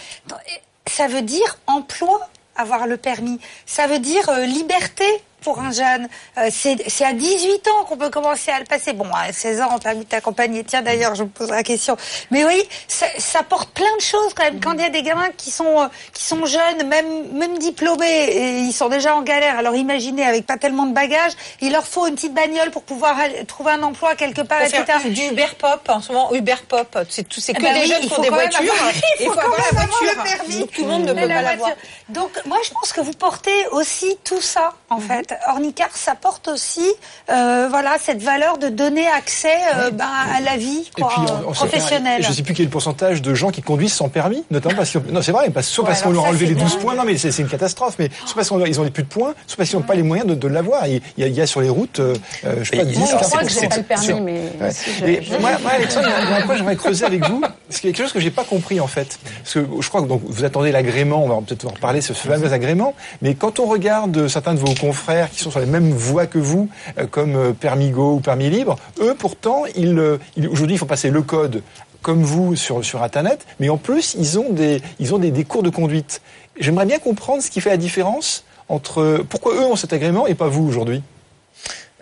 Ça 1.00 1.08
veut 1.08 1.22
dire 1.22 1.58
emploi 1.66 2.28
avoir 2.58 2.86
le 2.86 2.98
permis. 2.98 3.40
Ça 3.66 3.88
veut 3.88 4.00
dire 4.00 4.28
euh, 4.28 4.46
liberté 4.46 5.06
pour 5.42 5.60
un 5.60 5.72
jeune. 5.72 6.08
Euh, 6.38 6.50
c'est 6.52 7.06
à 7.06 7.14
18 7.14 7.68
ans 7.68 7.84
qu'on 7.86 7.98
peut 7.98 8.10
commencer 8.10 8.52
à 8.52 8.60
le 8.60 8.66
passer. 8.66 8.94
Bon, 8.94 9.08
à 9.14 9.32
16 9.32 9.62
ans, 9.62 9.70
en 9.72 9.80
permis 9.80 10.06
de 10.06 10.10
t'accompagner. 10.10 10.64
Tiens, 10.64 10.82
d'ailleurs, 10.82 11.16
je 11.16 11.24
me 11.24 11.30
pose 11.30 11.50
la 11.50 11.64
question. 11.64 11.98
Mais 12.32 12.46
oui, 12.46 12.62
ça, 12.88 13.06
ça, 13.18 13.44
porte 13.44 13.70
plein 13.72 13.96
de 13.98 14.02
choses 14.02 14.34
quand 14.36 14.44
même. 14.44 14.60
Quand 14.60 14.74
il 14.74 14.82
y 14.82 14.86
a 14.86 14.90
des 14.90 15.04
gamins 15.04 15.30
qui 15.38 15.52
sont, 15.52 15.82
euh, 15.82 15.88
qui 16.14 16.24
sont 16.24 16.46
jeunes, 16.46 16.88
même, 16.88 17.32
même 17.34 17.58
diplômés, 17.58 18.06
et 18.06 18.60
ils 18.60 18.74
sont 18.74 18.90
déjà 18.90 19.16
en 19.16 19.22
galère. 19.22 19.58
Alors 19.58 19.76
imaginez, 19.76 20.26
avec 20.26 20.46
pas 20.46 20.58
tellement 20.58 20.86
de 20.86 20.94
bagages, 20.94 21.34
il 21.62 21.72
leur 21.72 21.86
faut 21.86 22.08
une 22.08 22.16
petite 22.16 22.34
bagnole 22.34 22.72
pour 22.72 22.84
pouvoir 22.84 23.18
aller, 23.20 23.46
trouver 23.46 23.72
un 23.72 23.84
emploi 23.84 24.16
quelque 24.16 24.42
part, 24.42 24.62
etc. 24.62 24.84
Du 25.06 25.22
Uber 25.32 25.48
Pop, 25.58 25.82
en 25.90 26.02
ce 26.02 26.12
moment, 26.12 26.34
Uber 26.34 26.56
Pop, 26.68 26.98
c'est 27.10 27.28
tout, 27.28 27.40
c'est 27.40 27.54
que 27.54 27.60
eh 27.62 27.64
ben 27.64 27.74
des 27.74 27.82
oui, 27.82 27.88
jeunes 27.88 28.08
qui 28.08 28.14
ont 28.14 28.22
des 28.22 28.30
voitures. 28.30 28.60
Avoir, 28.60 28.92
il 29.20 29.26
faut, 29.26 29.34
faut 29.34 29.40
avoir 29.40 29.60
la 29.60 29.86
voiture. 29.86 30.14
Le 30.16 30.24
permis. 30.24 30.60
Donc, 30.60 30.72
tout 30.72 30.82
le 30.82 30.88
monde 30.88 31.04
ne 31.04 31.14
peut 31.14 31.28
pas 31.28 31.42
l'avoir. 31.42 31.72
Donc, 32.10 32.32
moi, 32.46 32.58
je 32.64 32.72
pense 32.72 32.94
que 32.94 33.02
vous 33.02 33.14
portez 33.14 33.68
aussi 33.72 34.18
tout 34.24 34.42
ça, 34.42 34.74
en 34.90 34.98
mm 34.98 35.02
-hmm. 35.02 35.08
fait. 35.08 35.29
Ornicar, 35.50 35.90
ça 35.94 36.16
porte 36.16 36.48
aussi, 36.48 36.88
euh, 37.30 37.68
voilà, 37.70 37.98
cette 38.00 38.22
valeur 38.22 38.58
de 38.58 38.70
donner 38.70 39.08
accès 39.08 39.56
euh, 39.76 39.92
ben, 39.92 40.06
à 40.06 40.42
la 40.42 40.58
vie 40.58 40.90
quoi, 40.96 41.10
puis, 41.10 41.22
on, 41.46 41.50
on 41.50 41.52
professionnelle. 41.52 42.24
je 42.24 42.30
ne 42.30 42.34
sais 42.34 42.44
plus 42.44 42.54
quel 42.54 42.64
est 42.64 42.68
le 42.68 42.72
pourcentage 42.72 43.22
de 43.22 43.34
gens 43.34 43.52
qui 43.52 43.62
conduisent 43.62 43.94
sans 43.94 44.10
permis, 44.10 44.44
notamment 44.52 44.76
parce 44.76 44.92
que 44.92 45.00
non, 45.12 45.22
c'est 45.22 45.32
vrai, 45.32 45.50
parce, 45.50 45.68
soit 45.68 45.84
ouais, 45.84 45.90
parce 45.92 46.02
qu'on 46.02 46.12
leur 46.12 46.26
a 46.26 46.30
enlevé 46.30 46.48
les 46.48 46.56
12 46.56 46.78
points, 46.78 46.96
non 46.96 47.04
mais 47.04 47.18
c'est 47.18 47.38
une 47.40 47.48
catastrophe, 47.48 47.96
mais 48.00 48.10
soit 48.26 48.36
parce 48.36 48.50
qu'ils 48.50 48.82
ont 48.82 48.90
plus 48.90 49.04
de 49.04 49.08
points, 49.08 49.34
soit 49.48 49.58
parce 49.58 49.70
qu'ils 49.70 49.80
n'ont 49.80 49.86
pas 49.86 49.96
les 49.96 50.04
moyens 50.04 50.28
de, 50.28 50.36
de 50.36 50.48
l'avoir. 50.48 50.88
Il, 50.88 51.02
il, 51.18 51.28
il, 51.28 51.34
y 51.34 51.42
a 51.42 51.48
sur 51.48 51.62
les 51.62 51.70
routes, 51.70 52.00
euh, 52.00 52.16
je 52.62 52.70
sais 52.70 52.78
pas, 52.78 52.86
10, 52.86 52.96
je 52.96 53.16
crois 53.16 53.44
que 53.44 53.50
j'ai 53.50 53.68
pas 53.68 53.78
le 53.78 53.84
permis, 53.84 54.22
mais. 54.22 54.42
Ouais. 54.60 54.72
Si 54.72 54.92
je... 54.96 55.38
moi, 55.38 55.52
moi, 55.62 55.72
Alexandre, 55.72 56.08
il 56.08 56.30
y 56.30 56.34
a 56.34 56.38
un 56.38 56.42
point 56.42 56.54
que 56.54 56.58
j'aimerais 56.58 56.76
creuser 56.76 57.06
avec 57.06 57.28
vous. 57.28 57.42
C'est 57.70 57.82
quelque 57.82 57.98
chose 57.98 58.14
que 58.14 58.20
j'ai 58.20 58.32
pas 58.32 58.44
compris 58.44 58.80
en 58.80 58.88
fait, 58.88 59.20
parce 59.44 59.54
que 59.54 59.68
je 59.80 59.90
crois 59.90 60.02
que 60.02 60.08
donc 60.08 60.22
vous 60.26 60.44
attendez 60.44 60.72
l'agrément, 60.72 61.24
on 61.24 61.28
va 61.28 61.42
peut-être 61.46 61.66
en 61.66 61.72
reparler, 61.72 62.02
ce 62.02 62.14
fameux 62.14 62.52
agrément, 62.52 62.96
mais 63.22 63.36
quand 63.36 63.60
on 63.60 63.66
regarde 63.66 64.28
certains 64.28 64.54
de 64.54 64.60
vos 64.60 64.74
confrères 64.74 65.19
qui 65.28 65.40
sont 65.40 65.52
sur 65.52 65.60
les 65.60 65.66
mêmes 65.66 65.92
voies 65.92 66.28
que 66.28 66.38
vous, 66.38 66.70
euh, 66.98 67.08
comme 67.08 67.36
euh, 67.36 67.52
Permigo 67.52 68.14
ou 68.14 68.20
Permis 68.20 68.50
Libre, 68.50 68.78
eux 69.02 69.16
pourtant, 69.18 69.64
ils, 69.76 70.18
ils 70.38 70.48
aujourd'hui, 70.48 70.76
il 70.76 70.80
faut 70.80 70.86
passer 70.86 71.10
le 71.10 71.22
code 71.22 71.64
comme 72.02 72.24
vous 72.24 72.56
sur, 72.56 72.86
sur 72.86 73.04
Internet, 73.04 73.46
mais 73.60 73.70
en 73.70 73.78
plus, 73.78 74.16
ils 74.18 74.40
ont 74.40 74.52
des, 74.52 74.82
ils 75.00 75.14
ont 75.14 75.18
des, 75.18 75.32
des 75.32 75.44
cours 75.44 75.64
de 75.64 75.70
conduite. 75.70 76.22
J'aimerais 76.58 76.86
bien 76.86 77.00
comprendre 77.00 77.44
ce 77.44 77.50
qui 77.50 77.60
fait 77.60 77.70
la 77.70 77.78
différence 77.78 78.46
entre 78.70 79.26
pourquoi 79.30 79.56
eux 79.56 79.66
ont 79.66 79.76
cet 79.76 79.92
agrément 79.94 80.28
et 80.28 80.36
pas 80.36 80.48
vous 80.48 80.66
aujourd'hui. 80.66 81.02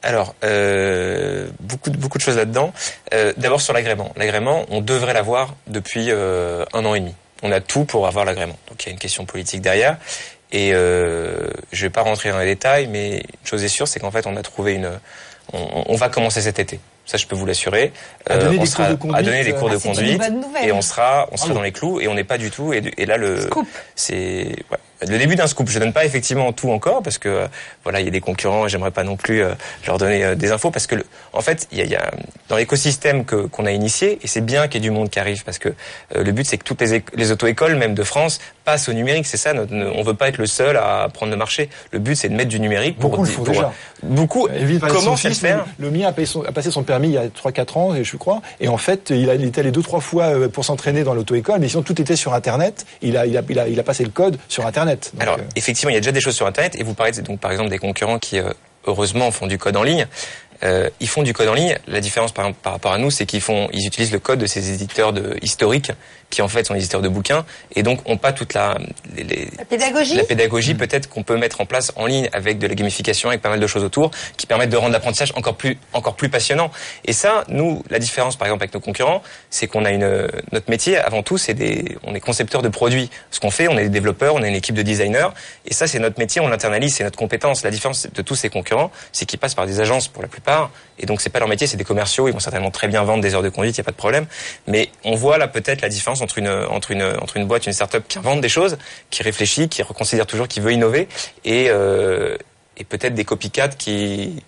Alors, 0.03 0.35
euh, 0.43 1.47
beaucoup, 1.59 1.89
beaucoup 1.91 2.17
de 2.17 2.23
choses 2.23 2.37
là-dedans. 2.37 2.71
Euh, 3.13 3.33
D'abord 3.37 3.61
sur 3.61 3.73
l'agrément. 3.73 4.13
L'agrément, 4.15 4.65
on 4.69 4.81
devrait 4.81 5.13
l'avoir 5.13 5.55
depuis 5.67 6.11
euh, 6.11 6.65
un 6.73 6.85
an 6.85 6.93
et 6.93 6.99
demi. 6.99 7.15
On 7.43 7.51
a 7.51 7.61
tout 7.61 7.85
pour 7.85 8.07
avoir 8.07 8.25
l'agrément. 8.25 8.57
Donc 8.69 8.83
il 8.83 8.87
y 8.87 8.89
a 8.89 8.93
une 8.93 8.99
question 8.99 9.25
politique 9.25 9.61
derrière. 9.61 9.97
Et 10.51 10.71
euh, 10.73 11.49
je 11.71 11.85
vais 11.85 11.89
pas 11.89 12.01
rentrer 12.01 12.31
dans 12.31 12.39
les 12.39 12.45
détails, 12.45 12.87
mais 12.87 13.17
une 13.17 13.47
chose 13.47 13.63
est 13.63 13.69
sûre, 13.69 13.87
c'est 13.87 13.99
qu'en 13.99 14.11
fait, 14.11 14.25
on 14.27 14.35
a 14.37 14.41
trouvé 14.41 14.73
une. 14.73 14.91
On, 15.53 15.83
on, 15.87 15.95
va 15.95 16.09
commencer 16.09 16.41
cet 16.41 16.59
été. 16.59 16.79
Ça, 17.05 17.17
je 17.17 17.25
peux 17.25 17.35
vous 17.35 17.45
l'assurer. 17.45 17.93
À 18.29 18.37
donner 18.37 18.57
on 18.57 18.61
des 18.61 18.67
sera 18.67 18.85
cours 18.85 18.95
de 18.95 19.01
conduite, 19.01 19.17
à 19.17 19.23
donner 19.23 19.43
des 19.43 19.53
cours 19.53 19.69
ah, 19.69 19.71
de 19.71 19.75
une 19.75 19.81
conduite, 19.81 20.17
bonne 20.17 20.41
nouvelle. 20.41 20.67
et 20.67 20.71
on 20.73 20.81
sera, 20.81 21.29
on 21.31 21.37
sera 21.37 21.51
Ah 21.51 21.53
dans 21.53 21.61
les 21.61 21.71
clous, 21.71 22.01
et 22.01 22.07
on 22.07 22.13
n'est 22.13 22.25
pas 22.25 22.37
du 22.37 22.51
tout. 22.51 22.73
Et, 22.73 22.81
et 22.97 23.05
là, 23.05 23.17
le, 23.17 23.41
Scoop. 23.41 23.67
c'est 23.95 24.55
ouais, 24.71 24.77
le 25.01 25.17
début 25.17 25.35
d'un 25.35 25.47
scoop. 25.47 25.69
Je 25.69 25.79
donne 25.79 25.93
pas 25.93 26.05
effectivement 26.05 26.51
tout 26.53 26.71
encore 26.71 27.03
parce 27.03 27.17
que 27.17 27.29
euh, 27.29 27.47
voilà, 27.83 27.99
il 27.99 28.05
y 28.05 28.07
a 28.07 28.11
des 28.11 28.19
concurrents. 28.21 28.65
et 28.65 28.69
J'aimerais 28.69 28.91
pas 28.91 29.03
non 29.03 29.15
plus 29.15 29.43
euh, 29.43 29.53
leur 29.85 29.97
donner 29.97 30.23
euh, 30.23 30.35
des 30.35 30.51
infos 30.51 30.71
parce 30.71 30.87
que 30.87 30.95
le, 30.95 31.05
en 31.33 31.41
fait, 31.41 31.67
il 31.71 31.77
y 31.77 31.81
a, 31.81 31.85
y 31.85 31.95
a 31.95 32.11
dans 32.49 32.55
l'écosystème 32.57 33.25
que 33.25 33.35
qu'on 33.47 33.65
a 33.65 33.71
initié, 33.71 34.19
et 34.23 34.27
c'est 34.27 34.41
bien 34.41 34.67
qu'il 34.67 34.81
y 34.81 34.85
ait 34.85 34.89
du 34.89 34.91
monde 34.91 35.09
qui 35.09 35.19
arrive 35.19 35.43
parce 35.43 35.59
que 35.59 35.69
euh, 36.15 36.23
le 36.23 36.31
but 36.31 36.45
c'est 36.47 36.57
que 36.57 36.63
toutes 36.63 36.81
les, 36.81 37.03
les 37.15 37.31
auto-écoles, 37.31 37.75
même 37.75 37.93
de 37.93 38.03
France, 38.03 38.39
passent 38.65 38.89
au 38.89 38.93
numérique. 38.93 39.25
C'est 39.27 39.37
ça. 39.37 39.53
Notre, 39.53 39.73
on 39.73 40.03
veut 40.03 40.13
pas 40.13 40.29
être 40.29 40.37
le 40.37 40.45
seul 40.47 40.77
à 40.77 41.07
prendre 41.13 41.31
le 41.31 41.37
marché. 41.37 41.69
Le 41.91 41.99
but 41.99 42.15
c'est 42.15 42.29
de 42.29 42.35
mettre 42.35 42.49
du 42.49 42.59
numérique 42.59 42.97
pour 42.97 43.11
Beaucoup 43.11 43.25
font 43.25 43.43
pour- 43.43 43.53
déjà. 43.53 43.71
beaucoup 44.03 44.47
à 44.47 44.53
le 44.57 45.15
fils, 45.15 45.39
faire. 45.39 45.65
Le, 45.79 45.91
mien 45.91 46.07
a, 46.07 46.11
payé 46.11 46.25
son- 46.25 46.43
a 46.43 46.51
passé 46.51 46.71
son 46.71 46.83
permis 46.83 47.09
il 47.09 47.13
y 47.13 47.17
a 47.17 47.27
3-4 47.27 47.77
ans, 47.77 47.95
je 48.01 48.17
crois. 48.17 48.41
Et 48.59 48.67
en 48.67 48.77
fait, 48.77 49.09
il, 49.11 49.29
a, 49.29 49.35
il 49.35 49.43
est 49.45 49.57
allé 49.57 49.71
deux 49.71 49.81
trois 49.81 49.99
fois 50.01 50.25
euh, 50.25 50.47
pour 50.49 50.65
s'entraîner 50.65 51.03
dans 51.03 51.13
l'auto-école, 51.13 51.59
mais 51.59 51.67
sinon 51.69 51.83
tout 51.83 51.99
était 52.01 52.15
sur 52.15 52.33
Internet. 52.33 52.85
Il 53.01 53.15
a, 53.17 53.25
il 53.25 53.37
a, 53.37 53.41
il 53.47 53.59
a, 53.59 53.67
il 53.67 53.79
a 53.79 53.83
passé 53.83 54.03
le 54.03 54.09
code 54.09 54.37
sur 54.47 54.65
Internet. 54.65 54.86
Donc, 54.95 55.21
Alors, 55.21 55.37
euh, 55.37 55.43
effectivement, 55.55 55.89
il 55.89 55.93
y 55.93 55.97
a 55.97 55.99
déjà 55.99 56.11
des 56.11 56.21
choses 56.21 56.35
sur 56.35 56.47
Internet, 56.47 56.75
et 56.79 56.83
vous 56.83 56.93
parlez 56.93 57.11
donc 57.21 57.39
par 57.39 57.51
exemple 57.51 57.69
des 57.69 57.79
concurrents 57.79 58.19
qui, 58.19 58.39
euh, 58.39 58.51
heureusement, 58.85 59.31
font 59.31 59.47
du 59.47 59.57
code 59.57 59.77
en 59.77 59.83
ligne. 59.83 60.07
Euh, 60.63 60.89
ils 60.99 61.07
font 61.07 61.23
du 61.23 61.33
code 61.33 61.47
en 61.47 61.53
ligne. 61.53 61.77
La 61.87 61.99
différence 61.99 62.31
par, 62.31 62.45
exemple, 62.45 62.59
par 62.63 62.73
rapport 62.73 62.91
à 62.93 62.97
nous, 62.97 63.11
c'est 63.11 63.25
qu'ils 63.25 63.41
font, 63.41 63.69
ils 63.73 63.85
utilisent 63.85 64.11
le 64.11 64.19
code 64.19 64.39
de 64.39 64.45
ces 64.47 64.71
éditeurs 64.71 65.13
de, 65.13 65.37
historiques, 65.41 65.91
qui 66.29 66.41
en 66.41 66.47
fait 66.47 66.65
sont 66.65 66.73
des 66.73 66.79
éditeurs 66.81 67.01
de 67.01 67.07
bouquins, 67.09 67.45
et 67.75 67.83
donc 67.83 68.01
ont 68.09 68.17
pas 68.17 68.33
toute 68.33 68.53
la, 68.53 68.77
les- 69.15 69.23
les- 69.23 69.47
La 69.57 69.65
pédagogie 69.65 70.15
la 70.15 70.23
pédagogie 70.23 70.73
peut-être 70.73 71.07
qu'on 71.09 71.23
peut 71.23 71.37
mettre 71.37 71.61
en 71.61 71.65
place 71.65 71.93
en 71.95 72.05
ligne 72.05 72.27
avec 72.33 72.57
de 72.59 72.67
la 72.67 72.75
gamification, 72.75 73.29
avec 73.29 73.41
pas 73.41 73.49
mal 73.49 73.59
de 73.59 73.67
choses 73.67 73.83
autour, 73.83 74.11
qui 74.35 74.45
permettent 74.45 74.69
de 74.71 74.77
rendre 74.77 74.91
l'apprentissage 74.91 75.31
encore 75.35 75.55
plus, 75.55 75.77
encore 75.93 76.15
plus 76.15 76.29
passionnant. 76.29 76.69
Et 77.05 77.13
ça, 77.13 77.43
nous, 77.49 77.83
la 77.89 77.99
différence 77.99 78.35
par 78.35 78.47
exemple 78.47 78.63
avec 78.63 78.73
nos 78.73 78.79
concurrents, 78.81 79.21
c'est 79.49 79.67
qu'on 79.67 79.85
a 79.85 79.91
une, 79.91 80.27
notre 80.51 80.69
métier 80.69 80.97
avant 80.97 81.23
tout, 81.23 81.37
c'est 81.37 81.53
des, 81.53 81.97
on 82.03 82.13
est 82.15 82.19
concepteur 82.19 82.61
de 82.61 82.69
produits. 82.69 83.09
Ce 83.31 83.39
qu'on 83.39 83.51
fait, 83.51 83.67
on 83.69 83.77
est 83.77 83.83
des 83.83 83.89
développeurs, 83.89 84.35
on 84.35 84.43
a 84.43 84.47
une 84.47 84.55
équipe 84.55 84.75
de 84.75 84.81
designers, 84.81 85.29
et 85.65 85.73
ça 85.73 85.87
c'est 85.87 85.99
notre 85.99 86.19
métier, 86.19 86.41
on 86.41 86.47
l'internalise, 86.49 86.95
c'est 86.95 87.03
notre 87.03 87.17
compétence. 87.17 87.63
La 87.63 87.71
différence 87.71 88.07
de 88.13 88.21
tous 88.21 88.35
ces 88.35 88.49
concurrents, 88.49 88.91
c'est 89.13 89.25
qu'ils 89.25 89.39
passent 89.39 89.55
par 89.55 89.65
des 89.67 89.79
agences 89.79 90.07
pour 90.09 90.21
la 90.23 90.27
plupart, 90.27 90.46
et 90.99 91.05
donc 91.05 91.21
c'est 91.21 91.29
pas 91.29 91.39
leur 91.39 91.47
métier, 91.47 91.67
c'est 91.67 91.77
des 91.77 91.83
commerciaux, 91.83 92.27
ils 92.27 92.31
vont 92.33 92.39
certainement 92.39 92.71
très 92.71 92.87
bien 92.87 93.03
vendre 93.03 93.21
des 93.21 93.35
heures 93.35 93.41
de 93.43 93.49
conduite, 93.49 93.75
il 93.75 93.79
y 93.79 93.81
a 93.81 93.83
pas 93.83 93.91
de 93.91 93.97
problème. 93.97 94.25
Mais 94.67 94.89
on 95.03 95.15
voit 95.15 95.37
là 95.37 95.47
peut-être 95.47 95.81
la 95.81 95.89
différence 95.89 96.21
entre 96.21 96.37
une, 96.37 96.49
entre 96.49 96.91
une, 96.91 97.03
entre 97.21 97.37
une 97.37 97.45
boîte, 97.45 97.65
une 97.67 97.73
start-up 97.73 98.03
qui 98.07 98.17
invente 98.17 98.41
des 98.41 98.49
choses, 98.49 98.77
qui 99.09 99.23
réfléchit, 99.23 99.69
qui 99.69 99.81
reconsidère 99.83 100.25
toujours, 100.25 100.47
qui 100.47 100.59
veut 100.59 100.71
innover, 100.71 101.07
et, 101.45 101.67
euh, 101.69 102.37
et 102.77 102.83
peut-être 102.83 103.13
des 103.13 103.25
copycats 103.25 103.67
qui, 103.69 104.41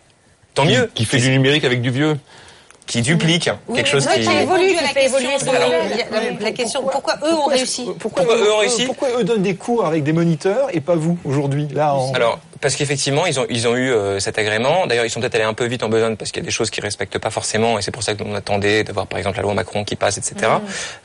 tant 0.53 0.65
mieux, 0.65 0.89
Qui 0.95 1.05
fait 1.05 1.17
du 1.17 1.29
numérique 1.31 1.65
avec 1.65 1.81
du 1.81 1.91
vieux. 1.91 2.17
qui 2.87 3.01
dupliquent 3.03 3.51
quelque 3.75 3.87
chose 3.89 4.07
qui. 4.07 4.21
qui 4.21 4.31
évolue, 4.31 4.67
qui 4.69 4.83
la 4.95 5.01
évoluer 5.03 5.27
question 5.27 5.51
son- 5.51 5.53
de- 5.53 5.59
la, 5.59 6.39
la- 6.39 6.51
question 6.51 6.81
pourquoi 6.83 7.15
eux 7.23 7.33
ont 7.33 7.45
réussi 7.45 7.85
pourquoi, 7.99 8.23
Pourquoi 8.23 8.37
eux 8.43 8.51
ont 8.51 8.57
réussi 8.57 8.85
pourquoi 8.85 9.09
eux 9.19 9.23
donnent 9.23 9.43
des 9.43 9.55
cours 9.55 9.85
avec 9.85 10.03
des 10.03 10.11
moniteurs 10.13 10.69
et 10.73 10.79
pas 10.81 10.95
vous 10.95 11.15
aujourd'hui 11.23 11.67
là 11.71 11.93
en... 11.93 12.11
Alors, 12.13 12.39
parce 12.61 12.75
qu'effectivement, 12.75 13.25
ils 13.25 13.39
ont, 13.39 13.45
ils 13.49 13.67
ont 13.67 13.75
eu 13.75 13.91
euh, 13.91 14.19
cet 14.19 14.37
agrément. 14.37 14.85
D'ailleurs, 14.87 15.05
ils 15.05 15.09
sont 15.09 15.19
peut-être 15.19 15.35
allés 15.35 15.43
un 15.43 15.53
peu 15.53 15.65
vite 15.65 15.83
en 15.83 15.89
besogne 15.89 16.15
parce 16.15 16.31
qu'il 16.31 16.41
y 16.41 16.45
a 16.45 16.45
des 16.45 16.51
choses 16.51 16.69
qu'ils 16.69 16.83
respectent 16.83 17.17
pas 17.17 17.29
forcément, 17.29 17.79
et 17.79 17.81
c'est 17.81 17.91
pour 17.91 18.03
ça 18.03 18.15
qu'on 18.15 18.35
attendait 18.35 18.83
d'avoir, 18.83 19.07
par 19.07 19.17
exemple, 19.17 19.37
la 19.37 19.43
loi 19.43 19.53
Macron 19.53 19.83
qui 19.83 19.95
passe, 19.95 20.17
etc. 20.17 20.51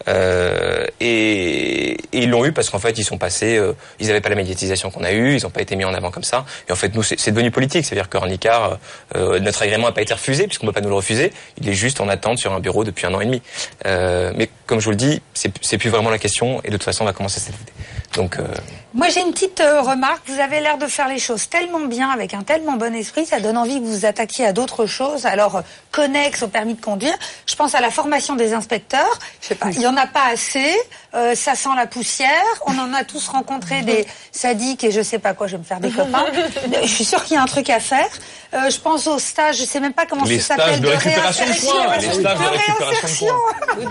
Euh, 0.08 0.86
et, 1.00 1.92
et 1.92 1.98
ils 2.12 2.30
l'ont 2.30 2.44
eu 2.44 2.52
parce 2.52 2.70
qu'en 2.70 2.78
fait, 2.78 2.98
ils 2.98 3.04
sont 3.04 3.18
passés, 3.18 3.56
euh, 3.56 3.72
ils 4.00 4.06
n'avaient 4.08 4.20
pas 4.20 4.28
la 4.28 4.36
médiatisation 4.36 4.90
qu'on 4.90 5.04
a 5.04 5.12
eue, 5.12 5.36
ils 5.36 5.42
n'ont 5.42 5.50
pas 5.50 5.62
été 5.62 5.76
mis 5.76 5.84
en 5.84 5.94
avant 5.94 6.10
comme 6.10 6.24
ça. 6.24 6.44
Et 6.68 6.72
en 6.72 6.76
fait, 6.76 6.94
nous, 6.94 7.02
c'est 7.02 7.30
devenu 7.30 7.50
politique. 7.50 7.84
C'est-à-dire 7.84 8.08
que 8.08 8.16
Ornicar, 8.16 8.78
euh, 9.16 9.38
notre 9.40 9.62
agrément 9.62 9.86
n'a 9.86 9.92
pas 9.92 10.02
été 10.02 10.14
refusé 10.14 10.46
puisqu'on 10.46 10.66
ne 10.66 10.70
peut 10.72 10.80
pas 10.80 10.80
nous 10.80 10.88
le 10.88 10.96
refuser. 10.96 11.32
Il 11.60 11.68
est 11.68 11.74
juste 11.74 12.00
en 12.00 12.08
attente 12.08 12.38
sur 12.38 12.52
un 12.52 12.60
bureau 12.60 12.84
depuis 12.84 13.06
un 13.06 13.14
an 13.14 13.20
et 13.20 13.26
demi. 13.26 13.42
Euh, 13.86 14.32
mais 14.36 14.50
comme 14.66 14.80
je 14.80 14.86
vous 14.86 14.90
le 14.90 14.96
dis, 14.96 15.20
c'est 15.34 15.52
c'est 15.60 15.78
plus 15.78 15.90
vraiment 15.90 16.10
la 16.10 16.18
question, 16.18 16.60
et 16.64 16.68
de 16.68 16.72
toute 16.72 16.84
façon, 16.84 17.02
on 17.02 17.06
va 17.06 17.12
commencer 17.12 17.40
cet 17.40 17.54
été. 17.54 17.72
Donc, 18.14 18.38
euh, 18.38 18.46
Moi, 18.92 19.08
j'ai 19.08 19.20
une 19.20 19.32
petite 19.32 19.60
euh, 19.60 19.82
remarque. 19.82 20.22
Vous 20.26 20.40
avez 20.40 20.60
l'air 20.60 20.78
de 20.78 20.86
faire 20.86 21.08
les 21.08 21.18
choses 21.18 21.43
tellement 21.50 21.80
bien, 21.80 22.10
avec 22.10 22.34
un 22.34 22.42
tellement 22.42 22.72
bon 22.72 22.94
esprit, 22.94 23.26
ça 23.26 23.40
donne 23.40 23.56
envie 23.56 23.80
que 23.80 23.84
vous 23.84 23.98
vous 23.98 24.06
attaquiez 24.06 24.46
à 24.46 24.52
d'autres 24.52 24.86
choses. 24.86 25.26
Alors, 25.26 25.62
connexes 25.90 26.42
au 26.42 26.48
permis 26.48 26.74
de 26.74 26.80
conduire. 26.80 27.14
Je 27.46 27.54
pense 27.54 27.74
à 27.74 27.80
la 27.80 27.90
formation 27.90 28.36
des 28.36 28.52
inspecteurs. 28.52 29.18
Je 29.40 29.48
sais 29.48 29.54
pas, 29.54 29.70
il 29.70 29.80
y 29.80 29.86
en 29.86 29.96
a 29.96 30.06
pas 30.06 30.26
assez. 30.32 30.74
Euh, 31.14 31.34
ça 31.34 31.54
sent 31.54 31.68
la 31.76 31.86
poussière. 31.86 32.28
On 32.66 32.76
en 32.78 32.92
a 32.92 33.04
tous 33.04 33.28
rencontré 33.28 33.82
des 33.82 34.06
sadiques 34.32 34.82
et 34.82 34.90
je 34.90 35.00
sais 35.00 35.20
pas 35.20 35.34
quoi. 35.34 35.46
Je 35.46 35.52
vais 35.52 35.58
me 35.58 35.64
faire 35.64 35.80
des 35.80 35.90
copains. 35.90 36.26
je 36.82 36.88
suis 36.88 37.04
sûre 37.04 37.22
qu'il 37.24 37.36
y 37.36 37.38
a 37.38 37.42
un 37.42 37.46
truc 37.46 37.70
à 37.70 37.78
faire. 37.78 38.08
Euh, 38.54 38.70
je 38.70 38.78
pense 38.78 39.06
aux 39.06 39.18
stages. 39.18 39.58
Je 39.58 39.64
sais 39.64 39.80
même 39.80 39.92
pas 39.92 40.06
comment 40.06 40.24
Les 40.24 40.40
ça 40.40 40.56
s'appelle. 40.56 40.80
de 40.80 40.88
récupération 40.88 41.44
de 41.44 41.50
réinsertion. 41.50 41.72
points, 41.72 41.96
les 41.98 42.12
stages 42.12 42.38
de 42.38 42.50
récupération 42.50 42.66
de 42.66 42.86
réinsertion. 42.88 43.34
de 43.76 43.80
Vous 43.80 43.88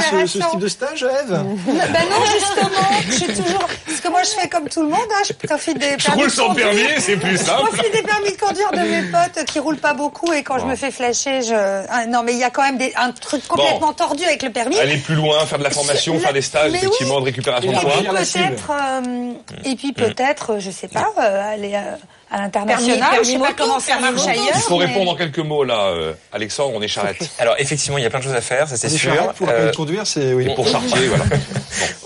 connaissez 0.00 0.38
ce, 0.38 0.50
type 0.50 0.60
de 0.60 0.68
stage, 0.68 1.02
Eve 1.02 1.28
Ben 1.28 2.04
non, 2.10 2.24
justement, 2.32 2.88
je 3.06 3.12
suis 3.12 3.26
toujours. 3.26 3.68
Parce 3.86 4.00
que 4.00 4.08
moi, 4.08 4.22
je 4.22 4.30
fais 4.30 4.48
comme 4.48 4.68
tout 4.68 4.82
le 4.82 4.88
monde. 4.88 5.08
Hein, 5.14 5.22
je 5.26 5.46
profite 5.46 5.78
des 5.78 5.96
Je 5.98 6.06
permis 6.06 6.22
roule 6.22 6.30
de 6.30 6.34
permis, 6.52 6.82
c'est 6.98 7.16
plus 7.16 7.38
Je 7.38 7.44
simple. 7.44 7.62
profite 7.68 7.92
des 7.92 8.02
permis 8.02 8.32
de 8.32 8.36
conduire 8.36 8.70
de 8.72 8.80
mes 8.80 9.02
potes 9.10 9.44
qui 9.46 9.58
roulent 9.58 9.78
pas 9.78 9.94
beaucoup 9.94 10.32
et 10.32 10.42
quand 10.42 10.58
je 10.58 10.66
me 10.66 10.76
fais 10.76 10.90
flasher, 10.90 11.42
je. 11.42 11.54
Ah, 11.88 12.06
non, 12.06 12.22
mais 12.22 12.32
il 12.32 12.38
y 12.38 12.44
a 12.44 12.50
quand 12.50 12.62
même 12.62 12.76
des, 12.76 12.92
un 12.96 13.12
truc 13.12 13.46
complètement 13.46 13.92
tordu 13.92 14.24
avec 14.24 14.42
le 14.42 14.50
permis. 14.50 14.78
Aller 14.78 14.98
plus 14.98 15.14
loin, 15.14 15.46
faire 15.46 15.58
de 15.58 15.64
la 15.64 15.70
formation, 15.70 16.18
faire 16.18 16.32
des 16.32 16.42
stages, 16.42 16.72
Mais 16.72 16.78
effectivement, 16.78 17.14
oui. 17.16 17.20
de 17.20 17.24
récupération 17.26 17.70
Et 17.70 17.74
de 17.74 17.80
points. 17.80 18.02
Peut-être, 18.02 18.70
euh, 18.70 19.32
et 19.64 19.76
puis 19.76 19.92
peut-être, 19.92 20.58
je 20.58 20.70
sais 20.70 20.88
pas, 20.88 21.12
euh, 21.18 21.52
aller 21.54 21.74
euh, 21.74 21.96
à 22.34 22.42
l'international. 22.42 23.08
Je 23.20 23.24
sais 23.30 23.38
pas 23.38 23.52
comment 23.56 23.78
ça 23.80 23.98
marche 23.98 24.26
ailleurs. 24.26 24.44
Il 24.54 24.60
faut 24.60 24.78
mais- 24.78 24.86
répondre 24.86 25.10
en 25.12 25.14
quelques 25.14 25.38
mots 25.38 25.64
là, 25.64 25.86
euh, 25.88 26.12
Alexandre, 26.32 26.72
on 26.74 26.82
est 26.82 26.88
charrette. 26.88 27.28
Alors 27.38 27.54
effectivement, 27.58 27.98
il 27.98 28.02
y 28.04 28.06
a 28.06 28.10
plein 28.10 28.18
de 28.18 28.24
choses 28.24 28.34
à 28.34 28.40
faire, 28.40 28.68
ça 28.68 28.76
c'est 28.76 28.88
sûr. 28.88 29.32
pour 29.34 29.48
Euh, 29.48 29.70
conduire, 29.72 30.06
c'est 30.06 30.32
oui. 30.32 30.46
Et 30.50 30.54
pour 30.54 30.66
Chartier, 30.66 31.06
voilà. 31.08 31.24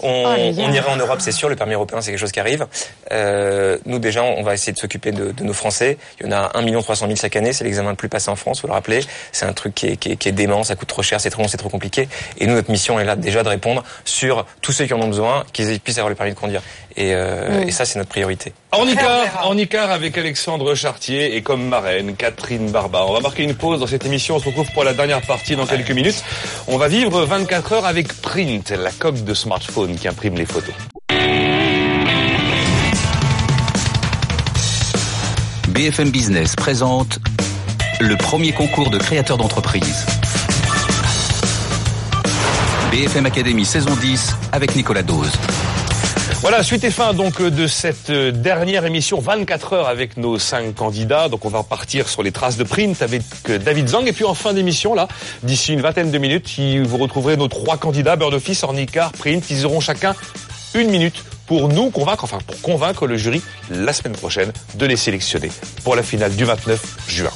On, 0.03 0.25
Oh 0.29 0.53
on 0.59 0.73
ira 0.73 0.91
en 0.93 0.97
Europe, 0.97 1.21
c'est 1.21 1.33
sûr. 1.33 1.49
Le 1.49 1.57
permis 1.57 1.75
européen, 1.75 2.01
c'est 2.01 2.11
quelque 2.11 2.21
chose 2.21 2.33
qui 2.33 2.41
arrive. 2.41 2.67
Euh, 3.13 3.79
nous, 3.87 3.99
déjà, 3.99 4.23
on 4.23 4.43
va 4.43 4.55
essayer 4.55 4.73
de 4.73 4.79
s'occuper 4.79 5.11
de, 5.13 5.33
de 5.33 5.45
nos 5.45 5.53
Français. 5.53 5.99
Il 6.21 6.27
y 6.27 6.29
en 6.29 6.33
a 6.33 6.51
1 6.55 6.81
300 6.83 7.07
000 7.07 7.17
chaque 7.17 7.37
année. 7.37 7.53
C'est 7.53 7.65
l'examen 7.65 7.91
le 7.91 7.97
plus 7.97 8.09
passé 8.09 8.31
en 8.31 8.37
France, 8.37 8.61
faut 8.61 8.67
le 8.69 8.73
rappeler. 8.73 9.01
C'est 9.33 9.47
un 9.47 9.53
truc 9.53 9.75
qui 9.75 9.87
est, 9.87 9.97
qui, 9.97 10.13
est, 10.13 10.17
qui 10.17 10.29
est 10.29 10.33
dément, 10.33 10.63
ça 10.65 10.77
coûte 10.77 10.89
trop 10.89 11.03
cher, 11.03 11.21
c'est 11.21 11.31
trop 11.31 11.43
long, 11.43 11.49
c'est 11.49 11.57
trop 11.57 11.69
compliqué. 11.69 12.09
Et 12.39 12.47
nous, 12.47 12.55
notre 12.55 12.71
mission 12.71 13.01
est 13.01 13.05
là 13.05 13.17
déjà 13.17 13.43
de 13.43 13.49
répondre 13.49 13.83
sur 14.05 14.45
tous 14.63 14.73
ceux 14.73 14.87
qui 14.87 14.95
en 14.95 15.01
ont 15.01 15.09
besoin, 15.09 15.45
qu'ils 15.53 15.81
puissent 15.81 15.99
avoir 15.99 16.11
le 16.11 16.15
permis 16.15 16.33
de 16.33 16.39
conduire. 16.39 16.63
Et, 16.97 17.15
euh, 17.15 17.65
et 17.67 17.71
ça, 17.71 17.85
c'est 17.85 17.99
notre 17.99 18.11
priorité. 18.11 18.53
Ornicar, 18.71 19.47
Ornicar 19.47 19.91
avec 19.91 20.19
Alexandre 20.19 20.75
Chartier 20.75 21.37
et 21.37 21.43
comme 21.43 21.69
marraine 21.69 22.15
Catherine 22.15 22.71
Barba. 22.71 23.05
On 23.07 23.15
va 23.15 23.21
marquer 23.21 23.43
une 23.45 23.55
pause 23.55 23.81
dans 23.81 23.87
cette 23.87 24.05
émission. 24.05 24.37
On 24.37 24.41
se 24.41 24.45
retrouve 24.45 24.71
pour 24.73 24.85
la 24.85 24.93
dernière 24.93 25.23
partie 25.23 25.57
dans 25.57 25.67
quelques 25.67 25.91
minutes. 25.91 26.23
On 26.67 26.77
va 26.77 26.89
vivre 26.89 27.23
24 27.25 27.73
heures 27.73 27.87
avec 27.87 28.13
Print, 28.21 28.71
la 28.71 28.91
coque 28.91 29.25
de 29.25 29.33
smartphone 29.33 29.97
qui 29.97 30.07
imprime 30.07 30.35
les 30.35 30.45
photos. 30.45 30.75
BFM 35.69 36.11
Business 36.11 36.55
présente 36.55 37.21
le 38.01 38.17
premier 38.17 38.53
concours 38.53 38.91
de 38.91 38.99
créateurs 38.99 39.39
d'entreprise. 39.39 40.05
BFM 42.91 43.25
Academy 43.25 43.65
saison 43.65 43.97
10 43.97 44.37
avec 44.53 44.77
Nicolas 44.77 45.03
Dose. 45.03 45.33
Voilà, 46.41 46.63
suite 46.63 46.85
et 46.85 46.91
fin 46.93 47.15
donc 47.15 47.43
de 47.43 47.67
cette 47.67 48.11
euh, 48.11 48.31
dernière 48.31 48.87
émission 48.87 49.19
24 49.19 49.73
heures 49.73 49.89
avec 49.89 50.17
nos 50.17 50.39
cinq 50.39 50.73
candidats. 50.73 51.29
Donc 51.29 51.45
on 51.45 51.49
va 51.49 51.59
repartir 51.59 52.09
sur 52.09 52.23
les 52.23 52.31
traces 52.31 52.57
de 52.57 52.63
print 52.63 53.03
avec 53.03 53.23
euh, 53.49 53.59
David 53.59 53.89
Zang 53.89 54.07
et 54.07 54.13
puis 54.13 54.25
en 54.25 54.35
fin 54.35 54.53
d'émission 54.53 54.95
là, 54.95 55.09
d'ici 55.43 55.73
une 55.73 55.81
vingtaine 55.81 56.13
de 56.13 56.19
minutes, 56.19 56.61
vous 56.85 56.97
retrouverez 56.97 57.37
nos 57.37 57.49
trois 57.49 57.77
candidats 57.77 58.15
Beurre 58.15 58.31
d'Office, 58.31 58.63
Ornicar, 58.63 59.11
Print. 59.13 59.51
Ils 59.51 59.67
auront 59.67 59.81
chacun 59.81 60.15
une 60.75 60.91
minute 60.91 61.25
pour 61.47 61.69
nous 61.69 61.91
convaincre, 61.91 62.23
enfin 62.23 62.39
pour 62.47 62.61
convaincre 62.63 63.09
le 63.09 63.17
jury 63.17 63.43
la 63.71 63.93
semaine 63.93 64.15
prochaine 64.15 64.53
de 64.77 64.87
les 64.87 64.97
sélectionner 64.97 65.51
pour 65.83 65.97
la 65.97 66.05
finale 66.05 66.37
du 66.37 66.45
29 66.45 67.09
juin. 67.09 67.33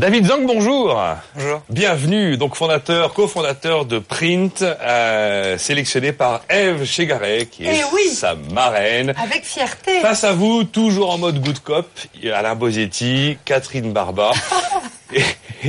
David 0.00 0.24
Zang, 0.24 0.46
bonjour. 0.46 0.98
Bonjour. 1.34 1.60
Bienvenue, 1.68 2.38
donc 2.38 2.54
fondateur, 2.54 3.12
cofondateur 3.12 3.84
de 3.84 3.98
Print, 3.98 4.62
euh, 4.62 5.58
sélectionné 5.58 6.12
par 6.12 6.40
Eve 6.48 6.86
Chegaray, 6.86 7.44
qui 7.44 7.66
est 7.66 7.80
Eh 7.80 7.84
oui. 7.92 8.08
sa 8.08 8.34
marraine. 8.34 9.12
Avec 9.22 9.44
fierté. 9.44 10.00
Face 10.00 10.24
à 10.24 10.32
vous, 10.32 10.64
toujours 10.64 11.10
en 11.10 11.18
mode 11.18 11.42
good 11.44 11.58
cop, 11.58 11.86
Alain 12.34 12.54
Bosetti, 12.54 13.36
Catherine 13.44 13.92
Barba 13.92 14.30
et, 15.12 15.20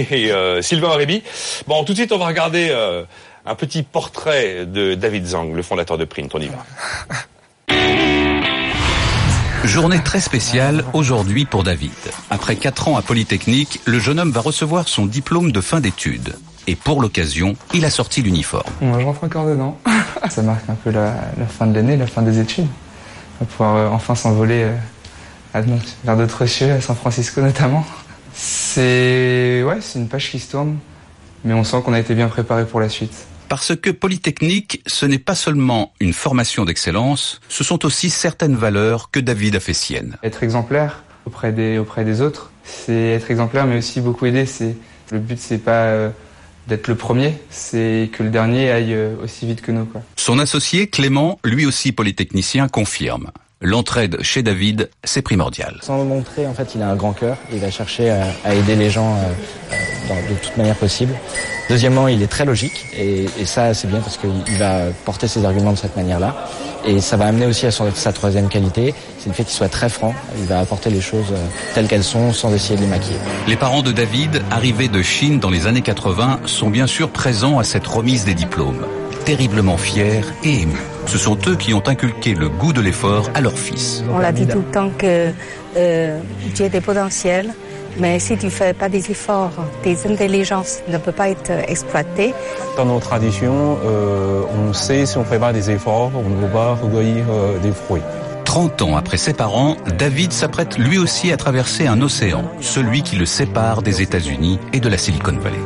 et, 0.10 0.32
euh, 0.32 0.62
Sylvain 0.62 0.92
Rémy. 0.92 1.24
Bon, 1.68 1.84
tout 1.84 1.92
de 1.92 1.98
suite, 1.98 2.14
on 2.14 2.18
va 2.18 2.28
regarder 2.28 2.70
euh, 2.72 3.04
un 3.46 3.56
petit 3.56 3.84
portrait 3.84 4.66
de 4.66 4.94
David 4.96 5.26
Zang, 5.26 5.54
le 5.54 5.62
fondateur 5.62 5.98
de 5.98 6.06
Print. 6.06 6.34
On 6.34 6.40
y 6.40 6.48
va. 6.48 6.64
Journée 9.64 10.00
très 10.04 10.20
spéciale 10.20 10.84
aujourd'hui 10.94 11.46
pour 11.46 11.64
David. 11.64 11.92
Après 12.32 12.56
4 12.56 12.88
ans 12.88 12.98
à 12.98 13.04
Polytechnique, 13.04 13.80
le 13.86 14.00
jeune 14.00 14.20
homme 14.20 14.32
va 14.32 14.42
recevoir 14.42 14.88
son 14.88 15.06
diplôme 15.06 15.52
de 15.52 15.62
fin 15.62 15.80
d'études. 15.80 16.36
Et 16.66 16.76
pour 16.76 17.00
l'occasion, 17.00 17.56
il 17.74 17.86
a 17.86 17.92
sorti 17.92 18.24
l'uniforme. 18.24 18.72
Moi, 18.82 19.00
je 19.00 19.06
rentre 19.06 19.24
encore 19.24 19.46
dedans. 19.46 19.78
Ça 20.30 20.42
marque 20.42 20.68
un 20.68 20.74
peu 20.74 20.90
la, 20.90 21.14
la 21.38 21.46
fin 21.46 21.68
de 21.68 21.76
l'année, 21.76 21.96
la 21.96 22.08
fin 22.08 22.24
des 22.24 22.40
études. 22.40 22.66
On 23.40 23.46
va 23.46 23.52
pouvoir 23.52 23.76
euh, 23.76 23.90
enfin 23.90 24.16
s'envoler 24.16 24.64
euh, 25.56 25.78
vers 26.04 26.18
d'autres 26.18 26.48
cieux, 26.48 26.72
à 26.72 26.82
San 26.82 26.96
Francisco 26.96 27.40
notamment. 27.42 27.86
C'est 28.34 29.64
ouais, 29.64 29.78
c'est 29.82 30.00
une 30.00 30.08
page 30.08 30.32
qui 30.32 30.40
se 30.40 30.50
tourne, 30.52 30.78
mais 31.44 31.54
on 31.54 31.64
sent 31.64 31.82
qu'on 31.86 31.94
a 31.94 32.00
été 32.00 32.16
bien 32.16 32.30
préparé 32.30 32.66
pour 32.66 32.80
la 32.80 32.90
suite. 32.90 33.28
Parce 33.52 33.76
que 33.76 33.90
Polytechnique, 33.90 34.82
ce 34.88 35.06
n'est 35.06 35.20
pas 35.20 35.36
seulement 35.36 35.92
une 36.00 36.14
formation 36.14 36.64
d'excellence, 36.64 37.42
ce 37.50 37.66
sont 37.66 37.86
aussi 37.86 38.10
certaines 38.10 38.56
valeurs 38.56 39.12
que 39.12 39.20
David 39.20 39.58
a 39.58 39.60
fait 39.60 39.74
siennes. 39.74 40.16
Être 40.24 40.44
exemplaire 40.44 41.04
auprès 41.26 41.52
des 41.52 41.78
auprès 41.78 42.06
des 42.06 42.22
autres, 42.22 42.54
c'est 42.64 43.10
être 43.10 43.30
exemplaire, 43.30 43.66
mais 43.66 43.80
aussi 43.80 44.00
beaucoup 44.00 44.26
aider. 44.26 44.46
C'est 44.46 44.78
le 45.12 45.20
but, 45.20 45.38
c'est 45.38 45.58
pas 45.58 45.84
euh, 45.88 46.10
d'être 46.68 46.88
le 46.88 46.96
premier, 46.96 47.40
c'est 47.50 48.10
que 48.14 48.24
le 48.24 48.30
dernier 48.30 48.72
aille 48.72 48.94
euh, 48.94 49.16
aussi 49.22 49.46
vite 49.46 49.62
que 49.62 49.74
nous. 49.74 49.84
Quoi. 49.84 50.02
Son 50.16 50.40
associé 50.40 50.88
Clément, 50.88 51.38
lui 51.44 51.66
aussi 51.66 51.92
polytechnicien, 51.92 52.70
confirme. 52.70 53.32
L'entraide 53.64 54.18
chez 54.22 54.42
David, 54.42 54.90
c'est 55.04 55.22
primordial. 55.22 55.78
Sans 55.84 56.00
le 56.00 56.04
montrer, 56.04 56.48
en 56.48 56.54
fait, 56.54 56.74
il 56.74 56.82
a 56.82 56.88
un 56.90 56.96
grand 56.96 57.14
cœur. 57.14 57.38
Il 57.54 57.60
va 57.60 57.70
chercher 57.70 58.10
à, 58.10 58.24
à 58.44 58.56
aider 58.56 58.76
les 58.76 58.90
gens 58.90 59.14
euh, 59.14 59.74
euh, 59.74 59.76
dans, 60.10 60.16
de 60.34 60.40
toute 60.42 60.58
manière 60.58 60.76
possible. 60.76 61.14
Deuxièmement, 61.70 62.08
il 62.08 62.24
est 62.24 62.28
très 62.28 62.44
logique 62.44 62.86
et, 62.98 63.26
et 63.40 63.46
ça, 63.46 63.74
c'est 63.76 63.88
bien 63.88 64.00
parce 64.00 64.18
qu'il 64.18 64.32
il 64.48 64.56
va 64.58 64.86
porter 65.06 65.28
ses 65.28 65.46
arguments 65.46 65.74
de 65.74 65.78
cette 65.78 65.96
manière-là. 65.96 66.36
Et 66.88 67.00
ça 67.00 67.16
va 67.18 67.26
amener 67.28 67.46
aussi 67.46 67.68
à 67.68 67.72
son- 67.72 67.94
sa 67.94 68.12
troisième 68.12 68.50
qualité, 68.50 68.96
c'est 69.20 69.28
le 69.30 69.34
fait 69.36 69.44
qu'il 69.44 69.54
soit 69.54 69.70
très 69.70 69.88
franc. 69.90 70.16
Il 70.40 70.46
va 70.46 70.60
apporter 70.60 70.90
les 70.90 71.00
choses 71.00 71.32
euh, 71.32 71.38
telles 71.76 71.88
qu'elles 71.88 72.04
sont 72.04 72.34
sans 72.34 72.52
essayer 72.56 72.76
de 72.78 72.82
les 72.82 72.88
maquiller. 72.88 73.20
Les 73.48 73.56
parents 73.58 73.84
de 73.84 73.92
David, 73.92 74.42
arrivés 74.50 74.88
de 74.88 75.04
Chine 75.04 75.40
dans 75.40 75.52
les 75.52 75.68
années 75.68 75.82
80, 75.84 76.40
sont 76.46 76.72
bien 76.72 76.88
sûr 76.88 77.12
présents 77.12 77.60
à 77.60 77.64
cette 77.64 77.86
remise 77.86 78.26
des 78.26 78.34
diplômes. 78.34 78.88
Terriblement 79.24 79.78
fiers 79.78 80.22
et 80.44 80.62
émus. 80.62 80.80
Ce 81.06 81.18
sont 81.18 81.38
eux 81.48 81.56
qui 81.56 81.74
ont 81.74 81.84
inculqué 81.88 82.34
le 82.34 82.50
goût 82.50 82.74
de 82.74 82.82
l'effort 82.82 83.30
à 83.34 83.42
leur 83.42 83.58
fils. 83.58 84.04
On 84.12 84.20
l'a 84.20 84.32
dit 84.32 84.48
tout 84.48 84.60
le 84.60 84.72
temps 84.72 84.90
que 84.98 85.30
euh, 85.78 86.20
tu 86.56 86.64
as 86.64 86.70
des 86.70 86.82
potentiels, 86.82 87.54
mais 87.98 88.20
si 88.20 88.38
tu 88.38 88.50
fais 88.50 88.74
pas 88.74 88.90
des 88.90 89.12
efforts, 89.12 89.52
tes 89.84 89.98
intelligences 90.08 90.80
ne 90.88 90.98
peuvent 90.98 91.14
pas 91.14 91.30
être 91.30 91.52
exploitées. 91.68 92.34
Dans 92.78 92.86
nos 92.86 93.00
traditions, 93.00 93.78
euh, 93.84 94.44
on 94.68 94.74
sait 94.74 95.06
si 95.06 95.18
on 95.18 95.26
fait 95.26 95.40
pas 95.40 95.54
des 95.54 95.72
efforts, 95.72 96.12
on 96.16 96.30
ne 96.30 96.42
va 96.42 96.48
pas 96.48 96.74
recueillir 96.82 97.26
euh, 97.30 97.58
des 97.60 97.72
fruits. 97.72 98.02
30 98.46 98.82
ans 98.82 98.98
après 98.98 99.18
ses 99.18 99.34
parents, 99.34 99.78
David 99.98 100.34
s'apprête 100.34 100.78
lui 100.78 100.98
aussi 100.98 101.32
à 101.32 101.38
traverser 101.38 101.88
un 101.88 102.02
océan, 102.02 102.44
celui 102.60 103.02
qui 103.02 103.16
le 103.16 103.26
sépare 103.26 103.82
des 103.82 104.02
États-Unis 104.02 104.60
et 104.74 104.82
de 104.82 104.90
la 104.90 104.98
Silicon 104.98 105.38
Valley. 105.42 105.60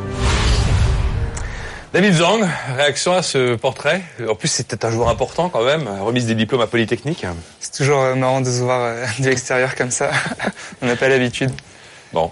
David 1.96 2.12
Zang, 2.12 2.46
réaction 2.76 3.14
à 3.14 3.22
ce 3.22 3.54
portrait? 3.54 4.02
En 4.28 4.34
plus, 4.34 4.48
c'était 4.48 4.84
un 4.84 4.90
jour 4.90 5.08
important 5.08 5.48
quand 5.48 5.64
même, 5.64 5.88
remise 5.88 6.26
des 6.26 6.34
diplômes 6.34 6.60
à 6.60 6.66
Polytechnique. 6.66 7.24
C'est 7.58 7.72
toujours 7.72 8.02
euh, 8.02 8.14
marrant 8.14 8.42
de 8.42 8.50
se 8.50 8.60
voir 8.60 8.82
euh, 8.82 9.06
de 9.18 9.24
l'extérieur 9.24 9.74
comme 9.74 9.90
ça. 9.90 10.10
on 10.82 10.86
n'a 10.88 10.96
pas 10.96 11.08
l'habitude. 11.08 11.50
Bon. 12.12 12.30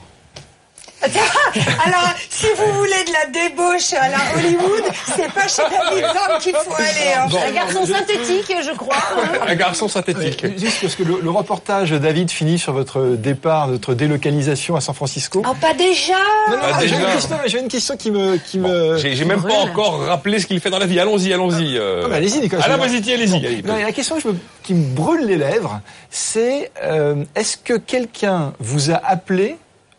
Alors, 1.86 2.08
si 2.30 2.46
vous 2.56 2.72
voulez 2.78 3.04
de 3.06 3.12
la 3.12 3.26
débauche 3.48 3.92
à 3.92 4.08
la 4.08 4.18
Hollywood, 4.36 4.84
c'est 5.16 5.32
pas 5.32 5.46
chez 5.48 5.62
David 5.62 6.04
Zang 6.04 6.38
qu'il 6.40 6.54
faut 6.54 6.74
aller. 6.74 7.12
hein. 7.16 7.26
Bon. 7.30 7.38
Un 7.46 7.50
garçon 7.52 7.86
synthétique, 7.86 8.52
je 8.64 8.76
crois. 8.76 8.94
hein. 8.96 9.38
Un 9.46 9.54
garçon 9.54 9.88
synthétique. 9.88 10.46
Juste 10.58 10.78
parce 10.80 10.94
que 10.94 11.02
le, 11.02 11.20
le 11.22 11.30
reportage, 11.30 11.90
David, 11.92 12.30
finit 12.30 12.58
sur 12.58 12.72
votre 12.72 13.00
départ, 13.16 13.68
votre 13.68 13.94
délocalisation 13.94 14.76
à 14.76 14.80
San 14.80 14.94
Francisco. 14.94 15.42
Oh, 15.46 15.54
pas 15.60 15.74
déjà 15.74 16.14
Non, 16.50 16.56
non, 16.56 16.62
Ah, 16.72 16.78
j'ai 16.80 16.88
déjà. 16.90 16.98
une 17.00 17.12
question, 17.14 17.36
j'ai 17.46 17.58
une 17.60 17.68
question 17.68 17.96
qui 17.96 18.10
me, 18.10 18.36
qui 18.36 18.58
me. 18.58 18.96
J'ai 18.98 19.24
même 19.24 19.42
pas 19.42 19.54
encore 19.58 20.00
rappelé 20.06 20.38
ce 20.40 20.46
qu'il 20.46 20.60
fait 20.60 20.70
dans 20.70 20.78
la 20.78 20.86
vie. 20.86 20.98
Allons-y, 21.00 21.32
allons-y. 21.32 21.76
euh. 21.78 22.02
Ah 22.06 22.08
bah, 22.08 22.16
allez-y, 22.16 22.40
Nicolas. 22.40 22.64
Alain 22.64 22.78
Bosetti, 22.78 23.12
allez-y. 23.12 23.62
la 23.62 23.92
question 23.92 24.18
je 24.18 24.28
me- 24.28 24.36
qui 24.62 24.74
me 24.74 24.94
brûle 24.94 25.26
les 25.26 25.36
lèvres, 25.36 25.80
c'est 26.10 26.70
euh, 26.82 27.24
est-ce 27.34 27.56
que 27.56 27.74
quelqu'un 27.74 28.52
vous 28.60 28.90
a 28.90 28.94
appelé 29.04 29.56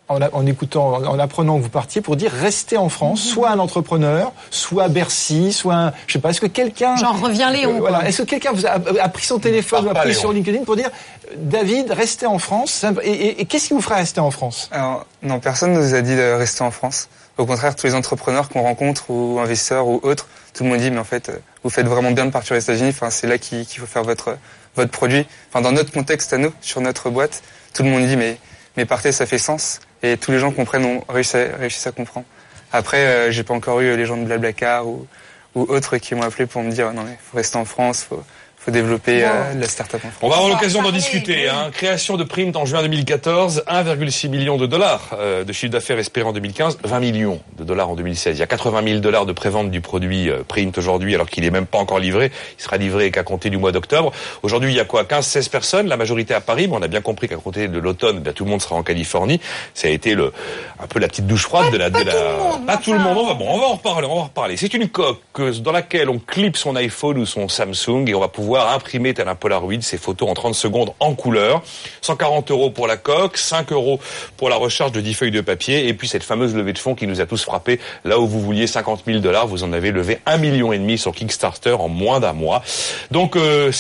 en, 0.08 0.46
écoutant, 0.46 0.94
en 1.04 1.18
apprenant 1.20 1.58
que 1.58 1.64
vous 1.64 1.70
partiez 1.70 2.02
pour 2.02 2.16
dire 2.16 2.32
restez 2.32 2.78
en 2.78 2.90
France, 2.90 3.22
soit 3.22 3.50
un 3.50 3.58
entrepreneur, 3.60 4.32
soit 4.52 4.88
Bercy, 4.88 5.52
soit 5.52 5.74
un, 5.74 5.94
je 6.08 6.14
sais 6.14 6.20
pas, 6.20 6.30
est-ce 6.30 6.42
que 6.42 6.46
quelqu'un, 6.46 6.96
Genre, 6.96 7.20
reviens 7.20 7.50
Léon, 7.52 7.78
Euh, 7.78 7.80
voilà, 7.80 8.08
est-ce 8.08 8.22
que 8.22 8.28
quelqu'un 8.30 8.52
vous 8.52 8.66
a, 8.68 8.72
a 9.02 9.10
pris 9.10 9.26
son 9.26 9.40
téléphone, 9.40 9.88
a 9.90 9.94
pris 9.96 10.10
Léon. 10.10 10.20
sur 10.20 10.32
LinkedIn 10.32 10.64
pour 10.64 10.76
dire 10.76 10.90
euh, 11.32 11.34
David, 11.38 11.92
restez 11.92 12.28
en 12.28 12.38
France, 12.38 12.86
et, 13.04 13.10
et- 13.12 13.42
et 13.42 13.46
qu'est-ce 13.46 13.68
qui 13.70 13.74
vous 13.74 13.82
ferait 13.82 13.96
rester 13.96 14.20
en 14.20 14.30
France? 14.32 14.70
Alors, 14.72 15.06
non, 15.24 15.40
personne 15.40 15.74
ne 15.74 15.80
nous 15.80 15.96
a 15.96 16.02
dit 16.02 16.16
de 16.16 16.34
rester 16.34 16.64
en 16.64 16.72
France. 16.72 17.10
Au 17.38 17.46
contraire, 17.46 17.76
tous 17.76 17.88
les 17.88 17.96
entrepreneurs 17.96 18.48
qu'on 18.50 18.62
rencontre 18.62 19.10
ou 19.10 19.40
investisseurs 19.40 19.88
ou 19.88 20.00
autres, 20.04 20.28
tout 20.54 20.64
le 20.64 20.70
monde 20.70 20.80
dit 20.80 20.92
mais 20.92 21.00
en 21.00 21.04
fait, 21.04 21.30
euh, 21.30 21.38
vous 21.64 21.70
faites 21.70 21.88
vraiment 21.88 22.12
bien 22.12 22.26
de 22.28 22.32
partir 22.32 22.56
aux 22.56 22.60
États-Unis. 22.60 22.90
Enfin, 22.92 23.10
c'est 23.10 23.28
là 23.28 23.38
qu'il 23.40 23.66
qu'il 23.66 23.80
faut 23.82 23.88
faire 23.88 24.04
votre 24.04 24.38
votre 24.76 24.92
produit. 24.92 25.26
Enfin, 25.50 25.62
dans 25.62 25.72
notre 25.72 25.92
contexte 25.92 26.32
à 26.34 26.38
nous, 26.38 26.52
sur 26.62 26.80
notre 26.82 27.10
boîte, 27.10 27.42
tout 27.74 27.82
le 27.84 27.90
monde 27.90 28.06
dit 28.06 28.16
mais 28.16 28.38
mais 28.78 28.86
partez, 28.86 29.12
ça 29.12 29.26
fait 29.26 29.38
sens. 29.38 29.80
Et 30.06 30.18
tous 30.18 30.32
les 30.32 30.40
gens 30.40 30.52
comprennent, 30.52 30.86
ont 30.86 31.04
réussi 31.10 31.38
à, 31.38 31.90
à 31.90 31.92
comprendre. 31.92 32.26
Après, 32.72 33.06
euh, 33.06 33.32
j'ai 33.32 33.44
pas 33.44 33.54
encore 33.54 33.80
eu 33.82 33.96
les 33.96 34.06
gens 34.06 34.18
de 34.18 34.26
Blablacar 34.26 34.88
ou 34.88 35.08
ou 35.56 35.62
autres 35.62 35.98
qui 35.98 36.14
m'ont 36.16 36.22
appelé 36.22 36.46
pour 36.46 36.62
me 36.62 36.72
dire 36.72 36.94
non 36.94 37.04
mais 37.04 37.18
faut 37.24 37.38
rester 37.38 37.58
en 37.58 37.66
France, 37.66 38.06
faut 38.08 38.24
faut 38.66 38.72
développer 38.72 39.24
euh, 39.24 39.54
la 39.54 39.68
start-up 39.68 40.02
en 40.04 40.10
France. 40.10 40.20
On 40.24 40.30
va 40.30 40.38
avoir 40.38 40.50
l'occasion 40.50 40.82
d'en 40.82 40.92
discuter. 40.92 41.48
Hein. 41.48 41.70
Création 41.72 42.18
de 42.18 42.24
Print 42.24 42.56
en 42.56 42.66
juin 42.66 42.82
2014, 42.82 43.64
1,6 43.68 44.30
million 44.30 44.58
de 44.58 44.66
dollars 44.66 45.12
euh, 45.20 45.44
de 45.44 45.54
chiffre 45.54 45.72
d'affaires 45.72 46.00
espéré 46.00 46.28
en 46.28 46.34
2015, 46.34 46.80
20 46.84 47.00
millions 47.00 47.40
de 47.60 47.64
dollars 47.64 47.92
en 47.92 47.96
2016. 47.96 48.38
Il 48.38 48.40
y 48.40 48.44
a 48.44 48.48
80 48.48 48.82
000 48.84 49.00
dollars 49.02 49.28
de 49.28 49.34
prévente 49.34 49.70
du 49.70 49.82
produit 49.82 50.32
euh, 50.32 50.42
Print 50.48 50.76
aujourd'hui, 50.80 51.14
alors 51.14 51.30
qu'il 51.30 51.46
est 51.46 51.52
même 51.52 51.68
pas 51.68 51.78
encore 51.78 52.00
livré. 52.00 52.32
Il 52.58 52.64
sera 52.64 52.78
livré 52.78 53.12
qu'à 53.12 53.22
compter 53.22 53.52
du 53.52 53.58
mois 53.58 53.72
d'octobre. 53.72 54.12
Aujourd'hui, 54.42 54.72
il 54.72 54.76
y 54.76 54.80
a 54.80 54.86
quoi? 54.86 55.04
15-16 55.04 55.50
personnes, 55.52 55.88
la 55.88 55.98
majorité 55.98 56.34
à 56.34 56.42
Paris, 56.42 56.68
mais 56.68 56.76
on 56.76 56.82
a 56.82 56.88
bien 56.88 57.02
compris 57.02 57.28
qu'à 57.28 57.38
compter 57.38 57.68
de 57.68 57.78
l'automne, 57.78 58.20
ben, 58.20 58.34
tout 58.34 58.46
le 58.46 58.50
monde 58.50 58.64
sera 58.64 58.76
en 58.76 58.84
Californie. 58.84 59.40
Ça 59.76 59.90
a 59.90 59.92
été 59.92 60.16
le 60.16 60.34
un 60.80 60.88
peu 60.88 61.00
la 61.00 61.08
petite 61.08 61.28
douche 61.28 61.44
froide 61.44 61.72
de 61.72 61.78
la... 61.78 61.92
de 61.92 62.04
la... 62.04 62.58
pas 62.66 62.78
tout 62.78 62.94
le 62.94 63.00
monde. 63.00 63.16
On 63.16 63.28
va, 63.28 63.36
bon, 63.36 63.46
on 63.48 63.60
va 63.60 63.66
en 63.66 63.74
reparler. 63.74 64.08
On 64.08 64.16
va 64.16 64.22
en 64.22 64.24
reparler. 64.24 64.58
C'est 64.58 64.74
une 64.74 64.90
coque 64.90 65.22
dans 65.62 65.72
laquelle 65.72 66.10
on 66.10 66.18
clip 66.18 66.58
son 66.58 66.76
iPhone 66.76 67.20
ou 67.20 67.26
son 67.28 67.48
Samsung 67.48 68.06
et 68.08 68.16
on 68.16 68.20
va 68.20 68.28
pouvoir 68.28 68.55
imprimer 68.62 69.14
tel 69.14 69.28
un 69.28 69.36
Polaroid 69.36 69.82
ces 69.82 69.98
photos 69.98 70.30
en 70.30 70.34
30 70.34 70.56
secondes 70.56 70.94
en 71.00 71.16
couleur. 71.16 71.64
140 72.02 72.52
euros 72.52 72.70
pour 72.70 72.88
la 72.88 72.98
coque, 72.98 73.38
5 73.38 73.72
euros 73.72 74.00
pour 74.38 74.50
la 74.50 74.56
recharge 74.56 74.92
de 74.92 75.02
10 75.02 75.14
feuilles 75.14 75.32
de 75.32 75.42
papier 75.42 75.88
et 75.88 75.94
puis 75.94 76.08
cette 76.08 76.24
fameuse 76.24 76.56
levée 76.56 76.74
de 76.74 76.80
fonds 76.80 76.96
qui 76.96 77.08
nous 77.08 77.22
a 77.22 77.26
tous 77.26 77.44
frappé. 77.44 77.80
Là 78.04 78.20
où 78.20 78.28
vous 78.28 78.42
vouliez 78.42 78.68
50 78.68 79.04
000 79.06 79.20
dollars, 79.20 79.48
vous 79.48 79.64
en 79.64 79.74
avez 79.74 79.92
levé 79.92 80.20
un 80.26 80.38
million 80.38 80.74
et 80.74 80.78
demi 80.78 80.98
sur 80.98 81.14
Kickstarter 81.14 81.74
en 81.74 81.90
moins 81.90 82.20
d'un 82.20 82.34
mois. 82.34 82.64
Donc 83.12 83.36
euh, 83.36 83.72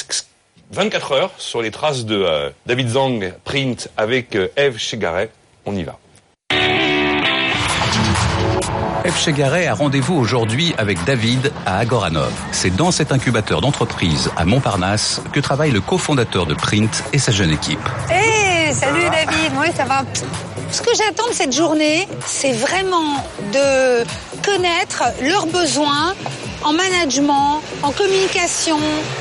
24 0.72 1.12
heures 1.12 1.32
sur 1.38 1.62
les 1.62 1.72
traces 1.72 2.06
de 2.06 2.16
euh, 2.16 2.50
David 2.66 2.90
Zhang 2.90 3.34
Print 3.44 3.90
avec 3.98 4.36
euh, 4.36 4.50
Eve 4.58 4.78
Chegaray. 4.78 5.30
On 5.66 5.76
y 5.76 5.84
va. 5.84 5.98
Eve 9.06 9.20
Chegaray 9.20 9.68
a 9.68 9.76
rendez-vous 9.76 10.16
aujourd'hui 10.16 10.74
avec 10.80 11.04
David 11.04 11.52
à 11.68 11.78
Agoranov. 11.78 12.34
C'est 12.52 12.76
dans 12.76 12.90
cet 12.90 13.12
incubateur 13.12 13.62
d'entreprise 13.62 14.32
à 14.36 14.46
Montparnasse 14.46 15.22
que 15.32 15.40
travaille 15.40 15.70
le 15.70 15.80
cofondateur 15.80 16.48
de 16.48 16.56
Print 16.56 17.04
et 17.14 17.20
sa 17.20 17.32
jeune 17.32 17.52
équipe. 17.52 17.88
Hé, 18.10 18.74
salut 18.74 19.04
David, 19.04 19.52
oui 19.60 19.68
ça 19.76 19.86
va. 19.86 20.06
Ce 20.72 20.82
que 20.82 20.90
j'attends 20.98 21.30
de 21.30 21.36
cette 21.36 21.56
journée, 21.56 22.08
c'est 22.26 22.54
vraiment 22.54 23.24
de 23.54 24.04
connaître 24.44 25.04
leurs 25.22 25.46
besoins 25.46 26.16
en 26.64 26.74
management, 26.74 27.62
en 27.84 27.92
communication, 27.92 28.80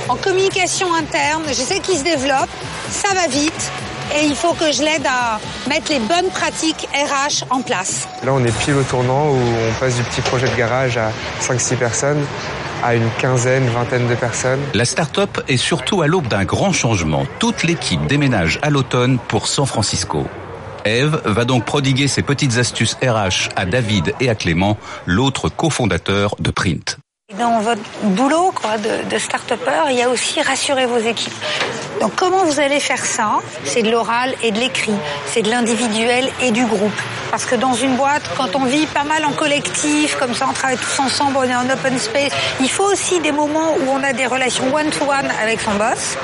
en 0.09 0.17
communication 0.17 0.95
interne. 0.95 1.43
Je 1.49 1.53
sais 1.53 1.81
qu'ils 1.81 1.99
se 1.99 2.05
développent, 2.05 2.49
ça 2.91 3.13
va 3.13 3.27
vite 3.27 3.71
et 4.17 4.25
il 4.25 4.35
faut 4.35 4.55
que 4.55 4.73
je 4.73 4.83
l'aide 4.83 5.07
à 5.07 5.41
mettre 5.69 5.91
les 5.91 6.01
bonnes 6.01 6.31
pratiques 6.31 6.89
RH 6.95 7.45
en 7.51 7.63
place. 7.63 8.09
Là, 8.25 8.33
on 8.33 8.45
est 8.45 8.57
pile 8.59 8.75
au 8.75 8.83
tournant 8.83 9.31
où 9.31 9.37
on 9.37 9.81
passe 9.81 9.97
du 9.97 10.03
petit 10.03 10.21
projet 10.21 10.49
de 10.49 10.57
garage 10.57 10.97
à 10.97 11.11
5-6 11.41 11.77
personnes 11.77 12.25
à 12.83 12.95
une 12.95 13.09
quinzaine, 13.19 13.67
vingtaine 13.69 14.07
de 14.09 14.15
personnes. 14.15 14.61
La 14.75 14.85
start-up 14.85 15.41
est 15.49 15.57
surtout 15.57 16.03
à 16.03 16.07
l'aube 16.07 16.29
d'un 16.29 16.45
grand 16.45 16.73
changement. 16.73 17.27
Toute 17.39 17.63
l'équipe 17.63 18.05
déménage 18.07 18.59
à 18.61 18.69
l'automne 18.69 19.19
pour 19.29 19.49
San 19.49 19.65
Francisco. 19.65 20.27
Eve 20.85 21.21
va 21.25 21.47
donc 21.47 21.65
prodiguer 21.65 22.09
ses 22.09 22.21
petites 22.21 22.59
astuces 22.59 22.99
RH 23.03 23.49
à 23.57 23.65
David 23.65 24.15
et 24.21 24.29
à 24.29 24.35
Clément, 24.35 24.77
l'autre 25.07 25.49
cofondateur 25.49 26.37
de 26.39 26.51
Print. 26.51 26.99
Dans 27.39 27.61
votre 27.61 27.81
boulot 28.03 28.53
quoi, 28.55 28.77
de, 28.77 29.09
de 29.09 29.19
start-upper, 29.19 29.91
il 29.91 29.97
y 29.97 30.03
a 30.03 30.11
aussi 30.11 30.43
rassurer 30.43 30.85
vos 30.85 30.99
équipes. 30.99 31.33
Donc 32.05 32.17
comment 32.17 32.45
vous 32.45 32.61
allez 32.61 32.81
faire 32.81 33.03
ça? 33.03 33.41
C'est 33.65 33.81
de 33.81 33.91
l'oral 33.91 34.35
et 34.43 34.51
de 34.51 34.59
l'écrit, 34.59 34.93
c'est 35.25 35.41
de 35.41 35.49
l'individuel 35.49 36.31
et 36.43 36.51
du 36.51 36.67
groupe. 36.67 37.01
Parce 37.31 37.47
que 37.47 37.55
dans 37.55 37.73
une 37.73 37.97
boîte, 37.97 38.25
quand 38.37 38.55
on 38.57 38.67
vit 38.67 38.85
pas 38.85 39.05
mal 39.05 39.25
en 39.25 39.33
collectif, 39.33 40.15
comme 40.19 40.35
ça 40.35 40.47
on 40.51 40.53
travaille 40.53 40.77
tous 40.77 41.01
ensemble, 41.01 41.39
on 41.39 41.45
est 41.45 41.57
en 41.57 41.65
open 41.71 41.99
space, 41.99 42.33
il 42.61 42.69
faut 42.69 42.85
aussi 42.85 43.21
des 43.21 43.33
moments 43.33 43.73
où 43.81 43.89
on 43.91 44.05
a 44.05 44.13
des 44.13 44.27
relations 44.27 44.65
one-to-one 44.71 45.33
avec 45.43 45.63
son 45.63 45.73
boss. 45.77 46.19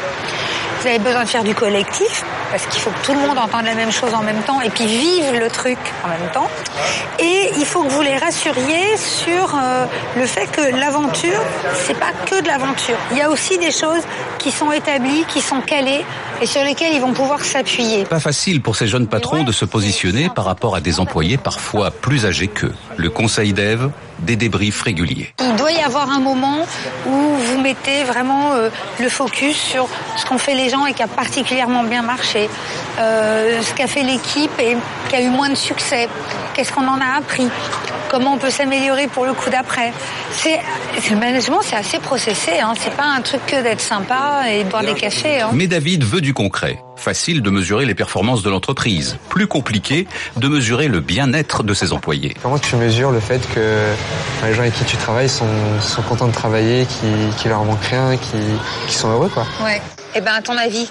Vous 0.81 0.87
avez 0.87 0.99
besoin 0.99 1.25
de 1.25 1.29
faire 1.29 1.45
du 1.45 1.55
collectif, 1.55 2.25
parce 2.51 2.65
qu'il 2.67 2.81
faut 2.81 2.91
que 2.91 3.05
tout 3.05 3.13
le 3.13 3.21
monde 3.21 3.39
entende 3.39 3.67
la 3.67 3.75
même 3.75 3.93
chose 3.93 4.15
en 4.15 4.23
même 4.23 4.43
temps 4.43 4.63
et 4.63 4.71
puis 4.71 4.87
vive 4.87 5.35
le 5.35 5.51
truc 5.51 5.79
en 6.05 6.09
même 6.09 6.31
temps. 6.33 6.49
Et 7.19 7.53
il 7.59 7.67
faut 7.67 7.83
que 7.83 7.91
vous 7.91 8.01
les 8.01 8.17
rassuriez 8.17 8.97
sur 8.97 9.55
euh, 9.55 9.85
le 10.17 10.25
fait 10.25 10.47
que 10.47 10.63
l'aventure, 10.75 11.41
c'est 11.75 11.99
pas 11.99 12.13
que 12.25 12.41
de 12.41 12.49
l'aventure. 12.49 12.97
Il 13.11 13.19
y 13.19 13.21
a 13.21 13.29
aussi 13.29 13.59
des 13.59 13.71
choses 13.71 14.03
qui 14.39 14.51
sont 14.51 14.73
établies, 14.73 15.27
qui 15.29 15.43
sont 15.43 15.61
et 16.43 16.47
sur 16.47 16.63
lesquelles 16.65 16.95
ils 16.95 17.01
vont 17.01 17.13
pouvoir 17.13 17.45
s'appuyer. 17.45 18.05
Pas 18.05 18.21
facile 18.21 18.61
pour 18.61 18.77
ces 18.77 18.87
jeunes 18.87 19.07
patrons 19.07 19.45
de 19.45 19.53
se 19.53 19.65
positionner 19.65 20.29
par 20.29 20.45
rapport 20.45 20.75
à 20.75 20.81
des 20.81 21.01
employés 21.01 21.37
parfois 21.37 21.91
plus 21.91 22.27
âgés 22.27 22.49
qu'eux. 22.49 22.75
Le 22.97 23.11
conseil 23.11 23.53
d'Ève, 23.53 23.91
des 24.23 24.37
débriefs 24.37 24.83
réguliers. 24.83 25.33
Il 25.41 25.57
doit 25.57 25.73
y 25.73 25.83
avoir 25.83 26.11
un 26.11 26.21
moment 26.21 26.67
où 27.07 27.11
vous 27.11 27.61
mettez 27.61 28.05
vraiment 28.05 28.53
euh, 28.53 28.71
le 28.99 29.09
focus 29.09 29.57
sur 29.57 29.89
ce 30.17 30.25
qu'ont 30.25 30.39
fait 30.39 30.55
les 30.55 30.69
gens 30.69 30.87
et 30.87 30.95
qui 30.95 31.03
a 31.03 31.09
particulièrement 31.09 31.85
bien 31.85 32.03
marché, 32.03 32.49
euh, 32.99 33.63
ce 33.63 33.75
qu'a 33.75 33.87
fait 33.87 34.03
l'équipe 34.03 34.53
et 34.59 34.77
qui 35.09 35.17
a 35.17 35.23
eu 35.23 35.29
moins 35.31 35.49
de 35.49 35.55
succès, 35.55 36.09
qu'est-ce 36.55 36.73
qu'on 36.73 36.87
en 36.87 37.01
a 37.01 37.19
appris, 37.19 37.49
comment 38.11 38.35
on 38.35 38.39
peut 38.39 38.51
s'améliorer 38.51 39.07
pour 39.07 39.25
le 39.25 39.33
coup 39.33 39.51
d'après? 39.51 39.93
C'est 40.33 40.61
le 41.11 41.17
management, 41.17 41.61
c'est 41.63 41.77
assez 41.77 41.99
processé, 41.99 42.61
hein. 42.61 42.75
c'est 42.79 42.95
pas 42.95 43.05
un 43.05 43.21
truc 43.21 43.45
que 43.47 43.63
d'être 43.63 43.81
sympa 43.81 44.45
et 44.51 44.65
de 44.65 44.69
boire 44.69 44.85
des 44.85 44.95
cafés. 44.95 45.41
Hein. 45.41 45.51
Mais 45.53 45.67
David 45.67 46.05
veut 46.05 46.21
du 46.21 46.35
concret. 46.35 46.83
Facile 47.01 47.41
de 47.41 47.49
mesurer 47.49 47.87
les 47.87 47.95
performances 47.95 48.43
de 48.43 48.51
l'entreprise. 48.51 49.17
Plus 49.31 49.47
compliqué 49.47 50.07
de 50.37 50.49
mesurer 50.49 50.87
le 50.87 51.01
bien-être 51.01 51.63
de 51.63 51.73
ses 51.73 51.95
employés. 51.95 52.37
Comment 52.43 52.59
tu 52.59 52.77
mesures 52.77 53.11
le 53.11 53.21
fait 53.21 53.41
que 53.55 53.87
les 54.45 54.53
gens 54.53 54.61
avec 54.61 54.75
qui 54.75 54.85
tu 54.85 54.99
travailles 54.99 55.31
sont, 55.31 55.47
sont 55.81 56.03
contents 56.03 56.29
de 56.29 56.35
travailler, 56.35 56.85
qui, 56.85 57.07
qui 57.39 57.49
leur 57.49 57.65
manque 57.65 57.83
rien, 57.85 58.19
qui, 58.19 58.37
qui 58.87 58.95
sont 58.95 59.09
heureux 59.09 59.31
quoi? 59.33 59.47
Ouais. 59.65 59.81
Et 60.15 60.21
ben 60.21 60.35
à 60.35 60.43
ton 60.43 60.59
avis? 60.59 60.91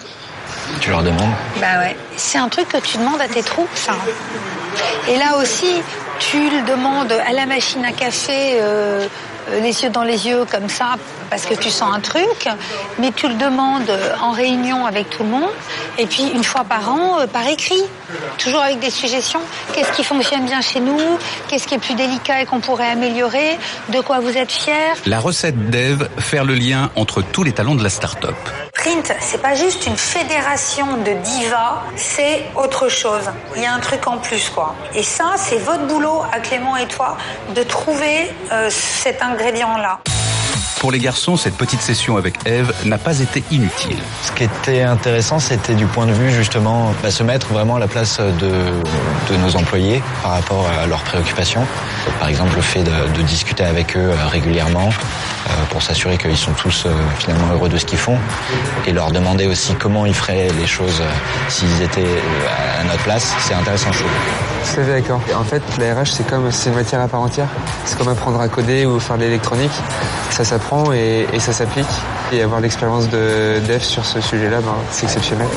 Tu 0.82 0.90
leur 0.90 1.04
demandes? 1.04 1.32
Bah 1.62 1.80
ouais. 1.80 1.96
C'est 2.18 2.40
un 2.40 2.50
truc 2.50 2.68
que 2.70 2.78
tu 2.78 2.98
demandes 2.98 3.22
à 3.22 3.28
tes 3.28 3.44
troupes, 3.44 3.70
ça. 3.76 3.94
Et 5.08 5.16
là 5.18 5.38
aussi, 5.38 5.84
tu 6.18 6.38
le 6.38 6.68
demandes 6.68 7.12
à 7.12 7.34
la 7.34 7.46
machine 7.46 7.86
à 7.86 7.92
café, 7.92 8.60
euh, 8.60 9.08
euh, 9.52 9.60
les 9.62 9.84
yeux 9.84 9.92
dans 9.92 10.04
les 10.04 10.26
yeux, 10.28 10.46
comme 10.52 10.70
ça, 10.70 10.96
parce 11.30 11.46
que 11.46 11.54
tu 11.54 11.70
sens 11.70 11.94
un 11.94 12.00
truc, 12.00 12.48
mais 12.98 13.12
tu 13.12 13.28
le 13.28 13.36
demandes 13.36 13.92
en 14.22 14.32
réunion 14.32 14.86
avec 14.86 15.10
tout 15.10 15.24
le 15.24 15.30
monde, 15.30 15.50
et 15.98 16.06
puis 16.06 16.28
une 16.34 16.44
fois 16.44 16.64
par 16.64 16.90
an, 16.90 17.20
euh, 17.20 17.28
par 17.28 17.48
écrit, 17.48 17.84
toujours 18.38 18.62
avec 18.62 18.80
des 18.80 18.90
suggestions. 18.90 19.42
Qu'est-ce 19.74 19.92
qui 19.92 20.04
fonctionne 20.04 20.46
bien 20.46 20.62
chez 20.62 20.80
nous? 20.80 21.00
Qu'est-ce 21.48 21.68
qui 21.68 21.76
est 21.76 21.80
plus 21.80 21.94
délicat 21.96 22.42
et 22.42 22.46
qu'on 22.46 22.60
pourrait 22.60 22.90
améliorer? 22.90 23.58
De 23.90 24.02
quoi 24.02 24.20
vous 24.20 24.36
êtes 24.38 24.52
fiers? 24.52 24.94
La 25.06 25.20
recette 25.20 25.70
d'Ève, 25.70 26.10
faire 26.18 26.46
le 26.46 26.56
lien 26.56 26.90
entre 26.96 27.22
tous 27.22 27.44
les 27.44 27.52
talents 27.52 27.76
de 27.76 27.84
la 27.84 27.90
start-up. 27.90 28.36
Print, 28.74 29.14
c'est 29.20 29.42
pas 29.42 29.56
juste 29.56 29.86
une 29.88 29.98
fédération 29.98 30.98
de 30.98 31.12
divas, 31.22 31.84
c'est 31.96 32.46
autre 32.56 32.88
chose. 32.88 33.30
Il 33.56 33.62
y 33.62 33.66
a 33.66 33.74
un 33.74 33.80
truc 33.80 34.08
en 34.08 34.18
plus, 34.18 34.50
quoi. 34.50 34.76
Et 34.96 35.04
ça, 35.04 35.34
c'est 35.36 35.58
votre 35.58 35.86
boulot 35.86 36.22
à 36.32 36.40
Clément 36.40 36.78
et 36.78 36.88
toi 36.88 37.18
de 37.54 37.64
trouver 37.64 38.32
euh, 38.52 38.70
cet 38.70 39.22
ingrédient-là. 39.22 40.00
Pour 40.80 40.94
les 40.94 41.00
garçons, 41.00 41.36
cette 41.36 41.58
petite 41.58 41.82
session 41.82 42.16
avec 42.16 42.36
Eve 42.46 42.74
n'a 42.86 42.98
pas 42.98 43.20
été 43.20 43.44
inutile. 43.52 43.98
Ce 44.24 44.32
qui 44.32 44.46
était 44.46 44.84
intéressant, 44.84 45.38
c'était 45.40 45.74
du 45.74 45.86
point 45.86 46.06
de 46.06 46.14
vue 46.14 46.32
justement 46.32 46.94
bah, 47.04 47.12
se 47.12 47.22
mettre 47.22 47.48
vraiment 47.48 47.76
à 47.76 47.80
la 47.80 47.90
place 47.90 48.22
de, 48.22 48.50
de 48.50 49.38
nos 49.44 49.58
employés 49.58 50.02
par 50.24 50.32
rapport 50.32 50.66
à 50.82 50.88
leurs 50.88 51.04
préoccupations. 51.04 51.66
Par 52.20 52.30
exemple, 52.30 52.56
le 52.56 52.62
fait 52.62 52.84
de, 52.84 52.92
de 53.14 53.22
discuter 53.24 53.66
avec 53.66 53.98
eux 53.98 54.00
euh, 54.00 54.28
régulièrement 54.28 54.88
euh, 54.88 55.52
pour 55.70 55.82
s'assurer 55.82 56.18
qu'ils 56.18 56.38
sont 56.38 56.54
tous 56.54 56.86
euh, 56.86 56.92
finalement 57.18 57.52
heureux 57.54 57.68
de 57.68 57.78
ce 57.78 57.86
qu'ils 57.86 58.00
font 58.00 58.18
et 58.88 58.94
leur 58.94 59.12
demander 59.12 59.48
aussi 59.48 59.76
comment 59.76 60.06
ils 60.06 60.16
feraient 60.16 60.48
les 60.58 60.68
choses 60.68 61.02
euh, 61.02 61.12
s'ils 61.50 61.82
étaient 61.82 62.04
euh, 62.06 62.80
à 62.80 62.84
notre 62.86 63.04
place. 63.04 63.34
C'est 63.40 63.54
intéressant, 63.54 63.92
je 63.92 64.00
trouve. 64.00 64.12
Tout 64.12 64.80
à 64.80 64.84
fait 64.84 65.02
d'accord. 65.02 65.22
En 65.38 65.44
fait, 65.44 65.62
la 65.78 65.94
RH, 65.94 66.08
c'est 66.14 66.28
comme 66.28 66.52
c'est 66.52 66.70
une 66.70 66.76
matière 66.76 67.02
à 67.02 67.08
part 67.10 67.22
entière. 67.22 67.48
C'est 67.84 67.98
comme 67.98 68.08
apprendre 68.08 68.40
à 68.40 68.48
coder 68.48 68.86
ou 68.86 68.98
faire 69.02 69.18
de 69.18 69.24
l'électronique. 69.24 69.72
Ça 70.30 70.46
s'apprend 70.46 70.69
et, 70.94 71.26
et 71.34 71.40
ça 71.40 71.54
s'applique. 71.54 71.86
Et 72.32 72.42
avoir 72.42 72.60
l'expérience 72.62 73.10
de 73.10 73.60
dev 73.68 73.80
sur 73.82 74.06
ce 74.06 74.22
sujet-là, 74.22 74.62
ben, 74.62 74.76
c'est 74.92 75.06
exceptionnel. 75.06 75.48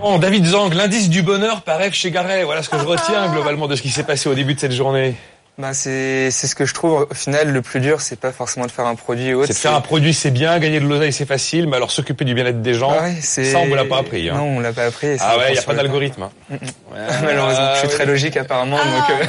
Bon, 0.00 0.18
David 0.18 0.44
Zang, 0.44 0.74
l'indice 0.74 1.08
du 1.08 1.22
bonheur 1.22 1.62
par 1.62 1.80
Eve 1.80 1.94
Chegaray. 1.94 2.44
Voilà 2.44 2.62
ce 2.62 2.68
que 2.68 2.78
je 2.78 2.84
retiens 2.84 3.28
globalement 3.32 3.66
de 3.68 3.74
ce 3.76 3.82
qui 3.82 3.88
s'est 3.90 4.02
passé 4.02 4.28
au 4.28 4.34
début 4.34 4.54
de 4.54 4.60
cette 4.60 4.72
journée. 4.72 5.14
Bah, 5.56 5.72
c'est 5.72 6.32
c'est 6.32 6.48
ce 6.48 6.56
que 6.56 6.66
je 6.66 6.74
trouve 6.74 7.06
au 7.08 7.14
final 7.14 7.52
le 7.52 7.62
plus 7.62 7.78
dur, 7.78 8.00
c'est 8.00 8.18
pas 8.18 8.32
forcément 8.32 8.66
de 8.66 8.72
faire 8.72 8.86
un 8.86 8.96
produit 8.96 9.32
ou 9.32 9.38
autre. 9.38 9.46
C'est 9.46 9.52
de 9.52 9.58
faire 9.58 9.74
un 9.76 9.80
produit, 9.80 10.12
c'est 10.12 10.32
bien, 10.32 10.58
gagner 10.58 10.80
de 10.80 10.84
l'oseille, 10.86 11.12
c'est 11.12 11.26
facile, 11.26 11.68
mais 11.68 11.76
alors 11.76 11.92
s'occuper 11.92 12.24
du 12.24 12.34
bien-être 12.34 12.60
des 12.60 12.74
gens, 12.74 12.92
Ah 12.98 13.04
ouais, 13.04 13.20
ça 13.22 13.40
on 13.60 13.66
me 13.66 13.76
l'a 13.76 13.84
pas 13.84 13.98
appris. 13.98 14.28
Hein. 14.28 14.34
Non, 14.36 14.56
on 14.56 14.60
l'a 14.60 14.72
pas 14.72 14.86
appris. 14.86 15.16
Ah 15.20 15.38
ouais, 15.38 15.50
il 15.50 15.54
y 15.54 15.58
a 15.58 15.62
pas 15.62 15.74
d'algorithme. 15.74 16.24
hein. 16.24 16.30
Mm, 16.50 16.54
mm. 16.56 16.58
Malheureusement, 17.22 17.68
je 17.74 17.78
suis 17.78 17.88
très 17.88 18.04
logique 18.04 18.36
apparemment, 18.36 18.78
donc. 18.78 19.10
euh, 19.10 19.24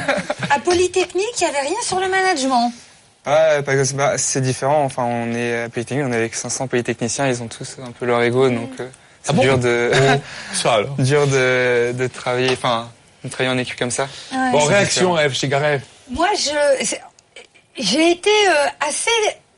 À 0.50 0.58
Polytechnique, 0.58 1.24
il 1.40 1.44
n'y 1.44 1.48
avait 1.50 1.60
rien 1.68 1.76
sur 1.82 2.00
le 2.00 2.08
management. 2.08 2.72
Ouais, 3.26 3.62
parce 3.62 3.76
que 3.76 3.84
c'est- 3.84 3.94
bah, 3.96 4.18
c'est 4.18 4.40
différent. 4.40 4.84
Enfin, 4.84 5.02
on 5.04 5.34
est 5.34 5.64
à 5.64 5.68
Polytechnique, 5.68 6.04
on 6.06 6.12
est 6.12 6.16
avec 6.16 6.34
500 6.34 6.68
polytechniciens, 6.68 7.26
ils 7.28 7.42
ont 7.42 7.48
tous 7.48 7.76
un 7.84 7.90
peu 7.90 8.06
leur 8.06 8.22
ego, 8.22 8.48
donc 8.48 8.70
euh, 8.80 8.88
c'est 9.22 9.30
Ah 9.30 9.32
bon 9.32 9.42
dur 9.42 9.58
de 9.58 9.90
ça 10.52 10.74
alors. 10.74 10.94
dur 10.98 11.26
de, 11.26 11.92
de 11.92 12.06
travailler, 12.06 12.50
enfin, 12.52 12.88
de 13.24 13.28
travailler 13.28 13.54
en 13.54 13.58
équipe 13.58 13.76
comme 13.78 13.90
ça. 13.90 14.06
Ouais. 14.32 14.50
Bon, 14.52 14.58
réaction. 14.60 15.18
Eve 15.18 15.34
Chegaray. 15.34 15.80
Moi, 16.10 16.28
je, 16.38 16.94
j'ai 17.78 18.10
été 18.12 18.30
euh, 18.30 18.66
assez 18.88 19.10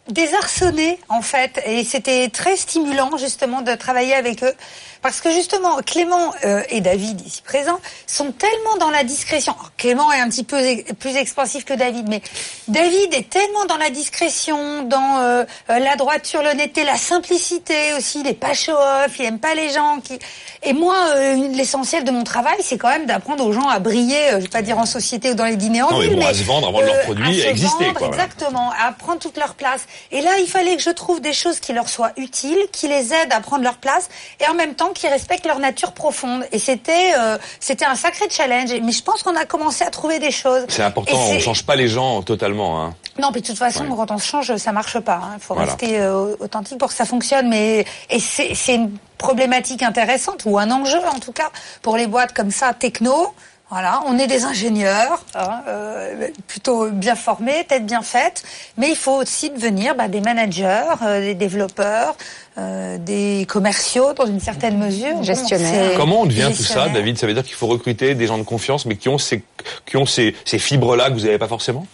désarçonnés 0.08 0.98
en 1.10 1.20
fait, 1.20 1.60
et 1.66 1.84
c'était 1.84 2.28
très 2.30 2.56
stimulant 2.56 3.16
justement 3.18 3.60
de 3.60 3.74
travailler 3.74 4.14
avec 4.14 4.42
eux. 4.42 4.54
Parce 5.02 5.20
que 5.20 5.30
justement, 5.30 5.76
Clément 5.78 6.32
euh, 6.44 6.62
et 6.70 6.80
David, 6.80 7.20
ici 7.26 7.42
présents, 7.42 7.80
sont 8.06 8.32
tellement 8.32 8.76
dans 8.80 8.90
la 8.90 9.04
discrétion. 9.04 9.52
Alors, 9.52 9.72
Clément 9.76 10.12
est 10.12 10.20
un 10.20 10.28
petit 10.28 10.44
peu 10.44 10.56
plus 10.98 11.16
expansif 11.16 11.64
que 11.64 11.74
David, 11.74 12.08
mais 12.08 12.22
David 12.68 13.14
est 13.14 13.28
tellement 13.28 13.64
dans 13.66 13.76
la 13.76 13.90
discrétion, 13.90 14.82
dans 14.82 15.18
euh, 15.18 15.44
euh, 15.70 15.78
la 15.78 15.96
droiture, 15.96 16.42
l'honnêteté, 16.42 16.84
la 16.84 16.96
simplicité 16.96 17.94
aussi. 17.96 18.20
Il 18.20 18.26
est 18.26 18.34
pas 18.34 18.54
show-off, 18.54 19.18
il 19.18 19.24
aime 19.24 19.38
pas 19.38 19.54
les 19.54 19.70
gens. 19.70 20.00
Qui... 20.02 20.18
Et 20.62 20.72
moi, 20.72 20.96
euh, 21.14 21.48
l'essentiel 21.54 22.04
de 22.04 22.10
mon 22.10 22.24
travail, 22.24 22.56
c'est 22.60 22.78
quand 22.78 22.88
même 22.88 23.06
d'apprendre 23.06 23.44
aux 23.44 23.52
gens 23.52 23.68
à 23.68 23.78
briller, 23.78 24.30
je 24.32 24.36
vais 24.36 24.48
pas 24.48 24.62
dire 24.62 24.78
en 24.78 24.86
société 24.86 25.30
ou 25.30 25.34
dans 25.34 25.44
les 25.44 25.56
dîners 25.56 25.82
en 25.82 25.90
Non, 25.90 25.98
mais 26.00 26.08
bon, 26.08 26.26
à 26.26 26.34
se 26.34 26.42
vendre, 26.42 26.68
à 26.68 26.70
vendre 26.72 26.86
leurs 26.86 27.02
produits, 27.02 27.42
à 27.42 27.46
à 27.46 27.50
exister, 27.50 27.84
vendre, 27.84 27.98
quoi. 27.98 28.08
Exactement, 28.08 28.72
à 28.72 28.92
prendre 28.92 29.18
toute 29.18 29.36
leur 29.36 29.54
place. 29.54 29.86
Et 30.10 30.20
là, 30.20 30.38
il 30.38 30.48
fallait 30.48 30.76
que 30.76 30.82
je 30.82 30.90
trouve 30.90 31.20
des 31.20 31.32
choses 31.32 31.60
qui 31.60 31.72
leur 31.72 31.88
soient 31.88 32.12
utiles, 32.16 32.58
qui 32.72 32.88
les 32.88 33.12
aident 33.12 33.32
à 33.32 33.40
prendre 33.40 33.62
leur 33.62 33.76
place, 33.76 34.08
et 34.40 34.48
en 34.48 34.54
même 34.54 34.74
temps 34.74 34.87
qui 34.94 35.08
respectent 35.08 35.46
leur 35.46 35.58
nature 35.58 35.92
profonde. 35.92 36.44
Et 36.52 36.58
c'était 36.58 37.12
euh, 37.18 37.38
c'était 37.60 37.84
un 37.84 37.94
sacré 37.94 38.26
challenge. 38.30 38.70
Mais 38.82 38.92
je 38.92 39.02
pense 39.02 39.22
qu'on 39.22 39.36
a 39.36 39.44
commencé 39.44 39.84
à 39.84 39.90
trouver 39.90 40.18
des 40.18 40.30
choses. 40.30 40.64
C'est 40.68 40.82
important, 40.82 41.16
on 41.16 41.26
c'est- 41.32 41.40
change 41.40 41.64
pas 41.64 41.76
les 41.76 41.88
gens 41.88 42.22
totalement. 42.22 42.82
Hein. 42.82 42.94
non, 43.18 43.30
mais 43.34 43.40
de 43.40 43.46
toute 43.46 43.58
façon, 43.58 43.84
quand 43.86 44.10
on 44.10 44.18
se 44.18 44.26
change, 44.26 44.56
ça 44.56 44.72
marche 44.72 44.98
pas. 45.00 45.20
Il 45.34 45.40
faut 45.42 45.54
Voilà. 45.54 45.72
rester 45.72 45.98
euh, 45.98 46.36
authentique 46.40 46.78
pour 46.78 46.88
que 46.88 46.94
ça 46.94 47.04
fonctionne. 47.04 47.48
Mais 47.48 47.84
et 48.10 48.18
c'est 48.20 48.74
une 48.74 48.96
problématique 49.18 49.82
intéressante 49.82 50.42
ou 50.46 50.58
un 50.58 50.70
enjeu 50.70 51.00
en 51.12 51.18
tout 51.18 51.32
cas 51.32 51.50
pour 51.82 51.96
les 51.96 52.06
boîtes 52.06 52.32
comme 52.32 52.50
ça 52.50 52.72
techno. 52.74 53.34
Voilà, 53.70 54.00
on 54.06 54.18
est 54.18 54.26
des 54.26 54.44
ingénieurs, 54.44 55.22
hein, 55.34 55.60
euh, 55.68 56.28
plutôt 56.46 56.90
bien 56.90 57.14
formés, 57.14 57.64
tête 57.68 57.84
bien 57.84 58.00
faite, 58.00 58.42
mais 58.78 58.88
il 58.88 58.96
faut 58.96 59.12
aussi 59.16 59.50
devenir 59.50 59.94
bah, 59.94 60.08
des 60.08 60.22
managers, 60.22 60.84
euh, 61.02 61.20
des 61.20 61.34
développeurs, 61.34 62.16
euh, 62.56 62.96
des 62.96 63.44
commerciaux 63.46 64.14
dans 64.14 64.24
une 64.24 64.40
certaine 64.40 64.78
mesure. 64.78 65.22
Bon, 65.34 65.48
c'est- 65.58 65.96
Comment 65.98 66.22
on 66.22 66.26
devient 66.26 66.44
tout 66.56 66.62
ça. 66.62 66.74
David? 66.94 67.18
Ça 67.18 67.26
veut 67.26 67.34
dire 67.34 67.44
qu'il 67.44 67.54
faut 67.56 67.66
recruter 67.66 68.14
des 68.14 68.26
gens 68.26 68.38
de 68.38 68.42
confiance, 68.42 68.86
mais 68.86 68.96
qui 68.96 69.10
ont 69.10 69.18
ces, 69.18 69.42
qui 69.84 69.98
ont 69.98 70.06
ces, 70.06 70.34
ces 70.46 70.58
fibres-là 70.58 71.10
que 71.10 71.14
vous 71.14 71.26
n'avez 71.26 71.38
pas 71.38 71.48
forcément? 71.48 71.86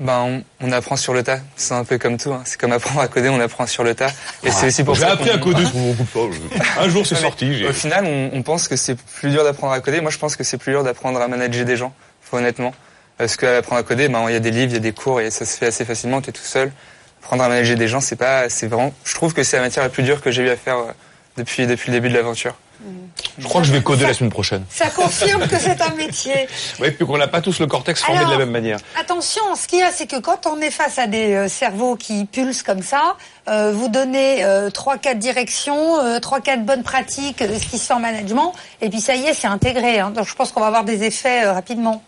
Ben, 0.00 0.42
on, 0.60 0.66
on 0.66 0.72
apprend 0.72 0.96
sur 0.96 1.12
le 1.12 1.22
tas. 1.22 1.40
C'est 1.56 1.74
un 1.74 1.84
peu 1.84 1.98
comme 1.98 2.16
tout. 2.16 2.32
hein. 2.32 2.40
C'est 2.46 2.58
comme 2.58 2.72
apprendre 2.72 3.00
à 3.00 3.08
coder, 3.08 3.28
on 3.28 3.38
apprend 3.38 3.66
sur 3.66 3.84
le 3.84 3.94
tas. 3.94 4.10
Et 4.42 4.50
c'est 4.50 4.68
aussi 4.68 4.82
pour 4.82 4.94
J'ai 4.94 5.02
ça 5.02 5.12
appris 5.12 5.28
qu'on- 5.28 5.36
à 5.36 5.38
coder 5.38 5.66
sur 5.66 5.76
mon 5.76 5.92
coup 5.94 6.02
de 6.04 6.08
poing. 6.08 6.30
Un 6.78 6.88
jour, 6.88 7.06
c'est 7.06 7.16
sorti. 7.16 7.58
j'ai- 7.58 7.68
Au 7.68 7.72
final, 7.72 8.04
on, 8.06 8.30
on 8.32 8.42
pense 8.42 8.66
que 8.66 8.76
c'est 8.76 8.96
plus 8.96 9.30
dur 9.30 9.44
d'apprendre 9.44 9.74
à 9.74 9.80
coder. 9.80 10.00
Moi, 10.00 10.10
je 10.10 10.16
pense 10.18 10.36
que 10.36 10.44
c'est 10.44 10.56
plus 10.56 10.72
dur 10.72 10.82
d'apprendre 10.84 11.20
à 11.20 11.28
manager 11.28 11.64
des 11.66 11.76
gens, 11.76 11.92
faut 12.22 12.38
honnêtement. 12.38 12.72
Parce 13.18 13.36
qu'apprendre 13.36 13.80
à 13.80 13.82
coder, 13.84 14.08
ben, 14.08 14.24
il 14.28 14.32
y 14.32 14.36
a 14.36 14.40
des 14.40 14.50
livres, 14.50 14.70
il 14.72 14.74
y 14.74 14.76
a 14.76 14.80
des 14.80 14.92
cours 14.92 15.20
et 15.20 15.30
ça 15.30 15.44
se 15.44 15.58
fait 15.58 15.66
assez 15.66 15.84
facilement. 15.84 16.22
Tu 16.22 16.30
es 16.30 16.32
tout 16.32 16.40
seul. 16.42 16.72
Apprendre 17.22 17.44
à 17.44 17.48
manager 17.50 17.76
des 17.76 17.86
gens, 17.88 18.00
c'est 18.00 18.16
pas, 18.16 18.48
c'est 18.48 18.66
vraiment, 18.68 18.94
je 19.04 19.14
trouve 19.14 19.34
que 19.34 19.42
c'est 19.42 19.58
la 19.58 19.64
matière 19.64 19.84
la 19.84 19.90
plus 19.90 20.02
dure 20.02 20.22
que 20.22 20.30
j'ai 20.30 20.42
eu 20.42 20.48
à 20.48 20.56
faire 20.56 20.78
euh, 20.78 20.92
depuis, 21.36 21.66
depuis 21.66 21.90
le 21.92 21.98
début 21.98 22.08
de 22.08 22.14
l'aventure. 22.14 22.54
Je 23.38 23.44
crois 23.46 23.60
que 23.60 23.66
je 23.66 23.72
vais 23.72 23.82
coder 23.82 24.06
la 24.06 24.14
semaine 24.14 24.30
prochaine. 24.30 24.64
Ça 24.70 24.88
confirme 24.90 25.46
que 25.48 25.58
c'est 25.58 25.80
un 25.80 25.94
métier. 25.94 26.48
Oui, 26.78 26.90
puis 26.90 27.06
qu'on 27.06 27.18
n'a 27.18 27.28
pas 27.28 27.40
tous 27.40 27.58
le 27.60 27.66
cortex 27.66 28.02
formé 28.02 28.24
de 28.24 28.30
la 28.30 28.38
même 28.38 28.50
manière. 28.50 28.78
Attention, 28.98 29.42
ce 29.54 29.66
qu'il 29.66 29.80
y 29.80 29.82
a, 29.82 29.90
c'est 29.92 30.06
que 30.06 30.16
quand 30.20 30.46
on 30.46 30.60
est 30.60 30.70
face 30.70 30.98
à 30.98 31.06
des 31.06 31.34
euh, 31.34 31.48
cerveaux 31.48 31.96
qui 31.96 32.24
pulsent 32.24 32.62
comme 32.62 32.82
ça, 32.82 33.16
euh, 33.48 33.72
vous 33.72 33.88
donnez 33.88 34.44
euh, 34.44 34.70
trois, 34.70 34.96
quatre 34.98 35.18
directions, 35.18 35.98
euh, 36.00 36.20
trois, 36.20 36.40
quatre 36.40 36.64
bonnes 36.64 36.82
pratiques 36.82 37.42
de 37.42 37.54
ce 37.58 37.66
qui 37.66 37.78
se 37.78 37.86
fait 37.86 37.94
en 37.94 38.00
management, 38.00 38.52
et 38.80 38.88
puis 38.90 39.00
ça 39.00 39.14
y 39.14 39.24
est, 39.26 39.34
c'est 39.34 39.46
intégré. 39.48 39.98
hein. 40.00 40.10
Donc 40.10 40.26
je 40.26 40.34
pense 40.34 40.52
qu'on 40.52 40.60
va 40.60 40.66
avoir 40.68 40.84
des 40.84 41.02
effets 41.04 41.44
euh, 41.44 41.52
rapidement. 41.52 42.02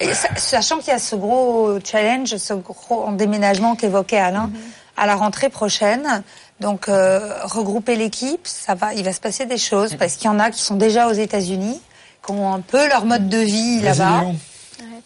Et 0.00 0.08
sachant 0.36 0.78
qu'il 0.78 0.88
y 0.88 0.96
a 0.96 0.98
ce 0.98 1.14
gros 1.14 1.78
challenge, 1.84 2.34
ce 2.36 2.54
gros 2.54 3.10
déménagement 3.12 3.76
qu'évoquait 3.76 4.16
Alain 4.18 4.50
à 4.96 5.06
la 5.06 5.14
rentrée 5.14 5.50
prochaine. 5.50 6.22
Donc 6.60 6.88
euh, 6.88 7.20
regrouper 7.44 7.96
l'équipe, 7.96 8.40
ça 8.44 8.74
va, 8.74 8.92
il 8.94 9.02
va 9.04 9.12
se 9.12 9.20
passer 9.20 9.46
des 9.46 9.56
choses 9.58 9.94
parce 9.98 10.14
qu'il 10.16 10.26
y 10.26 10.28
en 10.28 10.38
a 10.38 10.50
qui 10.50 10.60
sont 10.62 10.76
déjà 10.76 11.08
aux 11.08 11.12
États-Unis, 11.14 11.80
qui 12.24 12.32
ont 12.32 12.52
un 12.52 12.60
peu 12.60 12.86
leur 12.88 13.06
mode 13.06 13.28
de 13.28 13.38
vie 13.38 13.80
Vas-y, 13.80 13.98
là-bas. 13.98 14.20
Léon. 14.20 14.36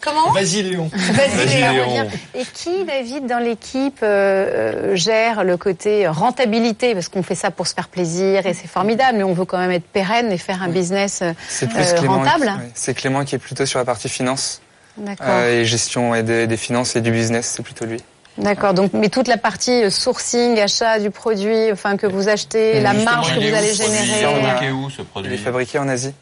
Comment 0.01 0.33
Vas-y, 0.33 0.63
Léon. 0.63 0.91
Vas-y, 0.93 1.61
Léon. 1.61 2.09
Et 2.35 2.45
qui, 2.45 2.85
David, 2.85 3.27
dans 3.27 3.39
l'équipe, 3.39 4.01
euh, 4.03 4.91
euh, 4.93 4.97
gère 4.97 5.45
le 5.45 5.57
côté 5.57 6.07
rentabilité? 6.09 6.93
Parce 6.93 7.09
qu'on 7.09 7.23
fait 7.23 7.35
ça 7.37 7.51
pour 7.51 7.67
se 7.67 7.73
faire 7.75 7.89
plaisir 7.89 8.45
et 8.47 8.53
c'est 8.53 8.67
formidable, 8.69 9.17
mais 9.19 9.25
on 9.25 9.33
veut 9.33 9.47
quand 9.47 9.57
même 9.57 9.71
être 9.71 9.87
pérenne 9.87 10.31
et 10.31 10.37
faire 10.39 10.63
un 10.63 10.69
business 10.69 11.21
euh, 11.23 11.33
C'est 11.49 11.69
plus 11.69 11.95
Clément. 11.95 12.17
rentable. 12.19 12.53
C'est 12.75 12.93
Clément 12.95 13.25
qui 13.25 13.37
est 13.37 13.39
plutôt 13.39 13.65
sur 13.65 13.79
la 13.79 13.85
partie 13.87 14.09
finance. 14.11 14.61
D'accord. 14.99 15.27
euh, 15.29 15.61
et 15.63 15.65
gestion 15.65 16.15
et 16.15 16.23
des, 16.23 16.47
des 16.47 16.57
finances 16.59 16.97
et 16.97 17.01
du 17.01 17.11
business, 17.11 17.53
c'est 17.57 17.63
plutôt 17.63 17.87
lui. 17.87 18.03
D'accord. 18.37 18.75
Donc, 18.75 18.93
mais 18.93 19.09
toute 19.09 19.29
la 19.29 19.37
partie 19.37 19.85
euh, 19.85 19.91
sourcing, 19.91 20.59
achat 20.59 20.99
du 20.99 21.11
produit, 21.11 21.71
enfin 21.71 21.97
que 21.97 22.07
vous 22.07 22.29
achetez, 22.29 22.81
la 22.81 22.93
marge 22.93 23.35
que 23.35 23.41
il 23.41 23.47
est 23.47 23.51
vous 23.51 23.57
allez 23.57 23.73
ce 23.73 23.83
produit 23.83 23.99
générer. 23.99 24.43
Fabriqué 24.43 24.73
où 24.73 24.91
ce 24.91 25.03
produit 25.03 25.31
Il 25.33 25.35
est 25.35 25.43
fabriqué 25.43 25.79
en 25.79 25.89
Asie. 25.89 26.13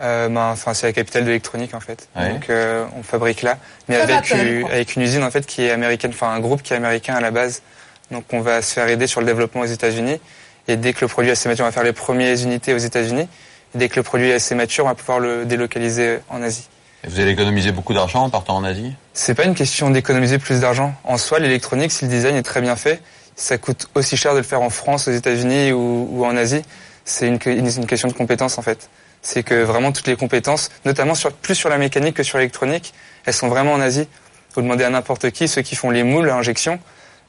Euh, 0.00 0.28
ben, 0.28 0.50
enfin, 0.50 0.74
c'est 0.74 0.86
la 0.86 0.92
capitale 0.92 1.22
de 1.22 1.28
l'électronique 1.28 1.74
en 1.74 1.80
fait. 1.80 2.08
Ouais. 2.16 2.30
Donc 2.30 2.50
euh, 2.50 2.84
on 2.98 3.02
fabrique 3.02 3.42
là, 3.42 3.58
mais 3.88 3.96
Comme 3.96 4.10
avec, 4.10 4.32
Apple, 4.32 4.40
euh, 4.44 4.64
avec 4.66 4.96
une 4.96 5.02
usine 5.02 5.22
en 5.22 5.30
fait 5.30 5.46
qui 5.46 5.62
est 5.62 5.70
américaine, 5.70 6.10
enfin 6.12 6.30
un 6.30 6.40
groupe 6.40 6.62
qui 6.62 6.72
est 6.72 6.76
américain 6.76 7.14
à 7.14 7.20
la 7.20 7.30
base. 7.30 7.62
Donc 8.10 8.24
on 8.32 8.40
va 8.40 8.60
se 8.60 8.72
faire 8.72 8.88
aider 8.88 9.06
sur 9.06 9.20
le 9.20 9.26
développement 9.26 9.60
aux 9.60 9.66
États-Unis. 9.66 10.20
Et 10.66 10.76
dès 10.76 10.94
que 10.94 11.00
le 11.02 11.08
produit 11.08 11.30
est 11.30 11.34
assez 11.34 11.48
mature, 11.48 11.64
on 11.64 11.68
va 11.68 11.72
faire 11.72 11.84
les 11.84 11.92
premières 11.92 12.36
unités 12.42 12.74
aux 12.74 12.78
États-Unis. 12.78 13.28
Et 13.74 13.78
dès 13.78 13.88
que 13.88 13.96
le 13.96 14.02
produit 14.02 14.30
est 14.30 14.34
assez 14.34 14.54
mature, 14.54 14.84
on 14.84 14.88
va 14.88 14.94
pouvoir 14.94 15.20
le 15.20 15.44
délocaliser 15.44 16.18
en 16.28 16.42
Asie. 16.42 16.68
Et 17.04 17.08
vous 17.08 17.20
allez 17.20 17.32
économiser 17.32 17.70
beaucoup 17.70 17.92
d'argent 17.92 18.24
en 18.24 18.30
partant 18.30 18.56
en 18.56 18.64
Asie? 18.64 18.94
C'est 19.12 19.34
pas 19.34 19.44
une 19.44 19.54
question 19.54 19.90
d'économiser 19.90 20.38
plus 20.38 20.60
d'argent. 20.60 20.94
En 21.04 21.18
soi, 21.18 21.38
l'électronique, 21.38 21.92
si 21.92 22.04
le 22.06 22.10
design 22.10 22.34
est 22.36 22.42
très 22.42 22.60
bien 22.62 22.76
fait, 22.76 23.02
ça 23.36 23.58
coûte 23.58 23.88
aussi 23.94 24.16
cher 24.16 24.32
de 24.32 24.38
le 24.38 24.44
faire 24.44 24.62
en 24.62 24.70
France, 24.70 25.06
aux 25.08 25.12
États-Unis 25.12 25.72
ou, 25.72 26.08
ou 26.10 26.24
en 26.24 26.36
Asie. 26.36 26.62
C'est 27.04 27.26
une, 27.28 27.38
que- 27.38 27.50
une, 27.50 27.66
une 27.66 27.86
question 27.86 28.08
de 28.08 28.14
compétence 28.14 28.56
en 28.56 28.62
fait. 28.62 28.88
C'est 29.20 29.42
que 29.42 29.62
vraiment 29.62 29.92
toutes 29.92 30.06
les 30.06 30.16
compétences, 30.16 30.70
notamment 30.84 31.14
sur, 31.14 31.32
plus 31.32 31.54
sur 31.54 31.68
la 31.68 31.76
mécanique 31.78 32.14
que 32.16 32.22
sur 32.22 32.38
l'électronique, 32.38 32.94
elles 33.26 33.34
sont 33.34 33.48
vraiment 33.48 33.72
en 33.74 33.80
Asie. 33.80 34.08
Vous 34.54 34.62
demandez 34.62 34.84
à 34.84 34.90
n'importe 34.90 35.30
qui, 35.30 35.46
ceux 35.48 35.62
qui 35.62 35.76
font 35.76 35.90
les 35.90 36.04
moules 36.04 36.30
à 36.30 36.36
injection, 36.36 36.78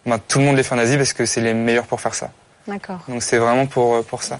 ben, 0.05 0.19
tout 0.19 0.39
le 0.39 0.45
monde 0.45 0.55
les 0.55 0.63
fait 0.63 0.75
en 0.75 0.77
Asie 0.77 0.95
parce 0.97 1.13
que 1.13 1.25
c'est 1.25 1.41
les 1.41 1.53
meilleurs 1.53 1.87
pour 1.87 1.99
faire 1.99 2.13
ça. 2.15 2.31
D'accord. 2.67 2.99
Donc 3.09 3.21
c'est 3.23 3.37
vraiment 3.37 3.65
pour, 3.65 4.03
pour 4.05 4.23
ça. 4.23 4.39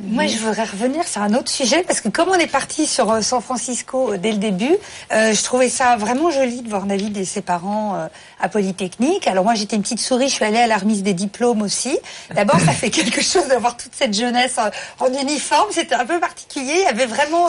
Moi, 0.00 0.26
je 0.26 0.38
voudrais 0.38 0.64
revenir 0.64 1.06
sur 1.06 1.22
un 1.22 1.34
autre 1.34 1.50
sujet 1.50 1.84
parce 1.84 2.00
que 2.00 2.08
comme 2.08 2.28
on 2.28 2.34
est 2.34 2.48
parti 2.48 2.84
sur 2.84 3.12
euh, 3.12 3.20
San 3.20 3.40
Francisco 3.40 4.12
euh, 4.12 4.18
dès 4.18 4.32
le 4.32 4.38
début, 4.38 4.76
euh, 5.12 5.32
je 5.32 5.42
trouvais 5.44 5.68
ça 5.68 5.94
vraiment 5.96 6.32
joli 6.32 6.62
de 6.62 6.68
voir 6.68 6.86
David 6.86 7.16
et 7.16 7.24
ses 7.24 7.42
parents 7.42 8.08
à 8.40 8.48
Polytechnique. 8.48 9.28
Alors 9.28 9.44
moi, 9.44 9.54
j'étais 9.54 9.76
une 9.76 9.82
petite 9.82 10.00
souris, 10.00 10.28
je 10.28 10.34
suis 10.34 10.44
allée 10.44 10.58
à 10.58 10.66
la 10.66 10.78
remise 10.78 11.04
des 11.04 11.14
diplômes 11.14 11.62
aussi. 11.62 11.96
D'abord, 12.34 12.58
ça 12.58 12.72
fait 12.72 12.90
quelque 12.90 13.20
chose 13.22 13.46
d'avoir 13.46 13.76
toute 13.76 13.94
cette 13.94 14.14
jeunesse 14.14 14.58
en, 14.98 15.12
uniforme. 15.12 15.68
C'était 15.70 15.94
un 15.94 16.06
peu 16.06 16.18
particulier. 16.18 16.74
Il 16.74 16.82
y 16.82 16.86
avait 16.86 17.06
vraiment 17.06 17.48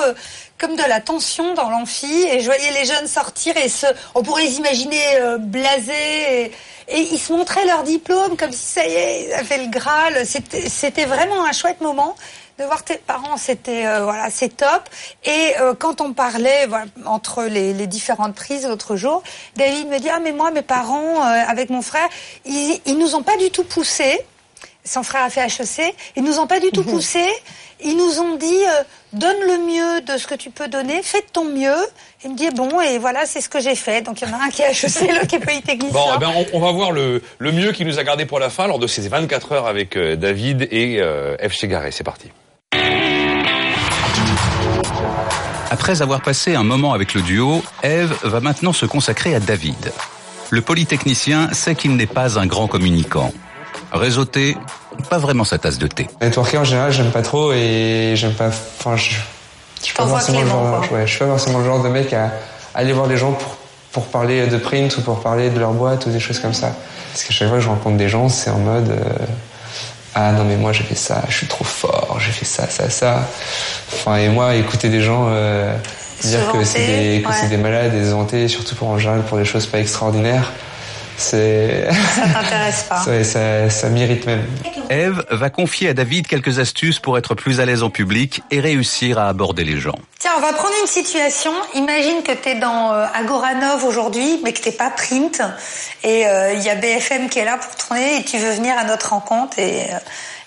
comme 0.59 0.75
de 0.75 0.83
la 0.87 1.01
tension 1.01 1.55
dans 1.55 1.71
l'amphi 1.71 2.27
et 2.31 2.41
je 2.41 2.45
voyais 2.45 2.71
les 2.73 2.85
jeunes 2.85 3.07
sortir 3.07 3.57
et 3.57 3.69
se, 3.69 3.87
on 4.13 4.21
pourrait 4.21 4.43
les 4.43 4.57
imaginer 4.57 5.01
blasés. 5.39 6.51
Et 6.87 6.99
ils 6.99 7.19
se 7.19 7.33
montraient 7.33 7.65
leur 7.65 7.83
diplôme 7.83 8.37
comme 8.37 8.51
si 8.51 8.65
ça 8.65 8.85
y 8.85 8.93
est, 8.93 9.25
ils 9.27 9.33
avaient 9.33 9.57
le 9.57 9.69
Graal. 9.69 10.25
C'était 10.25 11.05
vraiment 11.05 11.45
un 11.45 11.51
chouette 11.51 11.81
moment 11.81 12.15
de 12.59 12.63
voir 12.63 12.83
tes 12.83 12.97
parents. 12.97 13.37
C'était 13.37 13.85
euh, 13.85 14.03
voilà, 14.03 14.29
c'est 14.29 14.55
top. 14.57 14.83
Et 15.23 15.53
euh, 15.59 15.73
quand 15.73 16.01
on 16.01 16.13
parlait 16.13 16.67
voilà, 16.67 16.85
entre 17.05 17.43
les, 17.43 17.73
les 17.73 17.87
différentes 17.87 18.35
prises 18.35 18.67
l'autre 18.67 18.95
jour, 18.95 19.23
David 19.55 19.87
me 19.89 19.99
dit 19.99 20.09
ah 20.09 20.19
mais 20.19 20.31
moi 20.31 20.51
mes 20.51 20.61
parents 20.61 21.21
euh, 21.21 21.43
avec 21.47 21.69
mon 21.69 21.81
frère, 21.81 22.07
ils, 22.45 22.79
ils 22.85 22.97
nous 22.97 23.15
ont 23.15 23.23
pas 23.23 23.37
du 23.37 23.49
tout 23.49 23.63
poussés. 23.63 24.19
Son 24.83 25.01
frère 25.01 25.23
a 25.23 25.29
fait 25.31 25.41
HEC. 25.41 25.95
Ils 26.15 26.23
nous 26.23 26.39
ont 26.39 26.47
pas 26.47 26.59
du 26.59 26.69
tout 26.71 26.83
poussés. 26.83 27.33
Ils 27.83 27.97
nous 27.97 28.19
ont 28.19 28.35
dit 28.35 28.63
euh, 28.67 28.83
donne 29.15 29.37
le 29.47 29.57
mieux 29.65 30.01
de 30.01 30.17
ce 30.17 30.27
que 30.27 30.35
tu 30.35 30.49
peux 30.49 30.67
donner, 30.67 31.01
fais 31.03 31.21
de 31.21 31.27
ton 31.31 31.45
mieux. 31.45 31.75
Il 32.23 32.31
me 32.31 32.37
dit 32.37 32.49
bon 32.51 32.79
et 32.81 32.97
voilà 32.97 33.25
c'est 33.25 33.41
ce 33.41 33.49
que 33.49 33.59
j'ai 33.59 33.75
fait. 33.75 34.01
Donc 34.01 34.21
il 34.21 34.27
y 34.27 34.31
en 34.31 34.35
a 34.35 34.43
un 34.43 34.49
qui 34.49 34.61
est 34.61 34.71
HEC, 34.71 35.11
l'autre 35.11 35.27
qui 35.27 35.35
est 35.35 35.39
polytechnicien. 35.39 35.93
Bon, 35.93 36.07
eh 36.15 36.19
ben, 36.19 36.31
on, 36.35 36.45
on 36.53 36.59
va 36.59 36.71
voir 36.71 36.91
le, 36.91 37.21
le 37.39 37.51
mieux 37.51 37.71
qui 37.71 37.85
nous 37.85 37.99
a 37.99 38.03
gardé 38.03 38.25
pour 38.25 38.39
la 38.39 38.49
fin 38.49 38.67
lors 38.67 38.79
de 38.79 38.87
ces 38.87 39.07
24 39.07 39.51
heures 39.53 39.67
avec 39.67 39.95
euh, 39.95 40.15
David 40.15 40.67
et 40.71 40.99
euh, 40.99 41.35
F. 41.37 41.53
C'est 41.55 42.03
parti. 42.03 42.29
Après 45.71 46.01
avoir 46.01 46.21
passé 46.21 46.55
un 46.55 46.63
moment 46.63 46.93
avec 46.93 47.13
le 47.13 47.21
duo, 47.21 47.63
Eve 47.83 48.15
va 48.23 48.39
maintenant 48.39 48.73
se 48.73 48.85
consacrer 48.85 49.35
à 49.35 49.39
David. 49.39 49.91
Le 50.49 50.61
polytechnicien 50.61 51.51
sait 51.53 51.75
qu'il 51.75 51.95
n'est 51.95 52.05
pas 52.05 52.39
un 52.39 52.45
grand 52.45 52.67
communicant. 52.67 53.33
Réseauté, 53.91 54.57
pas 55.09 55.17
vraiment 55.17 55.43
sa 55.43 55.57
tasse 55.57 55.77
de 55.77 55.87
thé. 55.87 56.07
Networker 56.21 56.57
en 56.59 56.63
général, 56.63 56.91
j'aime 56.91 57.11
pas 57.11 57.21
trop 57.21 57.53
et 57.53 58.13
j'aime 58.15 58.33
pas. 58.33 58.47
Enfin, 58.47 58.95
je, 58.97 59.11
je 59.79 59.85
suis 59.85 59.93
pas 59.93 60.07
forcément 60.07 60.41
le 60.41 60.47
genre. 60.47 60.91
Ouais, 60.91 61.05
je 61.05 61.11
suis 61.11 61.19
pas 61.19 61.27
forcément 61.27 61.59
le 61.59 61.65
genre 61.65 61.81
de 61.83 61.89
mec 61.89 62.11
à 62.13 62.31
aller 62.73 62.93
voir 62.93 63.07
les 63.07 63.17
gens 63.17 63.31
pour 63.31 63.55
pour 63.91 64.05
parler 64.07 64.47
de 64.47 64.57
print 64.57 64.97
ou 64.97 65.01
pour 65.01 65.21
parler 65.21 65.49
de 65.49 65.59
leur 65.59 65.71
boîte 65.71 66.05
ou 66.05 66.09
des 66.09 66.19
choses 66.19 66.39
comme 66.39 66.53
ça. 66.53 66.73
Parce 67.13 67.23
qu'à 67.23 67.31
chaque 67.31 67.47
fois 67.47 67.57
que 67.57 67.63
je 67.63 67.69
rencontre 67.69 67.95
des 67.97 68.09
gens, 68.09 68.27
c'est 68.27 68.49
en 68.49 68.59
mode. 68.59 68.89
euh, 68.89 69.25
ah 70.17 70.31
non 70.31 70.45
mais 70.45 70.55
moi 70.55 70.71
j'ai 70.71 70.83
fait 70.85 70.95
ça, 70.95 71.23
je 71.27 71.35
suis 71.35 71.47
trop 71.47 71.65
fort, 71.65 72.17
j'ai 72.19 72.31
fait 72.31 72.45
ça, 72.45 72.67
ça, 72.69 72.89
ça. 72.89 73.27
Enfin 73.93 74.15
et 74.15 74.29
moi 74.29 74.55
écouter 74.55 74.87
des 74.89 75.01
gens 75.01 75.27
euh, 75.29 75.75
dire 76.21 76.51
que 76.53 76.63
c'est 76.63 76.85
des, 76.85 77.25
ouais. 77.25 77.47
des 77.49 77.57
malades, 77.57 77.91
des 77.91 78.13
hantés, 78.13 78.47
surtout 78.47 78.75
pour 78.75 78.87
en 78.87 78.97
général 78.97 79.23
pour 79.23 79.37
des 79.37 79.43
choses 79.45 79.65
pas 79.65 79.79
extraordinaires. 79.79 80.53
C'est. 81.17 81.87
Ça 82.15 82.27
t'intéresse 82.27 82.83
pas 82.83 83.03
Ouais, 83.07 83.23
ça, 83.23 83.69
ça 83.69 83.89
m'irrite 83.89 84.25
même. 84.25 84.43
Eve 84.89 85.23
va 85.31 85.49
confier 85.49 85.89
à 85.89 85.93
David 85.93 86.27
quelques 86.27 86.59
astuces 86.59 86.99
pour 86.99 87.17
être 87.17 87.35
plus 87.35 87.59
à 87.59 87.65
l'aise 87.65 87.83
en 87.83 87.89
public 87.89 88.43
et 88.51 88.59
réussir 88.59 89.17
à 89.17 89.27
aborder 89.27 89.63
les 89.63 89.79
gens. 89.79 89.95
Tiens, 90.19 90.31
on 90.37 90.41
va 90.41 90.53
prendre 90.53 90.73
une 90.81 90.87
situation. 90.87 91.51
Imagine 91.73 92.23
que 92.23 92.31
tu 92.31 92.49
es 92.49 92.55
dans 92.55 92.93
euh, 92.93 93.05
Agoranov 93.13 93.83
aujourd'hui, 93.85 94.39
mais 94.43 94.53
que 94.53 94.61
t'es 94.61 94.71
pas 94.71 94.89
print. 94.89 95.41
Et 96.03 96.27
euh, 96.27 96.53
il 96.53 96.63
y 96.63 96.69
a 96.69 96.75
BFM 96.75 97.29
qui 97.29 97.39
est 97.39 97.45
là 97.45 97.57
pour 97.57 97.75
tourner 97.75 98.17
et 98.19 98.23
tu 98.23 98.37
veux 98.37 98.51
venir 98.51 98.77
à 98.77 98.83
notre 98.83 99.09
rencontre 99.09 99.57
et, 99.59 99.83
euh, 99.83 99.97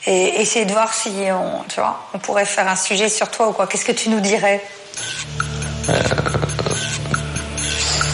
et 0.07 0.41
essayer 0.41 0.65
de 0.65 0.73
voir 0.73 0.95
si 0.95 1.11
on, 1.31 1.65
tu 1.69 1.81
vois, 1.81 2.09
on 2.15 2.19
pourrait 2.19 2.47
faire 2.47 2.69
un 2.69 2.77
sujet 2.77 3.09
sur 3.09 3.31
toi 3.31 3.49
ou 3.49 3.53
quoi. 3.53 3.67
Qu'est-ce 3.67 3.85
que 3.85 3.93
tu 3.93 4.11
nous 4.11 4.21
dirais? 4.21 4.63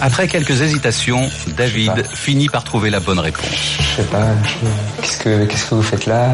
Après 0.07 0.29
quelques 0.29 0.61
hésitations, 0.61 1.31
David 1.57 2.07
finit 2.13 2.51
par 2.51 2.63
trouver 2.63 2.91
la 2.91 3.01
bonne 3.01 3.19
réponse. 3.19 3.47
Je 3.81 4.03
sais 4.03 4.09
pas. 4.09 4.27
je- 4.45 5.01
Qu'est-ce 5.03 5.17
que 5.17 5.45
qu'est-ce 5.47 5.65
que 5.65 5.75
vous 5.77 5.83
faites 5.83 6.05
là? 6.05 6.29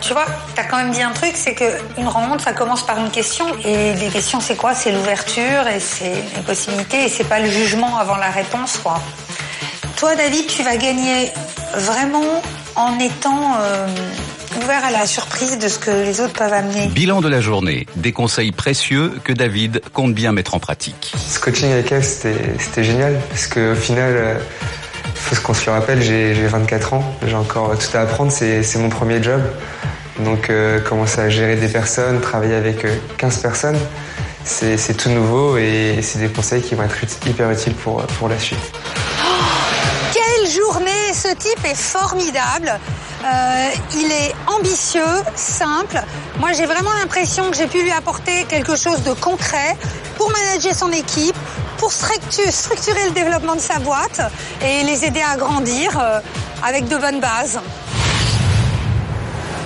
Tu 0.00 0.14
vois, 0.14 0.24
tu 0.54 0.60
as 0.62 0.64
quand 0.64 0.78
même 0.78 0.90
dit 0.90 1.02
un 1.02 1.10
truc, 1.10 1.32
c'est 1.34 1.52
que 1.54 1.64
une 1.98 2.08
rencontre, 2.08 2.42
ça 2.44 2.54
commence 2.54 2.84
par 2.86 2.98
une 2.98 3.10
question. 3.10 3.44
Et 3.62 3.92
les 3.94 4.08
questions, 4.08 4.40
c'est 4.40 4.56
quoi? 4.56 4.74
C'est 4.74 4.90
l'ouverture 4.90 5.66
et 5.74 5.80
c'est 5.80 6.14
les 6.36 6.42
possibilités 6.46 7.04
et 7.04 7.08
c'est 7.10 7.24
pas 7.24 7.40
le 7.40 7.50
jugement 7.50 7.98
avant 7.98 8.16
la 8.16 8.30
réponse, 8.30 8.78
quoi. 8.82 8.98
Toi, 9.98 10.16
David, 10.16 10.46
tu 10.46 10.62
vas 10.62 10.76
gagner 10.78 11.30
vraiment 11.76 12.42
en 12.74 12.98
étant 12.98 13.56
euh, 13.60 13.86
ouvert 14.62 14.84
à 14.84 14.90
la 14.90 15.06
surprise 15.06 15.58
de 15.58 15.68
ce 15.68 15.78
que 15.78 15.90
les 15.90 16.20
autres 16.20 16.32
peuvent 16.32 16.52
amener. 16.52 16.86
Bilan 16.88 17.20
de 17.20 17.28
la 17.28 17.40
journée, 17.40 17.86
des 17.96 18.12
conseils 18.12 18.52
précieux 18.52 19.12
que 19.24 19.32
David 19.32 19.82
compte 19.92 20.14
bien 20.14 20.32
mettre 20.32 20.54
en 20.54 20.58
pratique. 20.58 21.12
Ce 21.16 21.38
coaching 21.40 21.70
avec 21.72 21.90
elle, 21.92 22.04
c'était 22.04 22.34
c'était 22.58 22.84
génial 22.84 23.20
parce 23.30 23.46
qu'au 23.46 23.74
final, 23.74 24.12
euh, 24.14 24.38
faut 25.14 25.36
qu'on 25.42 25.54
se 25.54 25.66
le 25.66 25.72
rappelle, 25.72 26.02
j'ai 26.02 26.34
j'ai 26.34 26.46
24 26.46 26.94
ans, 26.94 27.16
j'ai 27.26 27.34
encore 27.34 27.76
tout 27.78 27.96
à 27.96 28.00
apprendre, 28.00 28.30
c'est 28.30 28.62
c'est 28.62 28.78
mon 28.78 28.88
premier 28.88 29.22
job. 29.22 29.42
Donc 30.20 30.48
euh, 30.50 30.80
commencer 30.80 31.20
à 31.20 31.28
gérer 31.28 31.56
des 31.56 31.68
personnes, 31.68 32.20
travailler 32.20 32.54
avec 32.54 32.84
euh, 32.84 32.94
15 33.18 33.38
personnes, 33.38 33.78
c'est 34.44 34.76
c'est 34.76 34.94
tout 34.94 35.10
nouveau 35.10 35.56
et 35.56 35.98
c'est 36.02 36.18
des 36.20 36.28
conseils 36.28 36.62
qui 36.62 36.74
vont 36.74 36.84
être 36.84 36.96
hyper 37.26 37.50
utiles 37.50 37.74
pour, 37.74 38.02
pour 38.18 38.28
la 38.28 38.38
suite. 38.38 38.58
Quelle 40.12 40.50
journée 40.50 40.93
Ce 41.14 41.28
type 41.28 41.64
est 41.64 41.76
formidable. 41.76 42.72
Euh, 43.24 43.68
il 43.94 44.10
est 44.12 44.34
ambitieux, 44.48 45.00
simple. 45.36 46.02
Moi, 46.38 46.52
j'ai 46.52 46.66
vraiment 46.66 46.92
l'impression 47.00 47.50
que 47.50 47.56
j'ai 47.56 47.68
pu 47.68 47.82
lui 47.82 47.92
apporter 47.92 48.44
quelque 48.44 48.74
chose 48.76 49.02
de 49.04 49.12
concret 49.12 49.76
pour 50.18 50.30
manager 50.32 50.74
son 50.74 50.90
équipe, 50.92 51.36
pour 51.78 51.90
structu- 51.92 52.50
structurer 52.50 53.04
le 53.06 53.12
développement 53.12 53.54
de 53.54 53.60
sa 53.60 53.78
boîte 53.78 54.20
et 54.62 54.82
les 54.82 55.04
aider 55.04 55.22
à 55.22 55.36
grandir 55.36 55.98
euh, 55.98 56.18
avec 56.66 56.88
de 56.88 56.96
bonnes 56.96 57.20
bases. 57.20 57.60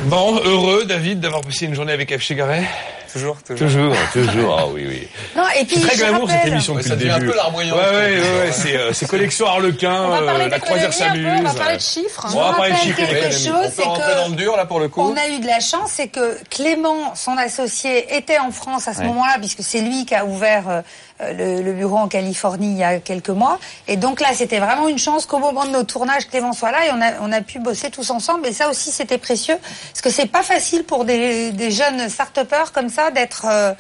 Bon, 0.05 0.37
heureux, 0.45 0.85
David, 0.85 1.21
d'avoir 1.21 1.41
passé 1.41 1.65
une 1.67 1.75
journée 1.75 1.93
avec 1.93 2.17
F. 2.17 2.23
Chigaret 2.23 2.65
Toujours, 3.13 3.43
toujours. 3.43 3.67
Toujours, 3.69 3.95
toujours. 4.13 4.57
Ah 4.59 4.67
oui, 4.73 4.85
oui. 4.89 5.09
Non, 5.37 5.45
et 5.59 5.65
puis, 5.65 5.77
C'est 5.77 5.87
très 5.87 5.97
je 5.97 6.01
glamour 6.03 6.31
cette 6.31 6.47
émission 6.47 6.75
Ouais, 6.75 6.83
depuis 6.83 6.89
ça 6.91 6.95
le 6.95 7.01
devient 7.01 7.13
un 7.13 7.19
début. 7.19 7.31
peu 7.31 7.37
l'armoyant. 7.37 7.75
Ouais, 7.77 7.83
ouais, 7.83 8.21
ouais, 8.21 8.39
ouais, 8.41 8.53
c'est, 8.53 8.77
euh, 8.77 8.93
c'est 8.93 9.07
collection 9.09 9.47
Harlequin, 9.47 10.03
On 10.05 10.09
va 10.09 10.23
parler 10.23 10.45
euh, 10.45 10.49
la 10.49 10.59
croisière 10.59 10.93
s'amuse. 10.93 11.27
on 11.27 11.43
va 11.43 11.55
parler 11.55 11.77
de 11.77 11.83
chiffres. 11.83 12.27
On 12.35 12.39
va 12.41 12.53
parler 12.55 12.73
de 12.73 12.77
chiffres. 12.79 12.97
quelque 12.99 13.33
chose, 13.33 13.49
On 13.51 13.63
peut 13.63 13.73
c'est 13.75 13.83
que 13.83 14.23
dans 14.23 14.29
le 14.29 14.37
dur 14.37 14.57
là 14.57 14.67
pour 14.67 14.81
le 14.81 14.89
coup. 14.89 15.01
On 15.01 15.17
a 15.17 15.29
eu 15.29 15.39
de 15.41 15.47
la 15.47 15.61
chance, 15.61 15.91
c'est 15.95 16.09
que 16.09 16.39
Clément, 16.51 17.15
son 17.15 17.37
associé, 17.39 18.15
était 18.17 18.39
en 18.39 18.51
France 18.51 18.89
à 18.89 18.95
ce 18.95 18.99
Ouais. 19.01 19.07
moment-là, 19.07 19.37
puisque 19.39 19.63
c'est 19.63 19.81
lui 19.81 20.05
qui 20.05 20.15
a 20.15 20.25
ouvert 20.25 20.69
euh, 20.69 20.73
euh, 20.79 20.83
le, 21.21 21.63
le 21.63 21.73
bureau 21.73 21.97
en 21.99 22.09
Californie 22.09 22.73
il 22.73 22.79
y 22.79 22.85
a 22.85 22.99
quelques 23.01 23.29
mois. 23.31 23.59
Et 23.89 23.97
donc 23.97 24.21
là, 24.21 24.29
c'était 24.35 24.59
vraiment 24.61 24.89
une 24.89 24.99
chance 24.99 25.27
qu'au 25.27 25.39
moment 25.39 25.65
de 25.65 25.71
nos 25.71 25.83
tournages, 25.85 26.27
Clément 26.29 26.53
soit 26.53 26.71
là 26.71 26.87
et 26.87 26.91
on 26.93 27.01
a, 27.01 27.13
on 27.21 27.33
a 27.33 27.41
pu 27.41 27.59
bosser 27.59 27.91
tous 27.91 28.11
ensemble. 28.11 28.47
Et 28.47 28.53
ça 28.53 28.69
aussi, 28.71 28.91
c'était 28.91 29.19
précieux, 29.19 29.57
parce 29.93 30.01
que 30.01 30.11
c'est 30.11 30.27
pas 30.31 30.43
facile 30.43 30.85
pour 30.85 31.05
des, 31.05 31.51
des 31.53 31.71
jeunes 31.71 32.09
start 32.09 32.39
comme 32.73 32.89
ça 32.89 33.11
d'être, 33.11 33.47
euh, 33.51 33.73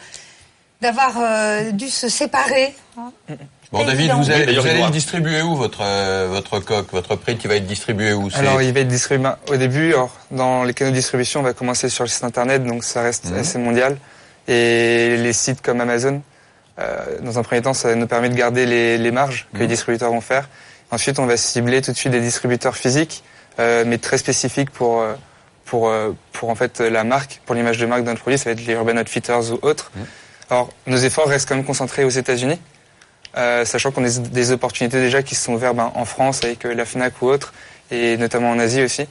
d'avoir 0.81 1.12
euh, 1.20 1.70
dû 1.70 1.89
se 1.89 2.09
séparer. 2.09 2.74
hein. 2.98 3.12
Bon, 3.70 3.85
David, 3.85 4.10
vous 4.12 4.31
allez, 4.31 4.55
vous 4.59 4.66
allez 4.66 4.82
le 4.82 4.90
distribuer 4.90 5.43
où 5.43 5.55
votre 5.55 5.81
euh, 5.82 6.27
votre 6.31 6.59
coq, 6.59 6.86
votre 6.90 7.16
prix 7.16 7.36
qui 7.36 7.48
va 7.48 7.56
être 7.56 7.66
distribué 7.66 8.15
où 8.15 8.31
c'est- 8.31 8.39
Alors 8.39 8.62
il 8.62 8.73
va 8.73 8.81
être 8.81 8.89
distribué 8.89 9.23
ben, 9.24 9.36
au 9.51 9.56
début, 9.56 9.93
alors, 9.93 10.10
dans 10.31 10.65
les 10.65 10.73
canaux 10.73 10.90
de 10.90 10.97
distribution, 10.97 11.40
on 11.40 11.43
va 11.43 11.52
commencer 11.52 11.90
sur 11.90 12.02
le 12.02 12.09
site 12.09 12.24
internet, 12.24 12.65
donc 12.65 12.82
ça 12.82 13.02
reste 13.02 13.27
Mhm. 13.27 13.39
assez 13.39 13.59
mondial. 13.59 13.98
Et 14.48 15.19
les 15.19 15.35
sites 15.35 15.60
comme 15.60 15.82
Amazon, 15.82 16.15
euh, 16.15 16.38
dans 17.22 17.38
un 17.38 17.42
premier 17.42 17.62
temps, 17.62 17.74
ça 17.74 17.94
nous 17.94 18.06
permet 18.06 18.28
de 18.28 18.34
garder 18.34 18.64
les, 18.66 18.98
les 18.98 19.10
marges 19.10 19.46
que 19.52 19.59
les 19.59 19.64
Mhm. 19.64 19.70
distributeurs 19.70 20.10
vont 20.10 20.20
faire. 20.20 20.48
Ensuite, 20.90 21.18
on 21.18 21.26
va 21.26 21.36
cibler 21.36 21.82
tout 21.82 21.92
de 21.92 21.96
suite 21.96 22.12
des 22.12 22.20
distributeurs 22.20 22.76
physiques, 22.76 23.24
euh, 23.59 23.84
mais 23.86 23.98
très 23.98 24.16
spécifiques 24.18 24.70
pour 24.70 25.00
euh, 25.00 25.14
pour 25.64 25.88
euh, 25.88 26.12
pour 26.32 26.48
en 26.50 26.55
fait 26.55 26.80
la 26.80 27.05
marque, 27.05 27.40
pour 27.44 27.55
l'image 27.55 27.78
de 27.78 27.86
marque 27.86 28.05
d'un 28.05 28.14
produit, 28.14 28.38
ça 28.38 28.44
va 28.46 28.52
être 28.52 28.64
les 28.66 28.72
Urban 28.74 28.96
Outfitters 28.96 29.52
ou 29.52 29.59
autres. 29.62 29.90
Alors 30.50 30.70
nos 30.86 30.96
efforts 30.96 31.28
restent 31.28 31.48
quand 31.48 31.56
même 31.56 31.64
concentrés 31.64 32.05
aux 32.05 32.09
États-Unis. 32.10 32.60
Euh, 33.36 33.66
sachant 33.66 33.90
qu'on 33.90 34.05
a 34.05 34.09
des 34.09 34.50
opportunités 34.52 34.98
déjà 35.00 35.22
qui 35.22 35.34
se 35.34 35.44
sont 35.44 35.52
ouvertes 35.52 35.76
ben, 35.76 35.92
en 35.94 36.05
France 36.06 36.42
avec 36.42 36.64
euh, 36.64 36.72
la 36.74 36.86
FNAC 36.86 37.20
ou 37.20 37.26
autre, 37.26 37.52
et 37.90 38.16
notamment 38.16 38.50
en 38.50 38.59
Asie 38.59 38.82
aussi. 38.82 39.06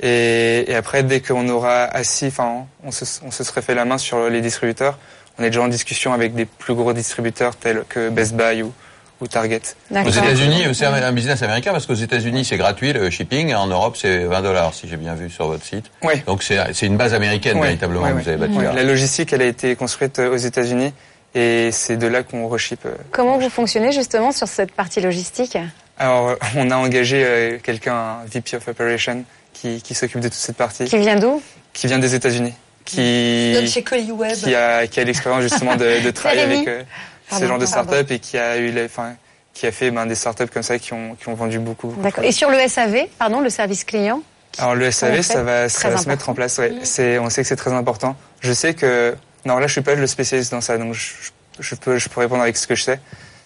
Et, 0.00 0.64
et 0.70 0.74
après, 0.74 1.04
dès 1.04 1.20
qu'on 1.20 1.48
aura 1.48 1.84
assis, 1.84 2.26
enfin, 2.26 2.66
on 2.82 2.90
se, 2.90 3.04
on 3.24 3.30
se 3.30 3.44
serait 3.44 3.62
fait 3.62 3.74
la 3.74 3.84
main 3.84 3.98
sur 3.98 4.28
les 4.28 4.40
distributeurs, 4.40 4.98
on 5.38 5.42
est 5.44 5.50
déjà 5.50 5.62
en 5.62 5.68
discussion 5.68 6.12
avec 6.12 6.34
des 6.34 6.44
plus 6.46 6.74
gros 6.74 6.92
distributeurs 6.92 7.56
tels 7.56 7.84
que 7.88 8.08
Best 8.10 8.34
Buy 8.34 8.62
ou, 8.62 8.72
ou 9.20 9.26
Target. 9.26 9.60
Aux 9.90 10.08
États-Unis, 10.08 10.64
c'est 10.74 10.84
un 10.86 11.12
business 11.12 11.42
américain 11.42 11.72
parce 11.72 11.86
qu'aux 11.86 11.94
États-Unis, 11.94 12.44
c'est 12.44 12.56
gratuit 12.56 12.92
le 12.92 13.08
shipping. 13.10 13.54
En 13.54 13.66
Europe, 13.66 13.96
c'est 13.96 14.24
20 14.24 14.42
dollars, 14.42 14.74
si 14.74 14.88
j'ai 14.88 14.96
bien 14.96 15.14
vu 15.14 15.30
sur 15.30 15.46
votre 15.48 15.64
site. 15.64 15.86
Oui. 16.02 16.14
Donc 16.26 16.42
c'est 16.42 16.82
une 16.86 16.96
base 16.96 17.14
américaine 17.14 17.60
véritablement 17.60 18.06
que 18.08 18.12
vous 18.22 18.28
avez 18.28 18.36
bâtie 18.38 18.58
là. 18.64 18.72
La 18.72 18.82
logistique, 18.82 19.32
elle 19.32 19.42
a 19.42 19.46
été 19.46 19.74
construite 19.76 20.18
euh, 20.18 20.32
aux 20.32 20.36
États-Unis, 20.36 20.92
et 21.34 21.70
c'est 21.72 21.96
de 21.96 22.06
là 22.06 22.22
qu'on 22.22 22.46
reship. 22.48 22.80
euh, 22.86 22.90
Comment 23.10 23.38
vous 23.38 23.50
fonctionnez 23.50 23.92
justement 23.92 24.32
sur 24.32 24.48
cette 24.48 24.72
partie 24.72 25.00
logistique? 25.00 25.56
Alors, 25.98 26.28
euh, 26.30 26.36
on 26.56 26.70
a 26.70 26.76
engagé 26.76 27.58
quelqu'un, 27.62 27.94
un 27.94 28.24
VP 28.26 28.56
of 28.56 28.68
Operation, 28.68 29.24
qui, 29.54 29.80
qui 29.80 29.94
s'occupe 29.94 30.20
de 30.20 30.28
toute 30.28 30.36
cette 30.36 30.56
partie. 30.56 30.84
Qui 30.84 30.98
vient 30.98 31.16
d'où? 31.16 31.40
Qui 31.72 31.86
vient 31.86 31.98
des 31.98 32.14
États-Unis. 32.14 32.52
Qui, 32.86 33.66
chez 33.66 33.82
qui 33.82 34.54
a, 34.54 34.86
qui 34.86 35.00
a 35.00 35.04
l'expérience 35.04 35.42
justement 35.42 35.76
de, 35.76 36.04
de 36.04 36.10
travailler 36.12 36.42
avec 36.42 36.68
euh, 36.68 36.82
ce 37.30 37.44
genre 37.44 37.58
de 37.58 37.66
pardon. 37.66 37.66
start-up 37.66 38.10
et 38.10 38.18
qui 38.20 38.38
a 38.38 38.56
eu 38.56 38.70
les, 38.70 38.84
enfin, 38.84 39.16
qui 39.52 39.66
a 39.66 39.72
fait 39.72 39.90
ben, 39.90 40.06
des 40.06 40.14
startups 40.14 40.46
comme 40.46 40.62
ça 40.62 40.78
qui 40.78 40.92
ont, 40.92 41.16
qui 41.16 41.28
ont 41.28 41.34
vendu 41.34 41.58
beaucoup. 41.58 41.88
beaucoup 41.88 41.98
de 41.98 42.04
D'accord. 42.04 42.24
Et 42.24 42.32
sur 42.32 42.48
le 42.48 42.58
SAV, 42.68 43.08
pardon, 43.18 43.40
le 43.40 43.50
service 43.50 43.84
client 43.84 44.22
alors 44.58 44.74
le 44.74 44.90
SAV, 44.90 45.20
ça 45.20 45.42
va, 45.42 45.68
ça 45.68 45.90
va 45.90 45.98
se 45.98 46.08
mettre 46.08 46.28
en 46.30 46.34
place. 46.34 46.56
Ouais. 46.58 46.72
C'est, 46.82 47.18
on 47.18 47.28
sait 47.28 47.42
que 47.42 47.48
c'est 47.48 47.56
très 47.56 47.72
important. 47.72 48.16
Je 48.40 48.52
sais 48.52 48.72
que, 48.72 49.14
non, 49.44 49.58
là, 49.58 49.66
je 49.66 49.72
suis 49.72 49.82
pas 49.82 49.94
le 49.94 50.06
spécialiste 50.06 50.50
dans 50.50 50.62
ça, 50.62 50.78
donc 50.78 50.94
je, 50.94 51.12
je 51.60 51.74
peux, 51.74 51.98
je 51.98 52.08
peux 52.08 52.20
répondre 52.20 52.42
avec 52.42 52.56
ce 52.56 52.66
que 52.66 52.74
je 52.74 52.82
sais. 52.82 53.00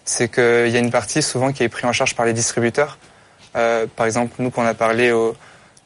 C'est 0.05 0.31
qu'il 0.31 0.69
y 0.69 0.77
a 0.77 0.79
une 0.79 0.91
partie 0.93 1.23
souvent 1.23 1.53
qui 1.53 1.65
est 1.65 1.69
prise 1.69 1.85
en 1.85 1.93
charge 1.93 2.15
par 2.15 2.27
les 2.27 2.33
distributeurs. 2.33 2.99
Euh, 3.57 3.87
par 3.97 4.07
exemple, 4.07 4.35
nous, 4.39 4.51
quand 4.51 4.63
on 4.63 4.67
a 4.67 4.75
parlé 4.75 5.11
aux, 5.11 5.35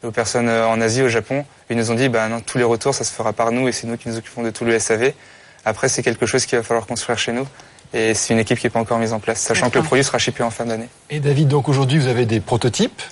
aux 0.02 0.10
personnes 0.10 0.48
euh, 0.48 0.66
en 0.66 0.80
Asie, 0.80 1.02
au 1.02 1.08
Japon, 1.08 1.46
ils 1.70 1.76
nous 1.76 1.90
ont 1.90 1.94
dit, 1.94 2.08
bah 2.08 2.28
non, 2.28 2.40
tous 2.40 2.58
les 2.58 2.64
retours, 2.64 2.94
ça 2.94 3.04
se 3.04 3.12
fera 3.12 3.32
par 3.32 3.52
nous 3.52 3.68
et 3.68 3.72
c'est 3.72 3.86
nous 3.86 3.96
qui 3.96 4.08
nous 4.08 4.18
occupons 4.18 4.42
de 4.42 4.50
tout 4.50 4.64
le 4.64 4.78
SAV. 4.78 5.12
Après, 5.64 5.88
c'est 5.88 6.02
quelque 6.02 6.26
chose 6.26 6.44
qu'il 6.44 6.58
va 6.58 6.64
falloir 6.64 6.86
construire 6.86 7.18
chez 7.18 7.32
nous. 7.32 7.46
Et 7.92 8.14
c'est 8.14 8.34
une 8.34 8.40
équipe 8.40 8.58
qui 8.58 8.66
n'est 8.66 8.70
pas 8.70 8.80
encore 8.80 8.98
mise 8.98 9.12
en 9.12 9.20
place, 9.20 9.40
sachant 9.40 9.70
que 9.70 9.78
le 9.78 9.84
produit 9.84 10.02
sera 10.02 10.18
shippé 10.18 10.42
en 10.42 10.50
fin 10.50 10.64
d'année. 10.64 10.88
Et 11.10 11.20
David, 11.20 11.46
donc 11.48 11.68
aujourd'hui, 11.68 11.98
vous 11.98 12.08
avez 12.08 12.26
des 12.26 12.40
prototypes, 12.40 13.02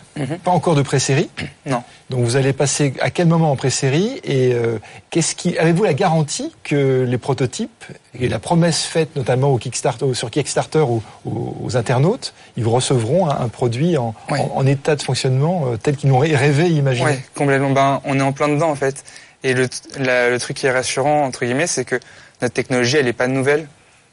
pas 0.43 0.51
encore 0.51 0.74
de 0.74 0.82
pré-série. 0.82 1.31
Non. 1.66 1.82
Donc 2.11 2.24
vous 2.24 2.36
allez 2.36 2.53
passer 2.53 2.93
à 3.01 3.11
quel 3.11 3.27
moment 3.28 3.53
en 3.53 3.57
pré-série 3.57 4.20
et 4.24 4.53
euh, 4.53 4.78
qu'est-ce 5.11 5.35
qui 5.36 5.57
avez-vous 5.57 5.85
la 5.85 5.94
garantie 5.94 6.53
que 6.65 7.05
les 7.09 7.16
prototypes 7.16 7.85
et 8.19 8.28
la 8.28 8.39
promesse 8.40 8.82
faite 8.85 9.15
notamment 9.16 9.49
au 9.51 9.57
Kickstarter, 9.59 10.12
sur 10.12 10.31
Kickstarter 10.31 10.81
aux, 10.81 11.03
aux- 11.24 11.77
internautes, 11.77 12.35
ils 12.59 12.66
recevront 12.66 13.31
un, 13.31 13.40
un 13.40 13.49
produit 13.49 13.97
en, 13.97 14.15
en- 14.28 14.36
en 14.57 14.66
état 14.66 14.94
de 14.97 15.03
fonctionnement 15.03 15.66
euh, 15.69 15.77
tel 15.77 15.97
qu'ils 15.97 16.11
l'ont 16.11 16.19
rêvé, 16.19 16.69
imaginé. 16.69 17.07
Ouais, 17.07 17.24
complètement. 17.35 17.70
Ben, 17.70 18.01
on 18.05 18.19
est 18.19 18.23
en 18.23 18.32
plein 18.32 18.49
dedans 18.49 18.70
en 18.70 18.74
fait. 18.77 19.05
Et 19.44 19.55
le, 19.55 19.69
la- 19.99 20.28
le 20.28 20.39
truc 20.39 20.57
qui 20.59 20.66
est 20.66 20.73
rassurant 20.73 21.24
entre 21.24 21.44
guillemets, 21.47 21.69
c'est 21.69 21.85
que 21.86 21.99
notre 22.43 22.53
technologie, 22.55 22.97
elle 22.99 23.09
est 23.09 23.12
pas 23.15 23.28
nouvelle. 23.28 23.69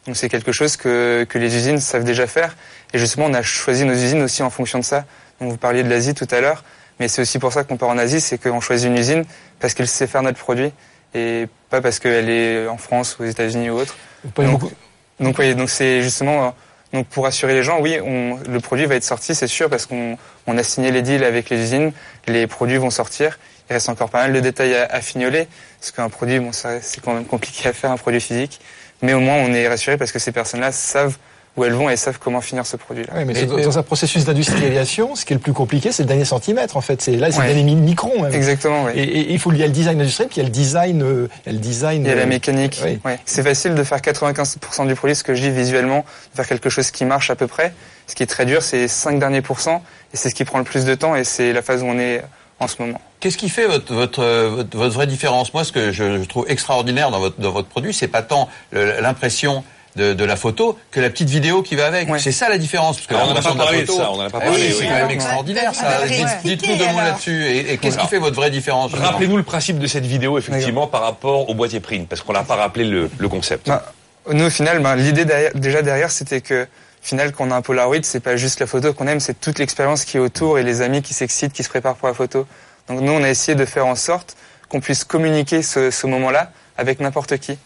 Donc 0.09 0.17
c'est 0.17 0.27
quelque 0.27 0.51
chose 0.51 0.75
que, 0.75 1.23
que 1.29 1.37
les 1.37 1.55
usines 1.55 1.79
savent 1.79 2.03
déjà 2.03 2.25
faire. 2.25 2.55
Et 2.95 2.97
justement, 2.97 3.27
on 3.27 3.33
a 3.35 3.43
choisi 3.43 3.85
nos 3.85 3.93
usines 3.93 4.23
aussi 4.23 4.41
en 4.41 4.49
fonction 4.49 4.79
de 4.79 4.83
ça. 4.83 5.05
Donc 5.39 5.51
vous 5.51 5.57
parliez 5.57 5.83
de 5.83 5.89
l'Asie 5.89 6.15
tout 6.15 6.27
à 6.31 6.41
l'heure, 6.41 6.63
mais 6.99 7.07
c'est 7.07 7.21
aussi 7.21 7.37
pour 7.37 7.53
ça 7.53 7.63
qu'on 7.63 7.77
part 7.77 7.89
en 7.89 7.97
Asie, 7.99 8.19
c'est 8.19 8.39
qu'on 8.41 8.59
choisit 8.59 8.87
une 8.87 8.97
usine 8.97 9.23
parce 9.59 9.75
qu'elle 9.75 9.87
sait 9.87 10.07
faire 10.07 10.23
notre 10.23 10.39
produit 10.39 10.71
et 11.13 11.45
pas 11.69 11.79
parce 11.79 11.99
qu'elle 11.99 12.27
est 12.27 12.67
en 12.67 12.77
France 12.77 13.17
ou 13.19 13.23
aux 13.23 13.27
États-Unis 13.27 13.69
ou 13.69 13.75
autre. 13.75 13.95
Pas 14.33 14.41
donc, 14.45 14.53
beaucoup- 14.61 14.73
donc 15.19 15.37
oui, 15.37 15.53
donc 15.53 15.69
c'est 15.69 16.01
justement 16.01 16.55
donc 16.91 17.05
pour 17.05 17.27
assurer 17.27 17.53
les 17.53 17.61
gens, 17.61 17.79
oui, 17.79 17.99
on, 18.03 18.39
le 18.49 18.59
produit 18.59 18.87
va 18.87 18.95
être 18.95 19.03
sorti, 19.03 19.35
c'est 19.35 19.45
sûr, 19.45 19.69
parce 19.69 19.85
qu'on 19.85 20.17
on 20.47 20.57
a 20.57 20.63
signé 20.63 20.89
les 20.89 21.03
deals 21.03 21.23
avec 21.23 21.51
les 21.51 21.59
usines, 21.61 21.91
les 22.25 22.47
produits 22.47 22.77
vont 22.77 22.89
sortir. 22.89 23.37
Il 23.69 23.73
reste 23.73 23.89
encore 23.89 24.09
pas 24.09 24.23
mal 24.23 24.33
de 24.33 24.39
détails 24.39 24.73
à, 24.75 24.85
à 24.85 24.99
fignoler, 24.99 25.47
parce 25.79 25.91
qu'un 25.91 26.09
produit, 26.09 26.39
bon, 26.39 26.49
c'est 26.51 26.81
quand 27.05 27.13
même 27.13 27.25
compliqué 27.25 27.69
à 27.69 27.73
faire, 27.73 27.91
un 27.91 27.97
produit 27.97 28.19
physique. 28.19 28.59
Mais 29.01 29.13
au 29.13 29.19
moins, 29.19 29.35
on 29.37 29.53
est 29.53 29.67
rassuré 29.67 29.97
parce 29.97 30.11
que 30.11 30.19
ces 30.19 30.31
personnes-là 30.31 30.71
savent 30.71 31.17
où 31.57 31.65
elles 31.65 31.73
vont 31.73 31.89
et 31.89 31.97
savent 31.97 32.19
comment 32.19 32.41
finir 32.41 32.65
ce 32.65 32.77
produit-là. 32.77 33.11
Oui, 33.17 33.25
mais 33.25 33.45
dans 33.45 33.77
un 33.79 33.83
processus 33.83 34.23
d'industrialisation, 34.23 35.15
ce 35.15 35.25
qui 35.25 35.33
est 35.33 35.35
le 35.35 35.41
plus 35.41 35.51
compliqué, 35.51 35.91
c'est 35.91 36.03
le 36.03 36.07
dernier 36.07 36.23
centimètre, 36.23 36.77
en 36.77 36.81
fait. 36.81 37.01
C'est 37.01 37.13
là, 37.13 37.31
c'est 37.31 37.39
Ouais. 37.39 37.47
le 37.47 37.53
dernier 37.55 37.63
mi- 37.75 37.81
micron. 37.81 38.21
même. 38.23 38.33
Exactement, 38.33 38.83
oui. 38.85 38.91
Et, 38.95 39.01
et 39.03 39.31
il 39.33 39.39
faut, 39.39 39.51
il 39.51 39.57
y 39.57 39.63
a 39.63 39.65
le 39.65 39.71
design 39.73 39.99
industriel, 39.99 40.29
puis 40.29 40.37
il 40.37 40.43
y 40.43 40.45
a 40.45 40.47
le 40.47 40.53
design, 40.53 41.01
euh, 41.01 41.27
il 41.45 41.47
y 41.47 41.49
a 41.49 41.53
le 41.53 41.59
design. 41.59 42.03
Il 42.03 42.07
y 42.07 42.11
a 42.11 42.15
la 42.15 42.21
euh, 42.21 42.25
mécanique. 42.27 42.79
oui. 42.85 42.99
Ouais. 43.03 43.19
C'est 43.25 43.43
facile 43.43 43.73
de 43.75 43.83
faire 43.83 43.97
95% 43.99 44.85
du 44.87 44.95
produit, 44.95 45.15
ce 45.15 45.23
que 45.23 45.33
je 45.33 45.41
dis 45.41 45.49
visuellement, 45.51 46.05
de 46.31 46.35
faire 46.35 46.47
quelque 46.47 46.69
chose 46.69 46.91
qui 46.91 47.03
marche 47.03 47.29
à 47.29 47.35
peu 47.35 47.47
près. 47.47 47.73
Ce 48.07 48.15
qui 48.15 48.23
est 48.23 48.27
très 48.27 48.45
dur, 48.45 48.61
c'est 48.61 48.77
les 48.77 48.87
5 48.87 49.19
derniers 49.19 49.41
pourcents, 49.41 49.81
et 50.13 50.17
c'est 50.17 50.29
ce 50.29 50.35
qui 50.35 50.45
prend 50.45 50.59
le 50.59 50.63
plus 50.65 50.85
de 50.85 50.95
temps, 50.95 51.15
et 51.15 51.23
c'est 51.23 51.51
la 51.51 51.61
phase 51.61 51.83
où 51.83 51.87
on 51.87 51.97
est 51.99 52.21
en 52.59 52.67
ce 52.67 52.75
moment. 52.81 52.99
Qu'est-ce 53.19 53.37
qui 53.37 53.49
fait 53.49 53.65
votre, 53.67 53.93
votre, 53.93 54.23
votre, 54.23 54.77
votre 54.77 54.93
vraie 54.93 55.07
différence? 55.07 55.53
Moi, 55.53 55.63
ce 55.63 55.71
que 55.71 55.91
je, 55.91 56.21
je 56.21 56.27
trouve 56.27 56.45
extraordinaire 56.49 57.11
dans 57.11 57.19
votre, 57.19 57.39
dans 57.39 57.51
votre 57.51 57.67
produit, 57.67 57.93
c'est 57.93 58.07
pas 58.07 58.21
tant 58.21 58.49
l'impression 58.73 59.63
de, 59.95 60.13
de 60.13 60.23
la 60.23 60.35
photo 60.35 60.77
que 60.91 60.99
la 60.99 61.09
petite 61.09 61.29
vidéo 61.29 61.61
qui 61.63 61.75
va 61.75 61.87
avec. 61.87 62.07
C'est 62.19 62.31
ça 62.31 62.47
la 62.47 62.57
différence. 62.57 62.97
Parce 62.97 63.07
que 63.07 63.15
Alors, 63.15 63.27
on 63.27 63.29
en 63.29 63.31
a 63.31 63.35
l'impression 63.35 63.57
pas 63.57 63.57
de 63.57 63.59
la 63.59 63.65
parlé 63.65 63.81
de 63.81 63.87
photo- 63.87 63.97
ça, 64.01 64.11
on 64.11 64.17
pas 64.17 64.25
Ah 64.25 64.29
parlé, 64.45 64.49
oui, 64.51 64.65
oui. 64.69 64.75
c'est 64.79 64.85
quand 64.87 64.93
même 64.93 65.09
extraordinaire. 65.09 65.75
Ça. 65.75 65.85
Ah, 66.03 66.05
Dites-nous 66.43 66.75
deux 66.77 66.87
mots 66.87 66.97
là-dessus. 66.99 67.43
Et, 67.45 67.73
et 67.73 67.77
qu'est-ce 67.77 67.97
qui 67.97 68.07
fait 68.07 68.19
votre 68.19 68.35
vraie 68.35 68.51
différence 68.51 68.93
Rappelez-nous 68.93 69.37
le 69.37 69.43
principe 69.43 69.79
de 69.79 69.87
cette 69.87 70.05
vidéo, 70.05 70.37
effectivement, 70.37 70.87
par 70.87 71.01
rapport 71.01 71.49
au 71.49 71.53
boîtier 71.53 71.79
print, 71.79 72.07
parce 72.07 72.21
qu'on 72.21 72.33
n'a 72.33 72.43
pas 72.43 72.55
rappelé 72.55 72.85
le, 72.85 73.09
le 73.17 73.29
concept. 73.29 73.67
Bah, 73.67 73.91
nous, 74.31 74.45
au 74.45 74.49
final, 74.49 74.79
ben, 74.79 74.95
l'idée 74.95 75.25
derrière- 75.25 75.51
déjà 75.55 75.81
derrière, 75.81 76.11
c'était 76.11 76.41
que, 76.41 76.67
final, 77.09 77.31
quand 77.31 77.47
on 77.47 77.51
a 77.51 77.55
un 77.55 77.61
Polaroid, 77.61 78.03
c'est 78.03 78.19
pas 78.19 78.37
juste 78.37 78.59
la 78.59 78.67
photo 78.67 78.93
qu'on 78.93 79.07
aime, 79.07 79.19
c'est 79.19 79.39
toute 79.39 79.59
l'expérience 79.59 80.05
qui 80.05 80.17
est 80.17 80.19
autour 80.19 80.59
et 80.59 80.63
les 80.63 80.81
amis 80.81 81.01
qui 81.01 81.13
s'excitent, 81.13 81.53
qui 81.53 81.63
se 81.63 81.69
préparent 81.69 81.95
pour 81.95 82.07
la 82.07 82.13
photo. 82.13 82.45
Donc 82.87 83.01
nous, 83.01 83.11
on 83.11 83.23
a 83.23 83.29
essayé 83.29 83.55
de 83.55 83.65
faire 83.65 83.87
en 83.87 83.95
sorte 83.95 84.35
qu'on 84.69 84.79
puisse 84.79 85.03
communiquer 85.03 85.61
ce, 85.61 85.91
ce 85.91 86.07
moment-là 86.07 86.51
avec 86.77 86.99
n'importe 86.99 87.37
qui. 87.37 87.57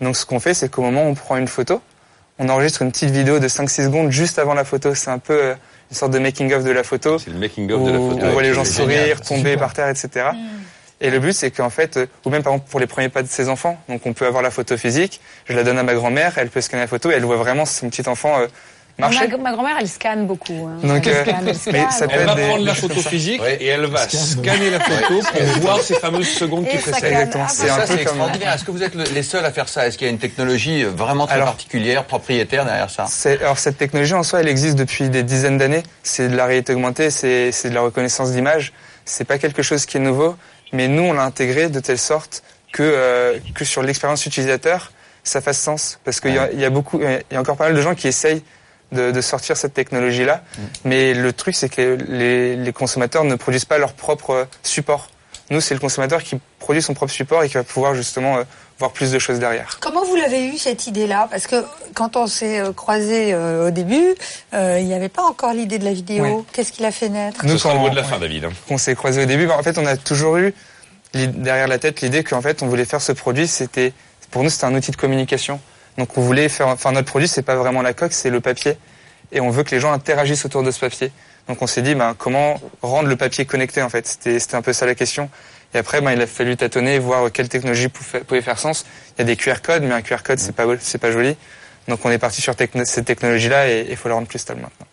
Donc 0.00 0.16
ce 0.16 0.24
qu'on 0.24 0.40
fait, 0.40 0.54
c'est 0.54 0.70
qu'au 0.70 0.82
moment 0.82 1.04
où 1.04 1.08
on 1.08 1.14
prend 1.14 1.36
une 1.36 1.48
photo, 1.48 1.82
on 2.38 2.48
enregistre 2.48 2.82
une 2.82 2.92
petite 2.92 3.10
vidéo 3.10 3.38
de 3.38 3.48
5-6 3.48 3.84
secondes 3.84 4.10
juste 4.10 4.38
avant 4.38 4.54
la 4.54 4.64
photo. 4.64 4.94
C'est 4.94 5.10
un 5.10 5.18
peu 5.18 5.34
euh, 5.34 5.54
une 5.90 5.96
sorte 5.96 6.12
de 6.12 6.18
making-of 6.18 6.64
de 6.64 6.70
la 6.70 6.82
photo. 6.82 7.18
C'est 7.18 7.30
le 7.30 7.38
making-of 7.38 7.84
de 7.84 7.90
la 7.90 7.98
où 7.98 8.10
photo. 8.10 8.26
On 8.26 8.32
voit 8.32 8.42
les 8.42 8.54
gens 8.54 8.64
sourire, 8.64 9.20
tomber 9.20 9.56
par 9.56 9.74
terre, 9.74 9.88
etc. 9.88 10.30
Et 11.00 11.10
le 11.10 11.18
but, 11.20 11.32
c'est 11.32 11.50
qu'en 11.50 11.70
fait, 11.70 11.96
euh, 11.96 12.06
ou 12.24 12.30
même 12.30 12.42
par 12.42 12.52
exemple 12.52 12.70
pour 12.70 12.80
les 12.80 12.86
premiers 12.86 13.08
pas 13.08 13.22
de 13.22 13.28
ses 13.28 13.48
enfants, 13.48 13.80
donc 13.88 14.06
on 14.06 14.12
peut 14.12 14.26
avoir 14.26 14.42
la 14.42 14.50
photo 14.50 14.76
physique, 14.76 15.20
je 15.46 15.54
la 15.54 15.62
donne 15.62 15.78
à 15.78 15.82
ma 15.82 15.94
grand-mère, 15.94 16.38
elle 16.38 16.50
peut 16.50 16.60
scanner 16.60 16.82
la 16.82 16.88
photo 16.88 17.10
et 17.10 17.14
elle 17.14 17.24
voit 17.24 17.36
vraiment 17.36 17.64
son 17.64 17.88
petit 17.88 18.08
enfant 18.08 18.40
euh, 18.40 18.46
marcher. 18.98 19.28
Ma, 19.28 19.36
ma 19.38 19.52
grand-mère, 19.52 19.76
elle 19.80 19.88
scanne 19.88 20.26
beaucoup. 20.26 20.68
hein. 20.68 20.78
Donc, 20.86 21.06
elle 21.06 21.14
euh, 21.14 21.22
scanne, 21.22 21.36
elle 21.48 21.72
mais 21.72 21.86
ça 21.90 22.06
Elle 22.10 22.26
va 22.26 22.34
des- 22.34 22.42
prendre 22.42 22.64
la 22.64 22.72
des 22.72 22.78
photo 22.80 23.00
physique 23.00 23.40
et 23.60 23.66
elle 23.66 23.86
va 23.86 24.08
scanner 24.08 24.70
la 24.70 24.80
photo 24.80 25.20
pour 25.20 25.42
voir 25.60 25.80
ces 25.80 25.94
fameuses 25.94 26.28
secondes 26.28 26.66
qui 26.66 26.76
Et 26.76 26.78
précèdent. 26.80 27.30
Ah, 27.34 27.46
c'est 27.48 27.66
ça, 27.68 27.74
un 27.74 27.78
c'est 27.80 27.86
peu 27.86 27.88
comme... 27.92 27.98
extraordinaire. 28.02 28.52
Est-ce 28.54 28.64
que 28.64 28.70
vous 28.70 28.82
êtes 28.82 28.94
le- 28.94 29.04
les 29.04 29.22
seuls 29.22 29.44
à 29.44 29.52
faire 29.52 29.68
ça? 29.68 29.86
Est-ce 29.86 29.96
qu'il 29.98 30.06
y 30.06 30.10
a 30.10 30.12
une 30.12 30.18
technologie 30.18 30.84
vraiment 30.84 31.26
très 31.26 31.36
Alors- 31.36 31.48
particulière, 31.48 32.04
propriétaire 32.04 32.64
derrière 32.64 32.90
ça? 32.90 33.06
Alors 33.40 33.58
cette 33.58 33.78
technologie 33.78 34.14
en 34.14 34.22
soi, 34.22 34.40
elle 34.40 34.48
existe 34.48 34.76
depuis 34.76 35.08
des 35.08 35.22
dizaines 35.22 35.58
d'années. 35.58 35.82
C'est 36.02 36.28
de 36.28 36.36
la 36.36 36.46
réalité 36.46 36.72
augmentée, 36.74 37.10
c'est 37.10 37.50
de 37.68 37.74
la 37.74 37.80
reconnaissance 37.82 38.32
d'image. 38.32 38.72
C'est 39.04 39.24
pas 39.24 39.38
quelque 39.38 39.62
chose 39.62 39.86
qui 39.86 39.96
est 39.96 40.00
nouveau, 40.00 40.36
mais 40.72 40.88
nous 40.88 41.02
on 41.04 41.12
l'a 41.12 41.22
intégré 41.22 41.68
de 41.68 41.80
telle 41.80 41.98
sorte 41.98 42.42
que 42.72 42.82
euh, 42.82 43.38
que 43.54 43.64
sur 43.64 43.82
l'expérience 43.82 44.26
utilisateur, 44.26 44.92
ça 45.24 45.40
fasse 45.40 45.58
sens. 45.58 45.98
Parce 46.04 46.20
qu'il 46.20 46.34
y, 46.34 46.38
a- 46.38 46.50
il 46.52 46.60
y 46.60 46.64
a 46.64 46.70
beaucoup, 46.70 47.00
il 47.00 47.22
y 47.32 47.36
a 47.36 47.40
encore 47.40 47.56
pas 47.56 47.64
mal 47.64 47.74
de 47.74 47.80
gens 47.80 47.94
qui 47.94 48.08
essayent 48.08 48.42
de, 48.92 49.10
de 49.10 49.20
sortir 49.20 49.56
cette 49.56 49.74
technologie-là, 49.74 50.42
mais 50.84 51.14
le 51.14 51.32
truc 51.32 51.54
c'est 51.54 51.68
que 51.68 51.98
les, 52.08 52.56
les 52.56 52.72
consommateurs 52.72 53.24
ne 53.24 53.34
produisent 53.34 53.64
pas 53.66 53.78
leur 53.78 53.92
propre 53.92 54.30
euh, 54.30 54.44
support. 54.62 55.08
Nous, 55.50 55.62
c'est 55.62 55.72
le 55.72 55.80
consommateur 55.80 56.22
qui 56.22 56.38
produit 56.58 56.82
son 56.82 56.92
propre 56.92 57.10
support 57.12 57.42
et 57.42 57.48
qui 57.48 57.54
va 57.54 57.62
pouvoir 57.64 57.94
justement 57.94 58.36
euh, 58.36 58.42
voir 58.78 58.92
plus 58.92 59.10
de 59.12 59.18
choses 59.18 59.38
derrière. 59.38 59.78
Comment 59.80 60.04
vous 60.04 60.14
l'avez 60.16 60.44
eu 60.46 60.58
cette 60.58 60.86
idée-là? 60.86 61.26
Parce 61.30 61.46
que 61.46 61.64
quand 61.94 62.16
on 62.16 62.26
s'est 62.26 62.60
euh, 62.60 62.72
croisés 62.74 63.32
euh, 63.32 63.68
au 63.68 63.70
début, 63.70 64.14
euh, 64.52 64.76
il 64.78 64.84
n'y 64.86 64.92
avait 64.92 65.08
pas 65.08 65.22
encore 65.22 65.54
l'idée 65.54 65.78
de 65.78 65.86
la 65.86 65.94
vidéo. 65.94 66.44
Qu'est-ce 66.52 66.70
qui 66.70 66.82
l'a 66.82 66.92
fait 66.92 67.08
naître? 67.08 67.40
Ce 67.48 67.56
sera 67.56 67.72
le 67.72 67.80
mot 67.80 67.88
de 67.88 67.96
la 67.96 68.04
fin, 68.04 68.18
David. 68.18 68.44
hein. 68.44 68.50
qu'on 68.68 68.76
s'est 68.76 68.94
croisé 68.94 69.22
au 69.22 69.26
début, 69.26 69.46
bah, 69.46 69.56
en 69.58 69.62
fait, 69.62 69.78
on 69.78 69.86
a 69.86 69.96
toujours 69.96 70.36
eu 70.36 70.52
derrière 71.14 71.66
la 71.66 71.78
tête 71.78 72.02
l'idée 72.02 72.22
qu'en 72.24 72.42
fait, 72.42 72.62
on 72.62 72.66
voulait 72.66 72.84
faire 72.84 73.00
ce 73.00 73.12
produit. 73.12 73.48
C'était 73.48 73.94
pour 74.30 74.42
nous, 74.42 74.50
c'était 74.50 74.66
un 74.66 74.74
outil 74.74 74.90
de 74.90 74.96
communication. 74.96 75.60
Donc, 75.98 76.16
on 76.16 76.22
voulait 76.22 76.48
faire. 76.48 76.68
Enfin, 76.68 76.92
notre 76.92 77.08
produit, 77.08 77.28
c'est 77.28 77.42
pas 77.42 77.56
vraiment 77.56 77.82
la 77.82 77.92
coque, 77.92 78.12
c'est 78.12 78.30
le 78.30 78.40
papier, 78.40 78.78
et 79.32 79.40
on 79.40 79.50
veut 79.50 79.64
que 79.64 79.72
les 79.72 79.80
gens 79.80 79.92
interagissent 79.92 80.44
autour 80.44 80.62
de 80.62 80.70
ce 80.70 80.80
papier. 80.80 81.12
Donc, 81.48 81.60
on 81.60 81.66
s'est 81.66 81.82
dit, 81.82 81.94
ben, 81.94 82.14
comment 82.16 82.60
rendre 82.82 83.08
le 83.08 83.16
papier 83.16 83.44
connecté, 83.44 83.82
en 83.82 83.88
fait? 83.88 84.06
C'était, 84.06 84.54
un 84.54 84.62
peu 84.62 84.72
ça 84.72 84.86
la 84.86 84.94
question. 84.94 85.28
Et 85.74 85.78
après, 85.78 86.00
ben, 86.00 86.12
il 86.12 86.20
a 86.20 86.26
fallu 86.26 86.56
tâtonner, 86.56 86.98
voir 86.98 87.30
quelle 87.32 87.48
technologie 87.48 87.88
pouvait, 87.88 88.42
faire 88.42 88.58
sens. 88.58 88.86
Il 89.16 89.20
y 89.20 89.22
a 89.22 89.24
des 89.24 89.36
QR 89.36 89.60
codes, 89.62 89.82
mais 89.82 89.92
un 89.92 90.02
QR 90.02 90.22
code, 90.24 90.38
c'est 90.38 90.54
pas, 90.54 90.64
c'est 90.78 90.98
pas 90.98 91.10
joli. 91.10 91.36
Donc, 91.88 92.00
on 92.04 92.10
est 92.10 92.18
parti 92.18 92.40
sur 92.40 92.54
cette 92.56 93.04
technologie-là, 93.04 93.68
et 93.68 93.86
il 93.90 93.96
faut 93.96 94.08
la 94.08 94.14
rendre 94.14 94.28
plus 94.28 94.38
stable 94.38 94.60
maintenant. 94.60 94.87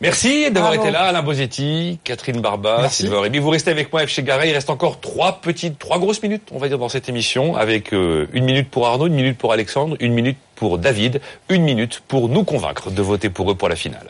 Merci 0.00 0.50
d'avoir 0.52 0.74
été 0.74 0.92
là, 0.92 1.06
Alain 1.06 1.22
Bosetti, 1.22 1.98
Catherine 2.04 2.40
Barba, 2.40 2.78
Merci. 2.82 3.02
Sylvain 3.02 3.20
Rémy. 3.20 3.38
Vous 3.38 3.50
restez 3.50 3.72
avec 3.72 3.92
moi, 3.92 4.06
F. 4.06 4.10
chez 4.10 4.22
Garay. 4.22 4.50
Il 4.50 4.54
reste 4.54 4.70
encore 4.70 5.00
trois 5.00 5.40
petites, 5.40 5.78
trois 5.78 5.98
grosses 5.98 6.22
minutes, 6.22 6.42
on 6.52 6.58
va 6.58 6.68
dire, 6.68 6.78
dans 6.78 6.88
cette 6.88 7.08
émission, 7.08 7.56
avec 7.56 7.92
euh, 7.92 8.28
une 8.32 8.44
minute 8.44 8.70
pour 8.70 8.86
Arnaud, 8.86 9.08
une 9.08 9.14
minute 9.14 9.36
pour 9.36 9.52
Alexandre, 9.52 9.96
une 9.98 10.12
minute 10.12 10.38
pour 10.54 10.78
David, 10.78 11.20
une 11.48 11.62
minute 11.62 12.00
pour 12.06 12.28
nous 12.28 12.44
convaincre 12.44 12.90
de 12.92 13.02
voter 13.02 13.28
pour 13.28 13.50
eux 13.50 13.56
pour 13.56 13.68
la 13.68 13.76
finale. 13.76 14.08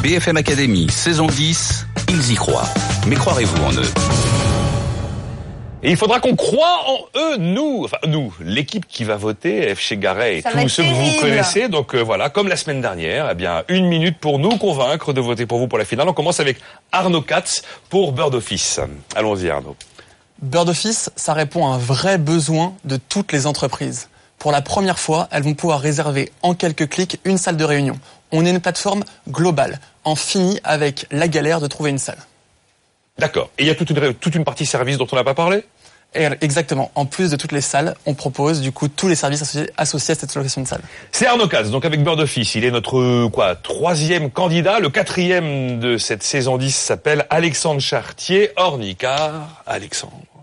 BFM 0.00 0.36
Academy, 0.36 0.88
saison 0.88 1.26
10, 1.26 1.86
ils 2.10 2.32
y 2.32 2.34
croient. 2.36 2.68
Mais 3.08 3.16
croirez-vous 3.16 3.64
en 3.64 3.72
eux? 3.72 4.05
Et 5.86 5.90
il 5.90 5.96
faudra 5.96 6.18
qu'on 6.18 6.34
croie 6.34 6.80
en 6.88 6.98
eux, 7.16 7.36
nous, 7.36 7.82
enfin 7.84 7.98
nous, 8.08 8.34
l'équipe 8.40 8.88
qui 8.88 9.04
va 9.04 9.14
voter, 9.14 9.72
F. 9.72 9.78
chez 9.78 9.96
Garay 9.96 10.38
et 10.38 10.42
Ça 10.42 10.50
tous 10.50 10.68
ceux 10.68 10.82
que 10.82 10.88
vous 10.88 11.20
connaissez. 11.20 11.68
Donc 11.68 11.94
euh, 11.94 12.00
voilà, 12.00 12.28
comme 12.28 12.48
la 12.48 12.56
semaine 12.56 12.80
dernière, 12.80 13.28
eh 13.30 13.36
bien 13.36 13.62
une 13.68 13.86
minute 13.86 14.18
pour 14.18 14.40
nous 14.40 14.58
convaincre 14.58 15.12
de 15.12 15.20
voter 15.20 15.46
pour 15.46 15.60
vous 15.60 15.68
pour 15.68 15.78
la 15.78 15.84
finale. 15.84 16.08
On 16.08 16.12
commence 16.12 16.40
avec 16.40 16.56
Arnaud 16.90 17.22
Katz 17.22 17.62
pour 17.88 18.10
Bird 18.10 18.34
Office. 18.34 18.80
Allons-y 19.14 19.48
Arnaud. 19.48 19.76
Bird 20.42 20.68
Office, 20.68 21.08
ça 21.14 21.34
répond 21.34 21.68
à 21.68 21.76
un 21.76 21.78
vrai 21.78 22.18
besoin 22.18 22.74
de 22.84 22.96
toutes 22.96 23.30
les 23.30 23.46
entreprises. 23.46 24.08
Pour 24.40 24.50
la 24.50 24.62
première 24.62 24.98
fois, 24.98 25.28
elles 25.30 25.44
vont 25.44 25.54
pouvoir 25.54 25.78
réserver 25.78 26.32
en 26.42 26.54
quelques 26.54 26.88
clics 26.88 27.20
une 27.24 27.38
salle 27.38 27.56
de 27.56 27.64
réunion. 27.64 27.96
On 28.32 28.44
est 28.44 28.50
une 28.50 28.60
plateforme 28.60 29.04
globale, 29.28 29.78
en 30.02 30.16
fini 30.16 30.58
avec 30.64 31.06
la 31.12 31.28
galère 31.28 31.60
de 31.60 31.68
trouver 31.68 31.90
une 31.90 31.98
salle. 31.98 32.18
D'accord. 33.18 33.50
Et 33.56 33.62
il 33.62 33.66
y 33.66 33.70
a 33.70 33.74
toute 33.74 33.90
une, 33.90 34.14
toute 34.14 34.34
une 34.34 34.44
partie 34.44 34.66
service 34.66 34.98
dont 34.98 35.06
on 35.10 35.16
n'a 35.16 35.24
pas 35.24 35.32
parlé? 35.32 35.64
Exactement, 36.40 36.90
en 36.94 37.06
plus 37.06 37.30
de 37.30 37.36
toutes 37.36 37.52
les 37.52 37.60
salles, 37.60 37.94
on 38.06 38.14
propose 38.14 38.60
du 38.60 38.72
coup 38.72 38.88
tous 38.88 39.08
les 39.08 39.14
services 39.14 39.58
associés, 39.76 40.12
à 40.12 40.14
cette 40.14 40.34
location 40.34 40.62
de 40.62 40.66
salle. 40.66 40.80
C'est 41.12 41.26
Arnaud 41.26 41.48
Katz, 41.48 41.70
donc 41.70 41.84
avec 41.84 42.02
Bird 42.02 42.20
Office. 42.20 42.54
Il 42.54 42.64
est 42.64 42.70
notre 42.70 43.28
quoi 43.28 43.54
troisième 43.54 44.30
candidat. 44.30 44.80
Le 44.80 44.90
quatrième 44.90 45.78
de 45.80 45.98
cette 45.98 46.22
saison 46.22 46.58
10 46.58 46.74
s'appelle 46.74 47.26
Alexandre 47.30 47.80
Chartier, 47.80 48.50
Ornicard. 48.56 49.62
Alexandre. 49.66 50.35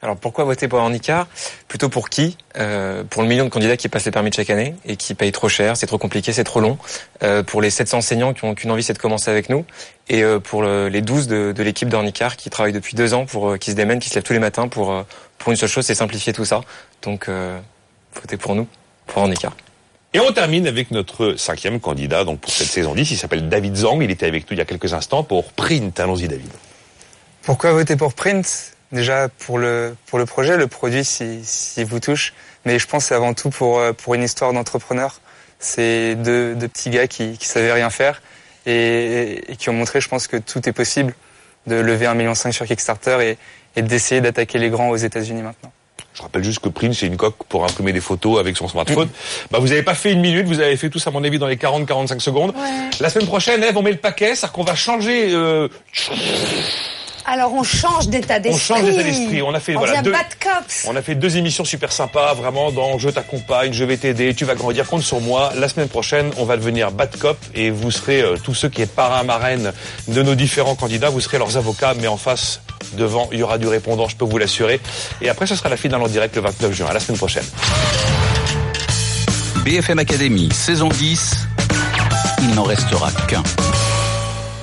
Alors 0.00 0.16
pourquoi 0.16 0.44
voter 0.44 0.68
pour 0.68 0.78
Ornicar 0.78 1.26
Plutôt 1.66 1.88
pour 1.88 2.08
qui? 2.08 2.36
Euh, 2.56 3.02
Pour 3.02 3.22
le 3.22 3.28
million 3.28 3.44
de 3.44 3.48
candidats 3.50 3.76
qui 3.76 3.88
passent 3.88 4.04
les 4.04 4.12
permis 4.12 4.30
de 4.30 4.34
chaque 4.36 4.50
année 4.50 4.76
et 4.84 4.96
qui 4.96 5.14
payent 5.14 5.32
trop 5.32 5.48
cher, 5.48 5.76
c'est 5.76 5.88
trop 5.88 5.98
compliqué, 5.98 6.32
c'est 6.32 6.44
trop 6.44 6.60
long. 6.60 6.78
Euh, 7.24 7.42
pour 7.42 7.60
les 7.60 7.70
700 7.70 7.98
enseignants 7.98 8.32
qui 8.32 8.44
ont 8.44 8.54
qu'une 8.54 8.70
envie, 8.70 8.84
c'est 8.84 8.92
de 8.92 8.98
commencer 8.98 9.28
avec 9.28 9.48
nous. 9.48 9.64
Et 10.08 10.22
euh, 10.22 10.38
pour 10.38 10.62
le- 10.62 10.88
les 10.88 11.00
12 11.02 11.26
de, 11.26 11.50
de 11.50 11.62
l'équipe 11.64 11.88
d'Ornicar 11.88 12.36
qui 12.36 12.48
travaillent 12.48 12.72
depuis 12.72 12.94
deux 12.94 13.12
ans, 13.12 13.26
pour 13.26 13.50
euh, 13.50 13.56
qui 13.56 13.72
se 13.72 13.76
démènent, 13.76 13.98
qui 13.98 14.08
se 14.08 14.14
lèvent 14.14 14.22
tous 14.22 14.32
les 14.32 14.38
matins 14.38 14.68
pour 14.68 14.92
euh, 14.92 15.02
pour 15.38 15.50
une 15.50 15.56
seule 15.58 15.68
chose, 15.68 15.84
c'est 15.84 15.96
simplifier 15.96 16.32
tout 16.32 16.44
ça. 16.44 16.60
Donc 17.02 17.28
euh, 17.28 17.58
votez 18.14 18.36
pour 18.36 18.54
nous, 18.54 18.68
pour 19.08 19.22
Ornicar. 19.22 19.56
Et 20.14 20.20
on 20.20 20.32
termine 20.32 20.68
avec 20.68 20.92
notre 20.92 21.34
cinquième 21.34 21.80
candidat 21.80 22.24
donc 22.24 22.38
pour 22.38 22.52
cette 22.52 22.68
saison 22.68 22.94
10. 22.94 23.10
Il 23.10 23.16
s'appelle 23.18 23.48
David 23.48 23.74
Zang. 23.74 24.00
Il 24.00 24.12
était 24.12 24.26
avec 24.26 24.44
nous 24.48 24.54
il 24.54 24.58
y 24.58 24.62
a 24.62 24.64
quelques 24.64 24.94
instants 24.94 25.24
pour 25.24 25.52
Print. 25.52 25.98
Allons-y 25.98 26.28
David. 26.28 26.50
Pourquoi 27.42 27.72
voter 27.72 27.96
pour 27.96 28.14
Print? 28.14 28.74
Déjà 28.92 29.28
pour 29.28 29.58
le 29.58 29.94
pour 30.06 30.18
le 30.18 30.26
projet, 30.26 30.56
le 30.56 30.66
produit 30.66 31.04
s'il 31.04 31.44
si, 31.44 31.84
vous 31.84 32.00
touche, 32.00 32.32
mais 32.64 32.78
je 32.78 32.86
pense 32.86 33.04
que 33.04 33.08
c'est 33.08 33.14
avant 33.14 33.34
tout 33.34 33.50
pour 33.50 33.78
euh, 33.78 33.92
pour 33.92 34.14
une 34.14 34.22
histoire 34.22 34.52
d'entrepreneur. 34.52 35.20
C'est 35.58 36.14
deux, 36.14 36.54
deux 36.54 36.68
petits 36.68 36.90
gars 36.90 37.06
qui 37.06 37.36
qui 37.36 37.46
savaient 37.46 37.72
rien 37.72 37.90
faire 37.90 38.22
et, 38.64 39.52
et 39.52 39.56
qui 39.56 39.68
ont 39.68 39.74
montré, 39.74 40.00
je 40.00 40.08
pense 40.08 40.26
que 40.26 40.36
tout 40.36 40.66
est 40.68 40.72
possible 40.72 41.14
de 41.66 41.76
lever 41.76 42.06
un 42.06 42.14
million 42.14 42.34
cinq 42.34 42.52
sur 42.52 42.66
Kickstarter 42.66 43.18
et, 43.20 43.38
et 43.76 43.82
d'essayer 43.82 44.20
d'attaquer 44.20 44.58
les 44.58 44.70
grands 44.70 44.88
aux 44.88 44.96
États-Unis 44.96 45.42
maintenant. 45.42 45.72
Je 46.18 46.22
rappelle 46.22 46.42
juste 46.42 46.58
que 46.58 46.68
Print, 46.68 46.94
c'est 46.94 47.06
une 47.06 47.16
coque 47.16 47.44
pour 47.48 47.64
imprimer 47.64 47.92
des 47.92 48.00
photos 48.00 48.40
avec 48.40 48.56
son 48.56 48.66
smartphone. 48.66 49.08
Bah, 49.52 49.60
vous 49.60 49.68
n'avez 49.68 49.84
pas 49.84 49.94
fait 49.94 50.12
une 50.12 50.20
minute, 50.20 50.46
vous 50.46 50.58
avez 50.58 50.76
fait 50.76 50.90
tous, 50.90 51.06
à 51.06 51.12
mon 51.12 51.22
avis, 51.22 51.38
dans 51.38 51.46
les 51.46 51.54
40-45 51.54 52.18
secondes. 52.18 52.54
La 52.98 53.08
semaine 53.08 53.28
prochaine, 53.28 53.62
Eve, 53.62 53.76
on 53.76 53.82
met 53.82 53.92
le 53.92 53.98
paquet, 53.98 54.34
c'est-à-dire 54.34 54.52
qu'on 54.52 54.64
va 54.64 54.74
changer, 54.74 55.32
euh, 55.32 55.68
Alors 57.30 57.52
on 57.52 57.62
change 57.62 58.08
d'état 58.08 58.38
on 58.38 58.40
d'esprit. 58.40 58.60
change 58.76 58.84
d'état 58.84 59.02
d'esprit. 59.02 59.42
On 59.42 59.52
a 59.52 59.60
fait, 59.60 59.76
On 59.76 59.80
voilà, 59.80 60.00
deux, 60.00 60.12
bad 60.12 60.26
cops. 60.42 60.86
on 60.88 60.96
a 60.96 61.02
fait 61.02 61.14
deux 61.14 61.36
émissions 61.36 61.64
super 61.64 61.92
sympas, 61.92 62.32
vraiment 62.32 62.72
dans 62.72 62.96
je 62.98 63.10
t'accompagne, 63.10 63.74
je 63.74 63.84
vais 63.84 63.98
t'aider, 63.98 64.34
tu 64.34 64.46
vas 64.46 64.54
grandir, 64.54 64.86
compte 64.86 65.02
sur 65.02 65.20
moi. 65.20 65.52
La 65.58 65.68
semaine 65.68 65.88
prochaine, 65.88 66.30
on 66.38 66.46
va 66.46 66.56
devenir 66.56 66.90
bad 66.90 67.14
cop 67.18 67.36
et 67.54 67.70
vous 67.70 67.90
serez 67.90 68.22
euh, 68.22 68.36
tous 68.42 68.54
ceux 68.54 68.70
qui 68.70 68.80
êtes 68.80 68.94
parrain 68.94 69.24
marraine 69.24 69.72
de 70.08 70.22
nos 70.22 70.34
différents 70.34 70.74
candidats, 70.74 71.10
vous 71.10 71.20
serez 71.20 71.36
leurs 71.36 71.58
avocats, 71.58 71.92
mais 72.00 72.06
en 72.06 72.16
face, 72.16 72.62
devant, 72.94 73.28
il 73.30 73.40
y 73.40 73.42
aura 73.42 73.58
du 73.58 73.68
répondant, 73.68 74.08
je 74.08 74.16
peux 74.16 74.24
vous 74.24 74.38
l'assurer. 74.38 74.80
Et 75.20 75.28
après, 75.28 75.46
ce 75.46 75.54
sera 75.54 75.68
la 75.68 75.76
finale 75.76 76.00
en 76.00 76.08
direct 76.08 76.34
le 76.34 76.40
29 76.42 76.72
juin. 76.72 76.86
À 76.88 76.94
la 76.94 77.00
semaine 77.00 77.18
prochaine. 77.18 77.44
BFM 79.64 79.98
Academy, 79.98 80.48
saison 80.50 80.88
10, 80.88 81.46
il 82.40 82.54
n'en 82.54 82.62
restera 82.62 83.10
qu'un. 83.26 83.42